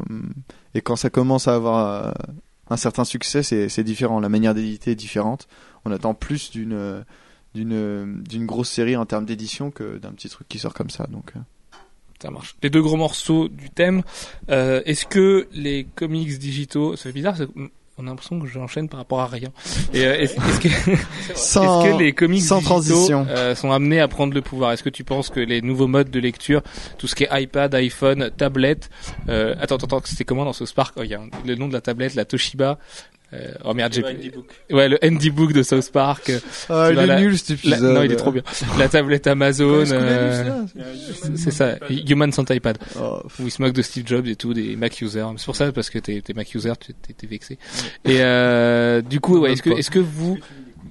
et 0.73 0.81
quand 0.81 0.95
ça 0.95 1.09
commence 1.09 1.47
à 1.47 1.55
avoir 1.55 2.07
euh, 2.07 2.11
un 2.69 2.77
certain 2.77 3.05
succès, 3.05 3.43
c'est 3.43 3.83
différent. 3.83 4.19
La 4.19 4.29
manière 4.29 4.53
d'éditer 4.53 4.91
est 4.91 4.95
différente. 4.95 5.47
On 5.85 5.91
attend 5.91 6.13
plus 6.13 6.51
d'une 6.51 6.73
euh, 6.73 7.01
d'une 7.55 7.73
euh, 7.73 8.05
d'une 8.21 8.45
grosse 8.45 8.69
série 8.69 8.95
en 8.95 9.05
termes 9.05 9.25
d'édition 9.25 9.71
que 9.71 9.97
d'un 9.97 10.11
petit 10.11 10.29
truc 10.29 10.47
qui 10.47 10.59
sort 10.59 10.73
comme 10.73 10.89
ça. 10.89 11.07
Donc 11.07 11.31
euh. 11.35 11.39
Ça 12.21 12.29
marche. 12.31 12.57
Les 12.61 12.69
deux 12.69 12.81
gros 12.81 12.97
morceaux 12.97 13.47
du 13.47 13.69
thème. 13.69 14.03
Euh, 14.49 14.81
Est-ce 14.85 15.05
que 15.05 15.47
les 15.53 15.87
comics 15.95 16.37
digitaux, 16.37 16.97
ça 16.97 17.03
fait 17.03 17.13
bizarre, 17.13 17.37
on 17.99 18.07
a 18.07 18.09
l'impression 18.11 18.39
que 18.39 18.47
j'enchaîne 18.47 18.87
par 18.89 18.99
rapport 18.99 19.19
à 19.19 19.27
rien. 19.27 19.49
Et 19.93 20.05
euh, 20.05 20.15
est-ce 20.17 20.33
est-ce 20.35 20.59
que, 20.61 20.69
sans 21.35 21.85
est-ce 21.85 21.93
que 21.93 21.99
les 21.99 22.13
comics 22.13 22.41
sans 22.41 22.61
transition. 22.61 23.25
euh, 23.29 23.53
sont 23.55 23.71
amenés 23.71 23.99
à 23.99 24.07
prendre 24.07 24.33
le 24.33 24.41
pouvoir? 24.41 24.71
Est-ce 24.71 24.83
que 24.83 24.89
tu 24.89 25.03
penses 25.03 25.29
que 25.29 25.39
les 25.41 25.61
nouveaux 25.61 25.87
modes 25.87 26.09
de 26.09 26.19
lecture, 26.19 26.61
tout 26.97 27.07
ce 27.07 27.15
qui 27.15 27.25
est 27.25 27.29
iPad, 27.43 27.73
iPhone, 27.75 28.31
tablette, 28.37 28.89
euh, 29.27 29.53
attends, 29.59 29.75
attends, 29.75 29.97
attends, 29.97 30.01
c'était 30.05 30.23
comment 30.25 30.45
dans 30.45 30.53
ce 30.53 30.65
Spark? 30.65 30.93
Oh, 30.97 31.01
il 31.03 31.09
y 31.09 31.13
a 31.13 31.19
un- 31.19 31.29
le 31.45 31.55
nom 31.55 31.67
de 31.67 31.73
la 31.73 31.81
tablette, 31.81 32.15
la 32.15 32.25
Toshiba. 32.25 32.79
Euh, 33.31 33.51
oh 33.63 33.75
merde, 33.75 33.93
j'ai 33.93 34.01
ouais 34.73 34.89
le 34.89 34.97
Handy 35.03 35.29
Book 35.29 35.53
de 35.53 35.61
South 35.61 35.91
Park. 35.91 36.31
Ah, 36.67 36.87
il 36.89 36.95
vois, 36.95 37.03
est 37.03 37.07
la- 37.07 37.19
nul 37.21 37.37
cet 37.37 37.63
la- 37.63 37.79
non, 37.79 38.01
il 38.01 38.11
est 38.11 38.15
trop 38.15 38.31
bien. 38.31 38.41
La 38.79 38.89
tablette 38.89 39.27
Amazon. 39.27 39.83
euh, 39.85 39.85
euh... 40.77 40.93
c'est 41.35 41.51
ça, 41.51 41.75
Human 41.89 42.31
sans 42.31 42.43
iPad. 42.49 42.79
Oh, 42.99 43.19
où 43.39 43.43
il 43.45 43.51
se 43.51 43.61
moque 43.61 43.73
de 43.73 43.83
Steve 43.83 44.07
Jobs 44.07 44.25
et 44.27 44.35
tout, 44.35 44.53
des 44.55 44.75
Mac 44.75 44.99
users. 45.01 45.25
C'est 45.37 45.45
pour 45.45 45.55
ça, 45.55 45.71
parce 45.71 45.89
que 45.91 45.99
t'es, 45.99 46.23
Mac 46.35 46.53
user, 46.55 46.73
tu 46.79 46.93
t'es, 46.93 47.13
t'es 47.13 47.27
vexé. 47.27 47.59
Et 48.05 48.17
euh, 48.21 49.01
du 49.01 49.19
coup, 49.19 49.37
ouais, 49.37 49.53
est-ce 49.53 49.61
que, 49.61 49.69
est-ce 49.77 49.91
que 49.91 49.99
vous, 49.99 50.39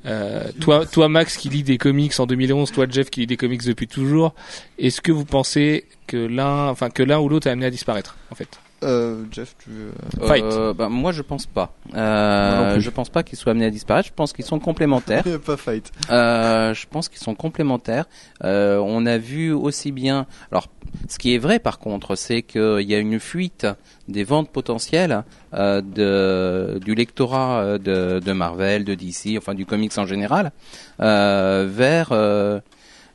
euh, 0.06 0.44
toi, 0.60 0.86
toi 0.86 1.08
Max 1.08 1.36
qui 1.36 1.48
lit 1.48 1.64
des 1.64 1.76
comics 1.76 2.12
en 2.20 2.26
2011, 2.26 2.70
toi 2.70 2.86
Jeff 2.88 3.10
qui 3.10 3.20
lit 3.20 3.26
des 3.26 3.36
comics 3.36 3.64
depuis 3.64 3.88
toujours, 3.88 4.34
est-ce 4.78 5.00
que 5.00 5.10
vous 5.10 5.24
pensez 5.24 5.86
que 6.06 6.16
l'un, 6.16 6.68
enfin 6.68 6.88
que 6.88 7.02
l'un 7.02 7.18
ou 7.18 7.28
l'autre 7.28 7.48
est 7.48 7.50
amené 7.50 7.66
à 7.66 7.70
disparaître, 7.70 8.16
en 8.30 8.36
fait? 8.36 8.48
Euh, 8.84 9.24
Jeff, 9.30 9.56
tu 9.62 9.70
veux... 9.70 10.26
Fight. 10.26 10.44
Euh, 10.44 10.72
bah, 10.72 10.88
moi, 10.88 11.12
je 11.12 11.22
pense 11.22 11.46
pas. 11.46 11.74
Euh, 11.94 12.78
je 12.78 12.90
pense 12.90 13.08
pas 13.08 13.22
qu'ils 13.22 13.38
soient 13.38 13.50
amenés 13.50 13.66
à 13.66 13.70
disparaître. 13.70 14.08
Je 14.08 14.14
pense 14.14 14.32
qu'ils 14.32 14.44
sont 14.44 14.60
complémentaires. 14.60 15.24
pas 15.44 15.56
fight. 15.56 15.90
Euh, 16.10 16.74
je 16.74 16.86
pense 16.88 17.08
qu'ils 17.08 17.18
sont 17.18 17.34
complémentaires. 17.34 18.06
Euh, 18.44 18.78
on 18.78 19.04
a 19.06 19.18
vu 19.18 19.52
aussi 19.52 19.90
bien. 19.90 20.26
Alors, 20.52 20.68
ce 21.08 21.18
qui 21.18 21.34
est 21.34 21.38
vrai 21.38 21.58
par 21.58 21.78
contre, 21.78 22.14
c'est 22.14 22.42
qu'il 22.42 22.82
y 22.82 22.94
a 22.94 22.98
une 22.98 23.18
fuite 23.18 23.66
des 24.06 24.24
ventes 24.24 24.50
potentielles 24.50 25.24
euh, 25.54 25.82
de, 25.82 26.78
du 26.78 26.94
lectorat 26.94 27.60
euh, 27.60 27.78
de, 27.78 28.20
de 28.20 28.32
Marvel, 28.32 28.84
de 28.84 28.94
DC, 28.94 29.36
enfin 29.36 29.54
du 29.54 29.66
comics 29.66 29.96
en 29.98 30.06
général, 30.06 30.52
euh, 31.00 31.68
vers 31.68 32.10
euh, 32.12 32.60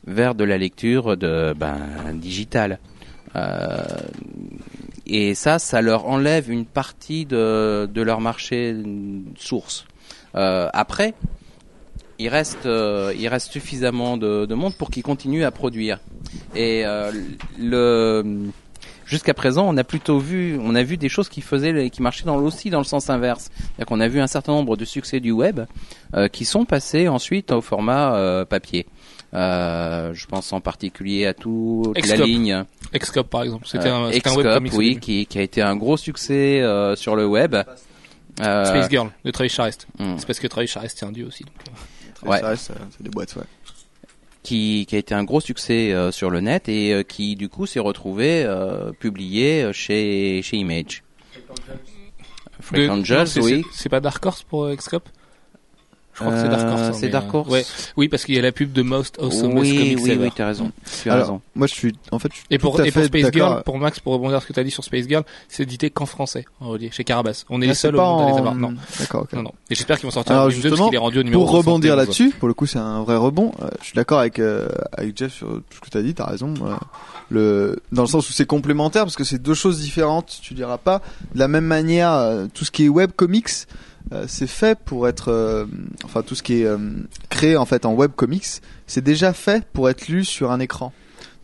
vers 0.06 0.34
de 0.34 0.44
la 0.44 0.58
lecture 0.58 1.16
de 1.16 1.54
ben 1.56 1.78
digitale. 2.14 2.78
Euh, 3.36 3.82
et 5.06 5.34
ça, 5.34 5.58
ça 5.58 5.82
leur 5.82 6.06
enlève 6.06 6.50
une 6.50 6.64
partie 6.64 7.26
de, 7.26 7.88
leur 7.94 8.20
marché 8.20 8.74
source. 9.36 9.86
Euh, 10.34 10.68
après, 10.72 11.14
il 12.18 12.28
reste, 12.28 12.66
euh, 12.66 13.38
suffisamment 13.38 14.16
de, 14.16 14.46
de 14.46 14.54
monde 14.54 14.74
pour 14.74 14.90
qu'ils 14.90 15.02
continuent 15.02 15.44
à 15.44 15.50
produire. 15.50 16.00
Et 16.54 16.82
euh, 16.86 17.12
jusqu'à 19.04 19.34
présent, 19.34 19.66
on 19.68 19.76
a 19.76 19.84
plutôt 19.84 20.18
vu, 20.18 20.58
on 20.62 20.74
a 20.74 20.82
vu 20.82 20.96
des 20.96 21.10
choses 21.10 21.28
qui 21.28 21.42
faisaient, 21.42 21.90
qui 21.90 22.00
marchaient 22.00 22.24
dans, 22.24 22.36
aussi 22.36 22.70
dans 22.70 22.78
le 22.78 22.84
sens 22.84 23.10
inverse. 23.10 23.50
C'est-à-dire 23.54 23.86
qu'on 23.86 24.00
a 24.00 24.08
vu 24.08 24.20
un 24.20 24.26
certain 24.26 24.52
nombre 24.52 24.76
de 24.76 24.86
succès 24.86 25.20
du 25.20 25.32
web 25.32 25.60
qui 26.32 26.44
sont 26.44 26.64
passés 26.64 27.08
ensuite 27.08 27.52
au 27.52 27.60
format 27.60 28.46
papier. 28.48 28.86
Euh, 29.34 30.14
je 30.14 30.26
pense 30.26 30.52
en 30.52 30.60
particulier 30.60 31.26
à 31.26 31.34
toute 31.34 31.98
la 32.06 32.16
ligne. 32.16 32.64
Excop 32.92 33.28
par 33.28 33.42
exemple, 33.42 33.66
c'était 33.66 33.88
un, 33.88 34.12
c'était 34.12 34.28
un 34.28 34.64
oui, 34.74 34.98
qui, 35.00 35.26
qui 35.26 35.38
a 35.38 35.42
été 35.42 35.60
un 35.60 35.74
gros 35.76 35.96
succès 35.96 36.60
euh, 36.62 36.94
sur 36.94 37.16
le 37.16 37.26
web. 37.26 37.56
Euh, 38.40 38.64
Space 38.64 38.88
Girl 38.90 39.10
de 39.24 39.30
Travis 39.30 39.48
Charest. 39.48 39.86
hmm. 39.98 40.14
C'est 40.18 40.26
parce 40.26 40.38
que 40.38 40.46
Travis 40.46 40.66
Charest 40.68 40.98
c'est 40.98 41.06
un 41.06 41.12
dieu 41.12 41.26
aussi. 41.26 41.44
Donc, 41.44 41.52
Ouais. 42.30 42.42
Euh, 42.42 42.56
c'est 42.56 43.02
des 43.02 43.10
boîtes, 43.10 43.34
ouais. 43.36 43.42
qui, 44.42 44.86
qui 44.88 44.96
a 44.96 44.98
été 44.98 45.14
un 45.14 45.24
gros 45.24 45.40
succès 45.40 45.92
euh, 45.92 46.10
sur 46.10 46.30
le 46.30 46.40
net 46.40 46.68
et 46.68 46.92
euh, 46.94 47.02
qui 47.02 47.34
du 47.36 47.48
coup 47.48 47.66
s'est 47.66 47.80
retrouvé 47.80 48.44
euh, 48.44 48.92
publié 48.92 49.70
chez 49.72 50.40
chez 50.42 50.56
Image. 50.56 51.02
Freak 52.60 52.90
Angels, 52.90 53.26
oui. 53.42 53.64
c'est- 53.72 53.88
pas 53.88 54.00
Dark 54.00 54.24
Horse 54.24 54.42
pour 54.42 54.64
euh, 54.64 54.72
Excop 54.72 55.08
Je 56.14 56.20
crois 56.20 56.32
que 56.32 56.38
c'est 56.40 56.46
Euh, 56.46 56.50
Dark 56.50 56.62
Horse. 56.68 56.80
hein, 56.82 56.92
c'est 56.94 57.06
mais, 57.06 57.12
Dark 57.12 57.26
euh, 57.34 57.38
Horse. 57.38 57.48
Ouais. 57.50 57.64
Oui, 57.96 58.08
parce 58.08 58.24
qu'il 58.24 58.34
y 58.36 58.38
a 58.38 58.42
la 58.42 58.52
pub 58.52 58.72
de 58.72 58.82
Most 58.82 59.18
Awesome 59.20 59.58
oui, 59.58 59.76
Comics 59.76 59.98
oui, 60.00 60.10
Ever. 60.12 60.24
oui, 60.26 60.30
t'as 60.34 60.46
raison. 60.46 60.70
Tu 61.02 61.10
as 61.10 61.12
Alors, 61.14 61.26
raison. 61.26 61.40
moi, 61.56 61.66
je 61.66 61.74
suis, 61.74 61.92
en 62.12 62.18
fait, 62.20 62.28
je 62.32 62.36
suis 62.38 62.46
Et 62.50 62.58
pour, 62.58 62.76
tout 62.76 62.82
à 62.82 62.86
et 62.86 62.92
pour 62.92 63.02
Space. 63.04 63.30
Girl, 63.32 63.62
pour 63.64 63.78
Max, 63.78 63.98
pour 64.00 64.12
rebondir 64.14 64.38
sur 64.38 64.42
ce 64.42 64.46
que 64.48 64.52
tu 64.52 64.60
as 64.60 64.64
dit 64.64 64.70
sur 64.70 64.84
Space 64.84 65.06
Girl, 65.08 65.24
c'est 65.48 65.64
édité 65.64 65.90
qu'en 65.90 66.06
français, 66.06 66.44
en 66.60 66.68
relié, 66.68 66.90
chez 66.92 67.02
Carabas. 67.04 67.44
On 67.50 67.60
est 67.60 67.64
Ah, 67.64 67.68
les 67.68 67.74
c'est 67.74 67.80
seuls 67.82 67.96
au 67.96 68.00
monde 68.00 68.22
à 68.28 68.30
les 68.32 68.38
avoir. 68.38 68.54
Non, 68.54 68.74
D'accord, 69.00 69.22
ok. 69.22 69.32
non, 69.32 69.42
non. 69.42 69.52
Et 69.70 69.74
j'espère 69.74 69.96
qu'ils 69.98 70.06
vont 70.06 70.12
sortir 70.12 70.32
Alors, 70.36 70.48
2 70.48 70.52
parce 70.54 70.62
justement, 70.62 70.86
qu'il 70.86 70.94
est 70.94 70.98
rendu 70.98 71.18
au 71.18 71.22
numéro 71.24 71.42
Pour 71.42 71.50
rebondir 71.52 71.94
71. 71.94 71.96
là-dessus, 71.96 72.30
pour 72.38 72.46
le 72.48 72.54
coup, 72.54 72.66
c'est 72.66 72.78
un 72.78 73.02
vrai 73.02 73.16
rebond. 73.16 73.50
Euh, 73.62 73.68
je 73.80 73.86
suis 73.86 73.94
d'accord 73.96 74.20
avec 74.20 74.38
euh, 74.38 74.68
avec 74.96 75.18
Jeff 75.18 75.32
sur 75.32 75.48
tout 75.48 75.62
ce 75.76 75.80
que 75.80 75.90
tu 75.90 75.98
as 75.98 76.02
dit. 76.02 76.14
T'as 76.14 76.26
raison. 76.26 76.54
euh, 76.62 76.74
le 77.30 77.78
dans 77.92 78.02
le 78.02 78.08
sens 78.08 78.28
où 78.28 78.32
c'est 78.32 78.46
complémentaire 78.46 79.02
parce 79.04 79.16
que 79.16 79.24
c'est 79.24 79.42
deux 79.42 79.54
choses 79.54 79.80
différentes. 79.80 80.38
Tu 80.42 80.54
diras 80.54 80.78
pas 80.78 81.00
de 81.34 81.38
la 81.38 81.48
même 81.48 81.64
manière. 81.64 82.12
euh, 82.12 82.46
tout 82.52 82.64
ce 82.64 82.70
qui 82.70 82.84
est 82.84 82.88
web 82.88 83.10
comics, 83.16 83.48
euh, 84.12 84.26
c'est 84.28 84.46
fait 84.46 84.78
pour 84.78 85.08
être, 85.08 85.30
euh, 85.30 85.64
enfin 86.04 86.22
tout 86.22 86.34
ce 86.34 86.42
qui 86.42 86.60
est 86.60 86.66
euh, 86.66 86.78
créé 87.30 87.56
en 87.56 87.64
fait 87.64 87.86
en 87.86 87.94
web 87.94 88.12
comics, 88.14 88.44
c'est 88.86 89.02
déjà 89.02 89.32
fait 89.32 89.64
pour 89.72 89.88
être 89.88 90.08
lu 90.08 90.24
sur 90.24 90.52
un 90.52 90.60
écran. 90.60 90.92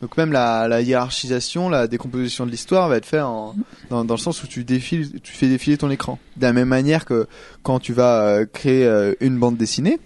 Donc 0.02 0.16
même 0.16 0.32
la, 0.32 0.80
hiérarchisation, 0.80 1.68
la 1.68 1.86
décomposition 1.86 2.46
de 2.46 2.50
l'histoire 2.50 2.88
va 2.88 2.96
être 2.96 3.06
faite 3.06 3.20
dans, 3.20 3.54
le 3.90 4.16
sens 4.16 4.42
où 4.42 4.46
tu 4.46 4.64
fais 4.64 5.48
défiler 5.48 5.76
ton 5.76 5.90
écran. 5.90 6.18
De 6.36 6.42
la 6.42 6.54
même 6.54 6.68
manière 6.68 7.04
que 7.04 7.26
quand 7.62 7.80
tu 7.80 7.92
vas 7.92 8.46
créer 8.46 8.90
une 9.20 9.38
bande 9.38 9.58
dessinée, 9.58 9.98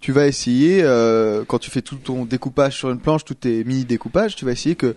tu 0.00 0.12
vas 0.12 0.28
essayer, 0.28 0.84
quand 1.48 1.58
tu 1.58 1.68
fais 1.68 1.82
tout 1.82 1.96
ton 1.96 2.26
découpage 2.26 2.76
sur 2.76 2.90
une 2.90 3.00
planche, 3.00 3.24
tous 3.24 3.34
tes 3.34 3.64
mini 3.64 3.84
découpages, 3.84 4.36
tu 4.36 4.44
vas 4.44 4.52
essayer 4.52 4.76
que 4.76 4.94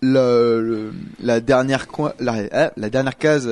le- 0.00 0.92
la 1.22 1.38
dernière 1.38 1.86
case 1.86 3.48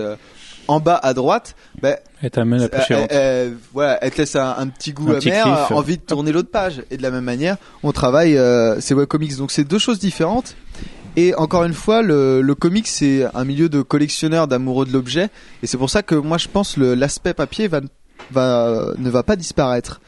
en 0.68 0.80
bas 0.80 0.98
à 1.02 1.14
droite, 1.14 1.54
ben, 1.80 1.96
Et 2.22 2.30
t'amènes 2.30 2.58
la 2.60 2.64
euh, 2.64 2.68
plus 2.68 2.94
euh, 2.94 3.06
euh, 3.12 3.54
voilà, 3.72 3.98
elle 4.02 4.10
te 4.10 4.18
laisse 4.18 4.36
un, 4.36 4.54
un 4.58 4.66
petit 4.68 4.92
goût 4.92 5.10
Un 5.10 5.14
petit 5.14 5.30
amer, 5.30 5.44
kiff. 5.44 5.70
euh, 5.70 5.74
envie 5.74 5.96
de 5.96 6.02
tourner 6.02 6.32
l'autre 6.32 6.50
page. 6.50 6.82
Et 6.90 6.96
de 6.96 7.02
la 7.02 7.10
même 7.10 7.24
manière, 7.24 7.56
on 7.82 7.92
travaille 7.92 8.36
euh, 8.36 8.80
ces 8.80 8.94
webcomics. 8.94 9.36
Donc 9.36 9.50
c'est 9.52 9.64
deux 9.64 9.78
choses 9.78 9.98
différentes. 9.98 10.56
Et 11.16 11.34
encore 11.36 11.64
une 11.64 11.72
fois, 11.72 12.02
le, 12.02 12.42
le 12.42 12.54
comics 12.54 12.86
c'est 12.86 13.24
un 13.34 13.44
milieu 13.44 13.68
de 13.68 13.80
collectionneurs, 13.82 14.48
d'amoureux 14.48 14.84
de 14.86 14.92
l'objet. 14.92 15.28
Et 15.62 15.66
c'est 15.66 15.78
pour 15.78 15.88
ça 15.90 16.02
que 16.02 16.14
moi 16.14 16.36
je 16.38 16.48
pense 16.48 16.76
le 16.76 16.94
l'aspect 16.94 17.32
papier 17.34 17.68
va, 17.68 17.80
va 18.30 18.92
ne 18.98 19.08
va 19.10 19.22
pas 19.22 19.36
disparaître. 19.36 20.00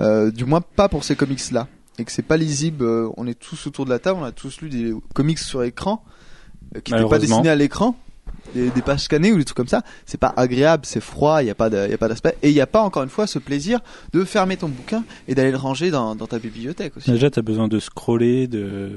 Euh, 0.00 0.30
du 0.30 0.44
moins 0.44 0.60
pas 0.60 0.88
pour 0.88 1.04
ces 1.04 1.16
comics 1.16 1.50
là. 1.50 1.66
Et 1.98 2.04
que 2.04 2.12
c'est 2.12 2.22
pas 2.22 2.36
lisible. 2.36 2.84
on 3.16 3.26
est 3.26 3.38
tous 3.38 3.66
autour 3.66 3.84
de 3.84 3.90
la 3.90 3.98
table, 3.98 4.18
on 4.20 4.24
a 4.24 4.32
tous 4.32 4.60
lu 4.62 4.68
des 4.68 4.94
comics 5.14 5.38
sur 5.38 5.62
écran 5.62 6.02
qui 6.84 6.92
n'étaient 6.92 7.08
pas 7.08 7.18
dessinés 7.18 7.50
à 7.50 7.54
l'écran. 7.56 7.96
Des, 8.54 8.68
des 8.70 8.82
pages 8.82 9.00
scannées 9.00 9.32
ou 9.32 9.38
des 9.38 9.44
trucs 9.44 9.56
comme 9.56 9.68
ça, 9.68 9.82
c'est 10.04 10.18
pas 10.20 10.34
agréable, 10.36 10.84
c'est 10.84 11.00
froid, 11.00 11.42
il 11.42 11.46
y 11.46 11.50
a 11.50 11.54
pas 11.54 11.70
de, 11.70 11.88
y 11.88 11.94
a 11.94 11.96
pas 11.98 12.08
d'aspect, 12.08 12.36
et 12.42 12.48
il 12.50 12.54
y 12.54 12.60
a 12.60 12.66
pas 12.66 12.82
encore 12.82 13.02
une 13.02 13.08
fois 13.08 13.26
ce 13.26 13.38
plaisir 13.38 13.80
de 14.12 14.24
fermer 14.24 14.58
ton 14.58 14.68
bouquin 14.68 15.04
et 15.26 15.34
d'aller 15.34 15.52
le 15.52 15.56
ranger 15.56 15.90
dans, 15.90 16.14
dans 16.14 16.26
ta 16.26 16.38
bibliothèque 16.38 16.96
aussi. 16.98 17.10
Déjà, 17.10 17.30
t'as 17.30 17.40
besoin 17.40 17.66
de 17.68 17.78
scroller, 17.78 18.48
de 18.48 18.90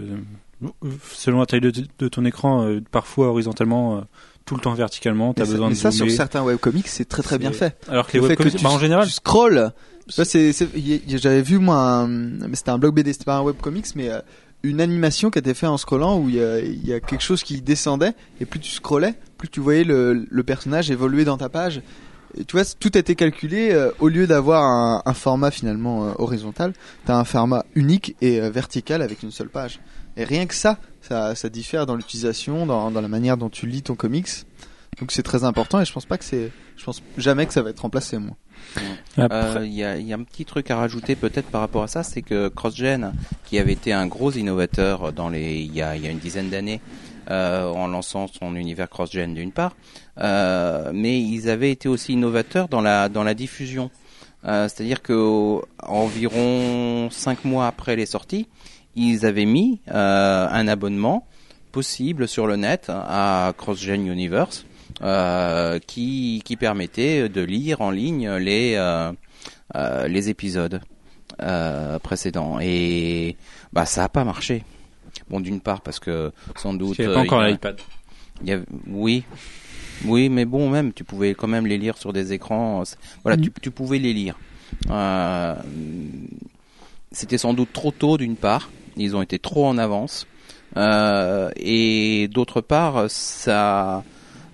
selon 1.14 1.40
la 1.40 1.46
taille 1.46 1.62
de, 1.62 1.72
de 2.00 2.08
ton 2.08 2.26
écran, 2.26 2.64
euh, 2.66 2.82
parfois 2.92 3.28
horizontalement, 3.28 3.98
euh, 3.98 4.02
tout 4.46 4.56
le 4.56 4.62
temps 4.62 4.74
verticalement. 4.74 5.34
T'as 5.34 5.44
Mais 5.46 5.52
besoin 5.52 5.68
mais 5.70 5.76
de 5.76 5.80
ça 5.80 5.92
sur 5.92 6.10
certains 6.12 6.44
webcomics 6.44 6.88
c'est 6.88 7.06
très 7.06 7.24
très 7.24 7.38
bien 7.38 7.52
fait. 7.52 7.78
Alors 7.88 8.08
que 8.08 8.14
les 8.14 8.20
Le 8.20 8.24
que 8.24 8.30
webcomics, 8.30 8.56
tu- 8.58 8.64
bah, 8.64 8.70
en 8.72 8.80
général, 8.80 9.06
tu 9.08 9.14
scrolls. 9.14 9.72
Tu 10.08 11.18
j'avais 11.18 11.42
vu 11.42 11.58
moi, 11.60 11.78
un- 11.78 12.08
mais 12.08 12.56
c'était 12.56 12.70
un 12.72 12.78
blog 12.78 12.94
BD, 12.96 13.12
c'était 13.14 13.26
pas 13.26 13.38
un 13.38 13.42
webcomics, 13.42 13.96
mais 13.96 14.10
euh, 14.10 14.20
une 14.64 14.82
animation 14.82 15.30
qui 15.32 15.40
était 15.40 15.54
faite 15.54 15.70
en 15.70 15.78
scrollant 15.78 16.20
où 16.20 16.30
il 16.30 16.36
y 16.36 16.44
a, 16.44 16.60
il 16.60 16.86
y 16.88 16.94
a 16.94 17.00
quelque 17.00 17.22
chose 17.24 17.44
qui 17.44 17.62
descendait 17.62 18.14
et 18.40 18.46
plus 18.46 18.60
tu 18.60 18.72
scrollais, 18.72 19.16
plus 19.38 19.50
tu 19.50 19.60
voyais 19.60 19.84
le, 19.84 20.26
le 20.30 20.44
personnage 20.44 20.92
évoluer 20.92 21.26
dans 21.26 21.38
ta 21.38 21.50
page. 21.50 21.82
Et 22.38 22.44
tu 22.44 22.58
vois, 22.58 22.66
tout 22.80 22.92
a 22.96 23.00
été 23.00 23.16
calculé 23.16 23.72
euh, 23.72 23.92
au 24.00 24.10
lieu 24.10 24.28
d'avoir 24.28 24.64
un, 24.64 25.02
un 25.06 25.14
format 25.14 25.52
finalement 25.52 26.08
euh, 26.08 26.12
horizontal, 26.18 26.74
t'as 27.06 27.16
un 27.16 27.24
format 27.24 27.64
unique 27.76 28.16
et 28.20 28.42
euh, 28.42 28.50
vertical 28.50 29.02
avec 29.02 29.24
une 29.24 29.32
seule 29.32 29.48
page. 29.48 29.80
Et 30.18 30.26
rien 30.26 30.46
que 30.46 30.54
ça, 30.54 30.78
ça, 31.02 31.34
ça 31.36 31.50
diffère 31.50 31.86
dans 31.86 31.96
l'utilisation, 31.96 32.66
dans, 32.66 32.92
dans 32.92 33.02
la 33.02 33.08
manière 33.08 33.38
dont 33.38 33.50
tu 33.50 33.68
lis 33.68 33.84
ton 33.84 33.96
comics. 33.96 34.30
Donc 35.00 35.12
c'est 35.12 35.24
très 35.24 35.44
important 35.44 35.80
et 35.82 35.86
je 35.86 35.94
pense 35.94 36.06
pas 36.06 36.18
que 36.18 36.26
c'est, 36.26 36.52
je 36.78 36.84
pense 36.84 37.02
jamais 37.18 37.46
que 37.46 37.54
ça 37.54 37.62
va 37.62 37.70
être 37.70 37.82
remplacé 37.82 38.18
moi. 38.18 38.36
Euh, 39.20 39.62
Il 39.64 39.74
y, 39.74 39.84
a, 39.84 39.98
il 39.98 40.08
y 40.08 40.14
a 40.14 40.16
un 40.16 40.24
petit 40.24 40.46
truc 40.46 40.72
à 40.72 40.78
rajouter 40.78 41.16
peut-être 41.16 41.48
par 41.48 41.62
rapport 41.62 41.84
à 41.84 41.88
ça, 41.88 42.04
c'est 42.04 42.22
que 42.22 42.48
CrossGen, 42.48 43.14
qui 43.46 43.60
avait 43.60 43.74
été 43.74 43.92
un 43.94 44.08
gros 44.08 44.32
innovateur 44.32 45.12
dans 45.12 45.30
les, 45.30 45.56
il 45.56 45.74
y 45.74 45.82
a, 45.82 45.96
il 45.98 46.04
y 46.04 46.08
a 46.08 46.12
une 46.12 46.20
dizaine 46.20 46.50
d'années, 46.50 46.80
en 47.30 47.88
lançant 47.88 48.28
son 48.28 48.56
univers 48.56 48.90
cross-gen 48.90 49.34
d'une 49.34 49.52
part, 49.52 49.76
euh, 50.20 50.92
mais 50.94 51.20
ils 51.22 51.50
avaient 51.50 51.72
été 51.72 51.88
aussi 51.90 52.14
innovateurs 52.14 52.68
dans 52.68 52.82
la 52.82 53.10
dans 53.10 53.24
la 53.24 53.34
diffusion. 53.34 53.90
Euh, 54.46 54.68
C'est-à-dire 54.68 55.02
que 55.02 55.14
au- 55.14 55.66
environ 55.84 57.10
cinq 57.12 57.46
mois 57.46 57.68
après 57.68 57.96
les 57.96 58.06
sorties, 58.06 58.48
ils 58.96 59.26
avaient 59.26 59.46
mis 59.46 59.80
euh, 59.92 60.48
un 60.50 60.68
abonnement 60.68 61.26
possible 61.72 62.28
sur 62.28 62.48
le 62.48 62.56
net 62.56 62.90
à 62.90 63.54
CrossGen 63.58 64.08
Universe 64.08 64.66
euh, 65.02 65.80
qui, 65.80 66.42
qui 66.46 66.56
permettait 66.56 67.28
de 67.28 67.42
lire 67.42 67.82
en 67.82 67.92
ligne 67.92 68.30
les, 68.36 68.76
euh, 68.76 69.12
euh, 69.76 70.08
les 70.08 70.30
épisodes 70.30 70.80
euh, 71.42 72.00
précédents. 72.00 72.60
Et 72.62 73.36
bah, 73.74 73.86
ça 73.86 74.02
n'a 74.02 74.10
pas 74.10 74.24
marché. 74.24 74.64
Bon, 75.30 75.40
d'une 75.40 75.60
part 75.62 75.82
parce 75.82 76.00
que 76.00 76.32
sans 76.56 76.74
doute... 76.74 76.98
Il 77.00 77.02
n'y 77.02 77.06
avait 77.08 77.14
pas 77.16 77.20
euh, 77.22 77.24
encore 77.24 77.42
il 77.42 77.46
y 77.46 77.48
a- 77.48 77.52
l'iPad. 77.52 77.80
oui, 78.88 79.24
oui, 80.06 80.30
mais 80.30 80.46
bon, 80.46 80.70
même 80.70 80.94
tu 80.94 81.04
pouvais 81.04 81.34
quand 81.34 81.48
même 81.48 81.66
les 81.66 81.78
lire 81.78 81.98
sur 81.98 82.14
des 82.14 82.34
écrans. 82.34 82.84
C'est- 82.86 82.98
Voilà, 83.24 83.38
tu, 83.38 83.52
tu 83.62 83.72
pouvais 83.72 83.98
les 84.00 84.14
lire. 84.14 84.38
Euh, 84.90 85.56
C'était 87.12 87.38
sans 87.38 87.54
doute 87.54 87.72
trop 87.74 87.92
tôt 87.92 88.18
d'une 88.18 88.36
part. 88.36 88.70
Ils 88.98 89.16
ont 89.16 89.22
été 89.22 89.40
trop 89.40 89.66
en 89.68 89.78
avance. 89.78 90.28
Euh, 90.78 91.50
et 91.56 92.28
d'autre 92.30 92.60
part, 92.62 93.06
ça, 93.10 94.04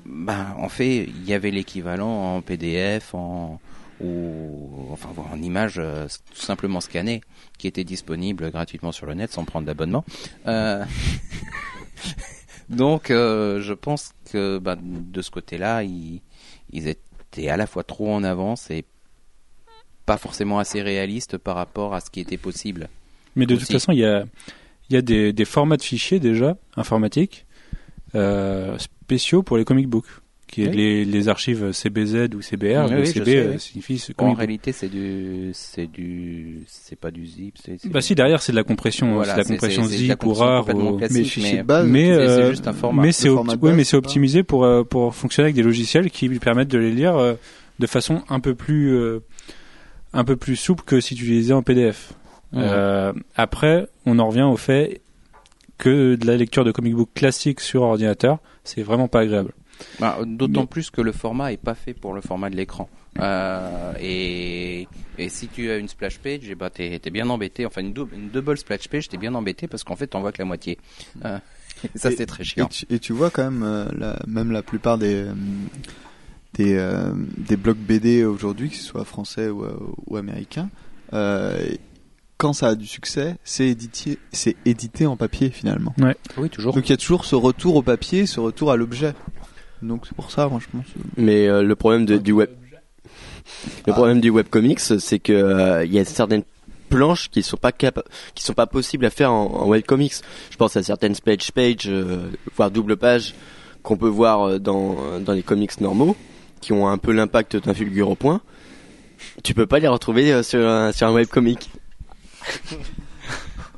ben, 0.05 0.53
en 0.59 0.69
fait, 0.69 1.05
il 1.07 1.25
y 1.27 1.33
avait 1.33 1.49
l'équivalent 1.51 2.35
en 2.35 2.41
PDF, 2.41 3.15
en 3.15 3.59
ou 4.03 4.87
enfin 4.91 5.09
en 5.31 5.41
image 5.41 5.75
euh, 5.77 6.07
tout 6.33 6.41
simplement 6.41 6.81
scannée, 6.81 7.21
qui 7.57 7.67
était 7.67 7.83
disponible 7.83 8.51
gratuitement 8.51 8.91
sur 8.91 9.05
le 9.05 9.13
net 9.13 9.31
sans 9.31 9.45
prendre 9.45 9.65
d'abonnement. 9.65 10.03
Euh, 10.47 10.83
donc, 12.69 13.11
euh, 13.11 13.61
je 13.61 13.73
pense 13.73 14.11
que 14.31 14.57
bah, 14.57 14.77
de 14.79 15.21
ce 15.21 15.31
côté-là, 15.31 15.83
ils, 15.83 16.21
ils 16.71 16.87
étaient 16.87 17.49
à 17.49 17.57
la 17.57 17.67
fois 17.67 17.83
trop 17.83 18.13
en 18.13 18.23
avance 18.23 18.69
et 18.71 18.85
pas 20.05 20.17
forcément 20.17 20.59
assez 20.59 20.81
réalistes 20.81 21.37
par 21.37 21.55
rapport 21.55 21.93
à 21.93 22.01
ce 22.01 22.09
qui 22.09 22.19
était 22.19 22.37
possible. 22.37 22.89
Mais 23.35 23.45
de 23.45 23.55
Aussi. 23.55 23.65
toute 23.65 23.73
façon, 23.73 23.91
il 23.91 23.99
y 23.99 24.05
a, 24.05 24.25
y 24.89 24.97
a 24.97 25.01
des, 25.01 25.31
des 25.31 25.45
formats 25.45 25.77
de 25.77 25.83
fichiers 25.83 26.19
déjà 26.19 26.57
informatiques 26.75 27.45
spéciaux 28.77 29.41
pour 29.41 29.55
les 29.55 29.63
comic 29.63 29.87
books, 29.87 30.07
qui 30.51 30.63
est 30.63 30.67
Oui. 30.67 30.75
les, 30.75 31.05
les 31.05 31.29
archives 31.29 31.71
CBZ 31.71 32.29
ou 32.35 32.41
CBR. 32.41 32.85
Oui, 32.85 32.91
le 32.91 32.99
oui, 32.99 33.05
je 33.05 33.11
CB 33.13 33.25
sais, 33.25 33.37
euh, 33.37 33.51
oui. 33.53 33.59
signifie 33.59 33.97
ce 33.99 34.11
En 34.17 34.33
réalité, 34.33 34.71
c'est 34.73 34.89
du, 34.89 35.49
c'est 35.53 35.87
du, 35.89 36.59
c'est 36.67 36.99
pas 36.99 37.09
du 37.09 37.25
zip. 37.25 37.55
c'est- 37.63 37.77
c'est- 37.81 37.89
Bah 37.89 38.01
si 38.01 38.13
derrière 38.15 38.41
c'est 38.41 38.51
de 38.51 38.57
la 38.57 38.63
compression, 38.63 39.13
Voilà, 39.15 39.35
c'est 39.35 39.43
de 39.43 39.47
la 39.49 39.55
compression 39.55 39.85
zip 39.85 40.11
ou 40.11 40.15
compression 40.17 40.43
RAR 40.45 40.59
complètement 40.65 40.91
ou- 40.91 40.99
mais 40.99 41.23
fichier 41.23 41.53
mais- 41.53 41.57
de 41.59 41.63
base, 41.63 41.87
mais 41.87 42.05
c'est- 42.05 42.13
c'est 42.13 42.19
euh, 42.43 42.49
juste 42.51 42.67
un 42.67 42.73
format. 42.73 43.01
mais 43.01 43.11
c'est 43.13 43.29
mais 43.61 43.95
optimisé 43.95 44.43
pour 44.43 44.65
euh, 44.65 44.83
pour 44.83 45.15
fonctionner 45.15 45.45
avec 45.45 45.55
des 45.55 45.63
logiciels 45.63 46.11
qui 46.11 46.27
lui 46.27 46.39
permettent 46.39 46.67
de 46.69 46.77
les 46.77 46.91
lire 46.91 47.15
euh, 47.17 47.33
de 47.79 47.87
façon 47.87 48.21
un 48.29 48.39
peu 48.39 48.53
plus 48.53 48.93
euh, 48.93 49.19
un 50.13 50.23
peu 50.25 50.35
plus 50.35 50.57
souple 50.57 50.83
que 50.85 50.99
si 50.99 51.15
tu 51.15 51.23
les 51.25 51.35
lisais 51.37 51.53
en 51.53 51.63
PDF. 51.63 52.13
Euh, 52.53 53.13
après, 53.37 53.87
on 54.05 54.19
en 54.19 54.27
revient 54.27 54.41
au 54.41 54.57
fait 54.57 54.99
que 55.77 56.15
de 56.15 56.27
la 56.27 56.35
lecture 56.35 56.65
de 56.65 56.71
comic 56.71 56.93
book 56.93 57.09
classique 57.15 57.61
sur 57.61 57.81
ordinateur, 57.83 58.39
c'est 58.65 58.83
vraiment 58.83 59.07
pas 59.07 59.21
agréable. 59.21 59.53
Bah, 59.99 60.17
D'autant 60.25 60.61
Mais- 60.61 60.67
plus 60.67 60.89
que 60.89 61.01
le 61.01 61.11
format 61.11 61.51
est 61.53 61.57
pas 61.57 61.75
fait 61.75 61.93
pour 61.93 62.13
le 62.13 62.21
format 62.21 62.49
de 62.49 62.55
l'écran. 62.55 62.89
Euh, 63.19 63.93
et, 63.99 64.87
et 65.17 65.29
si 65.29 65.47
tu 65.47 65.69
as 65.69 65.77
une 65.77 65.87
splash 65.87 66.19
page, 66.19 66.41
eh 66.49 66.55
ben, 66.55 66.69
t'es 66.69 66.99
es 67.03 67.09
bien 67.09 67.29
embêté. 67.29 67.65
Enfin, 67.65 67.81
une, 67.81 67.93
dou- 67.93 68.09
une 68.13 68.29
double 68.29 68.57
splash 68.57 68.87
page, 68.87 69.09
t'es 69.09 69.17
bien 69.17 69.33
embêté 69.35 69.67
parce 69.67 69.83
qu'en 69.83 69.95
fait, 69.95 70.07
t'en 70.07 70.21
vois 70.21 70.31
que 70.31 70.39
la 70.39 70.45
moitié. 70.45 70.77
Euh, 71.25 71.37
et 71.83 71.89
ça, 71.97 72.11
Et- 72.11 72.15
c'est 72.15 72.25
très 72.25 72.43
Et 72.43 72.45
chiant. 72.45 72.67
tu, 72.67 72.85
et 72.89 72.99
tu 72.99 73.13
vois 73.13 73.29
quand 73.29 73.43
même, 73.43 73.63
euh, 73.63 73.85
la, 73.97 74.19
même 74.27 74.51
la 74.51 74.61
plupart 74.63 74.97
des, 74.97 75.25
des, 76.53 76.75
euh, 76.75 77.11
des 77.37 77.57
blogs 77.57 77.77
BD 77.77 78.23
aujourd'hui, 78.23 78.69
que 78.69 78.75
ce 78.75 78.83
soit 78.83 79.05
français 79.05 79.49
ou, 79.49 79.65
ou 80.07 80.17
américains, 80.17 80.69
euh, 81.13 81.59
quand 82.37 82.53
ça 82.53 82.69
a 82.69 82.75
du 82.75 82.87
succès, 82.87 83.35
c'est 83.43 83.67
édité, 83.67 84.17
c'est 84.31 84.55
édité 84.65 85.05
en 85.05 85.15
papier 85.15 85.49
finalement. 85.51 85.93
Oui, 86.37 86.49
toujours. 86.49 86.73
Donc 86.73 86.87
il 86.87 86.91
y 86.91 86.93
a 86.93 86.97
toujours 86.97 87.25
ce 87.25 87.35
retour 87.35 87.75
au 87.75 87.81
papier, 87.83 88.25
ce 88.25 88.39
retour 88.39 88.71
à 88.71 88.77
l'objet. 88.77 89.13
Donc 89.81 90.05
c'est 90.07 90.15
pour 90.15 90.31
ça, 90.31 90.47
moi 90.47 90.59
je 90.61 90.67
pense. 90.77 90.85
euh, 90.97 91.01
Mais 91.17 91.47
euh, 91.47 91.63
le 91.63 91.75
problème 91.75 92.05
de- 92.05 92.17
du 92.17 92.31
web, 92.31 92.49
le 93.87 93.91
Ah. 93.91 93.93
problème 93.93 94.21
du 94.21 94.29
webcomics, 94.29 94.79
c'est 94.79 95.19
que 95.19 95.33
euh, 95.33 95.85
il 95.85 95.93
y 95.93 95.99
a 95.99 96.05
certaines 96.05 96.43
planches 96.89 97.29
qui 97.29 97.41
sont 97.41 97.57
pas 97.57 97.71
capa- 97.71 98.03
qui 98.35 98.43
sont 98.43 98.53
pas 98.53 98.67
possibles 98.67 99.05
à 99.05 99.09
faire 99.09 99.31
en, 99.31 99.45
en 99.45 99.67
webcomics. 99.67 100.15
Je 100.51 100.57
pense 100.57 100.75
à 100.75 100.83
certaines 100.83 101.15
splash 101.15 101.51
pages, 101.51 101.87
euh, 101.87 102.29
voire 102.55 102.69
double 102.69 102.97
page, 102.97 103.33
qu'on 103.81 103.97
peut 103.97 104.07
voir 104.09 104.43
euh, 104.47 104.59
dans 104.59 105.19
dans 105.19 105.33
les 105.33 105.41
comics 105.43 105.79
normaux, 105.81 106.15
qui 106.59 106.73
ont 106.73 106.87
un 106.87 106.97
peu 106.97 107.11
l'impact 107.11 107.55
d'un 107.57 107.73
fulgure 107.73 108.09
au 108.09 108.15
point. 108.15 108.41
Tu 109.43 109.53
peux 109.53 109.67
pas 109.67 109.79
les 109.79 109.87
retrouver 109.87 110.31
euh, 110.33 110.43
sur 110.43 110.67
un, 110.67 110.91
sur 110.91 111.07
un 111.07 111.13
webcomic. 111.13 111.69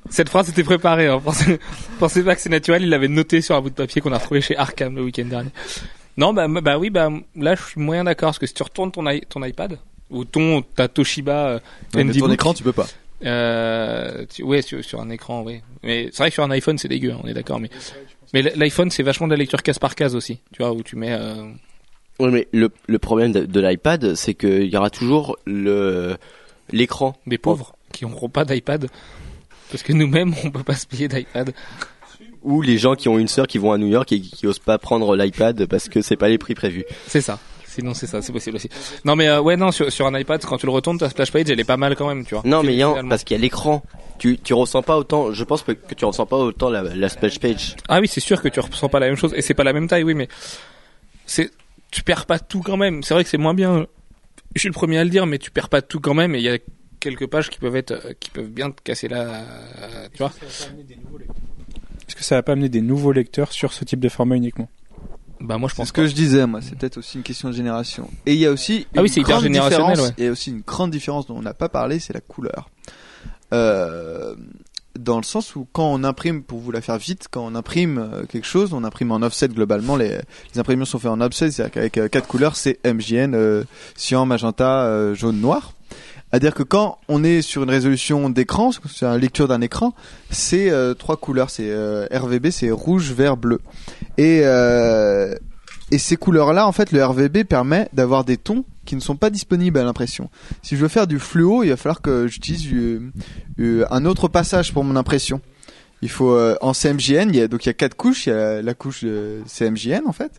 Cette 0.09 0.29
phrase 0.29 0.49
était 0.49 0.63
préparée. 0.63 1.07
Hein. 1.07 1.21
Pensez, 1.23 1.59
pensez 1.99 2.23
pas 2.23 2.35
que 2.35 2.41
c'est 2.41 2.49
naturel. 2.49 2.83
Il 2.83 2.89
l'avait 2.89 3.07
noté 3.07 3.41
sur 3.41 3.55
un 3.55 3.61
bout 3.61 3.69
de 3.69 3.75
papier 3.75 4.01
qu'on 4.01 4.11
a 4.11 4.17
retrouvé 4.17 4.41
chez 4.41 4.57
Arkham 4.57 4.95
le 4.95 5.03
week-end 5.03 5.25
dernier. 5.25 5.49
Non, 6.17 6.33
bah, 6.33 6.47
bah 6.47 6.77
oui, 6.77 6.89
bah 6.89 7.09
là, 7.35 7.55
je 7.55 7.63
suis 7.63 7.81
moyen 7.81 8.03
d'accord 8.03 8.27
parce 8.29 8.39
que 8.39 8.45
si 8.45 8.53
tu 8.53 8.61
retournes 8.63 8.91
ton, 8.91 9.07
i- 9.09 9.21
ton 9.27 9.43
iPad 9.43 9.79
ou 10.11 10.25
ton 10.25 10.61
ta 10.61 10.87
Toshiba 10.87 11.47
euh, 11.47 11.59
ND 11.95 12.13
ton 12.13 12.25
Book, 12.25 12.33
écran, 12.33 12.53
tu 12.53 12.61
peux 12.63 12.71
pas. 12.73 12.87
euh, 13.25 14.25
tu- 14.31 14.43
ouais, 14.43 14.61
sur, 14.61 14.83
sur 14.83 15.01
un 15.01 15.09
écran, 15.09 15.41
oui. 15.43 15.61
Mais 15.81 16.09
c'est 16.11 16.17
vrai 16.19 16.29
que 16.29 16.33
sur 16.35 16.43
un 16.43 16.51
iPhone, 16.51 16.77
c'est 16.77 16.87
dégueu. 16.87 17.11
hein, 17.13 17.19
on 17.23 17.27
est 17.27 17.33
d'accord. 17.33 17.59
Mais 17.59 17.69
mais 18.33 18.41
l'iPhone, 18.41 18.89
c'est 18.91 19.03
vachement 19.03 19.27
de 19.27 19.31
la 19.33 19.37
lecture 19.37 19.61
case 19.63 19.79
par 19.79 19.95
case 19.95 20.15
aussi. 20.15 20.39
Tu 20.53 20.61
vois 20.61 20.71
où 20.73 20.83
tu 20.83 20.95
mets. 20.95 21.13
euh, 21.13 21.45
Oui, 22.19 22.29
mais 22.31 22.47
le, 22.51 22.69
le 22.87 22.99
problème 22.99 23.31
de, 23.31 23.45
de 23.45 23.59
l'iPad, 23.59 24.15
c'est 24.15 24.33
qu'il 24.35 24.65
y 24.65 24.77
aura 24.77 24.89
toujours 24.89 25.37
le 25.45 26.17
l'écran. 26.71 27.17
des 27.27 27.37
pauvres 27.37 27.75
qui 27.91 28.05
n'auront 28.05 28.29
pas 28.29 28.45
d'iPad. 28.45 28.87
Parce 29.73 29.81
que 29.81 29.91
nous-mêmes, 29.91 30.35
on 30.43 30.51
peut 30.51 30.63
pas 30.63 30.75
se 30.75 30.85
payer 30.85 31.07
d'iPad. 31.07 31.51
Ou 32.43 32.61
les 32.61 32.77
gens 32.77 32.93
qui 32.93 33.09
ont 33.09 33.17
une 33.17 33.27
sœur 33.27 33.47
qui 33.47 33.57
vont 33.57 33.71
à 33.71 33.79
New 33.79 33.87
York 33.87 34.11
et 34.11 34.21
qui, 34.21 34.29
qui 34.29 34.45
osent 34.45 34.59
pas 34.59 34.77
prendre 34.77 35.15
l'iPad 35.15 35.65
parce 35.65 35.89
que 35.89 36.03
c'est 36.03 36.15
pas 36.15 36.29
les 36.29 36.37
prix 36.37 36.53
prévus. 36.53 36.85
C'est 37.07 37.21
ça. 37.21 37.39
Sinon, 37.65 37.95
c'est 37.95 38.05
ça, 38.05 38.21
c'est 38.21 38.31
possible 38.31 38.57
aussi. 38.57 38.69
Non, 39.03 39.15
mais 39.15 39.27
euh, 39.27 39.41
ouais, 39.41 39.57
non, 39.57 39.71
sur, 39.71 39.91
sur 39.91 40.05
un 40.05 40.15
iPad, 40.19 40.45
quand 40.45 40.57
tu 40.57 40.67
le 40.67 40.71
retournes, 40.71 40.99
ta 40.99 41.09
splash 41.09 41.31
page, 41.31 41.49
elle 41.49 41.59
est 41.59 41.63
pas 41.63 41.77
mal 41.77 41.95
quand 41.95 42.07
même, 42.07 42.23
tu 42.23 42.35
vois. 42.35 42.43
Non, 42.45 42.61
mais 42.61 42.79
parce 43.09 43.23
qu'il 43.23 43.35
y 43.35 43.39
a 43.39 43.41
l'écran. 43.41 43.81
Tu, 44.19 44.37
tu 44.37 44.53
ressens 44.53 44.83
pas 44.83 44.95
autant, 44.95 45.33
je 45.33 45.43
pense 45.43 45.63
que 45.63 45.71
que 45.71 45.95
tu 45.95 46.05
ressens 46.05 46.27
pas 46.27 46.37
autant 46.37 46.69
la, 46.69 46.83
la 46.83 47.09
splash 47.09 47.39
page. 47.39 47.75
Ah 47.89 47.99
oui, 47.99 48.07
c'est 48.07 48.19
sûr 48.19 48.43
que 48.43 48.47
tu 48.47 48.59
ressens 48.59 48.89
pas 48.89 48.99
la 48.99 49.07
même 49.07 49.15
chose 49.15 49.33
et 49.35 49.41
c'est 49.41 49.55
pas 49.55 49.63
la 49.63 49.73
même 49.73 49.87
taille, 49.87 50.03
oui, 50.03 50.13
mais 50.13 50.27
c'est 51.25 51.49
tu 51.89 52.03
perds 52.03 52.27
pas 52.27 52.37
tout 52.37 52.61
quand 52.61 52.77
même. 52.77 53.01
C'est 53.01 53.15
vrai 53.15 53.23
que 53.23 53.29
c'est 53.31 53.39
moins 53.39 53.55
bien. 53.55 53.87
Je 54.53 54.59
suis 54.59 54.69
le 54.69 54.73
premier 54.73 54.99
à 54.99 55.03
le 55.03 55.09
dire, 55.09 55.25
mais 55.25 55.39
tu 55.39 55.49
perds 55.49 55.69
pas 55.69 55.81
tout 55.81 55.99
quand 55.99 56.13
même. 56.13 56.35
Et 56.35 56.37
il 56.37 56.43
y 56.43 56.49
a 56.49 56.59
quelques 57.03 57.27
pages 57.27 57.49
qui 57.49 57.59
peuvent 57.59 57.75
être, 57.75 57.91
euh, 57.91 58.13
qui 58.19 58.29
peuvent 58.29 58.47
bien 58.49 58.71
te 58.71 58.81
casser 58.81 59.07
la, 59.07 59.43
tu 60.13 60.19
vois. 60.19 60.31
Est-ce 62.07 62.15
que 62.15 62.23
ça 62.23 62.35
va 62.35 62.43
pas 62.43 62.53
amener 62.53 62.69
des 62.69 62.81
nouveaux 62.81 63.11
lecteurs? 63.11 63.51
Sur 63.51 63.73
ce 63.73 63.83
type 63.85 63.99
de 63.99 64.09
format 64.09 64.35
uniquement? 64.35 64.69
Bah 65.39 65.57
moi 65.57 65.67
je 65.67 65.73
C'est 65.73 65.77
pense 65.77 65.87
ce 65.89 65.93
que 65.93 66.07
je 66.07 66.13
disais, 66.13 66.45
moi. 66.47 66.61
C'est 66.61 66.77
peut-être 66.77 66.97
aussi 66.97 67.17
une 67.17 67.23
question 67.23 67.49
de 67.49 67.53
génération. 67.53 68.09
Et 68.25 68.33
il 68.33 68.39
y 68.39 68.45
a 68.45 68.51
aussi 68.51 68.87
Ah 68.95 69.01
oui, 69.01 69.07
une 69.07 69.13
c'est 69.13 69.19
hyper 69.21 69.31
grande 69.35 69.43
générationnel, 69.43 69.87
différence- 69.91 70.07
ouais. 70.09 70.15
Il 70.17 70.23
y 70.23 70.27
a 70.27 70.31
aussi 70.31 70.51
une 70.51 70.61
grande 70.61 70.91
différence 70.91 71.27
dont 71.27 71.35
on 71.37 71.41
n'a 71.41 71.53
pas 71.53 71.69
parlé, 71.69 71.99
c'est 71.99 72.13
la 72.13 72.21
couleur. 72.21 72.69
Euh, 73.53 74.35
dans 74.97 75.17
le 75.17 75.23
sens 75.23 75.55
où 75.55 75.67
quand 75.73 75.91
on 75.91 76.03
imprime, 76.03 76.43
pour 76.43 76.59
vous 76.59 76.71
la 76.71 76.79
faire 76.81 76.97
vite, 76.97 77.27
quand 77.31 77.43
on 77.45 77.55
imprime 77.55 77.97
euh, 77.97 78.25
quelque 78.25 78.45
chose, 78.47 78.73
on 78.73 78.83
imprime 78.83 79.11
en 79.11 79.21
offset 79.21 79.47
globalement. 79.49 79.95
Les, 79.95 80.19
les 80.53 80.59
impressions 80.59 80.85
sont 80.85 80.99
faites 80.99 81.11
en 81.11 81.19
offset, 81.21 81.51
c'est-à-dire 81.51 81.73
qu'avec 81.73 81.97
euh, 81.97 82.07
quatre 82.07 82.27
couleurs, 82.27 82.55
c'est 82.55 82.79
MJN, 82.85 83.33
euh, 83.33 83.63
cyan, 83.95 84.25
magenta, 84.25 84.85
euh, 84.85 85.13
jaune, 85.15 85.39
noir. 85.41 85.73
À 86.33 86.39
dire 86.39 86.55
que 86.55 86.63
quand 86.63 86.97
on 87.09 87.23
est 87.23 87.43
sur 87.43 87.61
une 87.61 87.69
résolution 87.69 88.27
d'écran, 88.27 88.71
c'est 88.71 89.05
la 89.05 89.19
lecture 89.19 89.47
d'un 89.47 89.61
écran, 89.61 89.93
c'est 90.31 90.71
euh, 90.71 90.95
trois 90.95 91.15
couleurs, 91.15 91.51
c'est 91.51 91.69
euh, 91.69 92.07
RVB, 92.11 92.49
c'est 92.49 92.71
rouge, 92.71 93.11
vert, 93.11 93.37
bleu. 93.37 93.61
Et 94.17 94.41
euh, 94.43 95.35
et 95.91 95.99
ces 95.99 96.17
couleurs-là, 96.17 96.67
en 96.67 96.71
fait, 96.71 96.91
le 96.91 97.05
RVB 97.05 97.43
permet 97.43 97.87
d'avoir 97.93 98.25
des 98.25 98.37
tons 98.37 98.65
qui 98.83 98.95
ne 98.95 98.99
sont 98.99 99.15
pas 99.15 99.29
disponibles 99.29 99.77
à 99.77 99.83
l'impression. 99.83 100.31
Si 100.63 100.75
je 100.75 100.81
veux 100.81 100.87
faire 100.87 101.05
du 101.05 101.19
fluo, 101.19 101.61
il 101.61 101.69
va 101.69 101.77
falloir 101.77 102.01
que 102.01 102.25
j'utilise 102.25 102.67
un 103.59 104.05
autre 104.05 104.27
passage 104.27 104.73
pour 104.73 104.83
mon 104.83 104.95
impression. 104.95 105.39
Il 106.01 106.09
faut 106.09 106.35
en 106.61 106.73
CMJN, 106.73 107.29
il 107.29 107.35
y 107.35 107.41
a 107.41 107.47
donc 107.47 107.65
il 107.65 107.69
y 107.69 107.69
a 107.69 107.73
quatre 107.73 107.95
couches, 107.95 108.25
il 108.25 108.29
y 108.31 108.33
a 108.33 108.63
la 108.63 108.73
couche 108.73 109.03
de 109.03 109.43
CMJN 109.45 110.07
en 110.07 110.13
fait. 110.13 110.31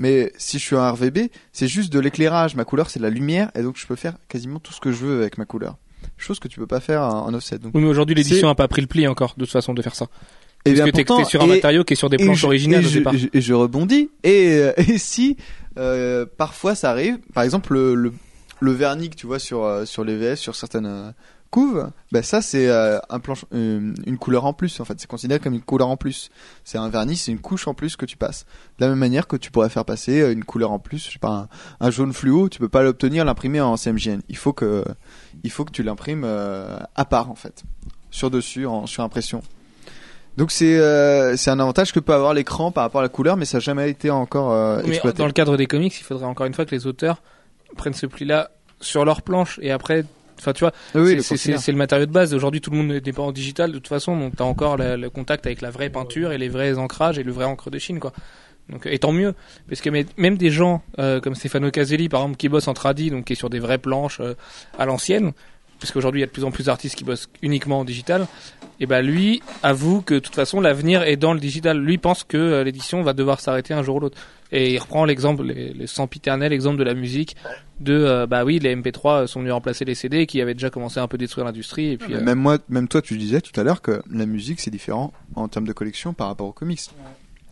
Mais 0.00 0.32
si 0.38 0.58
je 0.58 0.64
suis 0.64 0.76
en 0.76 0.92
RVB, 0.92 1.28
c'est 1.52 1.68
juste 1.68 1.92
de 1.92 2.00
l'éclairage. 2.00 2.54
Ma 2.56 2.64
couleur, 2.64 2.88
c'est 2.88 2.98
de 3.00 3.04
la 3.04 3.10
lumière, 3.10 3.50
et 3.54 3.62
donc 3.62 3.76
je 3.76 3.86
peux 3.86 3.96
faire 3.96 4.14
quasiment 4.28 4.58
tout 4.58 4.72
ce 4.72 4.80
que 4.80 4.90
je 4.92 4.96
veux 5.04 5.20
avec 5.20 5.36
ma 5.36 5.44
couleur. 5.44 5.76
Chose 6.16 6.38
que 6.38 6.48
tu 6.48 6.58
peux 6.58 6.66
pas 6.66 6.80
faire 6.80 7.02
en 7.02 7.32
offset. 7.34 7.58
Donc, 7.58 7.72
Oui, 7.74 7.82
mais 7.82 7.88
aujourd'hui 7.88 8.14
l'édition 8.14 8.48
C'est- 8.48 8.50
a 8.50 8.54
pas 8.54 8.66
pris 8.68 8.80
le 8.80 8.86
pli 8.86 9.06
encore, 9.06 9.34
de 9.36 9.44
toute 9.44 9.52
façon, 9.52 9.74
de 9.74 9.82
faire 9.82 9.94
ça. 9.94 10.06
Eh 10.64 10.70
Parce 10.70 10.74
bien, 10.74 10.84
que 10.86 10.90
pourtant, 10.96 11.18
t'es 11.18 11.24
sur 11.28 11.42
un 11.42 11.46
et- 11.46 11.48
matériau 11.48 11.84
qui 11.84 11.92
est 11.92 11.96
sur 11.96 12.08
des 12.10 12.16
et 12.16 12.24
planches 12.24 12.40
je- 12.40 12.46
originales 12.46 12.82
et 12.82 12.86
au 12.86 12.88
je, 12.88 12.98
départ. 12.98 13.14
et 13.14 13.18
je- 13.18 13.28
et 13.34 13.40
je 13.42 13.52
rebondis. 13.54 14.10
Et, 14.24 14.48
euh, 14.54 14.72
et 14.96 14.96
si, 14.98 15.36
euh, 15.78 16.24
parfois 16.36 16.74
ça 16.74 16.90
arrive, 16.90 17.18
par 17.34 17.44
exemple 17.44 17.74
le, 17.74 17.94
le, 17.94 18.12
le 18.60 18.72
vernis 18.72 19.10
que 19.10 19.16
tu 19.16 19.26
vois 19.26 19.38
sur, 19.38 19.64
euh, 19.64 19.84
sur 19.84 20.04
les 20.04 20.16
VS, 20.16 20.36
sur 20.36 20.56
certaines 20.56 20.86
euh, 20.86 21.10
couve, 21.50 21.90
bah 22.12 22.22
ça 22.22 22.40
c'est 22.42 22.68
euh, 22.68 22.98
un 23.08 23.20
planche, 23.20 23.44
euh, 23.52 23.92
une 24.06 24.18
couleur 24.18 24.44
en 24.44 24.52
plus. 24.52 24.80
En 24.80 24.84
fait, 24.84 24.94
c'est 24.98 25.06
considéré 25.06 25.40
comme 25.40 25.54
une 25.54 25.62
couleur 25.62 25.88
en 25.88 25.96
plus. 25.96 26.30
C'est 26.64 26.78
un 26.78 26.88
vernis, 26.88 27.16
c'est 27.16 27.32
une 27.32 27.40
couche 27.40 27.66
en 27.68 27.74
plus 27.74 27.96
que 27.96 28.06
tu 28.06 28.16
passes. 28.16 28.46
De 28.78 28.84
la 28.84 28.90
même 28.90 28.98
manière 28.98 29.26
que 29.26 29.36
tu 29.36 29.50
pourrais 29.50 29.68
faire 29.68 29.84
passer 29.84 30.20
euh, 30.20 30.32
une 30.32 30.44
couleur 30.44 30.70
en 30.70 30.78
plus, 30.78 31.06
je 31.06 31.12
sais 31.12 31.18
pas, 31.18 31.48
un, 31.80 31.86
un 31.86 31.90
jaune 31.90 32.12
fluo, 32.12 32.48
tu 32.48 32.58
peux 32.58 32.68
pas 32.68 32.82
l'obtenir, 32.82 33.24
l'imprimer 33.24 33.60
en 33.60 33.76
CMJN. 33.76 34.20
Il 34.28 34.36
faut 34.36 34.52
que, 34.52 34.84
il 35.42 35.50
faut 35.50 35.64
que 35.64 35.72
tu 35.72 35.82
l'imprimes 35.82 36.22
euh, 36.24 36.78
à 36.94 37.04
part 37.04 37.30
en 37.30 37.34
fait, 37.34 37.64
sur 38.10 38.30
dessus, 38.30 38.66
en, 38.66 38.86
sur 38.86 39.02
impression. 39.02 39.42
Donc 40.36 40.52
c'est 40.52 40.78
euh, 40.78 41.36
c'est 41.36 41.50
un 41.50 41.58
avantage 41.60 41.92
que 41.92 42.00
peut 42.00 42.14
avoir 42.14 42.34
l'écran 42.34 42.70
par 42.70 42.84
rapport 42.84 43.00
à 43.00 43.02
la 43.02 43.08
couleur, 43.08 43.36
mais 43.36 43.44
ça 43.44 43.58
n'a 43.58 43.60
jamais 43.60 43.90
été 43.90 44.10
encore 44.10 44.52
euh, 44.52 44.80
Mais 44.84 44.90
exploité. 44.90 45.18
dans 45.18 45.26
le 45.26 45.32
cadre 45.32 45.56
des 45.56 45.66
comics, 45.66 45.94
il 45.98 46.04
faudrait 46.04 46.26
encore 46.26 46.46
une 46.46 46.54
fois 46.54 46.64
que 46.64 46.74
les 46.74 46.86
auteurs 46.86 47.22
prennent 47.76 47.94
ce 47.94 48.06
pli-là 48.06 48.50
sur 48.80 49.04
leur 49.04 49.22
planche 49.22 49.58
et 49.62 49.70
après, 49.70 50.04
enfin 50.40 50.52
tu 50.52 50.60
vois, 50.64 50.72
Oui, 50.94 51.22
c'est- 51.22 51.72
le 51.72 51.78
matériau 51.78 52.06
de 52.06 52.12
base. 52.12 52.34
Aujourd'hui, 52.34 52.60
tout 52.60 52.70
le 52.70 52.78
monde 52.78 52.88
n'est 53.04 53.12
pas 53.12 53.22
en 53.22 53.32
digital 53.32 53.70
de 53.70 53.76
toute 53.78 53.88
façon, 53.88 54.18
donc 54.18 54.34
t'as 54.36 54.44
encore 54.44 54.76
la- 54.76 54.96
le 54.96 55.10
contact 55.10 55.46
avec 55.46 55.60
la 55.60 55.70
vraie 55.70 55.90
peinture 55.90 56.32
et 56.32 56.38
les 56.38 56.48
vrais 56.48 56.78
ancrages 56.78 57.18
et 57.18 57.22
le 57.22 57.32
vrai 57.32 57.44
encre 57.44 57.70
de 57.70 57.78
Chine, 57.78 58.00
quoi. 58.00 58.12
Donc, 58.68 58.86
et 58.86 58.98
tant 59.00 59.10
mieux, 59.12 59.34
parce 59.68 59.80
que 59.80 59.90
même 60.16 60.36
des 60.38 60.50
gens 60.50 60.82
euh, 61.00 61.20
comme 61.20 61.34
Stefano 61.34 61.70
Caselli, 61.70 62.08
par 62.08 62.20
exemple, 62.22 62.36
qui 62.36 62.48
bossent 62.48 62.68
en 62.68 62.74
tradi, 62.74 63.10
donc 63.10 63.24
qui 63.24 63.32
est 63.32 63.36
sur 63.36 63.50
des 63.50 63.58
vraies 63.58 63.78
planches 63.78 64.20
euh, 64.20 64.34
à 64.78 64.86
l'ancienne, 64.86 65.32
parce 65.80 65.90
qu'aujourd'hui 65.92 66.20
il 66.20 66.22
y 66.22 66.24
a 66.24 66.26
de 66.26 66.32
plus 66.32 66.44
en 66.44 66.50
plus 66.50 66.66
d'artistes 66.66 66.94
qui 66.96 67.04
bossent 67.04 67.28
uniquement 67.42 67.80
en 67.80 67.84
digital, 67.84 68.26
et 68.78 68.86
ben 68.86 69.00
lui 69.04 69.42
avoue 69.62 70.02
que 70.02 70.14
de 70.14 70.18
toute 70.20 70.34
façon 70.34 70.60
l'avenir 70.60 71.02
est 71.02 71.16
dans 71.16 71.32
le 71.34 71.40
digital. 71.40 71.78
Lui 71.78 71.98
pense 71.98 72.22
que 72.24 72.36
euh, 72.36 72.64
l'édition 72.64 73.02
va 73.02 73.12
devoir 73.12 73.40
s'arrêter 73.40 73.74
un 73.74 73.82
jour 73.82 73.96
ou 73.96 74.00
l'autre. 74.00 74.18
Et 74.52 74.72
il 74.74 74.78
reprend 74.78 75.04
l'exemple, 75.04 75.44
les, 75.44 75.72
les 75.72 75.86
sempiternels 75.86 76.52
exemple 76.52 76.76
de 76.76 76.82
la 76.82 76.94
musique, 76.94 77.36
de 77.78 77.92
euh, 77.94 78.26
bah 78.26 78.44
oui 78.44 78.58
les 78.58 78.74
MP3 78.74 79.26
sont 79.28 79.40
venus 79.40 79.52
remplacer 79.52 79.84
les 79.84 79.94
CD 79.94 80.26
qui 80.26 80.40
avaient 80.40 80.54
déjà 80.54 80.70
commencé 80.70 80.98
à 80.98 81.04
un 81.04 81.08
peu 81.08 81.18
détruire 81.18 81.44
l'industrie. 81.46 81.92
Et 81.92 81.96
puis 81.98 82.14
euh, 82.14 82.20
Même 82.20 82.38
moi, 82.38 82.58
même 82.68 82.88
toi, 82.88 83.00
tu 83.00 83.16
disais 83.16 83.40
tout 83.40 83.58
à 83.60 83.62
l'heure 83.64 83.80
que 83.80 84.02
la 84.10 84.26
musique 84.26 84.58
c'est 84.60 84.70
différent 84.72 85.12
en 85.36 85.46
termes 85.48 85.66
de 85.68 85.72
collection 85.72 86.12
par 86.14 86.26
rapport 86.28 86.48
aux 86.48 86.52
comics. 86.52 86.80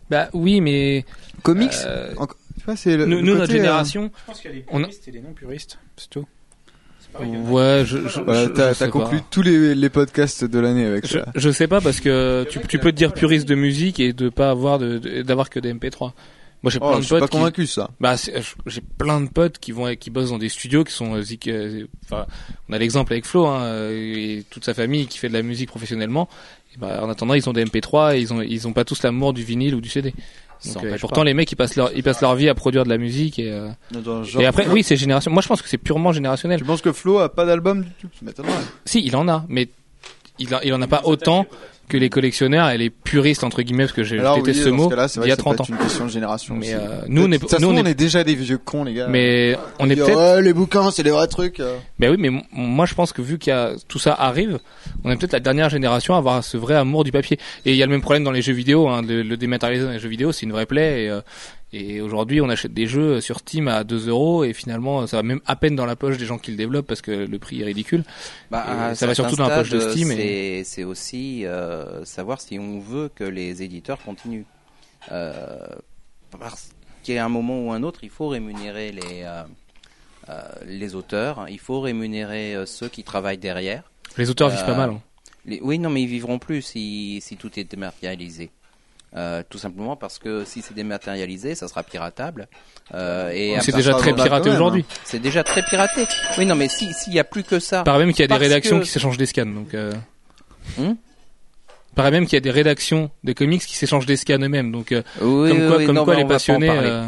bah 0.09 0.27
oui 0.33 0.59
mais 0.59 1.05
Comics, 1.43 1.71
euh, 1.85 2.11
tu 2.57 2.65
vois, 2.65 2.75
c'est 2.75 2.97
le, 2.97 3.05
nous, 3.05 3.17
le 3.17 3.21
côté, 3.21 3.31
notre 3.37 3.43
euh, 3.51 3.55
génération, 3.55 4.11
Je 4.13 4.25
pense 4.25 4.41
qu'il 4.41 4.51
y 4.51 4.59
a 4.59 4.63
On 4.71 4.79
a- 4.83 4.87
puristes 4.87 5.07
et 5.07 5.11
des 5.11 5.21
non 5.21 5.31
puristes, 5.33 5.79
c'est 5.95 6.09
tout. 6.09 6.25
Ouais 7.19 7.83
je, 7.85 8.07
je, 8.07 8.19
voilà, 8.21 8.43
je- 8.45 8.49
t'as 8.49 8.73
je 8.73 8.85
conclu 8.85 9.19
tous 9.29 9.41
les, 9.41 9.75
les 9.75 9.89
podcasts 9.89 10.43
de 10.45 10.59
l'année 10.59 10.85
avec 10.85 11.05
Je, 11.07 11.13
ça. 11.19 11.25
je 11.35 11.49
sais 11.49 11.67
pas 11.67 11.81
parce 11.81 11.99
que 11.99 12.45
tu, 12.49 12.59
tu 12.67 12.79
peux 12.79 12.91
te 12.91 12.97
dire 12.97 13.13
puriste 13.13 13.47
de 13.47 13.55
musique 13.55 13.99
et 13.99 14.13
de 14.13 14.29
pas 14.29 14.49
avoir 14.49 14.79
de, 14.79 15.21
d'avoir 15.23 15.49
que 15.49 15.59
des 15.59 15.73
MP3. 15.73 16.11
Moi 16.61 16.71
j'ai 16.71 16.79
Oh, 16.81 16.87
plein 16.89 16.95
je 16.95 16.99
de 16.99 17.05
suis 17.05 17.19
pas 17.19 17.27
qui, 17.27 17.37
convaincu 17.37 17.67
ça. 17.67 17.89
Bah, 18.01 18.15
j'ai 18.65 18.81
plein 18.97 19.21
de 19.21 19.29
potes 19.29 19.59
qui 19.59 19.71
vont, 19.71 19.95
qui 19.95 20.09
bossent 20.09 20.29
dans 20.31 20.37
des 20.37 20.49
studios 20.49 20.83
qui 20.83 20.93
sont, 20.93 21.15
euh, 21.15 21.23
euh, 21.47 21.85
enfin, 22.05 22.25
on 22.67 22.73
a 22.73 22.77
l'exemple 22.77 23.13
avec 23.13 23.25
Flo, 23.25 23.45
hein, 23.47 23.61
euh, 23.63 23.91
et 24.15 24.43
toute 24.49 24.65
sa 24.65 24.73
famille 24.73 25.07
qui 25.07 25.17
fait 25.19 25.29
de 25.29 25.33
la 25.33 25.41
musique 25.41 25.69
professionnellement. 25.69 26.27
Et 26.75 26.77
bah, 26.77 26.99
en 27.01 27.09
attendant, 27.09 27.33
ils 27.33 27.49
ont 27.49 27.53
des 27.53 27.63
MP3 27.63 28.15
et 28.15 28.19
ils 28.19 28.33
ont, 28.33 28.41
ils 28.41 28.67
ont 28.67 28.73
pas 28.73 28.83
tous 28.83 29.01
l'amour 29.03 29.31
du 29.33 29.43
vinyle 29.43 29.73
ou 29.73 29.79
du 29.81 29.87
CD. 29.89 30.13
Donc, 30.65 30.83
euh, 30.83 30.97
pourtant, 30.99 31.21
pas. 31.21 31.25
les 31.25 31.33
mecs, 31.33 31.51
ils 31.51 31.55
passent 31.55 31.75
leur, 31.75 31.91
ils 31.95 32.03
passent 32.03 32.21
leur 32.21 32.35
vie 32.35 32.49
à 32.49 32.55
produire 32.55 32.83
de 32.83 32.89
la 32.89 32.97
musique 32.97 33.39
et, 33.39 33.51
euh, 33.51 33.69
genre- 34.23 34.41
et 34.41 34.45
après, 34.45 34.67
oui, 34.67 34.83
c'est 34.83 34.95
génération. 34.97 35.31
Moi, 35.31 35.41
je 35.41 35.47
pense 35.47 35.61
que 35.61 35.69
c'est 35.69 35.77
purement 35.77 36.11
générationnel. 36.11 36.59
Tu 36.59 36.65
penses 36.65 36.81
que 36.81 36.91
Flo 36.91 37.19
a 37.19 37.33
pas 37.33 37.45
d'album 37.45 37.83
du 37.83 37.89
tout 38.01 38.07
Ça 38.13 38.25
m'étonnerait. 38.25 38.51
Si, 38.85 39.01
il 39.05 39.15
en 39.15 39.27
a, 39.29 39.45
mais 39.47 39.69
il, 40.39 40.53
a, 40.53 40.61
il 40.63 40.73
en 40.73 40.81
a 40.81 40.87
pas 40.87 41.01
autant 41.05 41.45
que 41.87 41.97
les 41.97 42.09
collectionneurs 42.11 42.69
et 42.69 42.77
les 42.77 42.91
puristes 42.91 43.43
entre 43.43 43.63
guillemets, 43.63 43.85
parce 43.85 43.93
que 43.93 44.03
j'ai 44.03 44.17
détesté 44.19 44.51
oui, 44.51 44.53
ce 44.53 44.69
mot 44.69 44.91
c'est 45.07 45.19
il 45.21 45.27
y 45.27 45.31
a 45.31 45.35
que 45.35 45.41
ça 45.41 45.49
peut 45.49 45.55
30 45.55 45.61
ans. 45.61 45.63
être 45.63 45.69
une 45.71 45.77
question 45.77 46.05
de 46.05 46.11
génération. 46.11 46.55
Mais 46.55 46.73
euh, 46.75 47.01
nous, 47.07 47.23
on 47.23 47.31
est, 47.31 47.39
façon, 47.39 47.57
nous, 47.61 47.69
on 47.69 47.81
on 47.81 47.85
est, 47.85 47.89
est 47.91 47.95
déjà 47.95 48.23
des 48.23 48.35
vieux 48.35 48.59
cons, 48.59 48.83
les 48.83 48.93
gars. 48.93 49.07
mais 49.09 49.57
on 49.79 49.89
est 49.89 49.95
peut-être 49.95 50.35
ouais, 50.35 50.41
les 50.43 50.53
bouquins, 50.53 50.91
c'est 50.91 51.01
les 51.01 51.09
vrais 51.09 51.25
trucs. 51.25 51.59
euh. 51.59 51.77
Ben 51.97 52.11
oui, 52.11 52.17
mais 52.19 52.29
moi 52.53 52.85
je 52.85 52.93
pense 52.93 53.11
que 53.11 53.23
vu 53.23 53.39
qu'il 53.39 53.49
y 53.49 53.55
a 53.55 53.71
tout 53.87 53.97
ça 53.97 54.13
arrive, 54.13 54.59
on 55.03 55.09
est 55.09 55.15
peut-être 55.15 55.33
la 55.33 55.39
dernière 55.39 55.69
génération 55.69 56.13
à 56.13 56.19
avoir 56.19 56.43
ce 56.43 56.57
vrai 56.57 56.75
amour 56.75 57.03
du 57.03 57.11
papier. 57.11 57.39
Et 57.65 57.71
il 57.71 57.75
y 57.77 57.81
a 57.81 57.87
le 57.87 57.91
même 57.91 58.01
problème 58.01 58.23
dans 58.23 58.31
les 58.31 58.43
jeux 58.43 58.53
vidéo, 58.53 58.87
hein, 58.87 59.01
le, 59.01 59.23
le 59.23 59.35
dématérialisé 59.37 59.87
dans 59.87 59.93
les 59.93 59.99
jeux 59.99 60.09
vidéo, 60.09 60.31
c'est 60.31 60.45
une 60.45 60.51
vraie 60.51 60.67
plaie. 60.67 61.05
Et, 61.05 61.09
euh, 61.09 61.21
et 61.71 62.01
aujourd'hui, 62.01 62.41
on 62.41 62.49
achète 62.49 62.73
des 62.73 62.87
jeux 62.87 63.21
sur 63.21 63.39
Steam 63.39 63.67
à 63.67 63.83
2 63.83 64.07
euros 64.09 64.43
et 64.43 64.53
finalement, 64.53 65.05
ça 65.07 65.17
va 65.17 65.23
même 65.23 65.39
à 65.45 65.55
peine 65.55 65.75
dans 65.75 65.85
la 65.85 65.95
poche 65.95 66.17
des 66.17 66.25
gens 66.25 66.37
qui 66.39 66.51
le 66.51 66.57
développent 66.57 66.87
parce 66.87 67.01
que 67.01 67.11
le 67.11 67.39
prix 67.39 67.61
est 67.61 67.65
ridicule. 67.65 68.03
Bah, 68.49 68.65
ça 68.95 69.05
va 69.07 69.13
surtout 69.15 69.35
dans 69.35 69.47
la 69.47 69.55
poche 69.57 69.69
de 69.69 69.79
Steam 69.91 70.11
et- 70.11 70.15
C'est 70.15 70.63
c'est 70.63 70.83
aussi 70.83 71.45
euh, 71.45 72.03
savoir 72.05 72.41
si 72.41 72.57
on 72.57 72.79
veut 72.79 73.09
que 73.13 73.23
les 73.23 73.61
éditeurs 73.63 73.99
continuent. 74.03 74.45
Euh, 75.11 75.67
parce 76.39 76.71
qu'à 77.03 77.23
un 77.23 77.29
moment 77.29 77.59
ou 77.61 77.71
un 77.71 77.83
autre, 77.83 77.99
il 78.03 78.09
faut 78.09 78.27
rémunérer 78.29 78.91
les, 78.91 79.21
euh, 79.23 79.43
euh, 80.29 80.41
les 80.65 80.95
auteurs, 80.95 81.45
il 81.49 81.59
faut 81.59 81.81
rémunérer 81.81 82.55
ceux 82.65 82.89
qui 82.89 83.03
travaillent 83.03 83.37
derrière. 83.37 83.83
Les 84.17 84.29
auteurs 84.29 84.49
vivent 84.49 84.65
pas 84.65 84.75
mal. 84.75 84.89
hein. 84.91 85.01
Les- 85.45 85.61
oui, 85.61 85.79
non, 85.79 85.89
mais 85.89 86.01
ils 86.01 86.07
vivront 86.07 86.37
plus 86.39 86.61
si, 86.61 87.19
si 87.21 87.37
tout 87.37 87.57
est 87.59 87.63
dématérialisé. 87.63 88.49
Euh, 89.15 89.41
tout 89.49 89.57
simplement 89.57 89.95
parce 89.95 90.19
que 90.19 90.45
si 90.45 90.61
c'est 90.61 90.75
dématérialisé, 90.75 91.55
ça 91.55 91.67
sera 91.67 91.81
piratable. 91.81 92.47
Euh, 92.93 93.31
et 93.33 93.55
C'est 93.61 93.75
déjà 93.75 93.93
très 93.95 94.13
piraté 94.13 94.51
aujourd'hui. 94.51 94.85
C'est 95.03 95.19
déjà 95.19 95.43
très 95.43 95.63
piraté. 95.63 96.05
Oui, 96.37 96.45
non, 96.45 96.55
mais 96.55 96.67
si 96.67 96.93
s'il 96.93 97.13
y 97.13 97.19
a 97.19 97.23
plus 97.23 97.43
que 97.43 97.59
ça, 97.59 97.83
Paraît 97.83 98.05
même 98.05 98.13
qu'il 98.13 98.21
y 98.21 98.25
a 98.25 98.27
des 98.27 98.35
rédactions 98.35 98.79
que- 98.79 98.83
qui 98.83 98.89
s'échangent 98.89 99.17
des 99.17 99.25
scans. 99.25 99.47
Donc, 99.47 99.73
euh... 99.73 99.93
Hmm? 100.77 100.93
Paraît 101.95 102.11
même 102.11 102.25
qu'il 102.25 102.35
y 102.35 102.37
a 102.37 102.41
des 102.41 102.51
rédactions 102.51 103.09
de 103.23 103.33
comics 103.33 103.65
qui 103.65 103.75
s'échangent 103.75 104.05
des 104.05 104.15
scans 104.15 104.37
eux-mêmes. 104.37 104.71
Donc, 104.71 104.91
euh, 104.91 105.01
oui, 105.21 105.49
comme 105.49 105.67
quoi, 105.67 105.77
oui, 105.77 105.85
comme 105.87 105.95
non, 105.95 106.05
quoi 106.05 106.15
les 106.15 106.25
passionnés, 106.25 107.01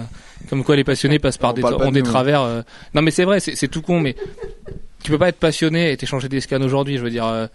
comme 0.50 0.64
quoi 0.64 0.76
les 0.76 0.84
passionnés 0.84 1.20
passent 1.20 1.38
par 1.38 1.52
On 1.52 1.54
des, 1.54 1.64
ont 1.64 1.78
de 1.90 1.92
des 1.92 2.00
hein. 2.00 2.04
travers. 2.04 2.64
Non, 2.96 3.04
mais 3.04 3.12
c'est 3.12 3.26
vrai, 3.26 3.40
c'est 3.40 3.68
tout 3.68 3.84
con, 3.84 4.00
mais 4.00 4.16
tu 5.04 5.12
peux 5.12 5.20
pas 5.20 5.30
être 5.30 5.38
passionné 5.40 5.92
et 5.92 5.98
t'échanger 5.98 6.30
des 6.30 6.42
scans 6.42 6.62
aujourd'hui. 6.62 6.98
Je 6.98 7.04
veux 7.04 7.12
dire, 7.12 7.48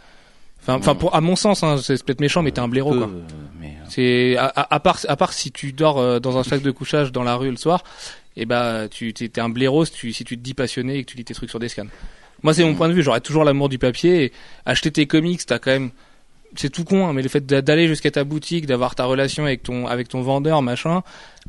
enfin, 0.67 0.75
enfin, 0.79 0.95
pour 0.95 1.15
à 1.15 1.21
mon 1.21 1.37
sens, 1.37 1.63
hein, 1.63 1.77
c'est 1.83 2.03
peut-être 2.05 2.21
méchant, 2.21 2.43
mais 2.43 2.51
t'es 2.53 2.61
un 2.61 2.69
blaireau, 2.69 2.95
quoi. 2.95 3.07
euh, 3.09 3.23
mais, 3.61 3.75
C'est 3.89 4.37
à, 4.37 4.47
à- 4.47 4.75
à 4.75 4.81
part 4.81 4.99
à 5.09 5.17
part 5.17 5.33
si 5.33 5.53
tu 5.53 5.73
dors 5.73 5.99
euh, 5.99 6.19
dans 6.21 6.39
un 6.39 6.43
sac 6.43 6.61
de 6.63 6.71
couchage 6.71 7.13
dans 7.13 7.23
la 7.23 7.37
rue 7.37 7.51
le 7.51 7.57
soir, 7.57 7.83
et 8.37 8.45
bah 8.47 8.89
tu 8.91 9.13
t'es 9.15 9.41
un 9.41 9.49
blaireau 9.49 9.85
si 9.85 9.93
tu 9.93 10.13
si 10.13 10.25
tu 10.25 10.37
te 10.37 10.43
dis 10.43 10.55
passionné 10.55 10.97
et 10.99 11.05
que 11.05 11.11
tu 11.11 11.17
lis 11.17 11.25
tes 11.25 11.35
trucs 11.35 11.51
sur 11.51 11.59
des 11.59 11.69
scans. 11.69 11.87
Moi 12.43 12.53
c'est 12.53 12.65
mon 12.65 12.75
point 12.75 12.89
de 12.89 12.93
vue, 12.93 13.03
j'aurais 13.03 13.21
toujours 13.23 13.45
l'amour 13.45 13.69
du 13.69 13.79
papier 13.79 14.25
et 14.25 14.33
acheter 14.67 14.91
tes 14.91 15.07
comics, 15.07 15.45
t'as 15.47 15.59
quand 15.59 15.71
même 15.71 15.91
c'est 16.55 16.71
tout 16.71 16.85
con 16.85 17.07
hein, 17.09 17.13
mais 17.13 17.23
le 17.23 17.29
fait 17.29 17.45
d'a- 17.45 17.63
d'aller 17.63 17.89
jusqu'à 17.89 18.11
ta 18.11 18.25
boutique, 18.25 18.67
d'avoir 18.67 18.95
ta 18.95 19.05
relation 19.05 19.45
avec 19.45 19.63
ton 19.63 19.87
avec 19.87 20.09
ton 20.09 20.21
vendeur, 20.21 20.61
machin 20.63 21.03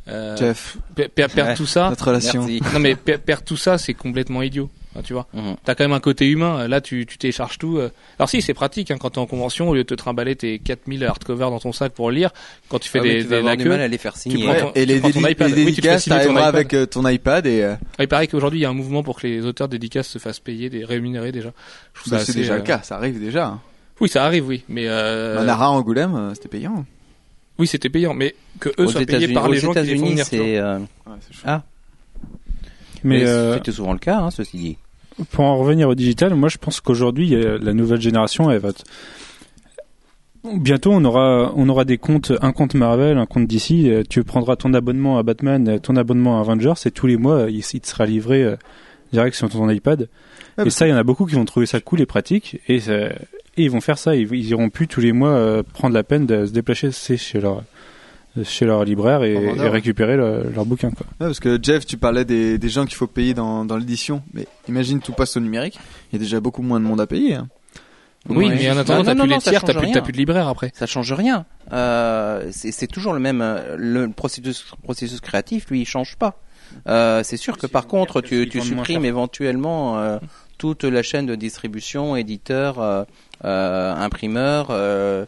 euh, 0.08 0.36
Jeff, 0.36 0.78
perdre 1.14 1.42
Ouais. 1.42 1.54
tout 1.54 1.66
ça. 1.66 1.90
notre 1.90 2.06
relation. 2.08 2.40
merci. 2.46 2.62
Non 2.72 2.78
mais 2.80 2.94
per- 2.94 3.18
perdre 3.18 3.44
tout 3.44 3.56
ça, 3.58 3.76
c'est 3.78 3.94
complètement 3.94 4.42
idiot. 4.42 4.70
Enfin, 4.98 5.06
tu 5.06 5.12
vois. 5.12 5.26
Mhm. 5.32 5.54
T'as 5.64 5.74
quand 5.76 5.84
même 5.84 5.92
un 5.92 6.00
côté 6.00 6.26
humain. 6.26 6.66
Là, 6.66 6.80
tu, 6.80 7.06
tu 7.06 7.18
télécharges 7.18 7.56
tout. 7.58 7.78
euh. 7.78 7.90
Alors 8.18 8.28
si, 8.28 8.42
c'est 8.42 8.54
pratique 8.54 8.90
hein, 8.90 8.96
quand 8.98 9.10
t'es 9.10 9.18
en 9.18 9.26
convention, 9.26 9.68
au 9.68 9.74
lieu 9.74 9.84
de 9.84 9.86
te 9.88 9.94
trimballer 9.94 10.34
tes 10.34 10.58
4000 10.58 11.04
hardcovers 11.04 11.50
dans 11.50 11.60
ton 11.60 11.72
sac 11.72 11.92
pour 11.92 12.10
lire, 12.10 12.30
quand 12.68 12.78
tu 12.80 12.88
fais 12.88 12.98
Ah 12.98 13.02
oui, 13.02 13.08
des, 13.10 13.22
tu 13.22 13.28
vas 13.28 13.42
des 13.42 13.56
du 13.58 13.62
queue. 13.64 13.68
mal 13.70 13.80
à 13.80 13.86
les 13.88 13.98
faire 13.98 14.16
signer. 14.16 14.44
prends 14.44 14.54
ton- 14.54 14.72
et 14.74 14.86
tu 14.86 14.92
les, 14.92 14.98
prends 15.00 15.10
ton 15.10 15.20
dédi- 15.20 15.30
iPad. 15.30 15.48
les 15.50 15.54
Oui, 15.64 15.72
tu 15.74 15.80
dédicaces, 15.82 16.04
ton 16.06 16.16
iPad. 16.32 16.36
avec 16.44 16.74
euh, 16.74 16.86
ton 16.86 17.06
iPad 17.08 17.46
et 17.46 17.62
euh, 17.62 17.74
Ah, 17.98 18.02
il 18.02 18.08
paraît 18.08 18.26
qu'aujourd'hui, 18.26 18.58
il 18.58 18.62
y 18.62 18.66
a 18.66 18.70
un 18.70 18.74
mouvement 18.74 19.02
pour 19.04 19.20
que 19.20 19.26
les 19.26 19.44
auteurs 19.46 19.68
dédicaces 19.68 20.08
se 20.08 20.18
fassent 20.18 20.40
payer, 20.40 20.68
des 20.70 20.84
rémunérés 20.84 21.30
déjà. 21.32 21.50
Bah, 22.08 22.18
ça 22.18 22.24
c'est 22.24 22.34
déjà 22.34 22.54
euh, 22.54 22.56
le 22.56 22.62
cas, 22.62 22.80
ça 22.82 22.96
arrive 22.96 23.20
déjà. 23.20 23.46
hein. 23.46 23.60
Oui, 24.00 24.08
ça 24.08 24.24
arrive, 24.24 24.46
oui, 24.46 24.62
mais 24.68 24.84
euh... 24.86 25.36
Manara 25.36 25.70
Angoulême, 25.70 26.14
euh, 26.14 26.34
c'était 26.34 26.48
payant. 26.48 26.84
oui, 27.58 27.66
c'était 27.66 27.88
payant, 27.88 28.14
mais 28.14 28.34
que 28.60 28.68
eux 28.70 28.84
Aux 28.84 28.88
soient 28.90 29.00
payés 29.04 29.28
par 29.34 29.48
les 29.48 29.58
gens 29.58 29.72
qui 29.72 29.80
les 29.82 29.96
font 29.96 30.06
venir. 30.06 30.24
c'est 30.24 30.58
euh, 30.58 30.78
ah, 31.44 31.62
Mais 33.04 33.18
mais 33.20 33.24
euh, 33.26 33.54
c'était 33.54 33.72
souvent 33.72 33.92
le 33.92 33.98
cas, 33.98 34.18
hein, 34.18 34.30
ceci 34.30 34.56
dit. 34.56 34.76
Pour 35.30 35.44
en 35.44 35.56
revenir 35.58 35.88
au 35.88 35.94
digital, 35.94 36.34
moi 36.34 36.48
je 36.48 36.58
pense 36.58 36.80
qu'aujourd'hui, 36.80 37.34
la 37.60 37.72
nouvelle 37.72 38.00
génération, 38.00 38.50
elle 38.50 38.58
va. 38.60 38.70
Bientôt, 40.44 40.92
on 40.92 41.04
aura, 41.04 41.52
on 41.56 41.68
aura 41.68 41.84
des 41.84 41.98
comptes, 41.98 42.32
un 42.40 42.52
compte 42.52 42.74
Marvel, 42.74 43.18
un 43.18 43.26
compte 43.26 43.46
DC. 43.48 43.72
euh, 43.86 44.02
Tu 44.08 44.22
prendras 44.22 44.56
ton 44.56 44.72
abonnement 44.72 45.18
à 45.18 45.22
Batman, 45.24 45.68
euh, 45.68 45.78
ton 45.78 45.96
abonnement 45.96 46.38
à 46.38 46.40
Avengers, 46.40 46.74
et 46.86 46.90
tous 46.90 47.06
les 47.08 47.16
mois, 47.16 47.46
il, 47.50 47.56
il 47.58 47.80
te 47.80 47.86
sera 47.88 48.06
livré 48.06 48.44
euh, 48.44 48.56
direct 49.12 49.34
sur 49.36 49.48
ton 49.50 49.68
iPad. 49.68 50.08
Et 50.64 50.70
ça, 50.70 50.86
il 50.86 50.90
y 50.90 50.92
en 50.92 50.96
a 50.96 51.02
beaucoup 51.02 51.26
qui 51.26 51.34
vont 51.34 51.44
trouver 51.44 51.66
ça 51.66 51.80
cool 51.80 52.00
et 52.00 52.06
pratique, 52.06 52.60
et, 52.68 52.78
ça- 52.80 53.08
et 53.08 53.16
ils 53.64 53.70
vont 53.70 53.80
faire 53.80 53.98
ça. 53.98 54.14
Ils, 54.14 54.32
ils 54.32 54.48
iront 54.50 54.70
plus 54.70 54.86
tous 54.86 55.00
les 55.00 55.12
mois 55.12 55.62
prendre 55.74 55.92
la 55.94 56.04
peine 56.04 56.24
de 56.24 56.46
se 56.46 56.52
déplacer 56.52 56.90
chez 57.16 57.40
leur, 57.40 57.62
chez 58.44 58.64
leur 58.64 58.84
libraire 58.84 59.22
et, 59.24 59.36
récupérer 59.68 60.16
le- 60.16 60.50
leur 60.54 60.64
bouquin. 60.66 60.90
Quoi. 60.90 61.06
Ouais, 61.20 61.26
parce 61.26 61.40
que 61.40 61.58
Jeff, 61.62 61.86
tu 61.86 61.96
parlais 61.96 62.24
des, 62.24 62.58
des 62.58 62.68
gens 62.68 62.84
qu'il 62.84 62.94
faut 62.96 63.06
payer 63.06 63.34
dans, 63.34 63.64
dans 63.64 63.76
l'édition. 63.76 64.22
Mais 64.34 64.46
imagine 64.68 65.00
tout 65.00 65.12
passe 65.12 65.36
au 65.36 65.40
numérique. 65.40 65.78
Il 66.12 66.16
y 66.16 66.16
a 66.16 66.22
déjà 66.24 66.40
beaucoup 66.40 66.62
moins 66.62 66.80
de 66.80 66.84
monde 66.84 67.00
à 67.00 67.06
payer. 67.06 67.34
hein. 67.34 67.48
Oui, 68.28 68.46
Ouais. 68.48 68.54
mais 68.56 68.70
en 68.70 68.76
attendant, 68.76 69.04
t'as 69.04 69.12
plus 69.12 69.18
non, 69.20 69.24
les 69.24 69.38
tiers, 69.38 69.62
t'as 69.62 69.72
change 69.72 69.90
plus, 69.92 70.02
plus 70.02 70.12
de 70.12 70.18
libraire 70.18 70.48
après. 70.48 70.70
Ça 70.74 70.86
change 70.86 71.12
rien. 71.12 71.46
Euh, 71.72 72.48
c'est 72.50 72.86
toujours 72.88 73.12
le 73.14 73.20
même. 73.20 73.42
Le 73.76 74.08
processus, 74.08 74.66
processus 74.82 75.20
créatif, 75.20 75.70
lui, 75.70 75.80
il 75.82 75.86
change 75.86 76.16
pas. 76.16 76.38
Euh, 76.88 77.22
c'est 77.22 77.38
sûr 77.38 77.56
que 77.56 77.66
par 77.66 77.86
contre, 77.86 78.20
tu, 78.20 78.50
supprimes 78.60 79.04
éventuellement 79.06 79.98
euh, 79.98 80.18
toute 80.58 80.84
la 80.84 81.02
chaîne 81.02 81.24
de 81.26 81.36
distribution, 81.36 82.16
éditeur, 82.16 82.80
euh, 82.80 83.04
euh, 83.44 83.94
imprimeur. 83.94 84.66
Euh, 84.70 85.24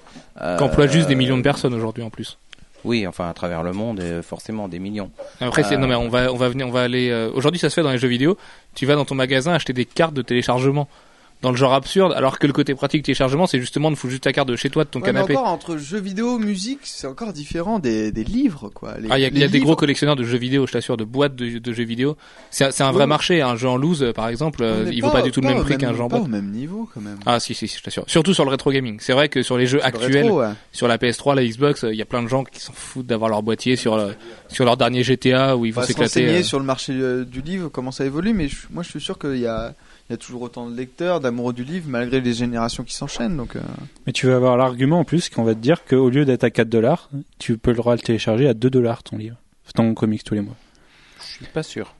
Qu'emploie 0.59 0.87
juste 0.89 1.09
des 1.09 1.15
millions 1.15 1.39
de 1.39 1.43
personnes 1.43 1.73
aujourd'hui 1.73 2.03
en 2.03 2.11
plus. 2.11 2.39
Oui, 2.85 3.07
enfin 3.07 3.28
à 3.28 3.35
travers 3.35 3.62
le 3.62 3.72
monde, 3.72 4.01
et 4.01 4.22
forcément 4.22 4.68
des 4.68 4.78
millions. 4.78 5.11
Après, 5.41 5.62
c'est 5.62 5.74
Euh, 5.74 5.78
non 5.78 5.87
mais 5.87 5.95
on 5.95 6.09
va 6.09 6.33
on 6.33 6.37
va 6.37 6.49
venir 6.49 6.66
on 6.66 6.70
va 6.70 6.83
aller. 6.83 7.11
euh, 7.11 7.31
Aujourd'hui, 7.35 7.59
ça 7.59 7.68
se 7.70 7.74
fait 7.74 7.83
dans 7.83 7.93
les 7.93 7.99
jeux 7.99 8.09
vidéo. 8.09 8.37
Tu 8.74 8.87
vas 8.87 8.95
dans 8.97 9.05
ton 9.05 9.14
magasin 9.14 9.53
acheter 9.53 9.72
des 9.72 9.85
cartes 9.85 10.14
de 10.14 10.22
téléchargement 10.22 10.89
dans 11.43 11.51
le 11.51 11.57
genre 11.57 11.72
absurde, 11.72 12.12
alors 12.12 12.38
que 12.38 12.47
le 12.47 12.53
côté 12.53 12.74
pratique 12.74 13.03
téléchargement, 13.03 13.47
c'est 13.47 13.59
justement 13.61 13.91
de 13.91 13.97
foutre 13.97 14.11
juste 14.11 14.24
ta 14.24 14.32
carte 14.32 14.49
de 14.49 14.57
chez 14.57 14.68
toi, 14.68 14.84
de 14.84 14.91
ton 14.91 15.01
Ouais, 15.01 15.07
mais 15.09 15.12
canapé. 15.14 15.36
encore 15.36 15.49
entre 15.49 15.76
jeux 15.78 15.99
vidéo, 16.01 16.38
musique, 16.38 16.80
c'est 16.82 17.07
encore 17.07 17.32
différent 17.32 17.78
des, 17.78 18.12
des 18.12 18.24
livres, 18.24 18.68
quoi. 18.68 18.95
Ah, 19.09 19.18
il 19.18 19.22
y 19.22 19.24
a, 19.24 19.28
y 19.30 19.43
a 19.45 19.49
des 19.49 19.61
gros 19.61 19.74
collectionneurs 19.76 20.16
de 20.16 20.24
jeux 20.24 20.36
vidéo, 20.38 20.66
je 20.66 20.72
t'assure, 20.72 20.97
de 20.99 21.05
boîtes 21.05 21.34
de, 21.36 21.59
de 21.59 21.72
jeux 21.72 21.84
vidéo. 21.84 22.16
C'est 22.51 22.80
un 22.82 22.93
vrai 22.93 23.07
marché. 23.07 23.41
Un 23.43 23.57
jeu 23.57 23.68
en 23.68 23.76
loose, 23.76 24.03
euh, 24.03 24.12
par 24.12 24.28
exemple, 24.28 24.62
euh, 24.62 24.84
mais 24.84 24.95
il 24.95 25.01
vaut 25.03 25.11
pas 25.11 25.22
du 25.22 25.30
tout 25.30 25.41
le 25.41 25.49
même 25.49 25.62
prix 25.62 25.78
qu'un 25.78 25.95
jeu 25.95 26.03
en 26.03 26.09
Pas 26.09 26.18
au 26.18 26.26
même 26.26 26.51
niveau, 26.51 26.88
quand 26.93 27.01
même. 27.01 27.18
Ah 27.26 27.41
si 27.41 27.55
si, 27.55 27.66
si 27.68 27.78
je 27.78 27.82
t'assure. 27.82 28.05
Surtout 28.07 28.34
sur 28.34 28.45
le 28.45 28.51
rétro 28.51 28.70
gaming. 28.70 28.99
C'est 29.01 29.12
vrai 29.14 29.28
que 29.28 29.43
sur 29.43 29.57
les 29.57 29.66
jeux 29.66 29.82
actuels, 29.84 30.24
rétro, 30.24 30.41
ouais. 30.41 30.51
sur 30.72 30.88
la 30.88 30.99
PS3, 30.99 31.34
la 31.36 31.45
Xbox, 31.45 31.84
euh, 31.84 31.93
il 31.93 31.97
y 31.99 32.03
a 32.03 32.07
plein 32.07 32.22
de 32.22 32.28
gens 32.28 32.45
qui 32.45 32.61
s'en 32.61 32.72
foutent 32.74 33.07
d'avoir 33.07 33.30
leur 33.30 33.43
boîtier 33.43 33.76
sur 33.76 33.97
le- 33.97 34.14
sur 34.49 34.64
leur 34.64 34.76
dernier 34.76 35.03
GTA 35.03 35.57
où 35.57 35.64
ils 35.64 35.72
On 35.76 35.80
vont 35.80 35.86
s'éclater. 35.86 36.26
euh. 36.28 36.43
sur 36.43 36.59
le 36.59 36.64
marché 36.66 36.93
du 37.24 37.41
livre, 37.41 37.68
comment 37.68 37.93
ça 37.93 38.05
évolue, 38.05 38.34
mais 38.34 38.49
je- 38.49 38.66
moi 38.70 38.82
je 38.82 38.91
suis 38.91 39.01
sûr 39.01 39.18
qu'il 39.18 39.38
y 39.38 39.47
a, 39.47 39.74
il 40.11 40.15
y 40.15 40.15
a 40.15 40.17
toujours 40.17 40.43
autant 40.43 40.69
de 40.69 40.77
lecteurs, 40.77 41.21
d'amoureux 41.21 41.53
du 41.53 41.63
livre, 41.63 41.87
malgré 41.89 42.21
les 42.21 42.33
générations 42.33 42.83
qui 42.83 42.95
s'enchaînent. 42.95 43.37
Donc, 43.37 43.55
euh, 43.55 43.61
Mais 44.09 44.13
tu 44.13 44.27
vas 44.27 44.35
avoir 44.35 44.57
l'argument 44.57 44.99
en 44.99 45.05
plus 45.05 45.29
qu'on 45.29 45.45
va 45.45 45.55
te 45.55 45.61
dire 45.61 45.85
qu'au 45.85 46.11
lieu 46.11 46.25
d'être 46.25 46.43
à 46.43 46.51
4 46.51 46.69
dollars, 46.69 47.09
tu 47.39 47.57
peux 47.57 47.71
le 47.71 47.77
droit 47.77 47.95
de 47.95 48.01
le 48.01 48.07
télécharger 48.07 48.49
à 48.49 48.55
2 48.55 48.71
dollars 48.71 49.05
ton 49.05 49.17
livre. 49.17 49.37
Ton 49.73 49.95
comics 49.95 50.25
tous 50.25 50.35
les 50.35 50.41
mois. 50.41 50.57
Je 51.21 51.27
suis 51.27 51.45
pas 51.47 51.63
sûr. 51.63 51.95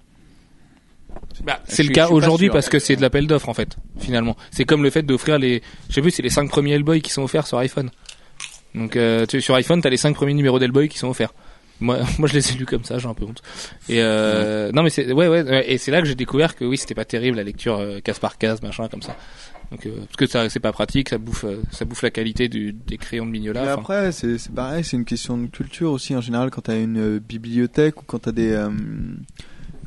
Bah, 1.45 1.61
c'est 1.67 1.85
le 1.85 1.91
cas 1.91 2.09
aujourd'hui 2.09 2.51
parce 2.51 2.69
que 2.69 2.81
c'est 2.81 2.97
de 2.97 3.01
l'appel 3.01 3.29
d'offres 3.29 3.49
en 3.49 3.55
fait. 3.55 3.77
Finalement, 4.01 4.37
c'est 4.51 4.65
comme 4.65 4.83
le 4.83 4.91
fait 4.91 5.05
d'offrir 5.05 5.39
les, 5.39 5.63
je 5.89 5.95
sais 5.95 6.03
plus, 6.03 6.11
c'est 6.11 6.23
les 6.23 6.31
cinq 6.31 6.51
premiers 6.51 6.73
Hellboy 6.73 7.03
qui 7.03 7.13
sont 7.13 7.23
offerts 7.23 7.47
sur 7.47 7.59
iPhone. 7.59 7.91
Donc 8.75 8.97
euh, 8.97 9.25
tu, 9.25 9.41
sur 9.41 9.55
iPhone, 9.55 9.81
t'as 9.81 9.89
les 9.89 9.97
cinq 9.97 10.17
premiers 10.17 10.35
numéros 10.35 10.59
d'Hellboy 10.59 10.89
qui 10.89 10.99
sont 10.99 11.09
offerts. 11.09 11.33
Moi, 11.81 11.99
moi, 12.18 12.28
je 12.28 12.35
les 12.35 12.51
ai 12.51 12.55
lus 12.55 12.66
comme 12.66 12.85
ça, 12.85 12.99
j'ai 12.99 13.09
un 13.09 13.14
peu 13.14 13.24
honte. 13.24 13.43
Et 13.89 14.03
euh, 14.03 14.70
non, 14.72 14.83
mais 14.83 14.91
c'est 14.91 15.12
ouais, 15.12 15.28
ouais, 15.28 15.64
et 15.70 15.78
c'est 15.78 15.91
là 15.91 16.01
que 16.01 16.07
j'ai 16.07 16.14
découvert 16.14 16.55
que 16.57 16.64
oui, 16.64 16.76
c'était 16.76 16.95
pas 16.95 17.05
terrible 17.05 17.37
la 17.37 17.45
lecture 17.45 17.78
euh, 17.78 18.01
case 18.01 18.18
par 18.18 18.39
case, 18.39 18.62
machin 18.62 18.89
comme 18.89 19.03
ça. 19.03 19.16
Donc 19.70 19.87
euh, 19.87 19.97
parce 19.99 20.16
que 20.16 20.26
ça, 20.26 20.49
c'est 20.49 20.61
pas 20.61 20.72
pratique, 20.72 21.11
ça 21.11 21.18
bouffe, 21.18 21.45
euh, 21.45 21.62
ça 21.70 21.85
bouffe 21.85 22.03
la 22.03 22.11
qualité 22.11 22.49
du, 22.49 22.72
des 22.72 22.99
crayons 22.99 23.24
de 23.24 23.31
Mignola. 23.31 23.62
enfin. 23.62 23.72
après, 23.74 24.12
c'est 24.12 24.37
c'est 24.39 24.53
pareil, 24.53 24.83
c'est 24.83 24.97
une 24.97 25.05
question 25.05 25.39
de 25.39 25.47
culture 25.47 25.93
aussi 25.93 26.14
en 26.16 26.20
général. 26.20 26.51
Quand 26.51 26.62
t'as 26.62 26.78
une 26.78 26.99
euh, 26.99 27.20
bibliothèque 27.20 28.03
ou 28.03 28.05
quand 28.05 28.20
t'as 28.20 28.33
des 28.33 28.51
euh, 28.51 28.70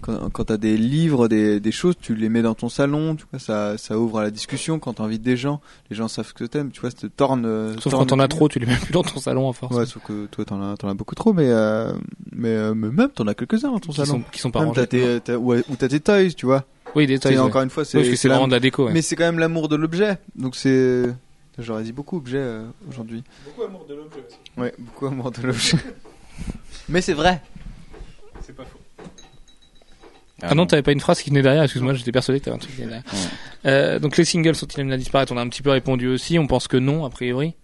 quand, 0.04 0.30
quand 0.32 0.44
t'as 0.46 0.58
des 0.58 0.78
livres, 0.78 1.28
des, 1.28 1.60
des 1.60 1.72
choses, 1.72 1.96
tu 2.00 2.14
les 2.16 2.30
mets 2.30 2.42
dans 2.44 2.54
ton 2.54 2.70
salon, 2.70 3.16
tu 3.16 3.26
vois, 3.32 3.40
ça, 3.40 3.78
ça 3.78 3.98
ouvre 3.98 4.20
à 4.20 4.24
la 4.24 4.30
discussion. 4.32 4.78
Quand 4.80 4.94
t'invites 4.94 5.22
des 5.24 5.38
gens, 5.38 5.62
les 5.90 5.96
gens 5.96 6.08
savent 6.08 6.28
ce 6.28 6.34
que 6.34 6.44
t'aimes, 6.44 6.72
tu 6.72 6.82
vois, 6.82 6.92
ça 6.92 6.98
te 6.98 7.08
torne. 7.08 7.46
euh, 7.46 7.74
Sauf 7.80 7.94
torne 7.94 8.06
quand 8.08 8.14
on 8.14 8.18
le 8.18 8.24
a 8.24 8.28
truc. 8.28 8.38
trop, 8.40 8.50
tu 8.50 8.60
les 8.60 8.66
mets 8.66 8.76
plus 8.76 8.92
dans 8.94 9.02
ton 9.04 9.20
salon 9.20 9.50
à 9.50 9.54
force. 9.54 9.76
Ouais, 9.76 9.86
sauf 9.86 10.04
que 10.04 10.28
toi 10.28 10.46
t'en 10.46 10.62
as, 10.62 10.78
t'en 10.78 10.90
as 10.90 10.94
beaucoup 10.94 11.16
trop, 11.16 11.34
mais 11.34 11.48
euh, 11.48 11.92
mais, 12.32 12.50
euh, 12.50 12.74
mais 12.76 12.90
même 12.90 13.10
t'en 13.10 13.26
as 13.28 13.34
quelques-uns 13.34 13.72
dans 13.72 13.80
ton 13.80 13.92
qui 13.92 13.98
salon. 13.98 14.12
sont, 14.20 14.24
qui 14.32 14.40
sont 14.40 14.52
pas 14.52 14.60
Même 14.60 14.70
rangés. 14.70 14.82
t'as 14.82 14.88
tes, 14.88 15.20
t'as- 15.22 15.38
ouais, 15.38 15.64
ou 15.70 15.76
t'as 15.76 15.88
tes 15.88 16.00
toys, 16.00 16.30
tu 16.36 16.46
vois. 16.46 16.66
Oui, 16.96 17.08
des 17.08 17.18
toys, 17.18 17.32
ouais. 17.32 17.38
encore 17.40 17.62
une 17.64 17.70
fois, 17.72 17.86
c'est 17.86 17.98
Oui, 17.98 18.04
parce 18.04 18.12
que 18.12 18.16
c'est 18.18 18.28
la- 18.28 18.36
vraiment 18.36 18.48
de 18.48 18.54
la 18.54 18.60
déco. 18.60 18.86
ouais. 18.86 18.94
Mais 18.94 19.02
c'est 19.02 19.16
quand 19.16 19.24
même 19.24 19.40
l'amour 19.40 19.68
de 19.70 19.76
l'objet. 19.76 20.18
Donc 20.36 20.56
c'est. 20.56 21.04
J'aurais 21.60 21.84
dit 21.84 21.92
beaucoup 21.94 22.18
objet 22.18 22.38
euh, 22.40 22.66
aujourd'hui. 22.90 23.24
Beaucoup 23.46 23.64
amour 23.64 23.86
de 23.88 23.94
l'objet 23.94 24.24
aussi. 24.28 24.38
Ouais, 24.58 24.74
beaucoup 24.80 25.06
amour 25.08 25.32
de 25.32 25.42
l'objet. 25.44 25.78
Mais 26.90 27.02
c'est 27.02 27.14
vrai. 27.14 27.42
Faux. 30.44 30.50
Ah 30.52 30.56
non, 30.56 30.66
t'avais 30.66 30.82
pas 30.84 30.92
une 30.92 31.00
phrase 31.00 31.22
qui 31.22 31.30
venait 31.30 31.42
derrière, 31.42 31.64
excuse-moi, 31.64 31.94
j'étais 31.94 32.12
persuadé 32.12 32.40
que 32.40 32.46
t'avais 32.46 32.56
un 32.56 32.60
truc 32.60 32.72
qui 32.76 32.82
venait 32.82 32.88
derrière. 33.02 33.04
Euh, 33.66 34.00
donc 34.00 34.18
les 34.18 34.26
singles 34.26 34.56
sont-ils 34.56 34.80
amenés 34.82 34.96
à 34.96 34.98
disparaître 34.98 35.32
On 35.34 35.38
a 35.38 35.42
un 35.42 35.48
petit 35.50 35.62
peu 35.62 35.70
répondu 35.72 36.08
aussi, 36.08 36.38
on 36.40 36.48
pense 36.48 36.68
que 36.68 36.78
non, 36.78 37.06
a 37.06 37.10
priori. 37.10 37.56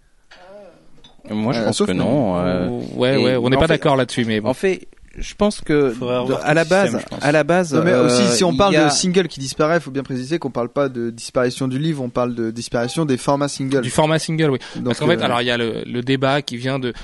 Moi, 1.28 1.52
je 1.52 1.60
Euh, 1.60 1.64
pense 1.66 1.82
que 1.82 1.92
non. 1.92 2.38
euh, 2.38 2.68
ouais, 2.94 3.16
ouais, 3.16 3.36
on 3.36 3.50
n'est 3.50 3.56
pas 3.58 3.66
d'accord 3.66 3.96
là-dessus, 3.96 4.24
mais 4.24 4.40
bon. 4.40 4.48
En 4.48 4.54
fait, 4.54 4.88
je 5.18 5.34
pense 5.34 5.60
que 5.60 5.90
Faudrait 5.90 6.26
de- 6.26 6.34
à 6.42 6.54
la 6.54 6.64
base, 6.64 6.90
système, 6.92 7.00
je 7.00 7.06
pense. 7.16 7.24
à 7.24 7.32
la 7.32 7.44
base, 7.44 7.74
Non 7.74 7.82
mais 7.84 7.90
euh, 7.92 8.06
aussi 8.06 8.26
si 8.36 8.42
on 8.42 8.56
parle 8.56 8.74
a- 8.76 8.86
de 8.86 8.90
single 8.90 9.28
qui 9.28 9.38
disparaît, 9.38 9.76
il 9.76 9.80
faut 9.80 9.90
bien 9.90 10.02
préciser 10.02 10.38
qu'on 10.38 10.50
parle 10.50 10.70
pas 10.70 10.88
de 10.88 11.10
disparition 11.10 11.68
du 11.68 11.78
livre, 11.78 12.02
on 12.02 12.08
parle 12.08 12.34
de 12.34 12.50
disparition 12.50 13.04
des 13.04 13.18
formats 13.18 13.48
singles. 13.48 13.82
Du 13.82 13.90
format 13.90 14.18
single, 14.18 14.50
oui. 14.50 14.58
Donc, 14.76 14.84
Parce 14.86 14.98
qu'en 15.00 15.06
fait, 15.08 15.18
euh, 15.20 15.24
alors 15.24 15.42
il 15.42 15.46
y 15.46 15.50
a 15.50 15.58
le, 15.58 15.82
le 15.84 16.00
débat 16.02 16.40
qui 16.42 16.56
vient 16.56 16.78
de 16.78 16.94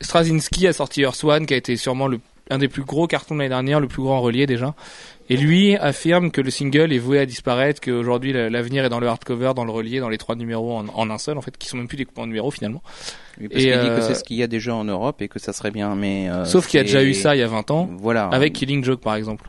Straczynski 0.00 0.66
a 0.68 0.72
sorti 0.72 1.02
Earth 1.02 1.22
One, 1.24 1.44
qui 1.46 1.54
a 1.54 1.56
été 1.56 1.76
sûrement 1.76 2.06
le, 2.06 2.20
un 2.52 2.58
des 2.58 2.68
plus 2.68 2.84
gros 2.84 3.06
cartons 3.06 3.34
de 3.34 3.40
l'année 3.40 3.48
dernière, 3.48 3.80
le 3.80 3.88
plus 3.88 4.02
grand 4.02 4.20
relié 4.20 4.46
déjà. 4.46 4.74
Et 5.30 5.36
lui 5.36 5.76
affirme 5.76 6.30
que 6.30 6.40
le 6.40 6.50
single 6.50 6.92
est 6.92 6.98
voué 6.98 7.18
à 7.18 7.26
disparaître, 7.26 7.80
qu'aujourd'hui 7.80 8.32
la- 8.32 8.50
l'avenir 8.50 8.84
est 8.84 8.88
dans 8.88 9.00
le 9.00 9.06
hardcover, 9.08 9.52
dans 9.56 9.64
le 9.64 9.70
relié, 9.70 10.00
dans 10.00 10.08
les 10.10 10.18
trois 10.18 10.34
numéros 10.34 10.76
en, 10.76 10.86
en 10.88 11.10
un 11.10 11.18
seul, 11.18 11.38
en 11.38 11.40
fait, 11.40 11.56
qui 11.56 11.68
sont 11.68 11.76
même 11.78 11.88
plus 11.88 11.96
découpés 11.96 12.20
en 12.20 12.26
numéros 12.26 12.50
finalement. 12.50 12.82
Oui, 13.40 13.48
parce 13.48 13.62
Et, 13.62 13.66
dit 13.66 13.72
euh, 13.72 13.96
que 13.96 14.02
c'est 14.02 14.14
ce 14.14 14.24
qu'il 14.24 14.36
y 14.36 14.42
a 14.42 14.46
déjà 14.46 14.74
en 14.74 14.84
Europe 14.84 15.22
et 15.22 15.28
que 15.28 15.38
ça 15.38 15.52
serait 15.52 15.70
bien, 15.70 15.94
mais 15.94 16.28
euh, 16.28 16.44
Sauf 16.44 16.66
qu'il 16.66 16.78
y 16.78 16.80
a 16.80 16.84
déjà 16.84 17.02
eu 17.02 17.14
ça 17.14 17.34
il 17.34 17.38
y 17.38 17.42
a 17.42 17.46
20 17.48 17.70
ans, 17.70 17.88
Voilà. 17.98 18.26
avec 18.28 18.52
Killing 18.52 18.84
Joke 18.84 19.00
par 19.00 19.14
exemple. 19.14 19.48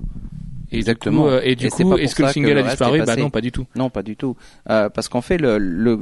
Et 0.71 0.77
Exactement. 0.77 1.23
Du 1.25 1.29
coup, 1.29 1.33
euh, 1.35 1.41
et 1.43 1.55
du 1.55 1.65
Et 1.67 1.69
coup, 1.69 1.81
pour 1.83 1.99
est-ce 1.99 2.15
que 2.15 2.21
le 2.23 2.27
que 2.29 2.33
single 2.33 2.53
le 2.53 2.59
a 2.59 2.63
disparu? 2.63 3.01
Bah 3.03 3.15
non, 3.15 3.29
pas 3.29 3.41
du 3.41 3.51
tout. 3.51 3.65
Non, 3.75 3.89
pas 3.91 4.01
du 4.03 4.15
tout. 4.15 4.35
Euh, 4.69 4.89
parce 4.89 5.07
qu'en 5.09 5.21
fait, 5.21 5.37
le, 5.37 5.57
le, 5.59 5.99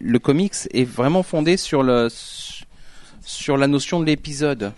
le 0.00 0.18
comics 0.18 0.54
est 0.72 0.84
vraiment 0.84 1.22
fondé 1.22 1.56
sur 1.58 1.82
le 1.82 2.08
sur 3.22 3.56
la 3.56 3.66
notion 3.66 4.00
de 4.00 4.06
l'épisode 4.06 4.72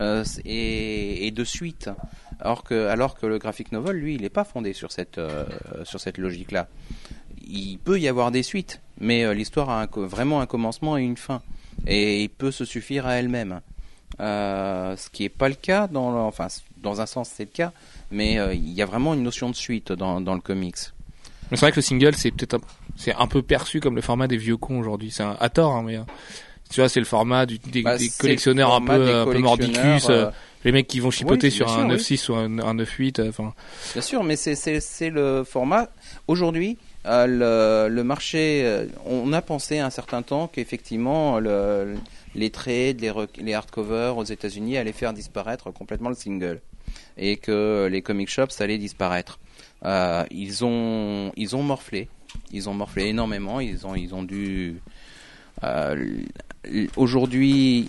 euh, 0.00 0.24
et, 0.44 1.30
de 1.30 1.44
suite. 1.44 1.90
Alors 2.40 2.64
que 2.64 2.88
alors 2.88 3.14
que 3.14 3.26
le 3.26 3.38
graphic 3.38 3.72
novel, 3.72 3.96
lui, 3.96 4.14
il 4.14 4.22
n'est 4.22 4.28
pas 4.28 4.44
fondé 4.44 4.72
sur 4.72 4.92
cette 4.92 5.18
euh, 5.18 5.44
cette 5.84 6.18
logique-là. 6.18 6.68
Il 7.46 7.78
peut 7.78 7.98
y 7.98 8.08
avoir 8.08 8.30
des 8.30 8.42
suites, 8.42 8.80
mais 8.98 9.24
euh, 9.24 9.34
l'histoire 9.34 9.70
a 9.70 9.86
vraiment 9.94 10.40
un 10.40 10.46
commencement 10.46 10.96
et 10.96 11.02
une 11.02 11.16
fin, 11.16 11.42
et 11.86 12.22
il 12.22 12.30
peut 12.30 12.50
se 12.50 12.64
suffire 12.64 13.06
à 13.06 13.14
elle-même. 13.14 13.60
Ce 14.18 15.08
qui 15.10 15.22
n'est 15.22 15.28
pas 15.28 15.48
le 15.48 15.54
cas 15.54 15.86
dans 15.86 16.26
enfin 16.26 16.48
dans 16.76 17.00
un 17.00 17.06
sens 17.06 17.30
c'est 17.32 17.44
le 17.44 17.50
cas, 17.50 17.72
mais 18.10 18.34
il 18.54 18.72
y 18.72 18.82
a 18.82 18.86
vraiment 18.86 19.14
une 19.14 19.22
notion 19.22 19.50
de 19.50 19.56
suite 19.56 19.92
dans 19.92 20.20
dans 20.20 20.34
le 20.34 20.40
comics. 20.40 20.92
C'est 21.52 21.60
vrai 21.60 21.70
que 21.70 21.76
le 21.76 21.82
single, 21.82 22.14
c'est 22.14 22.30
peut-être 22.30 22.54
un, 22.54 22.60
un 23.18 23.26
peu 23.26 23.42
perçu 23.42 23.80
comme 23.80 23.94
le 23.94 24.00
format 24.00 24.26
des 24.26 24.38
vieux 24.38 24.56
cons 24.56 24.78
aujourd'hui. 24.78 25.10
C'est 25.10 25.22
à 25.22 25.48
tort, 25.50 25.72
hein, 25.72 25.82
mais 25.84 25.98
euh, 25.98 26.02
tu 26.72 26.80
vois, 26.80 26.88
c'est 26.88 27.00
le 27.00 27.06
format 27.06 27.46
du, 27.46 27.58
des, 27.58 27.82
Bah, 27.82 27.96
des 27.96 28.08
collectionneurs 28.18 28.70
le 28.80 28.90
un 28.90 28.96
peu, 28.96 29.14
un 29.14 29.24
peu 29.26 29.38
mordicus, 29.38 30.08
euh, 30.10 30.26
euh, 30.26 30.30
les 30.64 30.72
mecs 30.72 30.86
qui 30.86 31.00
vont 31.00 31.10
chipoter 31.10 31.48
oui, 31.48 31.52
sur 31.52 31.68
un 31.70 31.98
sûr, 31.98 32.16
9.6 32.16 32.30
ou 32.30 32.34
un, 32.34 32.58
un 32.60 32.74
9.8. 32.74 33.20
euh, 33.20 33.28
Enfin, 33.28 33.52
Bien 33.92 34.02
sûr, 34.02 34.24
mais 34.24 34.36
c'est 34.36 35.10
le 35.10 35.44
format. 35.44 35.88
Aujourd'hui, 36.28 36.78
euh, 37.06 37.26
le, 37.88 37.94
le 37.94 38.04
marché, 38.04 38.62
euh, 38.64 38.86
on 39.06 39.32
a 39.32 39.42
pensé 39.42 39.78
un 39.80 39.90
certain 39.90 40.22
temps 40.22 40.46
qu'effectivement 40.46 41.40
le, 41.40 41.96
les 42.34 42.50
trades, 42.50 43.00
les, 43.00 43.12
les 43.38 43.54
hardcovers 43.54 44.16
aux 44.16 44.24
États-Unis 44.24 44.76
allaient 44.78 44.92
faire 44.92 45.12
disparaître 45.12 45.72
complètement 45.72 46.08
le 46.10 46.14
single 46.14 46.60
et 47.18 47.36
que 47.38 47.88
les 47.90 48.02
comic 48.02 48.28
shops 48.30 48.60
allaient 48.60 48.78
disparaître. 48.78 49.40
Euh, 49.84 50.24
ils 50.30 50.64
ont 50.64 51.32
ils 51.36 51.56
ont 51.56 51.62
morflé, 51.64 52.08
ils 52.52 52.68
ont 52.68 52.74
morflé 52.74 53.06
énormément. 53.08 53.58
Ils 53.60 53.84
ont 53.84 53.96
ils 53.96 54.14
ont 54.14 54.22
dû 54.22 54.76
aujourd'hui 56.96 57.88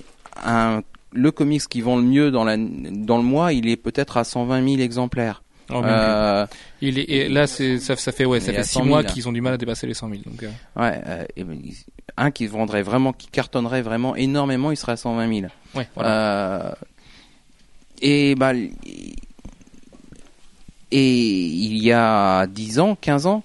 le 1.13 1.31
comics 1.31 1.67
qui 1.67 1.81
vend 1.81 1.97
le 1.97 2.03
mieux 2.03 2.31
dans, 2.31 2.43
la, 2.43 2.57
dans 2.57 3.17
le 3.17 3.23
mois, 3.23 3.53
il 3.53 3.69
est 3.69 3.77
peut-être 3.77 4.17
à 4.17 4.23
120 4.23 4.67
000 4.67 4.81
exemplaires. 4.81 5.43
oh. 5.69 5.81
Euh, 5.83 6.45
il 6.81 6.99
est, 6.99 7.03
et 7.03 7.29
là, 7.29 7.47
ça, 7.47 7.95
ça 7.95 8.11
fait, 8.11 8.25
ouais, 8.25 8.39
ça 8.39 8.51
fait 8.51 8.59
à 8.59 8.63
6 8.63 8.73
100 8.73 8.79
000, 8.83 8.89
mois 8.89 9.03
qu'ils 9.03 9.27
ont 9.29 9.31
du 9.31 9.41
mal 9.41 9.53
à 9.53 9.57
dépasser 9.57 9.87
les 9.87 9.93
100 9.93 10.09
000. 10.09 10.21
Donc, 10.25 10.43
euh, 10.43 10.49
ouais, 10.75 11.01
euh, 11.07 11.25
et 11.35 11.43
ben, 11.43 11.59
un 12.17 12.31
qui 12.31 12.47
vendrait 12.47 12.81
vraiment, 12.81 13.13
qui 13.13 13.27
cartonnerait 13.27 13.81
vraiment 13.81 14.15
énormément, 14.15 14.71
il 14.71 14.77
serait 14.77 14.93
à 14.93 14.97
120 14.97 15.39
000. 15.39 15.51
ouais, 15.75 15.87
voilà. 15.95 16.09
Euh, 16.09 16.71
et 18.01 18.35
bah, 18.35 18.53
il 20.91 21.77
y 21.77 21.91
a 21.91 22.47
10 22.47 22.79
ans, 22.79 22.97
15 22.99 23.27
ans, 23.27 23.43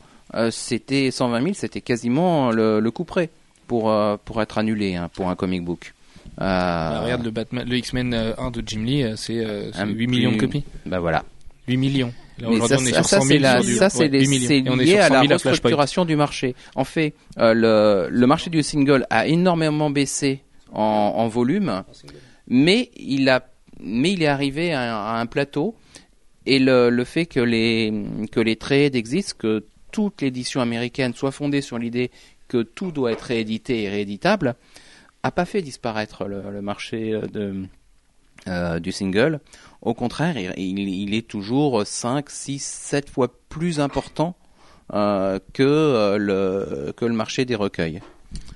c'était 0.51 1.11
120 1.11 1.43
000, 1.43 1.55
c'était 1.55 1.81
quasiment 1.81 2.51
le, 2.51 2.81
le 2.81 2.91
coup 2.91 3.05
près 3.05 3.31
pour 3.69 3.91
euh, 3.91 4.16
pour 4.25 4.43
être 4.43 4.59
annulé 4.59 4.97
hein, 4.97 5.09
pour 5.14 5.29
un 5.31 5.37
comic 5.37 5.62
book. 5.64 5.95
Euh, 6.41 6.45
Bah, 6.45 7.01
regarde 7.05 7.25
le 7.25 7.31
Batman, 7.31 7.69
le 7.69 7.77
X-Men 7.77 8.12
euh, 8.14 8.33
1 8.39 8.51
de 8.51 8.62
Jim 8.66 8.83
Lee, 8.85 9.03
euh, 9.05 9.14
c'est, 9.16 9.39
euh, 9.39 9.71
c'est 9.73 9.81
Un 9.81 9.87
8 9.87 10.07
millions 10.09 10.33
de 10.33 10.37
copies. 10.37 10.64
bah 10.87 10.99
voilà. 11.01 11.25
8 11.69 11.77
millions. 11.77 12.12
Là, 12.39 12.49
Mais 12.51 12.61
ça, 12.61 12.77
on 12.79 12.85
est 12.87 12.93
ça, 12.93 13.03
ça, 13.03 13.19
100 13.21 13.23
000. 13.23 13.29
c'est 13.29 13.39
la- 13.39 13.57
sur 13.62 13.64
du- 13.71 13.77
ça, 13.77 13.91
c'est 13.91 13.99
ouais, 14.01 14.09
les- 14.09 14.21
8 14.21 14.29
millions. 14.29 14.47
c'est 14.49 14.59
Et 14.59 14.71
on 14.71 14.79
est 14.79 14.85
lié 14.85 14.99
à 14.99 15.09
100 15.09 15.14
la 15.14 15.21
000 15.23 15.25
à 15.25 15.27
Flashpoint. 15.39 15.51
restructuration 15.51 16.05
du 16.05 16.14
marché. 16.16 16.55
En 16.77 16.85
fait, 16.85 17.15
euh, 17.39 17.55
le, 17.55 18.09
le 18.11 18.27
marché 18.28 18.51
du 18.51 18.62
single 18.62 19.07
a 19.11 19.27
énormément 19.27 19.90
baissé 19.90 20.43
en, 20.73 20.82
en 21.16 21.27
volume, 21.28 21.82
mais 22.47 22.90
il 22.97 23.28
a, 23.28 23.45
mais 23.81 24.12
il 24.12 24.23
est 24.23 24.27
arrivé 24.28 24.73
à, 24.73 24.81
un- 24.82 25.16
à 25.16 25.20
un 25.20 25.27
plateau. 25.27 25.74
Et 26.47 26.59
le, 26.59 26.89
le 26.89 27.05
fait 27.05 27.27
que 27.27 27.40
les 27.40 27.93
que 28.32 28.40
les 28.40 28.57
trades 28.57 28.95
existent, 28.97 29.35
que 29.39 29.65
toute 29.93 30.23
l'édition 30.23 30.61
américaine 30.61 31.12
soit 31.15 31.32
fondée 31.32 31.61
sur 31.61 31.77
l'idée 31.78 32.11
que 32.49 32.62
tout 32.62 32.91
doit 32.93 33.12
être 33.12 33.23
réédité 33.23 33.83
et 33.85 33.89
rééditable, 33.89 34.55
a 35.23 35.31
pas 35.31 35.45
fait 35.45 35.62
disparaître 35.62 36.25
le, 36.25 36.43
le 36.51 36.62
marché 36.62 37.20
de 37.33 37.65
euh, 38.47 38.79
du 38.79 38.93
single. 38.93 39.41
Au 39.83 39.95
contraire, 39.95 40.37
il, 40.57 41.15
est 41.15 41.27
toujours 41.27 41.87
5, 41.87 42.31
6, 42.31 42.62
7 42.62 43.11
fois 43.11 43.29
plus 43.49 43.81
important 43.81 44.37
euh, 44.95 45.39
que, 45.53 45.62
euh, 45.62 46.19
le, 46.19 46.93
que 46.93 47.05
le 47.05 47.15
marché 47.15 47.45
des 47.45 47.55
recueils. 47.57 48.01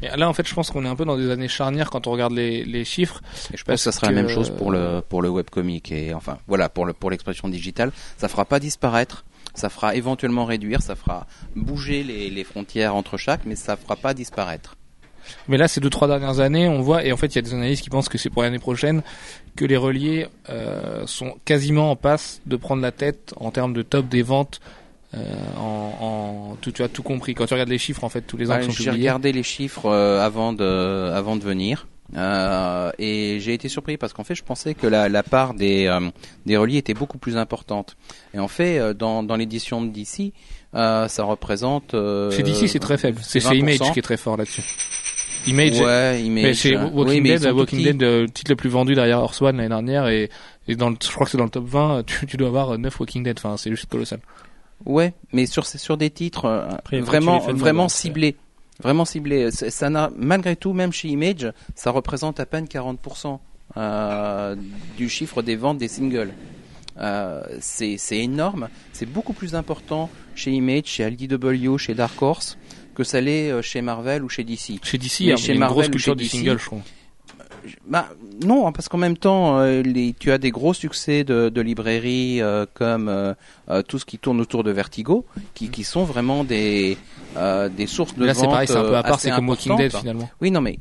Et 0.03 0.09
là, 0.17 0.29
en 0.29 0.33
fait, 0.33 0.47
je 0.47 0.55
pense 0.55 0.71
qu'on 0.71 0.85
est 0.85 0.89
un 0.89 0.97
peu 0.97 1.05
dans 1.05 1.17
des 1.17 1.31
années 1.31 1.49
charnières 1.49 1.91
quand 1.91 2.07
on 2.07 2.11
regarde 2.13 2.33
les, 2.33 2.65
les 2.65 2.85
chiffres. 2.85 3.23
Et 3.53 3.57
je 3.57 3.65
pense 3.65 3.75
que 3.75 3.81
ça 3.81 3.93
sera 3.93 4.09
que- 4.09 4.15
la 4.15 4.23
même 4.23 4.31
chose 4.31 4.51
pour 4.51 4.71
le, 4.71 5.01
pour 5.07 5.23
le 5.23 5.29
webcomic. 5.31 5.91
Et 5.93 6.15
enfin, 6.15 6.39
voilà, 6.47 6.69
pour 6.69 6.87
le, 6.87 6.93
pour 6.93 7.11
l'expression 7.11 7.49
digitale, 7.49 7.91
ça 8.19 8.29
fera 8.29 8.45
pas 8.45 8.61
disparaître 8.61 9.25
Ça 9.55 9.69
fera 9.69 9.95
éventuellement 9.95 10.45
réduire, 10.45 10.81
ça 10.83 10.95
fera 10.97 11.27
bouger 11.57 12.03
les, 12.03 12.31
les 12.31 12.45
frontières 12.45 12.95
entre 12.95 13.17
chaque, 13.17 13.45
mais 13.45 13.55
ça 13.57 13.77
fera 13.77 13.97
pas 13.97 14.15
disparaître. 14.15 14.77
Mais 15.47 15.57
là, 15.57 15.69
ces 15.69 15.81
deux 15.81 15.91
trois 15.91 16.09
dernières 16.09 16.41
années, 16.41 16.69
on 16.69 16.81
voit, 16.81 17.05
et 17.05 17.13
en 17.13 17.17
fait, 17.17 17.27
il 17.29 17.37
y 17.37 17.39
a 17.39 17.43
des 17.43 17.55
analystes 17.55 17.83
qui 17.83 17.91
pensent 17.91 18.09
que 18.09 18.19
c'est 18.19 18.31
pour 18.31 18.43
l'année 18.43 18.59
prochaine 18.59 19.03
que 19.55 19.65
les 19.65 19.77
reliés 19.77 20.27
euh, 20.49 21.07
sont 21.07 21.37
quasiment 21.45 21.91
en 21.91 21.97
passe 21.97 22.41
de 22.47 22.57
prendre 22.57 22.83
la 22.83 22.91
tête 22.93 23.33
en 23.37 23.51
termes 23.53 23.73
de 23.73 23.83
top 23.83 24.09
des 24.09 24.23
ventes. 24.23 24.61
Euh, 25.15 25.19
en, 25.59 26.53
en 26.53 26.57
tout, 26.61 26.73
tu 26.73 26.83
as 26.83 26.89
tout 26.89 27.03
compris. 27.03 27.35
Quand 27.35 27.45
tu 27.47 27.53
regardes 27.53 27.69
les 27.69 27.77
chiffres, 27.79 28.03
en 28.03 28.09
fait, 28.09 28.23
tous 28.23 28.39
les 28.39 28.51
ans 28.51 28.55
Ouais, 28.55 28.63
J'ai 28.63 28.69
publiés. 28.73 28.91
regardé 28.93 29.31
les 29.33 29.43
chiffres 29.43 29.85
euh, 29.87 30.21
avant 30.25 30.55
de 30.55 31.11
avant 31.15 31.37
de 31.37 31.43
venir. 31.45 31.87
Euh, 32.15 32.91
et 32.99 33.39
j'ai 33.41 33.55
été 33.55 33.69
surpris 33.69 33.97
parce 33.97 34.13
qu'en 34.13 34.25
fait 34.25 34.35
je 34.35 34.43
pensais 34.43 34.75
que 34.75 34.87
la, 34.87 35.09
la 35.09 35.23
part 35.23 35.55
des 35.55 35.87
euh, 35.87 36.11
des 36.45 36.59
reliés 36.59 36.77
était 36.77 36.93
beaucoup 36.93 37.17
plus 37.17 37.39
importante 37.39 37.97
et 38.35 38.39
en 38.39 38.49
fait 38.49 38.79
euh, 38.79 38.93
dans 38.93 39.23
dans 39.23 39.37
l'édition 39.37 39.81
de 39.81 39.89
DC 39.89 40.35
euh, 40.75 41.07
ça 41.09 41.25
représente 41.25 41.93
euh, 41.93 42.31
Chez 42.31 42.43
DC, 42.43 42.67
c'est 42.67 42.79
très 42.79 42.97
faible. 42.97 43.21
C'est 43.23 43.41
chez 43.41 43.51
20%. 43.51 43.59
Image 43.59 43.93
qui 43.93 43.99
est 43.99 44.03
très 44.03 44.17
fort 44.17 44.37
là-dessus. 44.39 44.63
Image, 45.47 45.81
ouais 45.81 46.23
Image 46.23 46.43
mais 46.45 46.55
chez 46.55 46.77
Walking 46.77 46.95
oui, 46.95 47.21
mais 47.21 47.29
ils 47.31 47.41
Dead, 47.41 47.53
Walking. 47.53 47.83
Dead, 47.83 48.01
le 48.03 48.27
titre 48.27 48.53
le 48.53 48.57
plus 48.57 48.71
vendu 48.71 48.95
derrière 48.95 49.19
Horse 49.19 49.43
One 49.43 49.57
l'année 49.57 49.69
dernière, 49.69 50.07
et, 50.09 50.31
et 50.69 50.77
dans 50.77 50.89
le, 50.89 50.97
je 51.03 51.11
crois 51.11 51.27
que 51.27 51.33
c'est 51.33 51.39
dans 51.39 51.45
le 51.45 51.51
top 51.51 51.67
20, 51.67 52.05
tu, 52.07 52.27
tu 52.27 52.37
dois 52.37 52.49
avoir 52.49 52.79
9 52.79 53.01
Walking 53.01 53.23
Dead. 53.23 53.37
Enfin, 53.39 53.57
c'est 53.57 53.71
juste 53.71 53.87
colossal. 53.87 54.21
Ouais, 54.87 55.13
mais 55.33 55.47
sur 55.47 55.67
sur 55.67 55.97
des 55.97 56.11
titres 56.11 56.49
Après, 56.49 57.01
vraiment 57.01 57.41
vraiment 57.41 57.89
ciblés, 57.89 58.37
vraiment 58.83 59.05
ciblés. 59.05 59.51
C'est- 59.51 59.71
Ça 59.71 59.91
n'a 59.91 60.11
malgré 60.17 60.57
tout 60.57 60.73
même 60.73 60.93
chez 60.93 61.09
Image, 61.09 61.53
ça 61.75 61.91
représente 61.91 62.41
à 62.41 62.47
peine 62.47 62.67
40% 62.67 63.41
euh, 63.77 64.55
du 64.97 65.09
chiffre 65.09 65.43
des 65.43 65.57
ventes 65.57 65.79
des 65.79 65.89
singles. 65.89 66.33
Euh, 67.01 67.43
c'est 67.61 67.97
énorme, 68.19 68.69
c'est 68.93 69.07
beaucoup 69.07 69.33
plus 69.33 69.55
important 69.55 70.11
chez 70.35 70.51
Image, 70.51 70.85
chez 70.87 71.05
LDW, 71.09 71.79
chez 71.79 71.95
Dark 71.95 72.21
Horse 72.21 72.59
que 72.95 73.05
ça 73.05 73.23
l'est 73.23 73.51
euh, 73.51 73.63
chez 73.63 73.81
Marvel 73.81 74.23
ou 74.23 74.29
chez 74.29 74.45
DC. 74.45 74.79
Chez 74.85 74.99
DC, 74.99 75.21
Mais 75.21 75.27
il 75.27 75.29
y 75.29 75.33
a 75.33 75.37
chez 75.37 75.53
une 75.55 75.61
Marvel 75.61 75.77
grosse 75.77 75.89
culture 75.89 76.15
du 76.15 76.27
single, 76.27 76.59
je 76.59 76.65
trouve. 76.67 76.83
Bah 77.87 78.09
non, 78.45 78.67
hein, 78.67 78.73
parce 78.73 78.89
qu'en 78.89 78.99
même 78.99 79.17
temps, 79.17 79.59
euh, 79.59 79.83
les, 79.83 80.15
tu 80.19 80.33
as 80.33 80.39
des 80.39 80.51
gros 80.51 80.75
succès 80.75 81.25
de, 81.25 81.49
de 81.49 81.61
librairies 81.61 82.41
euh, 82.43 82.67
comme 82.75 83.09
euh, 83.09 83.35
tout 83.87 83.99
ce 83.99 84.05
qui 84.05 84.19
tourne 84.19 84.41
autour 84.41 84.65
de 84.65 84.71
Vertigo, 84.71 85.25
qui, 85.55 85.69
qui 85.71 85.85
sont 85.85 86.05
vraiment 86.05 86.45
des 86.45 86.97
des 87.77 87.87
sources 87.87 88.15
de 88.17 88.25
Là, 88.25 88.35
c'est 88.35 88.47
pareil, 88.47 88.69
c'est 88.69 88.77
un 88.77 88.83
peu 88.83 88.97
à 88.97 89.03
part, 89.03 89.21
c'est 89.21 89.31
comme 89.31 89.49
Walking 89.49 89.77
Dead 89.77 89.95
finalement. 89.97 90.29
Oui, 90.41 90.51
non, 90.51 90.61
mais 90.61 90.77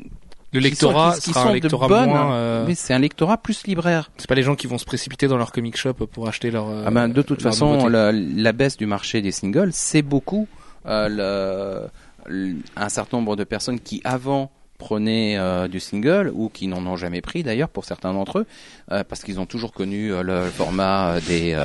Le 0.54 0.60
qui 0.60 0.76
sont- 0.76 0.88
lectorat 0.88 1.14
qui- 1.16 1.22
qui 1.22 1.30
sera 1.32 1.44
sont 1.44 1.48
un 1.48 1.52
de 1.52 1.56
lectorat 1.62 1.88
bonnes, 1.88 2.10
moins. 2.10 2.34
euh, 2.34 2.66
mais 2.68 2.76
c'est 2.76 2.94
un 2.94 3.00
lectorat 3.00 3.38
plus 3.38 3.66
libraire. 3.68 4.12
C'est 4.18 4.28
pas 4.28 4.36
les 4.36 4.44
gens 4.44 4.56
qui 4.56 4.68
vont 4.68 4.78
se 4.78 4.84
précipiter 4.86 5.28
dans 5.28 5.38
leur 5.38 5.52
comic 5.54 5.78
shop 5.78 5.94
pour 5.94 6.28
acheter 6.28 6.52
leur. 6.52 6.66
ah 6.86 6.92
ben, 6.92 7.08
de 7.08 7.22
toute 7.22 7.42
façon, 7.42 7.88
la, 7.88 8.12
la 8.12 8.52
baisse 8.54 8.76
du 8.78 8.86
marché 8.86 9.22
des 9.22 9.32
singles, 9.32 9.70
c'est 9.72 10.02
beaucoup 10.02 10.48
euh, 10.88 11.08
le- 11.08 11.88
le- 12.34 12.56
un 12.76 12.90
certain 12.90 13.18
nombre 13.18 13.36
de 13.36 13.44
personnes 13.44 13.80
qui 13.80 14.02
avant 14.04 14.52
prenaient 14.82 15.38
euh, 15.38 15.68
du 15.68 15.80
single 15.80 16.32
ou 16.34 16.50
qui 16.50 16.68
n'en 16.68 16.84
ont 16.88 16.96
jamais 16.96 17.22
pris 17.22 17.44
d'ailleurs 17.44 17.70
pour 17.70 17.86
certains 17.86 18.14
d'entre 18.14 18.40
eux 18.40 18.48
euh, 18.92 19.04
parce 19.08 19.22
qu'ils 19.24 19.40
ont 19.40 19.46
toujours 19.46 19.74
connu 19.74 20.12
euh, 20.12 20.24
le 20.24 20.50
format 20.50 21.20
des 21.22 21.56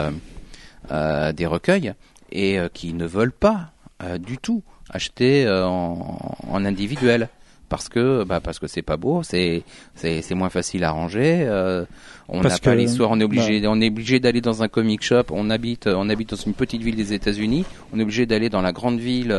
des 1.35 1.47
recueils 1.47 1.95
et 2.31 2.59
qui 2.75 2.93
ne 2.93 3.07
veulent 3.07 3.33
pas 3.33 3.73
du 4.21 4.37
tout 4.39 4.63
acheter 4.91 5.49
en, 5.49 6.19
en 6.49 6.65
individuel. 6.65 7.29
Parce 7.69 7.89
que 7.89 8.23
bah 8.23 8.39
parce 8.41 8.61
que 8.61 8.69
c'est 8.69 8.83
pas 8.83 8.97
beau 8.97 9.25
c'est 9.25 9.65
c'est 9.97 10.23
c'est 10.23 10.37
moins 10.37 10.51
facile 10.51 10.85
à 10.85 10.93
ranger 10.93 11.45
euh, 11.49 11.85
on 12.29 12.41
n'a 12.41 12.57
pas 12.61 12.77
l'histoire 12.77 13.11
on 13.11 13.19
est 13.19 13.25
obligé 13.25 13.61
on 13.67 13.81
est 13.81 13.89
obligé 13.89 14.21
d'aller 14.21 14.41
dans 14.41 14.63
un 14.63 14.69
comic 14.69 15.03
shop 15.03 15.25
on 15.33 15.51
habite 15.51 15.89
on 15.89 16.09
habite 16.09 16.31
dans 16.31 16.37
une 16.37 16.55
petite 16.55 16.83
ville 16.83 16.95
des 16.95 17.13
États-Unis 17.13 17.65
on 17.93 17.99
est 17.99 18.05
obligé 18.05 18.25
d'aller 18.25 18.51
dans 18.51 18.63
la 18.63 18.71
grande 18.71 19.01
ville 19.01 19.35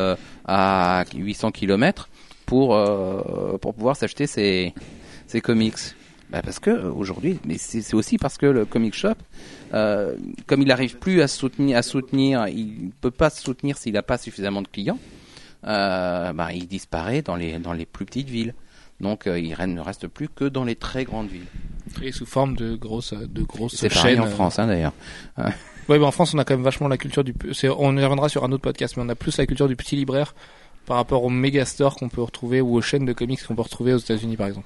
à 0.45 1.05
800 1.15 1.51
km 1.51 2.09
pour 2.47 2.75
euh, 2.75 3.57
pour 3.61 3.75
pouvoir 3.75 3.95
s'acheter 3.95 4.25
ces 4.25 4.73
ces 5.27 5.41
comics 5.41 5.75
bah 6.31 6.41
parce 6.43 6.59
que 6.59 6.71
euh, 6.71 6.91
aujourd'hui 6.91 7.39
mais 7.45 7.57
c'est 7.57 7.93
aussi 7.93 8.17
parce 8.17 8.37
que 8.37 8.47
le 8.47 8.65
comic 8.65 8.95
shop 8.95 9.13
euh, 9.73 10.15
comme 10.47 10.61
il 10.61 10.69
n'arrive 10.69 10.97
plus 10.97 11.21
à 11.21 11.27
soutenir 11.27 11.77
à 11.77 11.83
soutenir 11.83 12.47
il 12.47 12.91
peut 13.01 13.11
pas 13.11 13.29
se 13.29 13.41
soutenir 13.43 13.77
s'il 13.77 13.93
n'a 13.93 14.01
pas 14.01 14.17
suffisamment 14.17 14.63
de 14.63 14.67
clients 14.67 14.99
euh, 15.65 16.33
bah, 16.33 16.53
il 16.53 16.67
disparaît 16.67 17.21
dans 17.21 17.35
les 17.35 17.59
dans 17.59 17.73
les 17.73 17.85
plus 17.85 18.05
petites 18.05 18.29
villes 18.29 18.55
donc 18.99 19.27
euh, 19.27 19.39
il 19.39 19.49
ne 19.49 19.81
reste 19.81 20.07
plus 20.07 20.29
que 20.29 20.45
dans 20.45 20.63
les 20.63 20.75
très 20.75 21.03
grandes 21.03 21.27
villes 21.27 21.45
Et 22.01 22.11
sous 22.11 22.25
forme 22.25 22.55
de 22.55 22.75
grosses, 22.75 23.13
de 23.13 23.43
grosses 23.43 23.75
c'est 23.75 23.89
pareil 23.89 24.15
chaînes. 24.15 24.23
en 24.23 24.27
France 24.27 24.57
hein, 24.57 24.67
d'ailleurs 24.67 24.93
Ouais, 25.89 25.99
bah 25.99 26.05
en 26.05 26.11
France, 26.11 26.33
on 26.33 26.37
a 26.37 26.43
quand 26.43 26.53
même 26.53 26.65
vachement 26.65 26.89
la 26.89 26.97
culture 26.97 27.23
du. 27.23 27.33
On 27.77 27.95
y 27.97 28.03
reviendra 28.03 28.27
sur 28.27 28.43
un 28.43 28.51
autre 28.51 28.63
podcast, 28.63 28.97
mais 28.97 29.03
on 29.05 29.09
a 29.09 29.15
plus 29.15 29.37
la 29.37 29.45
culture 29.45 29.69
du 29.69 29.77
petit 29.77 29.95
libraire 29.95 30.35
par 30.87 30.95
rapport 30.97 31.23
aux 31.23 31.29
méga 31.29 31.65
stores 31.65 31.95
qu'on 31.95 32.09
peut 32.09 32.21
retrouver 32.21 32.61
ou 32.61 32.75
aux 32.75 32.81
chaînes 32.81 33.05
de 33.05 33.13
comics 33.13 33.45
qu'on 33.45 33.55
peut 33.55 33.61
retrouver 33.61 33.93
aux 33.93 33.99
États-Unis, 33.99 34.37
par 34.37 34.47
exemple. 34.47 34.65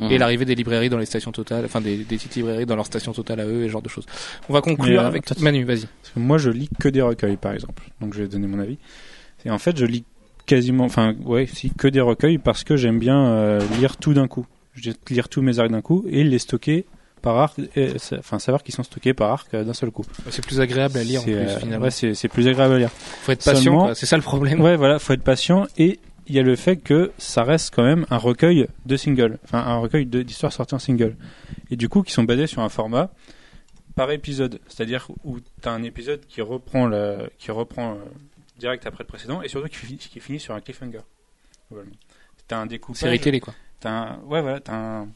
Mhm. 0.00 0.10
Et 0.10 0.18
l'arrivée 0.18 0.44
des 0.44 0.56
librairies 0.56 0.90
dans 0.90 0.98
les 0.98 1.06
stations 1.06 1.30
totales, 1.30 1.64
enfin 1.64 1.80
des, 1.80 1.98
des 1.98 2.16
petites 2.16 2.34
librairies 2.34 2.66
dans 2.66 2.76
leurs 2.76 2.86
stations 2.86 3.12
totales 3.12 3.40
à 3.40 3.46
eux 3.46 3.62
et 3.62 3.66
ce 3.68 3.72
genre 3.72 3.82
de 3.82 3.88
choses. 3.88 4.06
On 4.48 4.52
va 4.52 4.60
conclure 4.60 5.02
euh, 5.02 5.06
avec. 5.06 5.38
Manu, 5.38 5.64
vas-y. 5.64 5.86
Moi, 6.16 6.38
je 6.38 6.50
lis 6.50 6.68
que 6.80 6.88
des 6.88 7.00
recueils, 7.00 7.36
par 7.36 7.52
exemple. 7.52 7.84
Donc, 8.00 8.14
je 8.14 8.22
vais 8.22 8.28
donner 8.28 8.48
mon 8.48 8.58
avis. 8.58 8.78
Et 9.44 9.50
en 9.50 9.58
fait, 9.58 9.76
je 9.76 9.86
lis 9.86 10.04
quasiment, 10.44 10.84
enfin, 10.84 11.14
ouais, 11.24 11.46
si, 11.46 11.70
que 11.70 11.86
des 11.86 12.00
recueils 12.00 12.38
parce 12.38 12.64
que 12.64 12.76
j'aime 12.76 12.98
bien 12.98 13.26
euh, 13.26 13.60
lire 13.78 13.96
tout 13.96 14.12
d'un 14.12 14.26
coup. 14.26 14.46
Je 14.74 14.90
vais 14.90 14.96
lire 15.10 15.28
tous 15.28 15.40
mes 15.40 15.60
arcs 15.60 15.70
d'un 15.70 15.82
coup 15.82 16.04
et 16.08 16.24
les 16.24 16.38
stocker 16.40 16.84
par 17.20 17.36
arc, 17.36 17.58
et, 17.76 17.92
enfin, 18.18 18.38
savoir 18.38 18.62
qu'ils 18.62 18.74
sont 18.74 18.82
stockés 18.82 19.14
par 19.14 19.30
arc 19.30 19.52
euh, 19.54 19.64
d'un 19.64 19.74
seul 19.74 19.90
coup. 19.90 20.04
C'est 20.30 20.44
plus 20.44 20.60
agréable 20.60 20.98
à 20.98 21.04
lire 21.04 21.20
en 21.20 21.24
plus, 21.24 21.34
euh, 21.34 21.58
finalement. 21.58 21.84
ouais, 21.84 21.90
c'est 21.90 22.14
c'est 22.14 22.28
plus 22.28 22.48
agréable 22.48 22.74
à 22.74 22.78
lire. 22.78 22.90
Faut 22.90 23.32
être 23.32 23.44
patient, 23.44 23.94
c'est 23.94 24.06
ça 24.06 24.16
le 24.16 24.22
problème. 24.22 24.60
Ouais, 24.60 24.76
voilà, 24.76 24.98
faut 24.98 25.12
être 25.12 25.22
patient 25.22 25.66
et 25.78 26.00
il 26.26 26.34
y 26.34 26.38
a 26.38 26.42
le 26.42 26.54
fait 26.56 26.76
que 26.76 27.10
ça 27.18 27.42
reste 27.42 27.74
quand 27.74 27.82
même 27.82 28.06
un 28.10 28.16
recueil 28.16 28.66
de 28.86 28.96
singles, 28.96 29.38
enfin 29.44 29.58
un 29.58 29.78
recueil 29.78 30.06
d'histoires 30.06 30.52
sorties 30.52 30.74
en 30.74 30.78
single, 30.78 31.16
et 31.70 31.76
du 31.76 31.88
coup 31.88 32.02
qui 32.02 32.12
sont 32.12 32.22
basés 32.24 32.46
sur 32.46 32.62
un 32.62 32.68
format 32.68 33.10
par 33.96 34.10
épisode, 34.12 34.60
c'est-à-dire 34.68 35.08
où 35.24 35.40
tu 35.40 35.68
as 35.68 35.72
un 35.72 35.82
épisode 35.82 36.20
qui 36.28 36.40
reprend 36.40 36.86
le, 36.86 37.30
qui 37.38 37.50
reprend 37.50 37.92
euh, 37.94 37.96
direct 38.58 38.86
après 38.86 39.02
le 39.02 39.08
précédent 39.08 39.42
et 39.42 39.48
surtout 39.48 39.68
qui, 39.68 39.76
finit- 39.76 39.96
qui 39.98 40.20
finit 40.20 40.38
sur 40.38 40.54
un 40.54 40.60
cliffhanger. 40.60 41.00
Voilà. 41.70 41.88
T'as 42.46 42.58
un 42.58 42.66
découpage. 42.66 43.00
Série 43.00 43.18
télé, 43.20 43.40
quoi. 43.40 43.54
T'as 43.80 43.90
un, 43.90 44.16
ouais, 44.26 44.40
voilà, 44.40 44.60
t'as 44.60 44.74
un, 44.74 45.08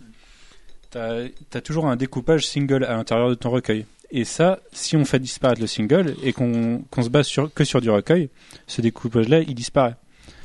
t'as, 0.95 1.29
t'as 1.51 1.61
toujours 1.61 1.87
un 1.87 1.97
découpage 1.97 2.47
single 2.47 2.85
à 2.85 2.95
l'intérieur 2.95 3.29
de 3.29 3.35
ton 3.35 3.51
recueil. 3.51 3.85
Et 4.11 4.25
ça, 4.25 4.61
si 4.73 4.97
on 4.97 5.05
fait 5.05 5.19
disparaître 5.19 5.61
le 5.61 5.67
single 5.67 6.15
et 6.23 6.33
qu'on, 6.33 6.85
se 7.03 7.09
base 7.09 7.27
sur, 7.27 7.53
que 7.53 7.65
sur 7.65 7.81
du 7.81 7.91
recueil, 7.91 8.31
ce 8.69 8.81
découpage-là, 8.81 9.41
il 9.41 9.55
disparaît. 9.55 9.97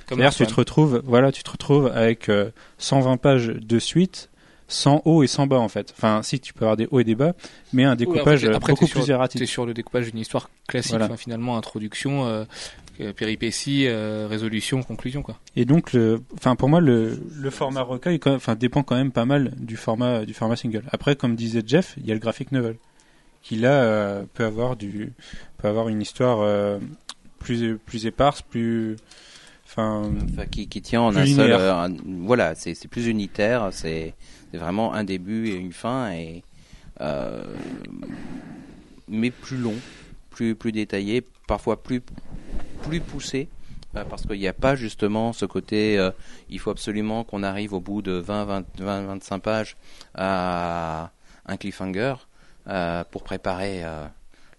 C'est-à-dire, 0.08 0.34
tu 0.34 0.48
te 0.48 0.54
retrouves, 0.56 1.04
voilà, 1.06 1.32
tu 1.32 1.44
te 1.44 1.52
retrouves 1.52 1.86
avec 1.94 2.30
euh, 2.30 2.50
120 2.80 3.18
pages 3.18 3.48
de 3.48 3.78
suite, 3.80 4.30
sans 4.68 5.04
haut 5.06 5.22
et 5.22 5.28
sans 5.28 5.46
bas, 5.46 5.60
en 5.60 5.68
fait. 5.68 5.94
Enfin, 5.96 6.24
si, 6.24 6.40
tu 6.40 6.52
peux 6.52 6.66
avoir 6.66 6.78
des 6.78 6.88
hauts 6.90 7.00
et 7.00 7.04
des 7.04 7.14
bas, 7.14 7.34
mais 7.74 7.84
un 7.84 7.96
découpage 7.96 8.44
après, 8.44 8.56
après, 8.56 8.74
beaucoup 8.74 8.86
t'es 8.86 8.92
sur- 8.92 9.02
plus 9.02 9.12
erratique. 9.12 9.40
T'es 9.40 9.46
sur 9.46 9.68
le 9.68 9.76
découpage 9.76 10.10
d'une 10.10 10.20
histoire 10.20 10.50
classique, 10.68 10.92
Voilà. 10.94 11.06
enfin, 11.06 11.18
finalement, 11.18 11.58
introduction, 11.58 12.26
euh, 12.26 12.46
euh, 13.02 13.14
péripétie, 13.14 13.86
euh, 13.88 14.28
résolution, 14.30 14.84
conclusion, 14.84 15.22
quoi. 15.22 15.40
Et 15.56 15.66
donc, 15.66 15.94
le, 15.94 16.22
enfin, 16.36 16.56
pour 16.56 16.70
moi, 16.70 16.82
le, 16.82 17.20
le 17.40 17.50
format 17.50 17.82
recueil, 17.82 18.20
enfin, 18.26 18.56
dépend 18.56 18.84
quand 18.84 18.96
même 18.96 19.12
pas 19.12 19.26
mal 19.26 19.54
du 19.58 19.78
format, 19.78 20.26
du 20.26 20.34
format 20.34 20.56
single. 20.56 20.84
Après, 20.92 21.16
comme 21.16 21.36
disait 21.36 21.64
Jeff, 21.66 21.96
il 21.98 22.06
y 22.08 22.12
a 22.12 22.14
le 22.14 22.20
graphic 22.20 22.52
novel, 22.52 22.76
qui 23.42 23.56
là 23.56 23.84
euh, 23.84 24.24
peut 24.34 24.44
avoir 24.46 24.76
du, 24.76 25.14
peut 25.58 25.68
avoir 25.68 25.88
une 25.90 26.02
histoire 26.02 26.40
euh, 26.42 26.78
plus, 27.40 27.78
plus 27.78 28.06
éparse, 28.06 28.42
plus, 28.42 28.98
enfin, 29.66 30.12
Enfin, 30.34 30.46
qui, 30.46 30.68
qui 30.68 30.82
tient 30.82 31.02
en 31.02 31.16
un 31.16 31.26
seul. 31.26 31.52
euh, 31.54 31.74
un- 31.74 31.96
voilà, 32.06 32.56
c'est 32.56 32.74
c'est 32.74 32.88
plus 32.88 33.08
unitaire. 33.08 33.70
C'est 33.72 34.14
c'est 34.52 34.58
vraiment 34.58 34.94
un 34.94 35.04
début 35.04 35.48
et 35.50 35.56
une 35.56 35.72
fin, 35.74 36.12
et 36.12 36.44
euh, 37.02 37.44
mais 39.08 39.32
plus 39.32 39.58
long, 39.58 39.76
plus 40.32 40.56
plus 40.56 40.72
détaillé, 40.72 41.24
parfois 41.50 41.82
plus 41.82 42.02
plus 42.84 43.02
poussé. 43.02 43.50
euh, 43.98 44.04
Parce 44.10 44.22
qu'il 44.26 44.40
n'y 44.40 44.48
a 44.48 44.54
pas 44.54 44.76
justement 44.76 45.34
ce 45.34 45.46
côté, 45.46 45.98
euh, 45.98 46.12
il 46.50 46.60
faut 46.60 46.70
absolument 46.70 47.24
qu'on 47.24 47.42
arrive 47.44 47.74
au 47.74 47.80
bout 47.82 48.02
de 48.04 48.12
20, 48.14 48.46
20, 48.46 48.66
20 48.78 49.02
25 49.08 49.40
pages 49.40 49.76
à 50.14 51.12
un 51.48 51.58
cliffhanger 51.58 52.16
euh, 52.68 53.04
pour 53.12 53.24
préparer 53.24 53.84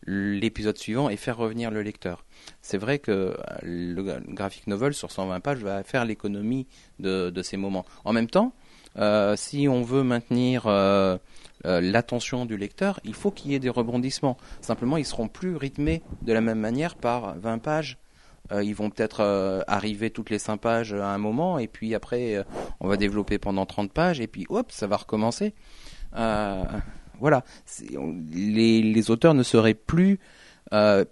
l'épisode 0.06 0.76
suivant 0.78 1.08
et 1.10 1.16
faire 1.16 1.36
revenir 1.36 1.70
le 1.70 1.82
lecteur. 1.82 2.24
C'est 2.62 2.78
vrai 2.78 2.98
que 2.98 3.36
le 3.62 4.02
gra- 4.02 4.20
le 4.26 4.34
graphic 4.34 4.66
novel 4.66 4.92
sur 4.94 5.10
120 5.12 5.40
pages 5.40 5.58
va 5.62 5.84
faire 5.84 6.04
l'économie 6.04 6.66
de 6.98 7.42
ces 7.42 7.56
moments. 7.56 7.84
En 8.04 8.12
même 8.12 8.26
temps, 8.28 8.52
euh, 9.00 9.34
si 9.36 9.66
on 9.66 9.82
veut 9.82 10.02
maintenir 10.02 10.66
euh, 10.66 11.16
euh, 11.64 11.80
l'attention 11.80 12.44
du 12.44 12.56
lecteur, 12.56 13.00
il 13.04 13.14
faut 13.14 13.30
qu'il 13.30 13.50
y 13.50 13.54
ait 13.54 13.60
des 13.60 13.70
rebondissements. 13.70 14.36
Simplement, 14.60 14.96
ils 14.96 15.06
seront 15.06 15.28
plus 15.28 15.56
rythmés 15.56 16.02
de 16.22 16.32
la 16.32 16.40
même 16.40 16.58
manière 16.58 16.94
par 16.94 17.34
20 17.38 17.58
pages. 17.58 17.98
Ils 18.52 18.74
vont 18.74 18.90
peut-être 18.90 19.64
arriver 19.68 20.10
toutes 20.10 20.28
les 20.28 20.40
5 20.40 20.56
pages 20.56 20.92
à 20.92 21.14
un 21.14 21.18
moment, 21.18 21.60
et 21.60 21.68
puis 21.68 21.94
après, 21.94 22.44
on 22.80 22.88
va 22.88 22.96
développer 22.96 23.38
pendant 23.38 23.64
30 23.64 23.92
pages, 23.92 24.20
et 24.20 24.26
puis 24.26 24.44
hop, 24.48 24.72
ça 24.72 24.88
va 24.88 24.96
recommencer. 24.96 25.54
Voilà, 26.12 27.44
les, 28.32 29.10
auteurs 29.12 29.34
ne 29.34 29.44
seraient 29.44 29.74
plus 29.74 30.18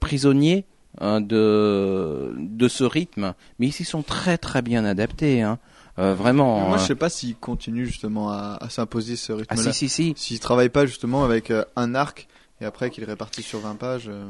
prisonniers 0.01 0.67
de 1.01 2.35
de 2.37 2.67
ce 2.67 2.83
rythme, 2.83 3.35
mais 3.61 3.69
ils 3.69 3.73
s'y 3.73 3.85
sont 3.85 4.03
très 4.03 4.37
très 4.37 4.61
bien 4.61 4.85
adaptés. 4.85 5.41
Hein. 5.43 5.61
Euh, 5.99 6.15
vraiment. 6.15 6.61
Moi, 6.69 6.77
euh, 6.77 6.81
je 6.81 6.87
sais 6.87 6.95
pas 6.95 7.09
s'il 7.09 7.35
continue 7.37 7.85
justement 7.87 8.31
à, 8.31 8.57
à 8.61 8.69
s'imposer 8.71 9.17
ce 9.17 9.33
ah 9.33 9.37
rythme-là. 9.37 9.73
si 9.73 9.89
si 9.89 9.89
si. 9.89 10.15
S'il 10.17 10.41
travaille 10.41 10.69
pas 10.69 10.87
justement 10.87 11.25
avec 11.25 11.51
euh, 11.51 11.65
un 11.77 11.95
arc 11.95 12.29
et 12.61 12.65
après 12.65 12.91
qu'il 12.91 13.05
répartit 13.05 13.43
sur 13.43 13.61
20 13.61 13.77
pages. 13.77 14.07
euh, 14.09 14.25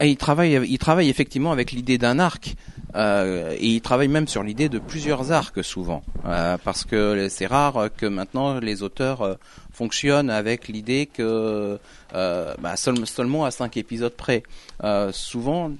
Et 0.00 0.08
il 0.08 0.16
travaille, 0.16 0.58
il 0.66 0.78
travaille 0.78 1.10
effectivement 1.10 1.52
avec 1.52 1.72
l'idée 1.72 1.98
d'un 1.98 2.18
arc, 2.18 2.54
euh, 2.94 3.54
et 3.58 3.66
il 3.66 3.80
travaille 3.82 4.08
même 4.08 4.26
sur 4.28 4.42
l'idée 4.42 4.70
de 4.70 4.78
plusieurs 4.78 5.30
arcs 5.30 5.62
souvent, 5.62 6.02
euh, 6.24 6.56
parce 6.64 6.84
que 6.86 7.28
c'est 7.28 7.44
rare 7.46 7.88
que 7.94 8.06
maintenant 8.06 8.60
les 8.60 8.82
auteurs 8.82 9.36
fonctionnent 9.74 10.30
avec 10.30 10.68
l'idée 10.68 11.04
que 11.04 11.78
euh, 12.14 12.54
bah, 12.62 12.76
seul- 12.76 13.06
seulement 13.06 13.44
à 13.44 13.50
cinq 13.50 13.76
épisodes 13.76 14.14
près. 14.16 14.42
Euh, 14.82 15.12
souvent, 15.12 15.70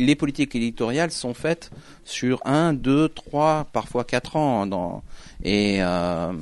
les 0.00 0.14
politiques 0.16 0.54
éditoriales 0.56 1.10
sont 1.10 1.34
faites 1.34 1.70
sur 2.04 2.40
un, 2.44 2.72
deux, 2.72 3.08
trois, 3.08 3.66
parfois 3.72 4.04
quatre 4.04 4.36
ans. 4.36 4.66
Dans, 4.66 5.02
et 5.44 5.78
euh, 5.80 6.32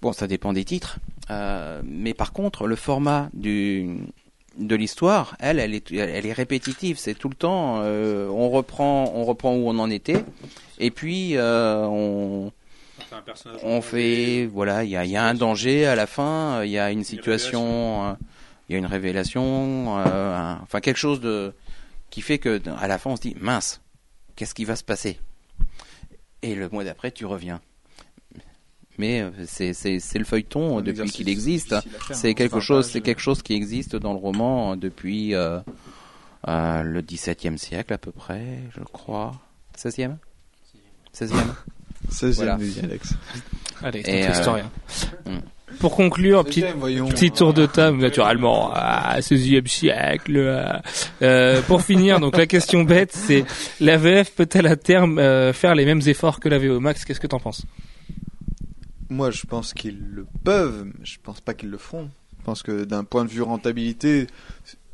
bon, 0.00 0.12
ça 0.12 0.26
dépend 0.26 0.52
des 0.52 0.64
titres. 0.64 0.98
Euh, 1.30 1.80
mais 1.84 2.14
par 2.14 2.32
contre, 2.32 2.66
le 2.66 2.76
format 2.76 3.28
du 3.32 3.98
de 4.58 4.76
l'histoire, 4.76 5.34
elle, 5.40 5.58
elle 5.58 5.74
est, 5.74 5.90
elle 5.92 6.26
est 6.26 6.32
répétitive. 6.32 6.98
C'est 6.98 7.14
tout 7.14 7.30
le 7.30 7.34
temps. 7.34 7.80
euh, 7.82 8.28
on 8.28 8.50
reprend, 8.50 9.10
on 9.14 9.24
reprend 9.24 9.54
où 9.54 9.66
on 9.68 9.78
en 9.78 9.88
était, 9.88 10.22
et 10.78 10.90
puis 10.90 11.36
on, 11.38 12.52
on 13.62 13.80
fait, 13.80 14.46
voilà, 14.52 14.84
il 14.84 14.90
y 14.90 14.96
a, 14.96 15.04
il 15.06 15.10
y 15.10 15.16
a 15.16 15.24
un 15.24 15.32
danger 15.34 15.86
à 15.86 15.94
la 15.94 16.06
fin, 16.06 16.62
il 16.64 16.70
y 16.70 16.78
a 16.78 16.90
une 16.90 17.02
situation, 17.04 18.14
il 18.68 18.72
y 18.72 18.76
a 18.76 18.78
une 18.78 18.84
révélation, 18.86 19.96
euh, 19.98 20.36
un- 20.36 20.58
enfin 20.62 20.80
quelque 20.80 20.98
chose 20.98 21.20
de 21.20 21.54
qui 22.12 22.20
fait 22.20 22.38
que 22.38 22.60
à 22.78 22.86
la 22.86 22.98
fin 22.98 23.10
on 23.10 23.16
se 23.16 23.22
dit 23.22 23.34
mince, 23.40 23.80
qu'est-ce 24.36 24.54
qui 24.54 24.64
va 24.64 24.76
se 24.76 24.84
passer? 24.84 25.18
Et 26.42 26.54
le 26.54 26.68
mois 26.68 26.84
d'après, 26.84 27.10
tu 27.10 27.24
reviens. 27.24 27.60
Mais 28.98 29.22
euh, 29.22 29.30
c'est 29.46 29.72
c'est 29.72 29.98
c'est 30.00 30.18
le 30.18 30.24
feuilleton 30.26 30.78
un 30.78 30.82
depuis 30.82 31.10
qu'il 31.10 31.28
existe. 31.30 31.70
faire, 31.80 32.14
C'est 32.14 32.30
hein. 32.30 32.34
quelque 32.34 32.56
Enfin, 32.56 32.60
chose, 32.60 32.86
c'est 32.90 33.00
quelque 33.00 33.20
chose 33.22 33.42
qui 33.42 33.54
existe 33.54 33.96
dans 33.96 34.12
le 34.12 34.18
roman 34.18 34.76
depuis 34.76 35.34
euh, 35.34 35.60
euh, 36.48 36.82
le 36.82 37.00
XVIIe 37.00 37.58
siècle 37.58 37.92
à 37.94 37.98
peu 37.98 38.12
près, 38.12 38.58
je 38.76 38.82
crois. 38.84 39.32
16e 39.78 40.16
16e 41.16 41.32
16e 42.10 42.32
Voilà. 42.34 42.56
nous 42.58 42.66
dit 42.66 42.80
Alex. 42.80 43.14
Allez, 43.82 44.00
Et, 44.00 44.04
c'est 44.04 44.28
euh, 44.28 44.32
historien. 44.32 44.70
hmm. 45.24 45.38
Pour 45.78 45.96
conclure, 45.96 46.44
petit, 46.44 47.30
tour 47.30 47.52
de 47.52 47.66
table 47.66 47.98
naturellement. 47.98 48.70
Ah, 48.72 49.18
16e 49.20 49.66
siècle. 49.66 50.38
ah. 50.38 50.82
Euh, 51.22 51.62
pour 51.62 51.82
finir, 51.82 52.20
donc 52.20 52.36
la 52.36 52.46
question 52.46 52.82
bête, 52.84 53.12
c'est 53.12 53.44
la 53.80 53.96
VF 53.96 54.32
peut-elle 54.34 54.66
à 54.66 54.76
terme 54.76 55.18
euh, 55.18 55.52
faire 55.52 55.74
les 55.74 55.84
mêmes 55.84 56.02
efforts 56.06 56.40
que 56.40 56.48
la 56.48 56.58
VO 56.58 56.80
Max? 56.80 57.04
Qu'est-ce 57.04 57.20
que 57.20 57.26
t'en 57.26 57.40
penses? 57.40 57.64
Moi, 59.10 59.30
je 59.30 59.44
pense 59.44 59.74
qu'ils 59.74 60.00
le 60.14 60.26
peuvent, 60.44 60.84
mais 60.86 61.04
je 61.04 61.18
pense 61.22 61.40
pas 61.40 61.54
qu'ils 61.54 61.70
le 61.70 61.78
feront. 61.78 62.08
Je 62.38 62.44
pense 62.44 62.62
que 62.62 62.84
d'un 62.84 63.04
point 63.04 63.24
de 63.24 63.30
vue 63.30 63.42
rentabilité, 63.42 64.26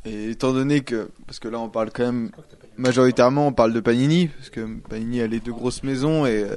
et 0.05 0.31
étant 0.31 0.53
donné 0.53 0.81
que, 0.81 1.11
parce 1.27 1.39
que 1.39 1.49
là, 1.49 1.59
on 1.59 1.69
parle 1.69 1.91
quand 1.93 2.05
même 2.05 2.31
majoritairement, 2.77 3.49
on 3.49 3.53
parle 3.53 3.73
de 3.73 3.81
Panini, 3.81 4.29
parce 4.29 4.51
que 4.51 4.67
Panini 4.89 5.21
a 5.21 5.27
les 5.27 5.41
deux 5.41 5.53
grosses 5.53 5.83
maisons 5.83 6.27
et 6.27 6.43
euh, 6.43 6.57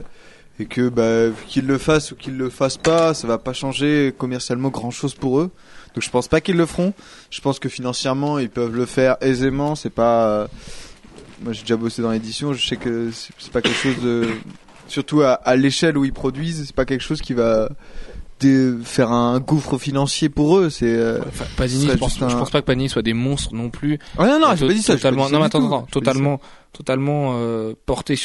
et 0.61 0.65
que 0.65 0.89
bah, 0.89 1.33
qu'ils 1.47 1.65
le 1.67 1.77
fassent 1.77 2.11
ou 2.11 2.15
qu'ils 2.15 2.38
le 2.38 2.49
fassent 2.49 2.77
pas, 2.77 3.13
ça 3.13 3.27
va 3.27 3.38
pas 3.38 3.53
changer 3.53 4.13
commercialement 4.17 4.69
grand 4.69 4.91
chose 4.91 5.13
pour 5.15 5.39
eux. 5.39 5.49
Donc 5.95 6.03
je 6.03 6.09
pense 6.09 6.27
pas 6.27 6.39
qu'ils 6.39 6.55
le 6.57 6.65
feront. 6.65 6.93
Je 7.29 7.41
pense 7.41 7.59
que 7.59 7.67
financièrement, 7.69 8.39
ils 8.39 8.49
peuvent 8.49 8.75
le 8.75 8.85
faire 8.85 9.17
aisément. 9.21 9.75
C'est 9.75 9.89
pas. 9.89 10.27
euh, 10.27 10.47
Moi, 11.43 11.53
j'ai 11.53 11.61
déjà 11.61 11.75
bossé 11.75 12.01
dans 12.01 12.11
l'édition. 12.11 12.53
Je 12.53 12.65
sais 12.65 12.77
que 12.77 13.09
c'est 13.11 13.51
pas 13.51 13.61
quelque 13.61 13.77
chose 13.77 13.99
de. 14.01 14.27
Surtout 14.88 15.21
à, 15.21 15.33
à 15.33 15.55
l'échelle 15.55 15.97
où 15.97 16.05
ils 16.05 16.13
produisent, 16.13 16.63
c'est 16.67 16.75
pas 16.75 16.85
quelque 16.85 17.03
chose 17.03 17.21
qui 17.21 17.33
va 17.33 17.69
faire 18.83 19.11
un 19.11 19.39
gouffre 19.39 19.77
financier 19.77 20.29
pour 20.29 20.57
eux. 20.57 20.69
C'est. 20.69 20.85
euh, 20.95 21.19
Panini, 21.57 21.83
serait 21.83 21.93
je 21.93 21.97
pense, 21.99 22.09
juste 22.11 22.23
un- 22.23 22.29
je 22.29 22.35
pense 22.38 22.49
pas 22.49 22.61
que 22.61 22.65
Panini 22.65 22.89
soit 22.89 23.01
des 23.01 23.13
monstres 23.13 23.53
non 23.53 23.69
plus. 23.69 23.99
Ah 24.17 24.25
non, 24.27 24.39
non, 24.39 24.55
j'ai 24.55 24.67
pas 24.67 24.73
dit 24.73 24.81
ça. 24.81 24.93
j'ai 24.95 25.01
pas 25.01 25.09
Totalement. 25.09 25.25
dit 25.25 25.31
ça 25.31 25.38
Non, 25.38 25.43
attends, 25.43 25.65
attends, 25.67 25.88
totalement, 25.91 26.41
totalement 26.73 27.34
euh, 27.35 27.73
porté 27.85 28.15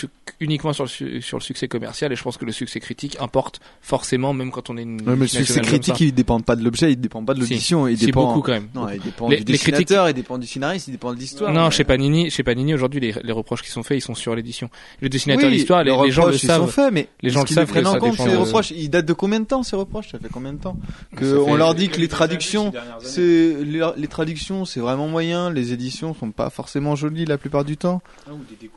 uniquement 0.40 0.72
sur 0.72 0.84
le, 0.84 0.88
su- 0.88 1.20
sur 1.22 1.36
le 1.38 1.42
succès 1.42 1.66
commercial. 1.68 2.12
Et 2.12 2.16
je 2.16 2.22
pense 2.22 2.36
que 2.36 2.44
le 2.44 2.52
succès 2.52 2.78
critique 2.80 3.16
importe 3.20 3.60
forcément, 3.80 4.32
même 4.32 4.50
quand 4.50 4.70
on 4.70 4.76
est 4.76 4.82
une. 4.82 5.00
Ouais, 5.00 5.14
mais 5.16 5.22
le 5.22 5.26
succès 5.26 5.60
critique, 5.60 6.00
il 6.00 6.12
dépend 6.12 6.40
pas 6.40 6.54
de 6.56 6.62
l'objet, 6.62 6.92
il 6.92 6.96
dépend 7.00 7.24
pas 7.24 7.34
de 7.34 7.42
Si. 7.44 7.50
l'audition, 7.50 7.88
il 7.88 7.98
C'est 7.98 8.06
dépend. 8.06 8.26
beaucoup 8.28 8.42
quand 8.42 8.52
même. 8.52 8.68
Non, 8.74 8.88
il 8.88 9.00
dépend 9.00 9.28
Les- 9.28 9.38
du 9.38 9.44
les 9.44 9.52
dessinateur, 9.58 10.08
il 10.08 10.14
dépend 10.14 10.38
du 10.38 10.46
scénariste, 10.46 10.86
il 10.88 10.92
dépend 10.92 11.12
de 11.12 11.18
l'histoire. 11.18 11.52
Non, 11.52 11.64
mais- 11.64 11.70
chez 11.72 11.84
Panini, 11.84 12.30
chez 12.30 12.42
Panini 12.44 12.72
aujourd'hui, 12.74 13.00
les, 13.00 13.14
les 13.22 13.32
reproches 13.32 13.62
qui 13.62 13.70
sont 13.70 13.82
faits, 13.82 13.98
ils 13.98 14.02
sont 14.02 14.14
sur 14.14 14.34
l'édition. 14.36 14.70
Le 15.00 15.08
dessinateur, 15.08 15.48
Oui, 15.50 15.56
l'histoire, 15.56 15.82
les, 15.82 15.90
les 15.90 16.10
gens 16.12 16.22
le 16.22 16.26
reproches, 16.28 16.42
ils 16.42 16.46
sont 16.46 16.52
savent. 16.66 16.70
faits, 16.70 16.92
mais 16.92 17.08
Les 17.22 17.30
gens 17.30 17.40
le 17.42 17.46
savent 17.48 17.68
prennent 17.68 17.82
que 17.84 17.88
en 17.88 17.92
ça 17.92 17.98
compte 17.98 18.12
dépend 18.12 18.24
ces 18.26 18.30
de- 18.32 18.36
reproches? 18.36 18.70
Ils 18.70 18.88
datent 18.90 19.06
de 19.06 19.12
combien 19.12 19.40
de 19.40 19.46
temps 19.46 19.62
ces 19.62 19.76
reproches? 19.76 20.10
Ça 20.12 20.18
fait 20.18 20.28
combien 20.32 20.52
de 20.52 20.58
temps 20.60 20.76
que 21.16 21.36
on 21.36 21.56
leur 21.56 21.74
dit 21.74 21.88
que 21.88 21.98
les 21.98 22.08
traductions, 22.08 22.72
c'est 23.00 23.20
les, 23.64 23.82
les 23.96 24.08
traductions, 24.08 24.64
c'est 24.64 24.80
vraiment 24.80 25.08
moyen. 25.08 25.50
Les 25.50 25.72
éditions 25.72 26.14
sont 26.14 26.30
pas 26.30 26.50
forcément 26.50 26.94
jolies 26.96 27.24
la 27.24 27.38
plupart 27.38 27.64
du 27.64 27.76
temps. 27.76 28.00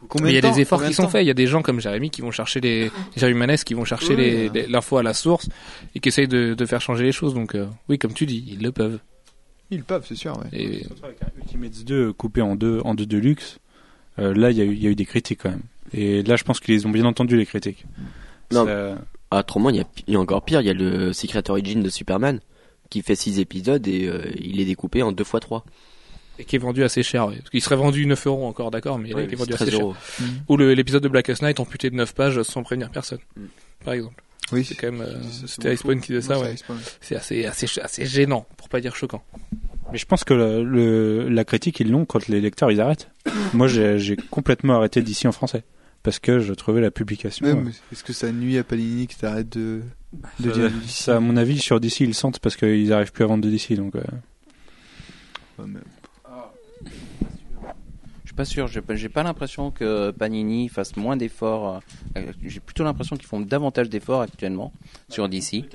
Combien 0.08 0.26
Mais 0.26 0.32
il 0.32 0.36
y 0.36 0.38
a 0.38 0.42
des 0.52 0.60
efforts 0.62 0.84
qui 0.84 0.94
sont 0.94 1.08
faits. 1.10 1.24
Il 1.24 1.28
y 1.28 1.32
a 1.32 1.36
des 1.36 1.48
gens 1.48 1.62
comme 1.62 1.80
Jérémy 1.80 2.10
qui 2.10 2.22
vont 2.22 2.32
chercher 2.32 2.60
les, 2.62 2.92
Jérémy 3.16 3.40
Manès 3.40 3.64
qui 3.64 3.74
vont 3.74 3.86
chercher 3.86 4.16
Oui, 4.16 4.50
les, 4.54 4.68
l'info 4.68 4.98
à 4.98 5.04
la 5.04 5.14
source 5.14 5.50
et 5.96 6.00
qui 6.00 6.10
essayent 6.10 6.28
de, 6.28 6.54
de 6.54 6.66
faire 6.66 6.82
changer 6.82 7.04
les 7.04 7.12
choses. 7.12 7.34
Donc, 7.34 7.56
euh, 7.56 7.68
oui, 7.90 7.98
comme 8.00 8.14
tu 8.14 8.26
dis, 8.26 8.44
ils 8.48 8.62
le 8.62 8.72
peuvent. 8.72 9.00
Ils 9.72 9.84
peuvent, 9.84 10.06
c'est 10.08 10.16
sûr. 10.16 10.38
Ouais. 10.38 10.48
Et 10.60 10.86
Avec 11.04 11.22
un 11.24 11.40
Ultimates 11.40 11.84
2 11.86 12.14
coupé 12.14 12.42
en 12.42 12.56
deux, 12.56 12.82
en 12.86 12.96
deux 12.96 13.06
deluxe, 13.06 13.60
euh, 14.18 14.34
là, 14.34 14.52
il 14.52 14.58
y, 14.58 14.62
a 14.62 14.64
eu- 14.64 14.74
y 14.76 14.88
a 14.88 14.90
eu 14.90 14.96
des 14.96 15.06
critiques 15.06 15.42
quand 15.44 15.50
même. 15.52 15.62
Et 15.94 16.24
là, 16.24 16.36
je 16.36 16.44
pense 16.44 16.60
qu'ils 16.60 16.86
ont 16.88 16.92
bien 16.92 17.06
entendu 17.06 17.38
les 17.38 17.46
critiques. 17.46 17.86
Non. 18.52 18.66
Ça- 18.66 18.98
Ah, 19.32 19.42
autrement, 19.42 19.70
il 19.70 19.76
y, 19.76 19.80
a, 19.80 19.84
il 20.08 20.14
y 20.16 20.18
a 20.18 20.20
encore 20.20 20.44
pire. 20.44 20.60
Il 20.62 20.66
y 20.66 20.72
a 20.72 20.74
le 20.74 21.14
Secret 21.14 21.48
Origin 21.52 21.84
de 21.84 21.90
Superman 21.90 22.40
qui 22.90 23.04
fait 23.04 23.14
6 23.14 23.40
épisodes 23.40 23.88
et 23.88 24.08
euh, 24.08 24.24
il 24.40 24.60
est 24.60 24.66
découpé 24.66 25.04
en 25.04 25.12
2 25.12 25.22
x 25.24 25.36
3. 25.40 25.64
Et 26.40 26.46
qui 26.46 26.56
est 26.56 26.60
vendu 26.60 26.84
assez 26.84 27.04
cher. 27.04 27.28
ouais. 27.28 27.36
Parce 27.38 27.50
qu'il 27.52 27.62
serait 27.62 27.76
vendu 27.76 28.06
9 28.06 28.26
euros 28.28 28.48
encore, 28.48 28.72
d'accord, 28.72 28.98
mais 28.98 29.10
là, 29.10 29.22
il 29.22 29.32
est 29.32 29.36
vendu 29.36 29.54
assez 29.54 29.66
13 29.66 29.70
cher. 29.76 29.82
euros. 29.82 29.96
Ou 30.48 30.58
l'épisode 30.58 31.04
de 31.04 31.08
Blackest 31.10 31.42
Night 31.44 31.60
amputé 31.60 31.90
de 31.90 31.96
9 31.96 32.14
pages 32.16 32.42
sans 32.44 32.64
prévenir 32.64 32.90
personne. 32.90 33.20
Mm. 33.38 33.42
Par 33.86 33.94
exemple. 33.94 34.24
Oui. 34.52 34.66
C'est 34.66 34.74
quand 34.74 34.92
même, 34.92 35.02
euh, 35.02 35.14
c'était 35.46 35.74
Icepawn 35.76 36.02
qui 36.02 36.14
disait 36.14 36.22
ça, 36.28 36.40
Ouais, 36.40 36.48
ouais. 36.70 36.76
c'est 37.02 37.16
assez, 37.16 37.46
assez, 37.46 37.68
assez 37.82 38.06
gênant, 38.08 38.48
pour 38.58 38.68
pas 38.70 38.82
dire 38.82 38.96
choquant. 38.96 39.24
Mais 39.92 39.98
je 40.00 40.06
pense 40.08 40.24
que 40.24 40.34
le, 40.34 40.64
le- 40.64 41.30
la 41.30 41.44
critique, 41.46 41.80
ils 41.80 41.92
l'ont 41.92 42.06
quand 42.06 42.28
les 42.28 42.42
lecteurs, 42.42 42.72
ils 42.72 42.82
arrêtent. 42.82 43.10
Moi, 43.54 43.68
j'ai 43.68 44.16
complètement 44.32 44.76
arrêté 44.78 45.02
d'ici 45.04 45.28
en 45.28 45.32
français. 45.32 45.64
Parce 46.02 46.18
que 46.18 46.40
je 46.40 46.54
trouvais 46.54 46.80
la 46.80 46.92
publication... 46.92 47.46
Ouais, 47.46 47.72
Est-ce 47.92 48.04
que 48.06 48.14
ça 48.14 48.32
nuit 48.32 48.58
à 48.58 48.64
Panini 48.64 49.06
que 49.08 49.16
t'arrêtes 49.16 49.50
de, 49.58 49.82
de 50.40 50.50
ça, 50.52 50.58
dire 50.58 50.72
ça, 50.88 51.18
à 51.18 51.20
mon 51.20 51.36
avis, 51.36 51.60
sur 51.60 51.80
DC, 51.82 52.00
ils 52.00 52.08
le 52.08 52.14
sentent 52.14 52.40
parce 52.40 52.56
qu'ils 52.56 52.94
arrivent 52.94 53.12
plus 53.12 53.26
à 53.26 53.28
vendre 53.28 53.44
de 53.44 53.50
DC. 53.50 53.74
Donc, 53.74 53.96
euh, 53.98 54.02
Ouais, 55.60 55.66
mais- 55.68 55.80
Je 56.86 58.28
suis 58.28 58.36
pas 58.36 58.46
sûr. 58.46 58.68
J'ai 58.68 58.82
pas, 58.82 58.94
pas 59.14 59.24
l'impression 59.24 59.72
que 59.72 60.12
Panini 60.12 60.70
fasse 60.70 60.96
moins 60.96 61.18
d'efforts. 61.18 61.82
euh, 62.18 62.32
J'ai 62.44 62.60
plutôt 62.60 62.84
l'impression 62.84 63.16
qu'ils 63.16 63.28
font 63.28 63.40
davantage 63.40 63.90
d'efforts 63.90 64.22
actuellement 64.22 64.72
sur 65.10 65.28
DC. 65.28 65.66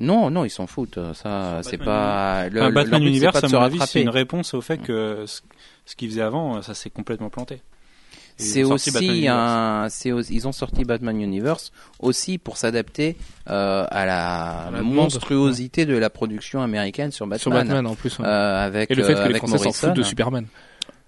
Non, 0.00 0.30
non, 0.30 0.44
ils 0.44 0.50
s'en 0.50 0.66
foutent. 0.66 0.98
Ça, 1.14 1.60
c'est 1.62 1.78
pas. 1.78 2.48
Le, 2.48 2.70
Batman 2.70 3.02
Universe, 3.02 3.40
pas 3.40 3.46
à 3.46 3.48
se 3.48 3.56
mon 3.56 3.62
avis, 3.62 3.80
c'est 3.86 4.02
une 4.02 4.08
réponse 4.10 4.54
au 4.54 4.60
fait 4.60 4.78
que 4.78 5.24
ce, 5.26 5.40
ce 5.86 5.96
qu'ils 5.96 6.10
faisaient 6.10 6.22
avant, 6.22 6.62
ça 6.62 6.74
s'est 6.74 6.90
complètement 6.90 7.30
planté. 7.30 7.62
C'est 8.38 8.62
aussi 8.62 8.90
Universe. 8.90 9.36
un, 9.36 9.86
c'est 9.90 10.12
aussi- 10.12 10.34
ils 10.34 10.46
ont 10.46 10.52
sorti 10.52 10.84
Batman 10.84 11.20
Universe 11.20 11.72
aussi 11.98 12.38
pour 12.38 12.56
s'adapter 12.56 13.16
euh, 13.50 13.84
à 13.90 14.06
la, 14.06 14.70
monstruosité 14.82 15.86
de 15.86 15.96
la 15.96 16.08
production 16.10 16.62
américaine 16.62 17.10
sur 17.10 17.26
Batman. 17.26 17.40
Sur 17.40 17.50
Batman, 17.50 17.86
en 17.86 17.94
plus. 17.94 18.18
ouais. 18.18 18.26
Euh, 18.26 18.66
avec 18.66 18.90
et 18.90 18.94
le 18.94 19.02
fait 19.02 19.12
euh, 19.12 19.14
que 19.14 19.20
les 19.20 19.24
avec 19.30 19.38
Français 19.38 19.64
s'en 19.64 19.72
foutent 19.72 19.96
de 19.96 20.02
Superman. 20.02 20.46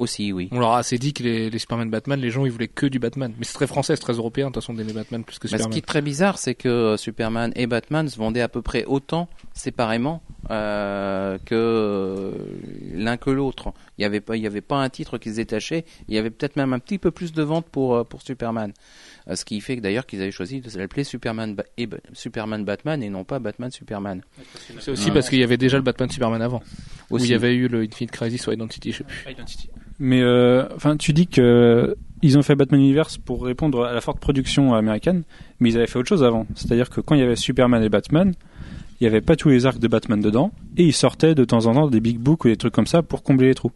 Aussi, 0.01 0.33
oui. 0.33 0.49
On 0.51 0.59
leur 0.59 0.73
a 0.73 0.79
assez 0.79 0.99
dit 0.99 1.13
que 1.13 1.23
les, 1.23 1.51
les 1.51 1.59
Superman 1.59 1.89
Batman, 1.91 2.19
les 2.21 2.31
gens 2.31 2.45
ils 2.45 2.51
voulaient 2.51 2.67
que 2.69 2.87
du 2.87 2.99
Batman. 2.99 3.33
Mais 3.39 3.45
c'est 3.45 3.55
très 3.55 3.67
français, 3.69 3.95
c'est 3.95 4.03
très 4.03 4.15
européen 4.15 4.47
de 4.49 4.53
toute 4.55 4.63
façon 4.63 4.75
d'aimer 4.75 4.93
Batman 4.93 5.23
plus 5.23 5.39
que 5.39 5.47
Mais 5.47 5.51
ce 5.51 5.57
Superman. 5.59 5.73
qui 5.73 5.79
est 5.79 5.83
très 5.87 6.03
bizarre, 6.03 6.39
c'est 6.39 6.55
que 6.55 6.69
euh, 6.69 6.97
Superman 6.97 7.53
et 7.55 7.67
Batman 7.67 8.09
se 8.09 8.17
vendaient 8.17 8.41
à 8.41 8.49
peu 8.49 8.63
près 8.63 8.85
autant 8.87 9.29
séparément 9.55 10.23
euh, 10.51 11.39
que 11.45 11.55
euh, 11.55 12.33
l'un 12.95 13.17
que 13.17 13.31
l'autre. 13.31 13.73
Il 13.99 14.01
n'y 14.03 14.05
avait 14.07 14.21
pas, 14.21 14.37
il 14.37 14.43
y 14.43 14.47
avait 14.47 14.61
pas 14.63 14.77
un 14.79 14.89
titre 14.89 15.19
qui 15.19 15.31
se 15.31 15.37
détachait. 15.37 15.85
Il 16.09 16.15
y 16.15 16.19
avait 16.19 16.31
peut-être 16.31 16.57
même 16.57 16.73
un 16.73 16.79
petit 16.79 16.99
peu 16.99 17.11
plus 17.11 17.33
de 17.33 17.43
ventes 17.43 17.67
pour 17.67 18.07
pour 18.07 18.23
Superman. 18.23 18.73
Ce 19.33 19.45
qui 19.45 19.61
fait 19.61 19.77
que 19.77 19.83
d'ailleurs 19.83 20.07
qu'ils 20.07 20.23
avaient 20.23 20.31
choisi 20.33 20.61
de 20.61 20.79
l'appeler 20.79 21.05
Superman 21.05 21.55
Ba- 21.55 21.65
et 21.77 21.87
Ba- 21.87 21.99
Superman 22.15 22.65
Batman 22.65 23.03
et 23.03 23.11
non 23.11 23.23
pas 23.25 23.39
Batman 23.39 23.71
Superman. 23.71 24.23
C'est 24.81 24.91
aussi 24.91 25.11
parce 25.11 25.29
qu'il 25.29 25.39
y 25.39 25.45
avait 25.45 25.59
déjà 25.59 25.77
le 25.77 25.83
Batman 25.83 26.09
Superman 26.11 26.41
avant. 26.43 26.63
Où 27.11 27.17
Aussi. 27.17 27.27
il 27.27 27.31
y 27.31 27.35
avait 27.35 27.55
eu 27.55 27.69
le 27.69 27.83
Infinite 27.83 28.11
Crisis 28.13 28.47
ou 28.47 28.53
Identity, 28.53 28.93
je 28.93 28.99
sais 28.99 29.05
plus. 29.05 29.25
Mais 30.01 30.23
euh, 30.23 30.65
enfin, 30.75 30.97
tu 30.97 31.13
dis 31.13 31.27
que 31.29 31.95
ils 32.23 32.37
ont 32.37 32.43
fait 32.43 32.55
Batman 32.55 32.81
Universe 32.81 33.17
pour 33.19 33.45
répondre 33.45 33.85
à 33.85 33.93
la 33.93 34.01
forte 34.01 34.19
production 34.19 34.75
américaine, 34.75 35.23
mais 35.61 35.71
ils 35.71 35.77
avaient 35.77 35.87
fait 35.87 35.99
autre 35.99 36.09
chose 36.09 36.25
avant. 36.25 36.47
C'est-à-dire 36.55 36.91
que 36.91 37.01
quand 37.01 37.15
il 37.15 37.21
y 37.21 37.25
avait 37.25 37.37
Superman 37.37 37.83
et 37.83 37.89
Batman, 37.89 38.35
il 39.01 39.05
n'y 39.05 39.07
avait 39.07 39.21
pas 39.23 39.37
tous 39.37 39.49
les 39.51 39.65
arcs 39.67 39.79
de 39.79 39.89
Batman 39.89 40.21
dedans, 40.21 40.53
et 40.77 40.85
ils 40.85 40.93
sortaient 40.93 41.35
de 41.35 41.45
temps 41.45 41.67
en 41.67 41.75
temps 41.75 41.89
des 41.89 42.01
big 42.01 42.19
books 42.19 42.45
ou 42.45 42.49
des 42.49 42.57
trucs 42.57 42.75
comme 42.75 42.87
ça 42.87 43.03
pour 43.03 43.23
combler 43.23 43.49
les 43.49 43.55
trous. 43.55 43.73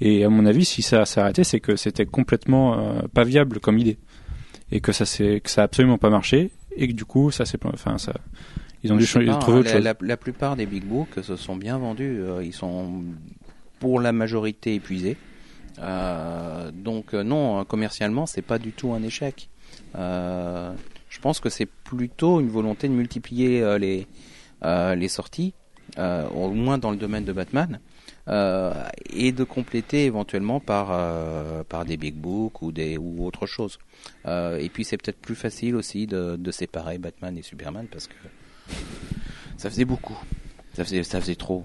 Et 0.00 0.24
à 0.24 0.28
mon 0.28 0.44
avis, 0.44 0.64
si 0.66 0.82
ça 0.82 1.06
s'est 1.06 1.20
arrêté, 1.20 1.44
c'est 1.44 1.60
que 1.60 1.76
c'était 1.76 2.04
complètement 2.04 2.78
euh, 2.78 3.00
pas 3.14 3.24
viable 3.24 3.60
comme 3.60 3.78
idée 3.78 3.96
et 4.72 4.80
que 4.80 4.92
ça 4.92 5.06
s'est 5.06 5.40
que 5.42 5.48
ça 5.48 5.62
a 5.62 5.64
absolument 5.64 5.96
pas 5.96 6.10
marché 6.10 6.50
et 6.76 6.88
que 6.88 6.92
du 6.92 7.04
coup 7.04 7.30
ça 7.30 7.44
s'est 7.46 7.58
enfin 7.72 7.98
ça 7.98 8.12
ils 8.82 8.92
ont 8.92 8.96
dû 8.96 9.06
trouver 9.06 9.30
hein, 9.30 9.36
autre 9.36 9.52
la, 9.62 9.72
chose. 9.72 9.82
la- 9.84 9.94
la 10.00 10.16
plupart 10.16 10.56
des 10.56 10.66
big 10.66 10.84
books 10.84 11.22
se 11.22 11.36
sont 11.36 11.56
bien 11.56 11.78
vendus. 11.78 12.18
euh, 12.20 12.42
ils 12.44 12.52
sont 12.52 13.04
pour 13.78 14.00
la 14.00 14.12
majorité 14.12 14.74
épuisés. 14.74 15.16
Euh, 15.78 16.70
donc 16.72 17.14
euh, 17.14 17.22
non, 17.22 17.60
euh, 17.60 17.64
commercialement, 17.64 18.26
c'est 18.26 18.42
pas 18.42 18.58
du 18.58 18.72
tout 18.72 18.92
un 18.92 19.02
échec. 19.02 19.48
Euh, 19.94 20.72
je 21.08 21.20
pense 21.20 21.40
que 21.40 21.50
c'est 21.50 21.66
plutôt 21.66 22.40
une 22.40 22.48
volonté 22.48 22.88
de 22.88 22.92
multiplier 22.92 23.62
euh, 23.62 23.78
les 23.78 24.06
les 24.62 25.08
sorties, 25.08 25.54
au 25.98 26.50
moins 26.50 26.78
dans 26.78 26.90
le 26.90 26.96
domaine 26.96 27.24
de 27.24 27.32
Batman, 27.32 27.78
et 28.26 29.32
de 29.32 29.44
compléter 29.44 30.06
éventuellement 30.06 30.58
par 30.60 30.88
par 31.66 31.84
des 31.84 31.96
big 31.96 32.14
books 32.14 32.62
ou 32.62 32.72
des 32.72 32.96
ou 32.96 33.24
autre 33.24 33.46
chose. 33.46 33.78
Et 34.26 34.68
puis 34.72 34.84
c'est 34.84 34.96
peut-être 34.96 35.20
plus 35.20 35.36
facile 35.36 35.76
aussi 35.76 36.06
de, 36.06 36.36
de 36.36 36.50
séparer 36.50 36.98
Batman 36.98 37.36
et 37.38 37.42
Superman 37.42 37.86
parce 37.88 38.08
que 38.08 38.14
ça 39.56 39.70
faisait 39.70 39.84
beaucoup. 39.84 40.18
Ça 40.72 40.82
faisait, 40.84 41.04
ça 41.04 41.20
faisait 41.20 41.36
trop. 41.36 41.64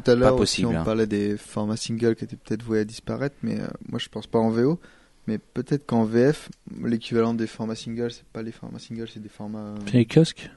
Tout 0.00 0.10
à 0.10 0.14
l'heure 0.14 0.34
aussi, 0.34 0.62
possible, 0.62 0.68
on 0.76 0.80
hein. 0.80 0.84
parlait 0.84 1.06
des 1.06 1.36
formats 1.36 1.76
singles 1.76 2.14
qui 2.16 2.24
étaient 2.24 2.36
peut-être 2.36 2.62
voués 2.62 2.80
à 2.80 2.84
disparaître, 2.84 3.36
mais 3.42 3.60
euh, 3.60 3.66
moi 3.88 3.98
je 3.98 4.08
pense 4.08 4.26
pas 4.26 4.38
en 4.38 4.50
VO. 4.50 4.78
Mais 5.28 5.38
peut-être 5.38 5.86
qu'en 5.86 6.04
VF, 6.04 6.48
l'équivalent 6.84 7.34
des 7.34 7.46
formats 7.48 7.74
singles, 7.74 8.12
c'est 8.12 8.24
pas 8.32 8.42
les 8.42 8.52
formats 8.52 8.78
singles, 8.78 9.08
c'est 9.12 9.22
des 9.22 9.28
formats. 9.28 9.58
euh, 9.58 9.76
les 9.92 10.04
kiosques. 10.06 10.50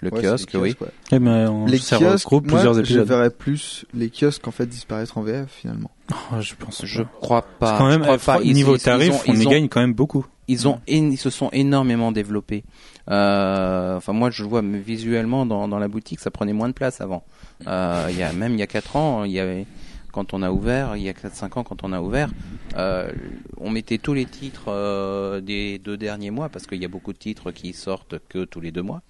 Le 0.00 0.12
ouais, 0.12 0.22
kiosque, 0.22 0.50
oui. 0.54 0.74
ouais. 0.80 0.88
Eh 1.12 1.18
ben, 1.20 1.48
on 1.50 1.66
Les 1.66 1.78
ça 1.78 1.98
kiosques, 1.98 2.24
regroupe 2.26 2.46
moi, 2.50 2.54
plusieurs 2.58 2.74
je 2.74 2.80
épisodes. 2.80 3.06
verrais 3.06 3.30
plus 3.30 3.84
les 3.94 4.10
kiosques 4.10 4.48
en 4.48 4.50
fait 4.50 4.66
disparaître 4.66 5.18
en 5.18 5.22
VF 5.22 5.48
finalement. 5.50 5.90
Oh, 6.10 6.40
je 6.40 6.54
pense. 6.56 6.84
Je 6.84 7.02
crois 7.20 7.42
pas. 7.42 7.78
Je 7.78 7.84
même, 7.84 8.00
crois 8.02 8.18
pas. 8.18 8.40
Ils- 8.42 8.54
niveau 8.54 8.74
ils- 8.76 8.82
tarif, 8.82 9.14
ils 9.26 9.30
ont- 9.30 9.34
on 9.34 9.40
y 9.40 9.46
ont- 9.46 9.50
gagne 9.50 9.68
quand 9.68 9.80
même 9.80 9.94
beaucoup. 9.94 10.26
Ils 10.48 10.68
ont, 10.68 10.80
ils 10.86 11.16
se 11.16 11.30
sont 11.30 11.48
énormément 11.52 12.12
développés. 12.12 12.64
Euh, 13.10 13.96
enfin, 13.96 14.12
moi, 14.12 14.30
je 14.30 14.44
vois 14.44 14.62
visuellement 14.62 15.46
dans, 15.46 15.68
dans 15.68 15.78
la 15.78 15.88
boutique, 15.88 16.20
ça 16.20 16.30
prenait 16.30 16.52
moins 16.52 16.68
de 16.68 16.74
place 16.74 17.00
avant. 17.00 17.24
Euh, 17.66 18.06
il 18.10 18.16
y 18.16 18.22
a 18.22 18.32
même 18.32 18.52
il 18.52 18.58
y 18.58 18.62
a 18.62 18.66
quatre 18.66 18.96
ans, 18.96 19.24
il 19.24 19.32
y 19.32 19.40
avait 19.40 19.66
quand 20.14 20.32
on 20.32 20.42
a 20.42 20.52
ouvert, 20.52 20.96
il 20.96 21.02
y 21.02 21.08
a 21.08 21.12
4-5 21.12 21.58
ans 21.58 21.64
quand 21.64 21.82
on 21.82 21.92
a 21.92 22.00
ouvert, 22.00 22.30
euh, 22.76 23.10
on 23.56 23.68
mettait 23.68 23.98
tous 23.98 24.14
les 24.14 24.26
titres 24.26 24.66
euh, 24.68 25.40
des 25.40 25.80
deux 25.80 25.96
derniers 25.96 26.30
mois 26.30 26.48
parce 26.48 26.68
qu'il 26.68 26.80
y 26.80 26.84
a 26.84 26.88
beaucoup 26.88 27.12
de 27.12 27.18
titres 27.18 27.50
qui 27.50 27.72
sortent 27.72 28.20
que 28.28 28.44
tous 28.44 28.60
les 28.60 28.70
deux 28.70 28.82
mois. 28.82 29.02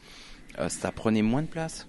Euh, 0.59 0.71
ça 0.71 0.93
prenait 0.93 1.21
moins 1.21 1.43
de 1.43 1.47
place 1.47 1.87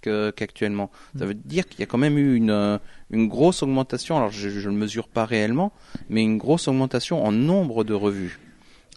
qu'actuellement. 0.00 0.90
Ça 1.18 1.26
veut 1.26 1.34
dire 1.34 1.66
qu'il 1.66 1.80
y 1.80 1.82
a 1.82 1.86
quand 1.86 1.98
même 1.98 2.16
eu 2.16 2.36
une, 2.36 2.50
euh, 2.50 2.78
une 3.10 3.28
grosse 3.28 3.62
augmentation. 3.62 4.16
Alors 4.16 4.30
je 4.30 4.48
ne 4.48 4.64
le 4.64 4.72
mesure 4.72 5.08
pas 5.08 5.26
réellement, 5.26 5.72
mais 6.08 6.22
une 6.22 6.38
grosse 6.38 6.66
augmentation 6.66 7.22
en 7.22 7.32
nombre 7.32 7.84
de 7.84 7.92
revues. 7.92 8.38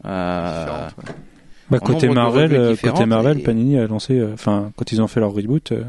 Euh. 0.07 0.87
Bah, 1.69 1.77
En 1.81 1.85
côté 1.85 2.07
Marvel, 2.07 2.53
euh, 2.53 2.75
côté 2.81 3.05
Marvel, 3.05 3.39
et- 3.39 3.43
Panini 3.43 3.77
a 3.77 3.87
lancé, 3.87 4.17
euh, 4.17 4.31
enfin, 4.33 4.71
quand 4.77 4.91
ils 4.93 5.01
ont 5.01 5.07
fait 5.07 5.19
leur 5.19 5.33
reboot, 5.33 5.73
euh, 5.73 5.83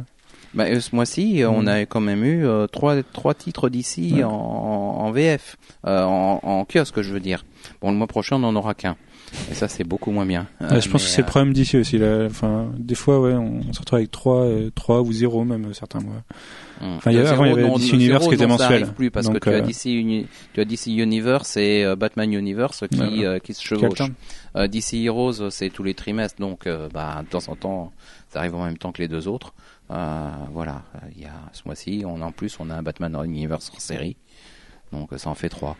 Bah, 0.54 0.64
euh, 0.64 0.80
ce 0.80 0.94
mois-ci, 0.96 1.42
euh, 1.42 1.50
on 1.50 1.62
Mhm. 1.62 1.68
a 1.68 1.80
quand 1.86 2.00
même 2.00 2.24
eu 2.24 2.44
euh, 2.46 2.66
trois, 2.66 3.00
trois 3.12 3.34
titres 3.34 3.68
d'ici 3.68 4.14
Ouais. 4.16 4.24
en, 4.24 4.30
en 4.30 5.10
VF, 5.12 5.56
euh, 5.86 6.02
en, 6.02 6.40
en 6.42 6.64
kiosque, 6.64 7.00
je 7.02 7.12
veux 7.12 7.20
dire. 7.20 7.44
Bon, 7.80 7.90
le 7.92 7.96
mois 7.98 8.06
prochain, 8.08 8.36
on 8.36 8.40
n'en 8.40 8.56
aura 8.56 8.74
qu'un. 8.74 8.96
Et 9.50 9.54
ça, 9.54 9.68
c'est 9.68 9.84
beaucoup 9.84 10.10
moins 10.10 10.24
bien. 10.26 10.46
ouais, 10.62 10.66
Euh, 10.72 10.80
je 10.80 10.88
pense 10.88 11.04
que 11.04 11.10
c'est 11.10 11.20
le 11.20 11.26
euh, 11.26 11.30
problème 11.30 11.52
d'ici 11.52 11.76
aussi. 11.76 11.98
Là. 11.98 12.24
Enfin, 12.26 12.72
des 12.78 12.94
fois, 12.94 13.20
ouais, 13.20 13.34
on, 13.34 13.60
on 13.68 13.72
se 13.74 13.78
retrouve 13.80 13.98
avec 13.98 14.10
3, 14.10 14.36
euh, 14.46 14.70
3 14.74 15.02
ou 15.02 15.12
0 15.12 15.44
même 15.44 15.66
euh, 15.66 15.72
certains 15.74 16.00
mois. 16.00 16.22
Hum. 16.80 16.96
Enfin, 16.96 17.10
il 17.10 17.14
y 17.14 17.18
avait- 17.18 17.28
Zéro, 17.28 17.42
avant, 17.42 17.44
il 17.44 17.48
y 17.48 17.52
avait 17.52 17.62
DC 17.74 17.80
zéro, 17.80 17.94
Universe 17.96 18.28
qui 18.28 18.34
était 18.34 18.46
non, 18.46 18.56
mensuel. 18.58 18.92
plus 18.92 19.10
parce 19.10 19.26
Donc, 19.26 19.38
que 19.40 19.50
tu 19.50 19.54
as 19.54 19.58
euh, 19.58 19.60
DC, 19.62 19.84
Uni- 19.86 20.26
tu 20.54 20.60
as 20.60 20.64
DC 20.64 20.86
Universe 20.88 21.56
et 21.56 21.84
euh, 21.84 21.96
Batman 21.96 22.32
Universe 22.32 22.84
qui, 22.90 23.00
Ouais, 23.00 23.06
ouais. 23.08 23.24
euh, 23.26 23.38
qui 23.38 23.54
se 23.54 23.62
chevauchent. 23.62 24.02
Euh, 24.56 24.66
DC 24.68 24.94
Heroes, 25.04 25.50
c'est 25.50 25.70
tous 25.70 25.82
les 25.82 25.94
trimestres, 25.94 26.40
donc 26.40 26.68
bah, 26.92 27.22
de 27.22 27.28
temps 27.28 27.48
en 27.48 27.56
temps, 27.56 27.92
ça 28.28 28.40
arrive 28.40 28.54
en 28.54 28.64
même 28.64 28.78
temps 28.78 28.92
que 28.92 29.02
les 29.02 29.08
deux 29.08 29.28
autres. 29.28 29.52
Voilà, 29.88 30.82
il 31.16 31.22
y 31.22 31.26
a 31.26 31.32
ce 31.52 31.62
mois-ci, 31.66 32.02
on 32.06 32.20
en 32.22 32.32
plus, 32.32 32.56
on 32.60 32.70
a 32.70 32.74
un 32.74 32.82
Batman 32.82 33.16
Universe 33.24 33.70
en 33.74 33.78
série, 33.80 34.16
donc 34.92 35.10
ça 35.16 35.30
en 35.30 35.34
fait 35.34 35.48
trois. 35.48 35.76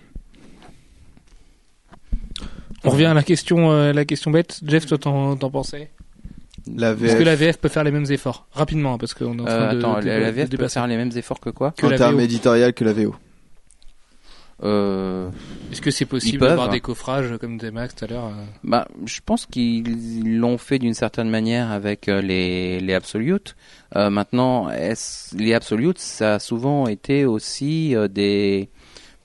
On 2.85 2.91
revient 2.91 3.07
à 3.07 3.15
la 3.15 3.23
question, 3.25 3.71
la 3.93 4.05
question 4.05 4.31
bête. 4.31 4.61
Jeff, 4.65 4.87
toi, 4.87 4.99
t'en, 4.99 5.37
t'en 5.37 5.51
pensais? 5.51 5.91
La 6.77 6.91
Est-ce 6.93 6.97
VF, 7.01 7.19
que 7.19 7.23
la 7.25 7.37
VF 7.37 7.59
peut 7.59 7.69
faire 7.69 7.85
les 7.85 7.91
mêmes 7.91 8.11
efforts 8.11 8.47
rapidement 8.53 8.95
hein, 8.95 8.99
parce 8.99 9.15
qu'on 9.15 9.39
est 9.39 9.41
en 9.43 9.45
train 9.45 9.55
Euh, 9.55 9.73
de, 9.73 9.79
attends, 9.79 10.01
de- 10.01 10.07
la, 10.07 10.19
la 10.21 10.27
de 10.27 10.33
VF 10.33 10.45
peut 10.51 10.57
dépasser. 10.57 10.75
faire 10.75 10.87
les 10.87 10.97
mêmes 10.97 11.13
efforts 11.17 11.41
que 11.41 11.51
quoi 11.51 11.73
que 11.77 11.87
en 11.87 11.97
termes 11.97 12.21
éditorial 12.21 12.73
que 12.75 12.85
la 12.85 12.93
VO. 12.93 13.15
euh, 14.65 15.29
Est-ce 15.71 15.81
que 15.81 15.91
c'est 15.93 16.05
possible 16.05 16.39
d'avoir 16.47 16.69
des 16.69 16.81
coffrages 16.81 17.37
comme 17.39 17.59
disait 17.59 17.71
Max 17.71 17.95
tout 17.95 18.05
à 18.05 18.09
l'heure 18.09 18.27
euh, 18.27 18.45
bah, 18.65 18.89
Je 19.07 19.21
pense 19.25 19.47
qu'ils 19.47 20.39
l'ont 20.41 20.59
fait 20.59 20.79
d'une 20.81 20.95
certaine 20.95 21.31
manière 21.31 21.71
avec 21.71 22.09
euh, 22.09 22.21
les, 22.21 22.81
les 22.81 22.95
Absolutes. 22.95 23.55
Euh, 23.97 24.11
maintenant, 24.11 24.69
les 25.37 25.55
Absolutes, 25.55 25.99
ça 26.01 26.35
a 26.35 26.39
souvent 26.41 26.89
été 26.89 27.25
aussi 27.25 27.95
des 28.11 28.69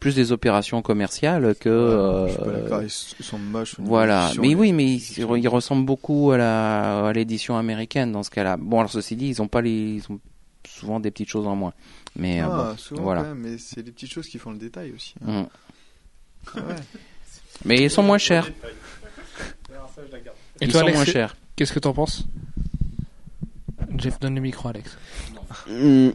plus 0.04 0.16
des 0.16 0.32
opérations 0.34 0.82
commerciales 0.82 1.56
que... 1.60 2.26
Je 2.28 2.32
suis 2.34 2.38
pas 2.42 2.48
euh, 2.50 2.62
d'accord, 2.62 2.82
ils 2.82 2.86
s- 2.88 3.16
ils 3.20 3.26
sont 3.26 3.40
moches. 3.40 3.80
au 3.80 3.82
niveau 3.82 3.90
Voilà, 3.96 4.32
mais 4.40 4.54
oui, 4.54 4.74
mais 4.74 4.86
ils, 4.96 5.20
ils 5.38 5.48
ressemblent 5.48 5.86
beaucoup 5.86 6.32
à 6.32 6.38
la 6.38 7.08
à 7.08 7.14
l'édition 7.14 7.58
américaine 7.58 8.12
dans 8.12 8.22
ce 8.24 8.30
cas-là. 8.30 8.58
Bon, 8.58 8.80
alors 8.80 8.92
ceci 8.92 9.16
dit, 9.16 9.28
ils 9.30 9.42
ont 9.42 9.48
pas 9.48 9.62
les, 9.62 9.72
ils 9.96 10.04
ont 10.12 10.20
souvent 10.68 11.00
des 11.00 11.10
petites 11.10 11.30
choses 11.30 11.48
en 11.48 11.56
moins. 11.56 11.74
Mais 12.18 12.42
euh, 12.42 12.46
Ah, 12.50 12.70
bon, 12.72 12.78
souvent 12.78 13.02
voilà. 13.04 13.34
mais 13.34 13.58
c'est 13.58 13.82
les 13.82 13.92
petites 13.92 14.12
choses 14.12 14.28
qui 14.28 14.38
font 14.38 14.52
le 14.52 14.58
détail 14.58 14.92
aussi. 14.96 15.16
hein. 15.26 15.44
Mm. 15.44 15.48
Ah 16.56 16.60
ouais. 16.68 16.76
Mais 17.66 17.76
ils 17.82 17.90
sont 17.90 18.04
moins 18.04 18.18
chers. 18.18 18.48
Et 20.62 20.66
ils 20.66 20.68
toi, 20.72 20.82
sont 20.82 20.86
Alex, 20.88 20.98
moins 20.98 21.06
chers. 21.06 21.36
qu'est-ce 21.56 21.72
que 21.72 21.80
t'en 21.80 21.94
penses? 21.94 22.26
Jeff, 23.98 24.20
donne 24.20 24.36
le 24.36 24.42
micro, 24.42 24.68
Alex. 24.70 24.98
Hmm. 25.70 26.10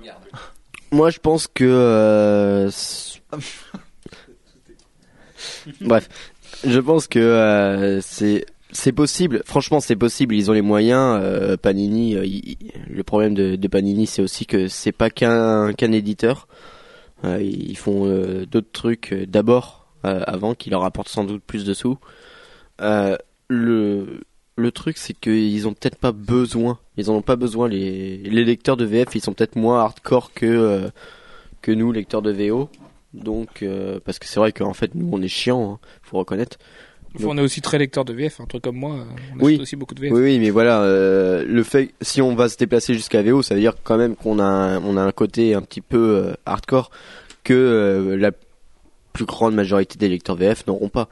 Moi, 0.92 1.10
je 1.10 1.18
pense 1.18 1.46
que. 1.46 1.64
euh, 1.64 2.70
Bref, 5.80 6.08
je 6.66 6.80
pense 6.80 7.06
que 7.06 7.18
euh, 7.18 8.00
c'est 8.00 8.46
c'est 8.70 8.92
possible. 8.92 9.42
Franchement, 9.46 9.80
c'est 9.80 9.96
possible. 9.96 10.34
Ils 10.34 10.50
ont 10.50 10.54
les 10.54 10.62
moyens. 10.62 11.18
euh, 11.22 11.56
Panini. 11.56 12.16
euh, 12.16 12.26
le 12.88 13.02
problème 13.02 13.34
de, 13.34 13.68
Panini, 13.68 14.06
c'est 14.06 14.22
aussi 14.22 14.46
que 14.46 14.68
c'est 14.68 14.92
pas 14.92 15.10
qu'un 15.10 15.72
qu'un 15.72 15.92
éditeur. 15.92 16.48
Ils 17.24 17.76
font 17.76 18.06
d'autres 18.48 18.70
trucs 18.72 19.12
d'abord 19.12 19.88
avant 20.04 20.54
qui 20.54 20.70
leur 20.70 20.84
apportent 20.84 21.08
sans 21.08 21.24
doute 21.24 21.42
plus 21.44 21.64
de 21.64 21.74
sous. 21.74 21.98
Le 22.80 24.20
le 24.56 24.72
truc, 24.72 24.98
c'est 24.98 25.14
qu'ils 25.14 25.66
ont 25.68 25.72
peut-être 25.74 25.96
pas 25.98 26.12
besoin. 26.12 26.78
Ils 26.96 27.10
ont 27.10 27.22
pas 27.22 27.36
besoin. 27.36 27.68
Les, 27.68 28.18
les 28.18 28.44
lecteurs 28.44 28.76
de 28.76 28.84
VF, 28.84 29.14
ils 29.14 29.20
sont 29.20 29.32
peut-être 29.32 29.56
moins 29.56 29.80
hardcore 29.80 30.32
que 30.32 30.90
que 31.62 31.72
nous, 31.72 31.90
lecteurs 31.90 32.22
de 32.22 32.30
VO. 32.30 32.70
Donc, 33.14 33.62
euh, 33.62 34.00
parce 34.04 34.18
que 34.18 34.26
c'est 34.26 34.38
vrai 34.38 34.52
qu'en 34.52 34.74
fait, 34.74 34.94
nous, 34.94 35.08
on 35.12 35.20
est 35.22 35.28
chiant, 35.28 35.72
hein, 35.72 35.78
faut 36.02 36.18
reconnaître. 36.18 36.58
On 37.24 37.36
est 37.38 37.40
aussi 37.40 37.62
très 37.62 37.78
lecteur 37.78 38.04
de 38.04 38.12
VF, 38.12 38.40
un 38.40 38.44
truc 38.44 38.62
comme 38.62 38.76
moi. 38.76 38.96
euh, 38.96 39.04
On 39.40 39.44
Oui. 39.44 39.58
aussi 39.60 39.76
beaucoup 39.76 39.94
de 39.94 40.00
VF. 40.00 40.12
Oui, 40.12 40.20
oui, 40.20 40.38
mais 40.38 40.50
voilà, 40.50 40.82
euh, 40.82 41.42
le 41.44 41.62
fait, 41.62 41.92
si 42.02 42.20
on 42.20 42.34
va 42.34 42.48
se 42.48 42.56
déplacer 42.58 42.92
jusqu'à 42.94 43.22
VO, 43.22 43.42
ça 43.42 43.54
veut 43.54 43.60
dire 43.60 43.72
quand 43.82 43.96
même 43.96 44.14
qu'on 44.14 44.38
a, 44.38 44.44
un, 44.44 44.84
on 44.84 44.96
a 44.96 45.02
un 45.02 45.10
côté 45.12 45.54
un 45.54 45.62
petit 45.62 45.80
peu 45.80 46.16
euh, 46.16 46.34
hardcore 46.44 46.90
que 47.44 47.54
euh, 47.54 48.16
la 48.16 48.30
plus 49.14 49.24
grande 49.24 49.54
majorité 49.54 49.98
des 49.98 50.08
lecteurs 50.08 50.36
VF 50.36 50.66
n'auront 50.66 50.90
pas. 50.90 51.08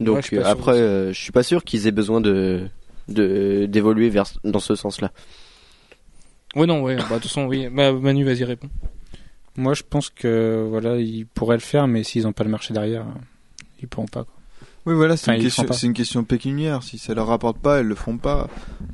Donc 0.00 0.16
Ouais, 0.16 0.22
je 0.30 0.40
pas 0.40 0.48
après, 0.50 0.78
je 0.78 1.18
suis 1.18 1.32
pas 1.32 1.44
sûr 1.44 1.64
qu'ils 1.64 1.86
aient 1.86 1.92
besoin 1.92 2.20
de 2.20 2.66
de 3.08 3.66
d'évoluer 3.66 4.10
vers 4.10 4.24
dans 4.44 4.58
ce 4.58 4.74
sens-là. 4.74 5.10
Ouais, 6.54 6.66
non, 6.66 6.82
ouais. 6.82 6.96
Bah, 6.96 7.04
de 7.08 7.14
toute 7.14 7.22
façon, 7.24 7.46
oui. 7.46 7.68
Bah, 7.70 7.92
Manu, 7.92 8.24
vas-y, 8.24 8.44
réponds. 8.44 8.68
Moi, 9.56 9.74
je 9.74 9.82
pense 9.82 10.10
que 10.10 10.66
voilà, 10.68 10.96
ils 10.96 11.26
pourraient 11.26 11.56
le 11.56 11.60
faire, 11.60 11.86
mais 11.86 12.02
s'ils 12.02 12.24
n'ont 12.24 12.32
pas 12.32 12.44
le 12.44 12.50
marché 12.50 12.74
derrière, 12.74 13.02
euh, 13.02 13.20
ils 13.80 13.88
pourront 13.88 14.06
pas. 14.06 14.24
Quoi. 14.24 14.34
Oui, 14.86 14.94
voilà, 14.94 15.16
c'est 15.16 15.24
Enfin, 15.24 15.34
une, 15.34 15.40
ils 15.40 15.44
question, 15.46 15.72
c'est 15.72 15.86
une 15.86 15.94
question 15.94 16.24
pécuniaire. 16.24 16.82
Si 16.82 16.98
ça 16.98 17.14
leur 17.14 17.26
rapporte 17.26 17.58
pas, 17.58 17.80
elles 17.80 17.86
le 17.86 17.94
font 17.94 18.18
pas. 18.18 18.48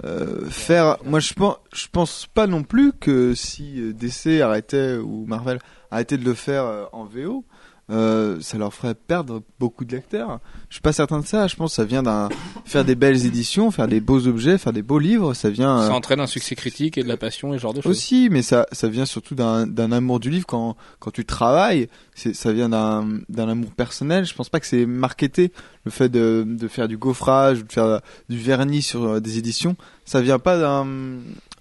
Euh, 0.04 0.48
faire, 0.48 0.96
moi, 1.04 1.20
je 1.20 1.34
pense, 1.34 1.56
je 1.74 1.86
pense 1.90 2.26
pas 2.32 2.46
non 2.46 2.62
plus 2.62 2.92
que 2.92 3.34
si 3.34 3.80
euh, 3.80 3.92
DC 3.92 4.40
arrêtait 4.40 4.96
ou 4.96 5.26
Marvel 5.26 5.58
arrêtait 5.90 6.16
de 6.16 6.24
le 6.24 6.34
faire 6.34 6.88
en 6.92 7.04
VO, 7.04 7.44
euh, 7.90 8.38
ça 8.40 8.56
leur 8.58 8.72
ferait 8.72 8.94
perdre 8.94 9.42
beaucoup 9.58 9.84
de 9.84 9.94
lecteurs. 9.94 10.38
Je 10.68 10.74
suis 10.76 10.80
pas 10.82 10.92
certain 10.92 11.18
de 11.20 11.26
ça. 11.26 11.46
Je 11.48 11.56
pense 11.56 11.72
que 11.72 11.76
ça 11.76 11.84
vient 11.84 12.02
d'un 12.02 12.28
faire 12.64 12.84
des 12.84 12.94
belles 12.94 13.26
éditions, 13.26 13.70
faire 13.70 13.88
des 13.88 14.00
beaux 14.00 14.26
objets, 14.28 14.56
faire 14.56 14.72
des 14.72 14.82
beaux 14.82 14.98
livres. 15.00 15.34
Ça 15.34 15.50
vient 15.50 15.78
euh, 15.80 15.88
Ça 15.88 15.94
entraîne 15.94 16.20
un 16.20 16.26
succès 16.26 16.54
critique 16.54 16.96
et 16.96 17.02
de 17.02 17.08
la 17.08 17.16
passion 17.16 17.52
et 17.52 17.58
ce 17.58 17.62
genre 17.62 17.74
de 17.74 17.80
choses. 17.82 17.90
aussi, 17.90 18.28
mais 18.30 18.40
ça, 18.42 18.66
ça 18.72 18.88
vient 18.88 19.04
surtout 19.04 19.34
d'un, 19.34 19.92
amour 19.92 20.20
du 20.20 20.30
livre 20.30 20.46
quand, 20.46 20.76
quand 21.00 21.10
tu 21.10 21.24
travailles. 21.24 21.88
Ça 22.14 22.52
vient 22.52 22.68
d'un, 22.68 23.06
d'un 23.28 23.48
amour 23.48 23.72
personnel. 23.72 24.24
Je 24.24 24.34
pense 24.34 24.48
pas 24.48 24.60
que 24.60 24.66
c'est 24.66 24.86
marketé. 24.86 25.52
Le 25.84 25.90
fait 25.90 26.08
de, 26.08 26.44
de 26.46 26.68
faire 26.68 26.86
du 26.88 26.96
gaufrage, 26.96 27.58
ou 27.60 27.62
de 27.64 27.72
faire 27.72 28.00
du 28.28 28.38
vernis 28.38 28.82
sur 28.82 29.02
euh, 29.04 29.20
des 29.20 29.38
éditions, 29.38 29.76
ça 30.04 30.20
vient 30.20 30.38
pas 30.38 30.56
d'un, 30.58 30.86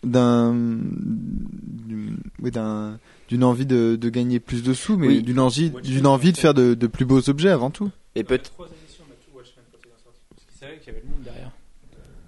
d'un, 0.04 0.54
du- 0.54 2.16
oui, 2.42 2.52
d'un, 2.52 3.00
d'une 3.32 3.46
envie 3.46 3.66
de, 3.66 3.96
de 3.96 4.10
gagner 4.10 4.42
plus 4.42 4.62
de 4.62 4.74
sous, 4.74 4.98
mais 4.98 5.08
Oui. 5.08 5.22
d'une 5.24 5.40
envie, 5.40 5.70
d'une 5.70 6.06
envie 6.06 6.34
de 6.34 6.38
faire 6.38 6.54
de, 6.54 6.74
de 6.74 6.88
plus 6.88 7.06
beaux 7.06 7.30
objets 7.30 7.48
avant 7.50 7.70
tout. 7.70 7.90
Et 8.16 8.26
peut 8.26 8.38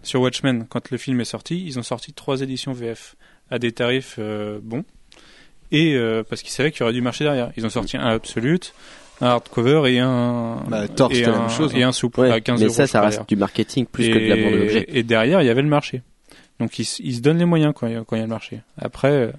Sur 0.02 0.22
Watchmen, 0.22 0.66
quand 0.70 0.92
le 0.92 0.98
film 0.98 1.20
est 1.22 1.26
sorti, 1.26 1.62
ils 1.66 1.78
ont 1.80 1.84
sorti 1.84 2.14
trois 2.14 2.42
éditions 2.42 2.74
VF 2.74 3.16
à 3.50 3.60
des 3.60 3.72
tarifs 3.72 4.16
euh, 4.20 4.60
bons. 4.62 4.84
Et 5.72 5.96
euh, 5.96 6.24
parce 6.28 6.42
qu'ils 6.42 6.52
savaient 6.52 6.72
qu'il 6.72 6.82
y 6.82 6.84
aurait 6.84 6.94
du 6.94 7.02
marché 7.02 7.24
derrière. 7.24 7.52
Ils 7.58 7.66
ont 7.66 7.70
sorti 7.70 7.98
un 7.98 8.06
Absolute, 8.08 8.74
un 9.22 9.28
hardcover 9.28 9.92
et 9.94 10.00
un. 10.00 10.64
Bah, 10.70 10.88
Thor, 10.88 11.12
et 11.12 11.16
c'était 11.16 11.32
la 11.32 11.38
un- 11.38 11.40
même 11.42 11.50
chose, 11.50 11.74
Et 11.76 11.84
hein. 11.84 11.90
un 11.90 11.92
souple 11.94 12.20
Ouais, 12.22 12.32
à 12.32 12.40
15 12.42 12.60
mais 12.60 12.66
euros. 12.68 12.74
ça, 12.76 12.86
je 12.86 12.92
ça 12.92 13.00
crois, 13.00 13.10
reste 13.10 13.28
du 13.30 13.36
marketing 13.38 13.86
plus 13.86 14.08
que 14.10 14.14
de 14.14 14.20
et, 14.20 14.28
l'amour 14.30 14.52
de 14.52 14.56
l'objet. 14.58 14.86
et 14.88 15.04
derrière, 15.04 15.42
il 15.42 15.46
y 15.46 15.50
avait 15.50 15.62
le 15.62 15.68
marché. 15.70 16.02
Donc 16.60 16.78
ils, 16.80 16.86
se 16.86 17.20
donnent 17.22 17.40
les 17.40 17.46
moyens 17.46 17.74
quand 17.76 17.88
il 17.88 17.94
y 17.94 17.96
a, 17.96 18.04
quand 18.06 18.16
il 18.16 18.20
y 18.20 18.22
a 18.22 18.26
le 18.26 18.30
marché. 18.30 18.60
Après, 18.78 19.10
euh, 19.12 19.32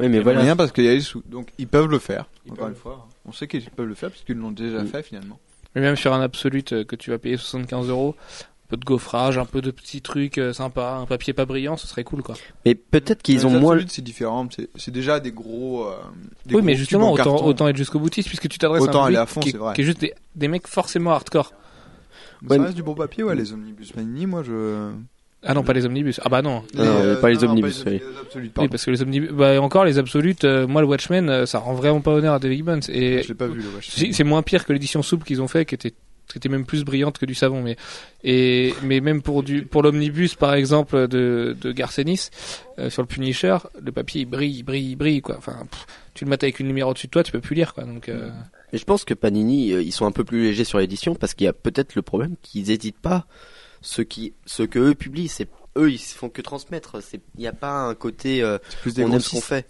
Oui, 0.00 0.08
mais 0.08 0.20
voilà. 0.20 0.38
moyen 0.40 0.56
parce 0.56 0.72
qu'il 0.72 0.84
y 0.84 0.88
a 0.88 0.92
les 0.94 1.00
sous. 1.00 1.22
Donc 1.26 1.48
ils 1.58 1.68
peuvent 1.68 1.88
le 1.90 1.98
faire. 1.98 2.26
Ils 2.46 2.52
Encore 2.52 2.64
peuvent 2.66 2.74
une 2.74 2.80
fois, 2.80 3.08
on 3.26 3.32
sait 3.32 3.46
qu'ils 3.48 3.62
peuvent 3.70 3.86
le 3.86 3.94
faire 3.94 4.10
parce 4.10 4.22
qu'ils 4.22 4.36
l'ont 4.36 4.50
déjà 4.52 4.84
fait 4.84 5.02
finalement. 5.02 5.38
Mais 5.74 5.80
même 5.80 5.96
sur 5.96 6.12
un 6.12 6.20
absolute 6.20 6.72
euh, 6.72 6.84
que 6.84 6.96
tu 6.96 7.10
vas 7.10 7.18
payer 7.18 7.36
75 7.36 7.88
euros, 7.90 8.16
un 8.18 8.66
peu 8.70 8.76
de 8.76 8.84
gaufrage, 8.84 9.38
un 9.38 9.44
peu 9.44 9.60
de 9.60 9.70
petits 9.70 10.00
trucs 10.02 10.38
euh, 10.38 10.52
sympas, 10.52 10.96
un 10.98 11.06
papier 11.06 11.32
pas 11.32 11.44
brillant, 11.44 11.76
ce 11.76 11.86
serait 11.86 12.02
cool 12.04 12.22
quoi. 12.22 12.34
Mais 12.66 12.74
peut-être 12.74 13.22
qu'ils 13.22 13.46
ont 13.46 13.50
moins. 13.50 13.72
Absolutes, 13.74 13.90
c'est 13.92 14.02
différent. 14.02 14.48
C'est 14.54 14.68
c'est 14.74 14.90
déjà 14.90 15.20
des 15.20 15.30
gros. 15.32 15.84
euh, 15.86 15.94
des 16.46 16.54
oui, 16.54 16.60
gros 16.60 16.62
mais 16.62 16.74
justement, 16.76 17.10
en 17.10 17.14
autant, 17.14 17.24
carton. 17.24 17.46
autant 17.46 17.68
être 17.68 17.76
jusqu'au 17.76 17.98
boutiste 18.00 18.28
puisque 18.28 18.48
tu 18.48 18.58
t'adresses 18.58 18.82
à 18.82 18.84
Autant 18.84 19.04
un 19.04 19.06
aller 19.06 19.16
à 19.16 19.26
fond, 19.26 19.40
qui, 19.40 19.50
c'est 19.52 19.58
vrai. 19.58 19.74
qui 19.74 19.82
est 19.82 19.84
juste 19.84 20.00
des, 20.00 20.12
des 20.34 20.48
mecs 20.48 20.66
forcément 20.66 21.12
hardcore. 21.12 21.52
Ouais, 22.42 22.48
ça 22.48 22.58
mais- 22.58 22.64
reste 22.64 22.76
du 22.76 22.82
bon 22.82 22.94
papier, 22.94 23.22
ouais. 23.22 23.34
Les 23.36 23.52
omnibus 23.52 23.92
Panini, 23.92 24.26
moi 24.26 24.42
je. 24.42 24.90
Ah 25.42 25.54
non, 25.54 25.62
pas 25.62 25.72
les 25.72 25.86
omnibus. 25.86 26.20
Ah 26.22 26.28
bah 26.28 26.42
non. 26.42 26.62
Non, 26.74 27.16
pas 27.20 27.30
les 27.30 27.42
omnibus, 27.44 27.84
les 27.86 27.92
oui. 27.92 28.02
Absolutes, 28.20 28.52
Oui, 28.58 28.68
parce 28.68 28.84
que 28.84 28.90
les 28.90 29.00
omnibus, 29.02 29.30
bah 29.30 29.60
encore 29.60 29.84
les 29.84 29.98
absolutes, 29.98 30.44
euh, 30.44 30.66
moi 30.66 30.82
le 30.82 30.86
Watchmen, 30.86 31.30
euh, 31.30 31.46
ça 31.46 31.58
rend 31.58 31.72
vraiment 31.74 32.00
pas 32.00 32.12
honneur 32.12 32.34
à 32.34 32.38
David 32.38 32.58
Gibbons. 32.58 32.80
Et 32.90 33.22
Je 33.22 33.28
l'ai 33.28 33.34
pas 33.34 33.46
vu 33.46 33.60
le 33.62 33.68
Watch. 33.74 33.88
c'est 34.12 34.24
moins 34.24 34.42
pire 34.42 34.66
que 34.66 34.72
l'édition 34.72 35.02
souple 35.02 35.24
qu'ils 35.24 35.40
ont 35.40 35.48
fait, 35.48 35.64
qui 35.64 35.74
était 35.74 35.94
qui 36.30 36.38
était 36.38 36.48
même 36.48 36.64
plus 36.64 36.84
brillante 36.84 37.18
que 37.18 37.26
du 37.26 37.34
savon. 37.34 37.62
Mais 37.62 37.76
et 38.22 38.74
mais 38.82 39.00
même 39.00 39.22
pour 39.22 39.42
du 39.42 39.64
pour 39.64 39.82
l'omnibus 39.82 40.34
par 40.34 40.54
exemple 40.54 41.08
de 41.08 41.56
de 41.60 41.72
Garcenis 41.72 42.28
euh, 42.78 42.90
sur 42.90 43.02
le 43.02 43.08
Punisher, 43.08 43.56
le 43.82 43.92
papier 43.92 44.20
il 44.22 44.26
brille, 44.26 44.58
il 44.58 44.62
brille, 44.62 44.90
il 44.90 44.96
brille 44.96 45.22
quoi. 45.22 45.36
Enfin, 45.38 45.66
pff, 45.70 45.86
tu 46.14 46.24
le 46.24 46.30
mets 46.30 46.42
avec 46.42 46.60
une 46.60 46.66
lumière 46.66 46.86
au-dessus 46.88 47.06
de 47.06 47.12
toi, 47.12 47.22
tu 47.22 47.32
peux 47.32 47.40
plus 47.40 47.56
lire 47.56 47.74
quoi. 47.74 47.84
Donc 47.84 48.08
euh, 48.08 48.28
Mais 48.72 48.78
je 48.78 48.84
pense 48.84 49.04
que 49.04 49.14
Panini, 49.14 49.72
euh, 49.72 49.82
ils 49.82 49.92
sont 49.92 50.06
un 50.06 50.12
peu 50.12 50.22
plus 50.22 50.42
légers 50.44 50.64
sur 50.64 50.78
l'édition 50.78 51.14
parce 51.14 51.34
qu'il 51.34 51.46
y 51.46 51.48
a 51.48 51.52
peut-être 51.52 51.94
le 51.94 52.02
problème 52.02 52.36
qu'ils 52.42 52.70
hésitent 52.70 53.00
pas. 53.00 53.26
Ce 53.82 54.02
qui, 54.02 54.34
ce 54.46 54.62
que 54.62 54.78
eux 54.78 54.94
publient, 54.94 55.28
c'est 55.28 55.48
eux, 55.78 55.90
ils 55.90 55.98
font 55.98 56.28
que 56.28 56.42
transmettre. 56.42 57.02
C'est, 57.02 57.20
il 57.36 57.40
n'y 57.40 57.46
a 57.46 57.52
pas 57.52 57.72
un 57.72 57.94
côté, 57.94 58.42
euh, 58.42 58.58
C'est 58.68 58.78
plus 58.80 58.94
des 58.94 59.04
on 59.04 59.12
aime 59.12 59.20
ce 59.20 59.30
qu'on 59.30 59.40
fait. 59.40 59.66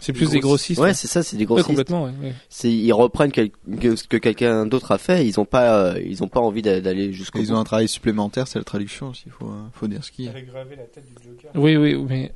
c'est 0.00 0.12
plus 0.12 0.30
des 0.30 0.38
grossistes. 0.40 0.80
Ouais, 0.80 0.94
c'est 0.94 1.08
ça, 1.08 1.22
c'est 1.24 1.36
des 1.36 1.42
Ouais, 1.42 1.46
grossistes. 1.46 1.66
complètement. 1.68 2.04
ouais, 2.04 2.12
ouais. 2.22 2.32
c'est, 2.48 2.70
ils 2.72 2.92
reprennent 2.92 3.32
quel- 3.32 3.50
que- 3.50 3.96
ce 3.96 4.04
que 4.06 4.16
quelqu'un 4.16 4.64
d'autre 4.64 4.92
a 4.92 4.98
fait. 4.98 5.26
Ils 5.26 5.40
ont 5.40 5.44
pas, 5.44 5.76
euh, 5.94 6.00
ils 6.00 6.22
ont 6.22 6.28
pas 6.28 6.38
envie 6.40 6.62
d'a- 6.62 6.80
d'aller 6.80 7.12
jusqu'au 7.12 7.40
Ils 7.40 7.48
bout. 7.48 7.54
ont 7.54 7.58
un 7.58 7.64
travail 7.64 7.88
supplémentaire, 7.88 8.46
c'est 8.46 8.58
la 8.60 8.64
traduction 8.64 9.08
aussi. 9.08 9.28
Faut, 9.28 9.48
euh, 9.48 9.66
faut 9.72 9.88
dire 9.88 10.04
ce 10.04 10.12
qu'il 10.12 10.26
y 10.26 10.28
a. 10.28 10.30
elle 10.30 10.38
est 10.38 10.42
gravée 10.46 10.76
la 10.76 10.84
tête 10.84 11.04
du 11.04 11.14
Joker. 11.22 11.50
Oui, 11.56 11.76
oui, 11.76 11.96
mais 12.08 12.32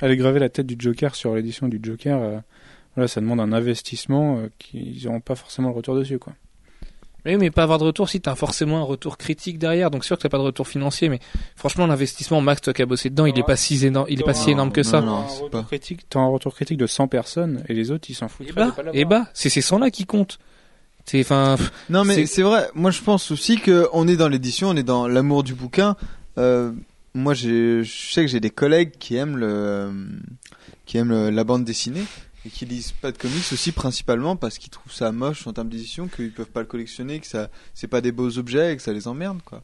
Elle 0.00 0.10
est 0.10 0.16
gravée 0.16 0.40
la 0.40 0.48
tête 0.48 0.66
du 0.66 0.74
Joker 0.76 1.14
sur 1.14 1.34
l'édition 1.36 1.68
du 1.68 1.78
Joker. 1.82 2.20
euh, 2.20 2.38
voilà, 2.96 3.06
ça 3.08 3.20
demande 3.20 3.40
un 3.40 3.52
investissement 3.52 4.38
euh, 4.38 4.48
qu'ils 4.58 5.04
n'auront 5.04 5.20
pas 5.20 5.36
forcément 5.36 5.68
le 5.68 5.74
retour 5.76 5.94
dessus, 5.96 6.18
quoi. 6.18 6.32
Oui, 7.26 7.36
mais 7.38 7.50
pas 7.50 7.62
avoir 7.62 7.78
de 7.78 7.84
retour 7.84 8.08
si 8.08 8.20
t'as 8.20 8.34
forcément 8.34 8.78
un 8.80 8.82
retour 8.84 9.16
critique 9.16 9.58
derrière. 9.58 9.90
Donc 9.90 10.04
sûr 10.04 10.16
que 10.18 10.22
t'as 10.22 10.28
pas 10.28 10.36
de 10.38 10.42
retour 10.42 10.68
financier, 10.68 11.08
mais 11.08 11.20
franchement 11.56 11.86
l'investissement, 11.86 12.40
Max, 12.40 12.60
toi 12.60 12.72
qui 12.74 12.82
as 12.82 12.86
bossé 12.86 13.08
dedans, 13.10 13.24
il 13.26 13.38
est 13.38 13.42
pas 13.42 13.56
si 13.56 13.84
énorme, 13.86 14.06
il 14.10 14.20
est 14.20 14.24
pas 14.24 14.34
si 14.34 14.46
Non, 14.48 14.52
énorme 14.52 14.72
que 14.72 14.80
non, 14.82 14.90
ça. 14.90 15.00
non. 15.00 15.06
T'as 15.22 15.24
un 15.24 15.28
c'est 15.28 15.34
retour 15.42 15.50
pas- 15.50 15.62
critique, 15.66 16.00
t'as 16.10 16.20
un 16.20 16.26
retour 16.28 16.54
critique 16.54 16.76
de 16.78 16.86
100 16.86 17.08
personnes 17.08 17.64
et 17.68 17.74
les 17.74 17.90
autres 17.90 18.10
ils 18.10 18.14
s'en 18.14 18.28
foutent. 18.28 18.48
Et 18.48 18.52
bah, 18.52 18.74
et 18.92 19.04
bah, 19.06 19.26
c'est 19.32 19.48
ces 19.48 19.62
100 19.62 19.78
là 19.78 19.90
qui 19.90 20.04
comptent. 20.04 20.38
C'est, 21.06 21.20
enfin, 21.20 21.56
pff, 21.58 21.70
Non 21.90 22.04
mais 22.04 22.26
C'est- 22.26 22.42
vrai. 22.42 22.68
Moi 22.74 22.90
je 22.90 23.00
pense 23.00 23.30
aussi 23.30 23.56
que 23.58 23.88
on 23.92 24.06
est 24.08 24.16
dans 24.16 24.28
l'édition, 24.28 24.68
on 24.70 24.76
est 24.76 24.82
dans 24.82 25.06
l'amour 25.08 25.42
du 25.44 25.54
bouquin. 25.54 25.96
Euh, 26.38 26.72
moi 27.14 27.32
je 27.34 27.84
sais 27.84 28.22
que 28.22 28.28
j'ai 28.28 28.40
des 28.40 28.50
collègues 28.50 28.92
qui 28.98 29.16
aiment 29.16 29.36
le, 29.36 29.90
qui 30.86 30.98
aiment 30.98 31.10
le- 31.10 31.30
la 31.30 31.44
bande 31.44 31.64
dessinée 31.64 32.04
et 32.46 32.50
qui 32.50 32.66
lisent 32.66 32.92
pas 32.92 33.12
de 33.12 33.18
comics 33.18 33.52
aussi 33.52 33.72
principalement 33.72 34.36
parce 34.36 34.58
qu'ils 34.58 34.70
trouvent 34.70 34.92
ça 34.92 35.12
moche 35.12 35.46
en 35.46 35.52
termes 35.52 35.68
d'édition, 35.68 36.08
qu'ils 36.08 36.32
peuvent 36.32 36.50
pas 36.50 36.60
le 36.60 36.66
collectionner, 36.66 37.20
que 37.20 37.26
ça, 37.26 37.48
c'est 37.72 37.88
pas 37.88 38.00
des 38.00 38.12
beaux 38.12 38.38
objets 38.38 38.72
et 38.72 38.76
que 38.76 38.82
ça 38.82 38.92
les 38.92 39.08
emmerde 39.08 39.40
quoi. 39.44 39.62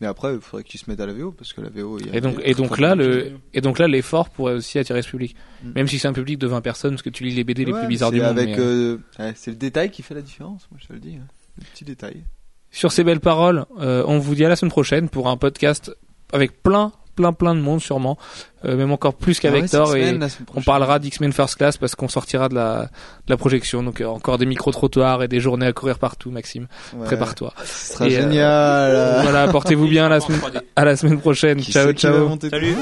Mais 0.00 0.06
après 0.06 0.34
il 0.34 0.40
faudrait 0.40 0.64
qu'ils 0.64 0.78
se 0.78 0.88
mettent 0.88 1.00
à 1.00 1.06
la 1.06 1.12
VO 1.12 1.32
parce 1.32 1.52
que 1.52 1.60
la 1.60 1.70
VO. 1.70 1.98
il 1.98 2.06
y 2.06 2.10
a 2.10 2.16
et 2.16 2.20
donc, 2.20 2.40
et 2.42 2.54
donc 2.54 2.78
là, 2.78 2.94
le, 2.94 3.32
et 3.52 3.60
donc 3.60 3.78
là, 3.78 3.88
l'effort 3.88 4.30
pourrait 4.30 4.54
aussi 4.54 4.78
attirer 4.78 5.02
ce 5.02 5.08
public. 5.10 5.34
Mm. 5.62 5.72
Même 5.74 5.88
si 5.88 5.98
c'est 5.98 6.06
un 6.06 6.12
public 6.12 6.38
de 6.38 6.46
20 6.46 6.60
personnes, 6.60 6.92
parce 6.92 7.02
que 7.02 7.10
tu 7.10 7.24
lis 7.24 7.34
les 7.34 7.42
BD 7.42 7.64
les 7.64 7.72
Ouais, 7.72 7.78
plus 7.80 7.86
mais 7.86 7.88
bizarres 7.88 8.12
du 8.12 8.20
monde. 8.20 8.38
Avec, 8.38 8.50
mais, 8.50 8.58
euh, 8.58 8.98
euh, 9.18 9.32
c'est 9.34 9.50
le 9.50 9.56
détail 9.56 9.90
qui 9.90 10.02
fait 10.02 10.14
la 10.14 10.22
différence. 10.22 10.68
Moi 10.70 10.78
je 10.80 10.86
te 10.86 10.92
le 10.92 11.00
dis, 11.00 11.16
hein. 11.16 11.26
le 11.58 11.64
petit 11.72 11.84
détail. 11.84 12.22
Sur 12.70 12.92
ces 12.92 13.02
belles 13.02 13.20
paroles, 13.20 13.64
euh, 13.80 14.04
on 14.06 14.18
vous 14.18 14.34
dit 14.34 14.44
à 14.44 14.48
la 14.48 14.56
semaine 14.56 14.70
prochaine 14.70 15.08
pour 15.08 15.28
un 15.28 15.36
podcast 15.36 15.90
avec 16.32 16.62
plein, 16.62 16.92
plein, 17.18 17.32
plein 17.32 17.54
de 17.56 17.60
monde 17.60 17.80
sûrement, 17.80 18.16
euh, 18.64 18.76
même 18.76 18.92
encore 18.92 19.14
plus 19.14 19.40
qu'avec 19.40 19.64
Ah 19.64 19.64
ouais, 19.64 19.68
Thor. 19.68 19.96
Et 19.96 20.18
on 20.54 20.62
parlera 20.62 21.00
d'X-Men 21.00 21.32
First 21.32 21.56
Class 21.56 21.76
parce 21.76 21.96
qu'on 21.96 22.06
sortira 22.06 22.48
de 22.48 22.54
la, 22.54 22.82
de 22.82 22.88
la 23.30 23.36
projection. 23.36 23.82
Donc 23.82 24.00
euh, 24.00 24.06
encore 24.06 24.38
des 24.38 24.46
micro-trottoirs 24.46 25.24
et 25.24 25.28
des 25.28 25.40
journées 25.40 25.66
à 25.66 25.72
courir 25.72 25.98
partout, 25.98 26.30
Maxime. 26.30 26.68
Ouais, 26.94 27.06
Prépare-toi. 27.06 27.52
Ce 27.64 27.94
sera 27.94 28.08
Et, 28.08 28.16
euh, 28.16 28.22
génial. 28.22 29.22
Voilà, 29.24 29.48
portez-vous 29.48 29.88
bien 29.88 30.06
à 30.06 30.08
la 30.08 30.20
semaine, 30.20 30.40
à 30.76 30.84
la 30.84 30.96
semaine 30.96 31.18
prochaine. 31.18 31.58
Qui 31.60 31.72
ciao, 31.72 31.92
ciao. 31.92 32.38
Salut. 32.48 32.76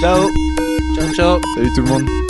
Ciao. 0.00 0.28
Ciao, 0.98 1.14
ciao. 1.14 1.40
Salut 1.54 1.70
tout 1.76 1.82
le 1.82 1.88
monde. 1.88 2.21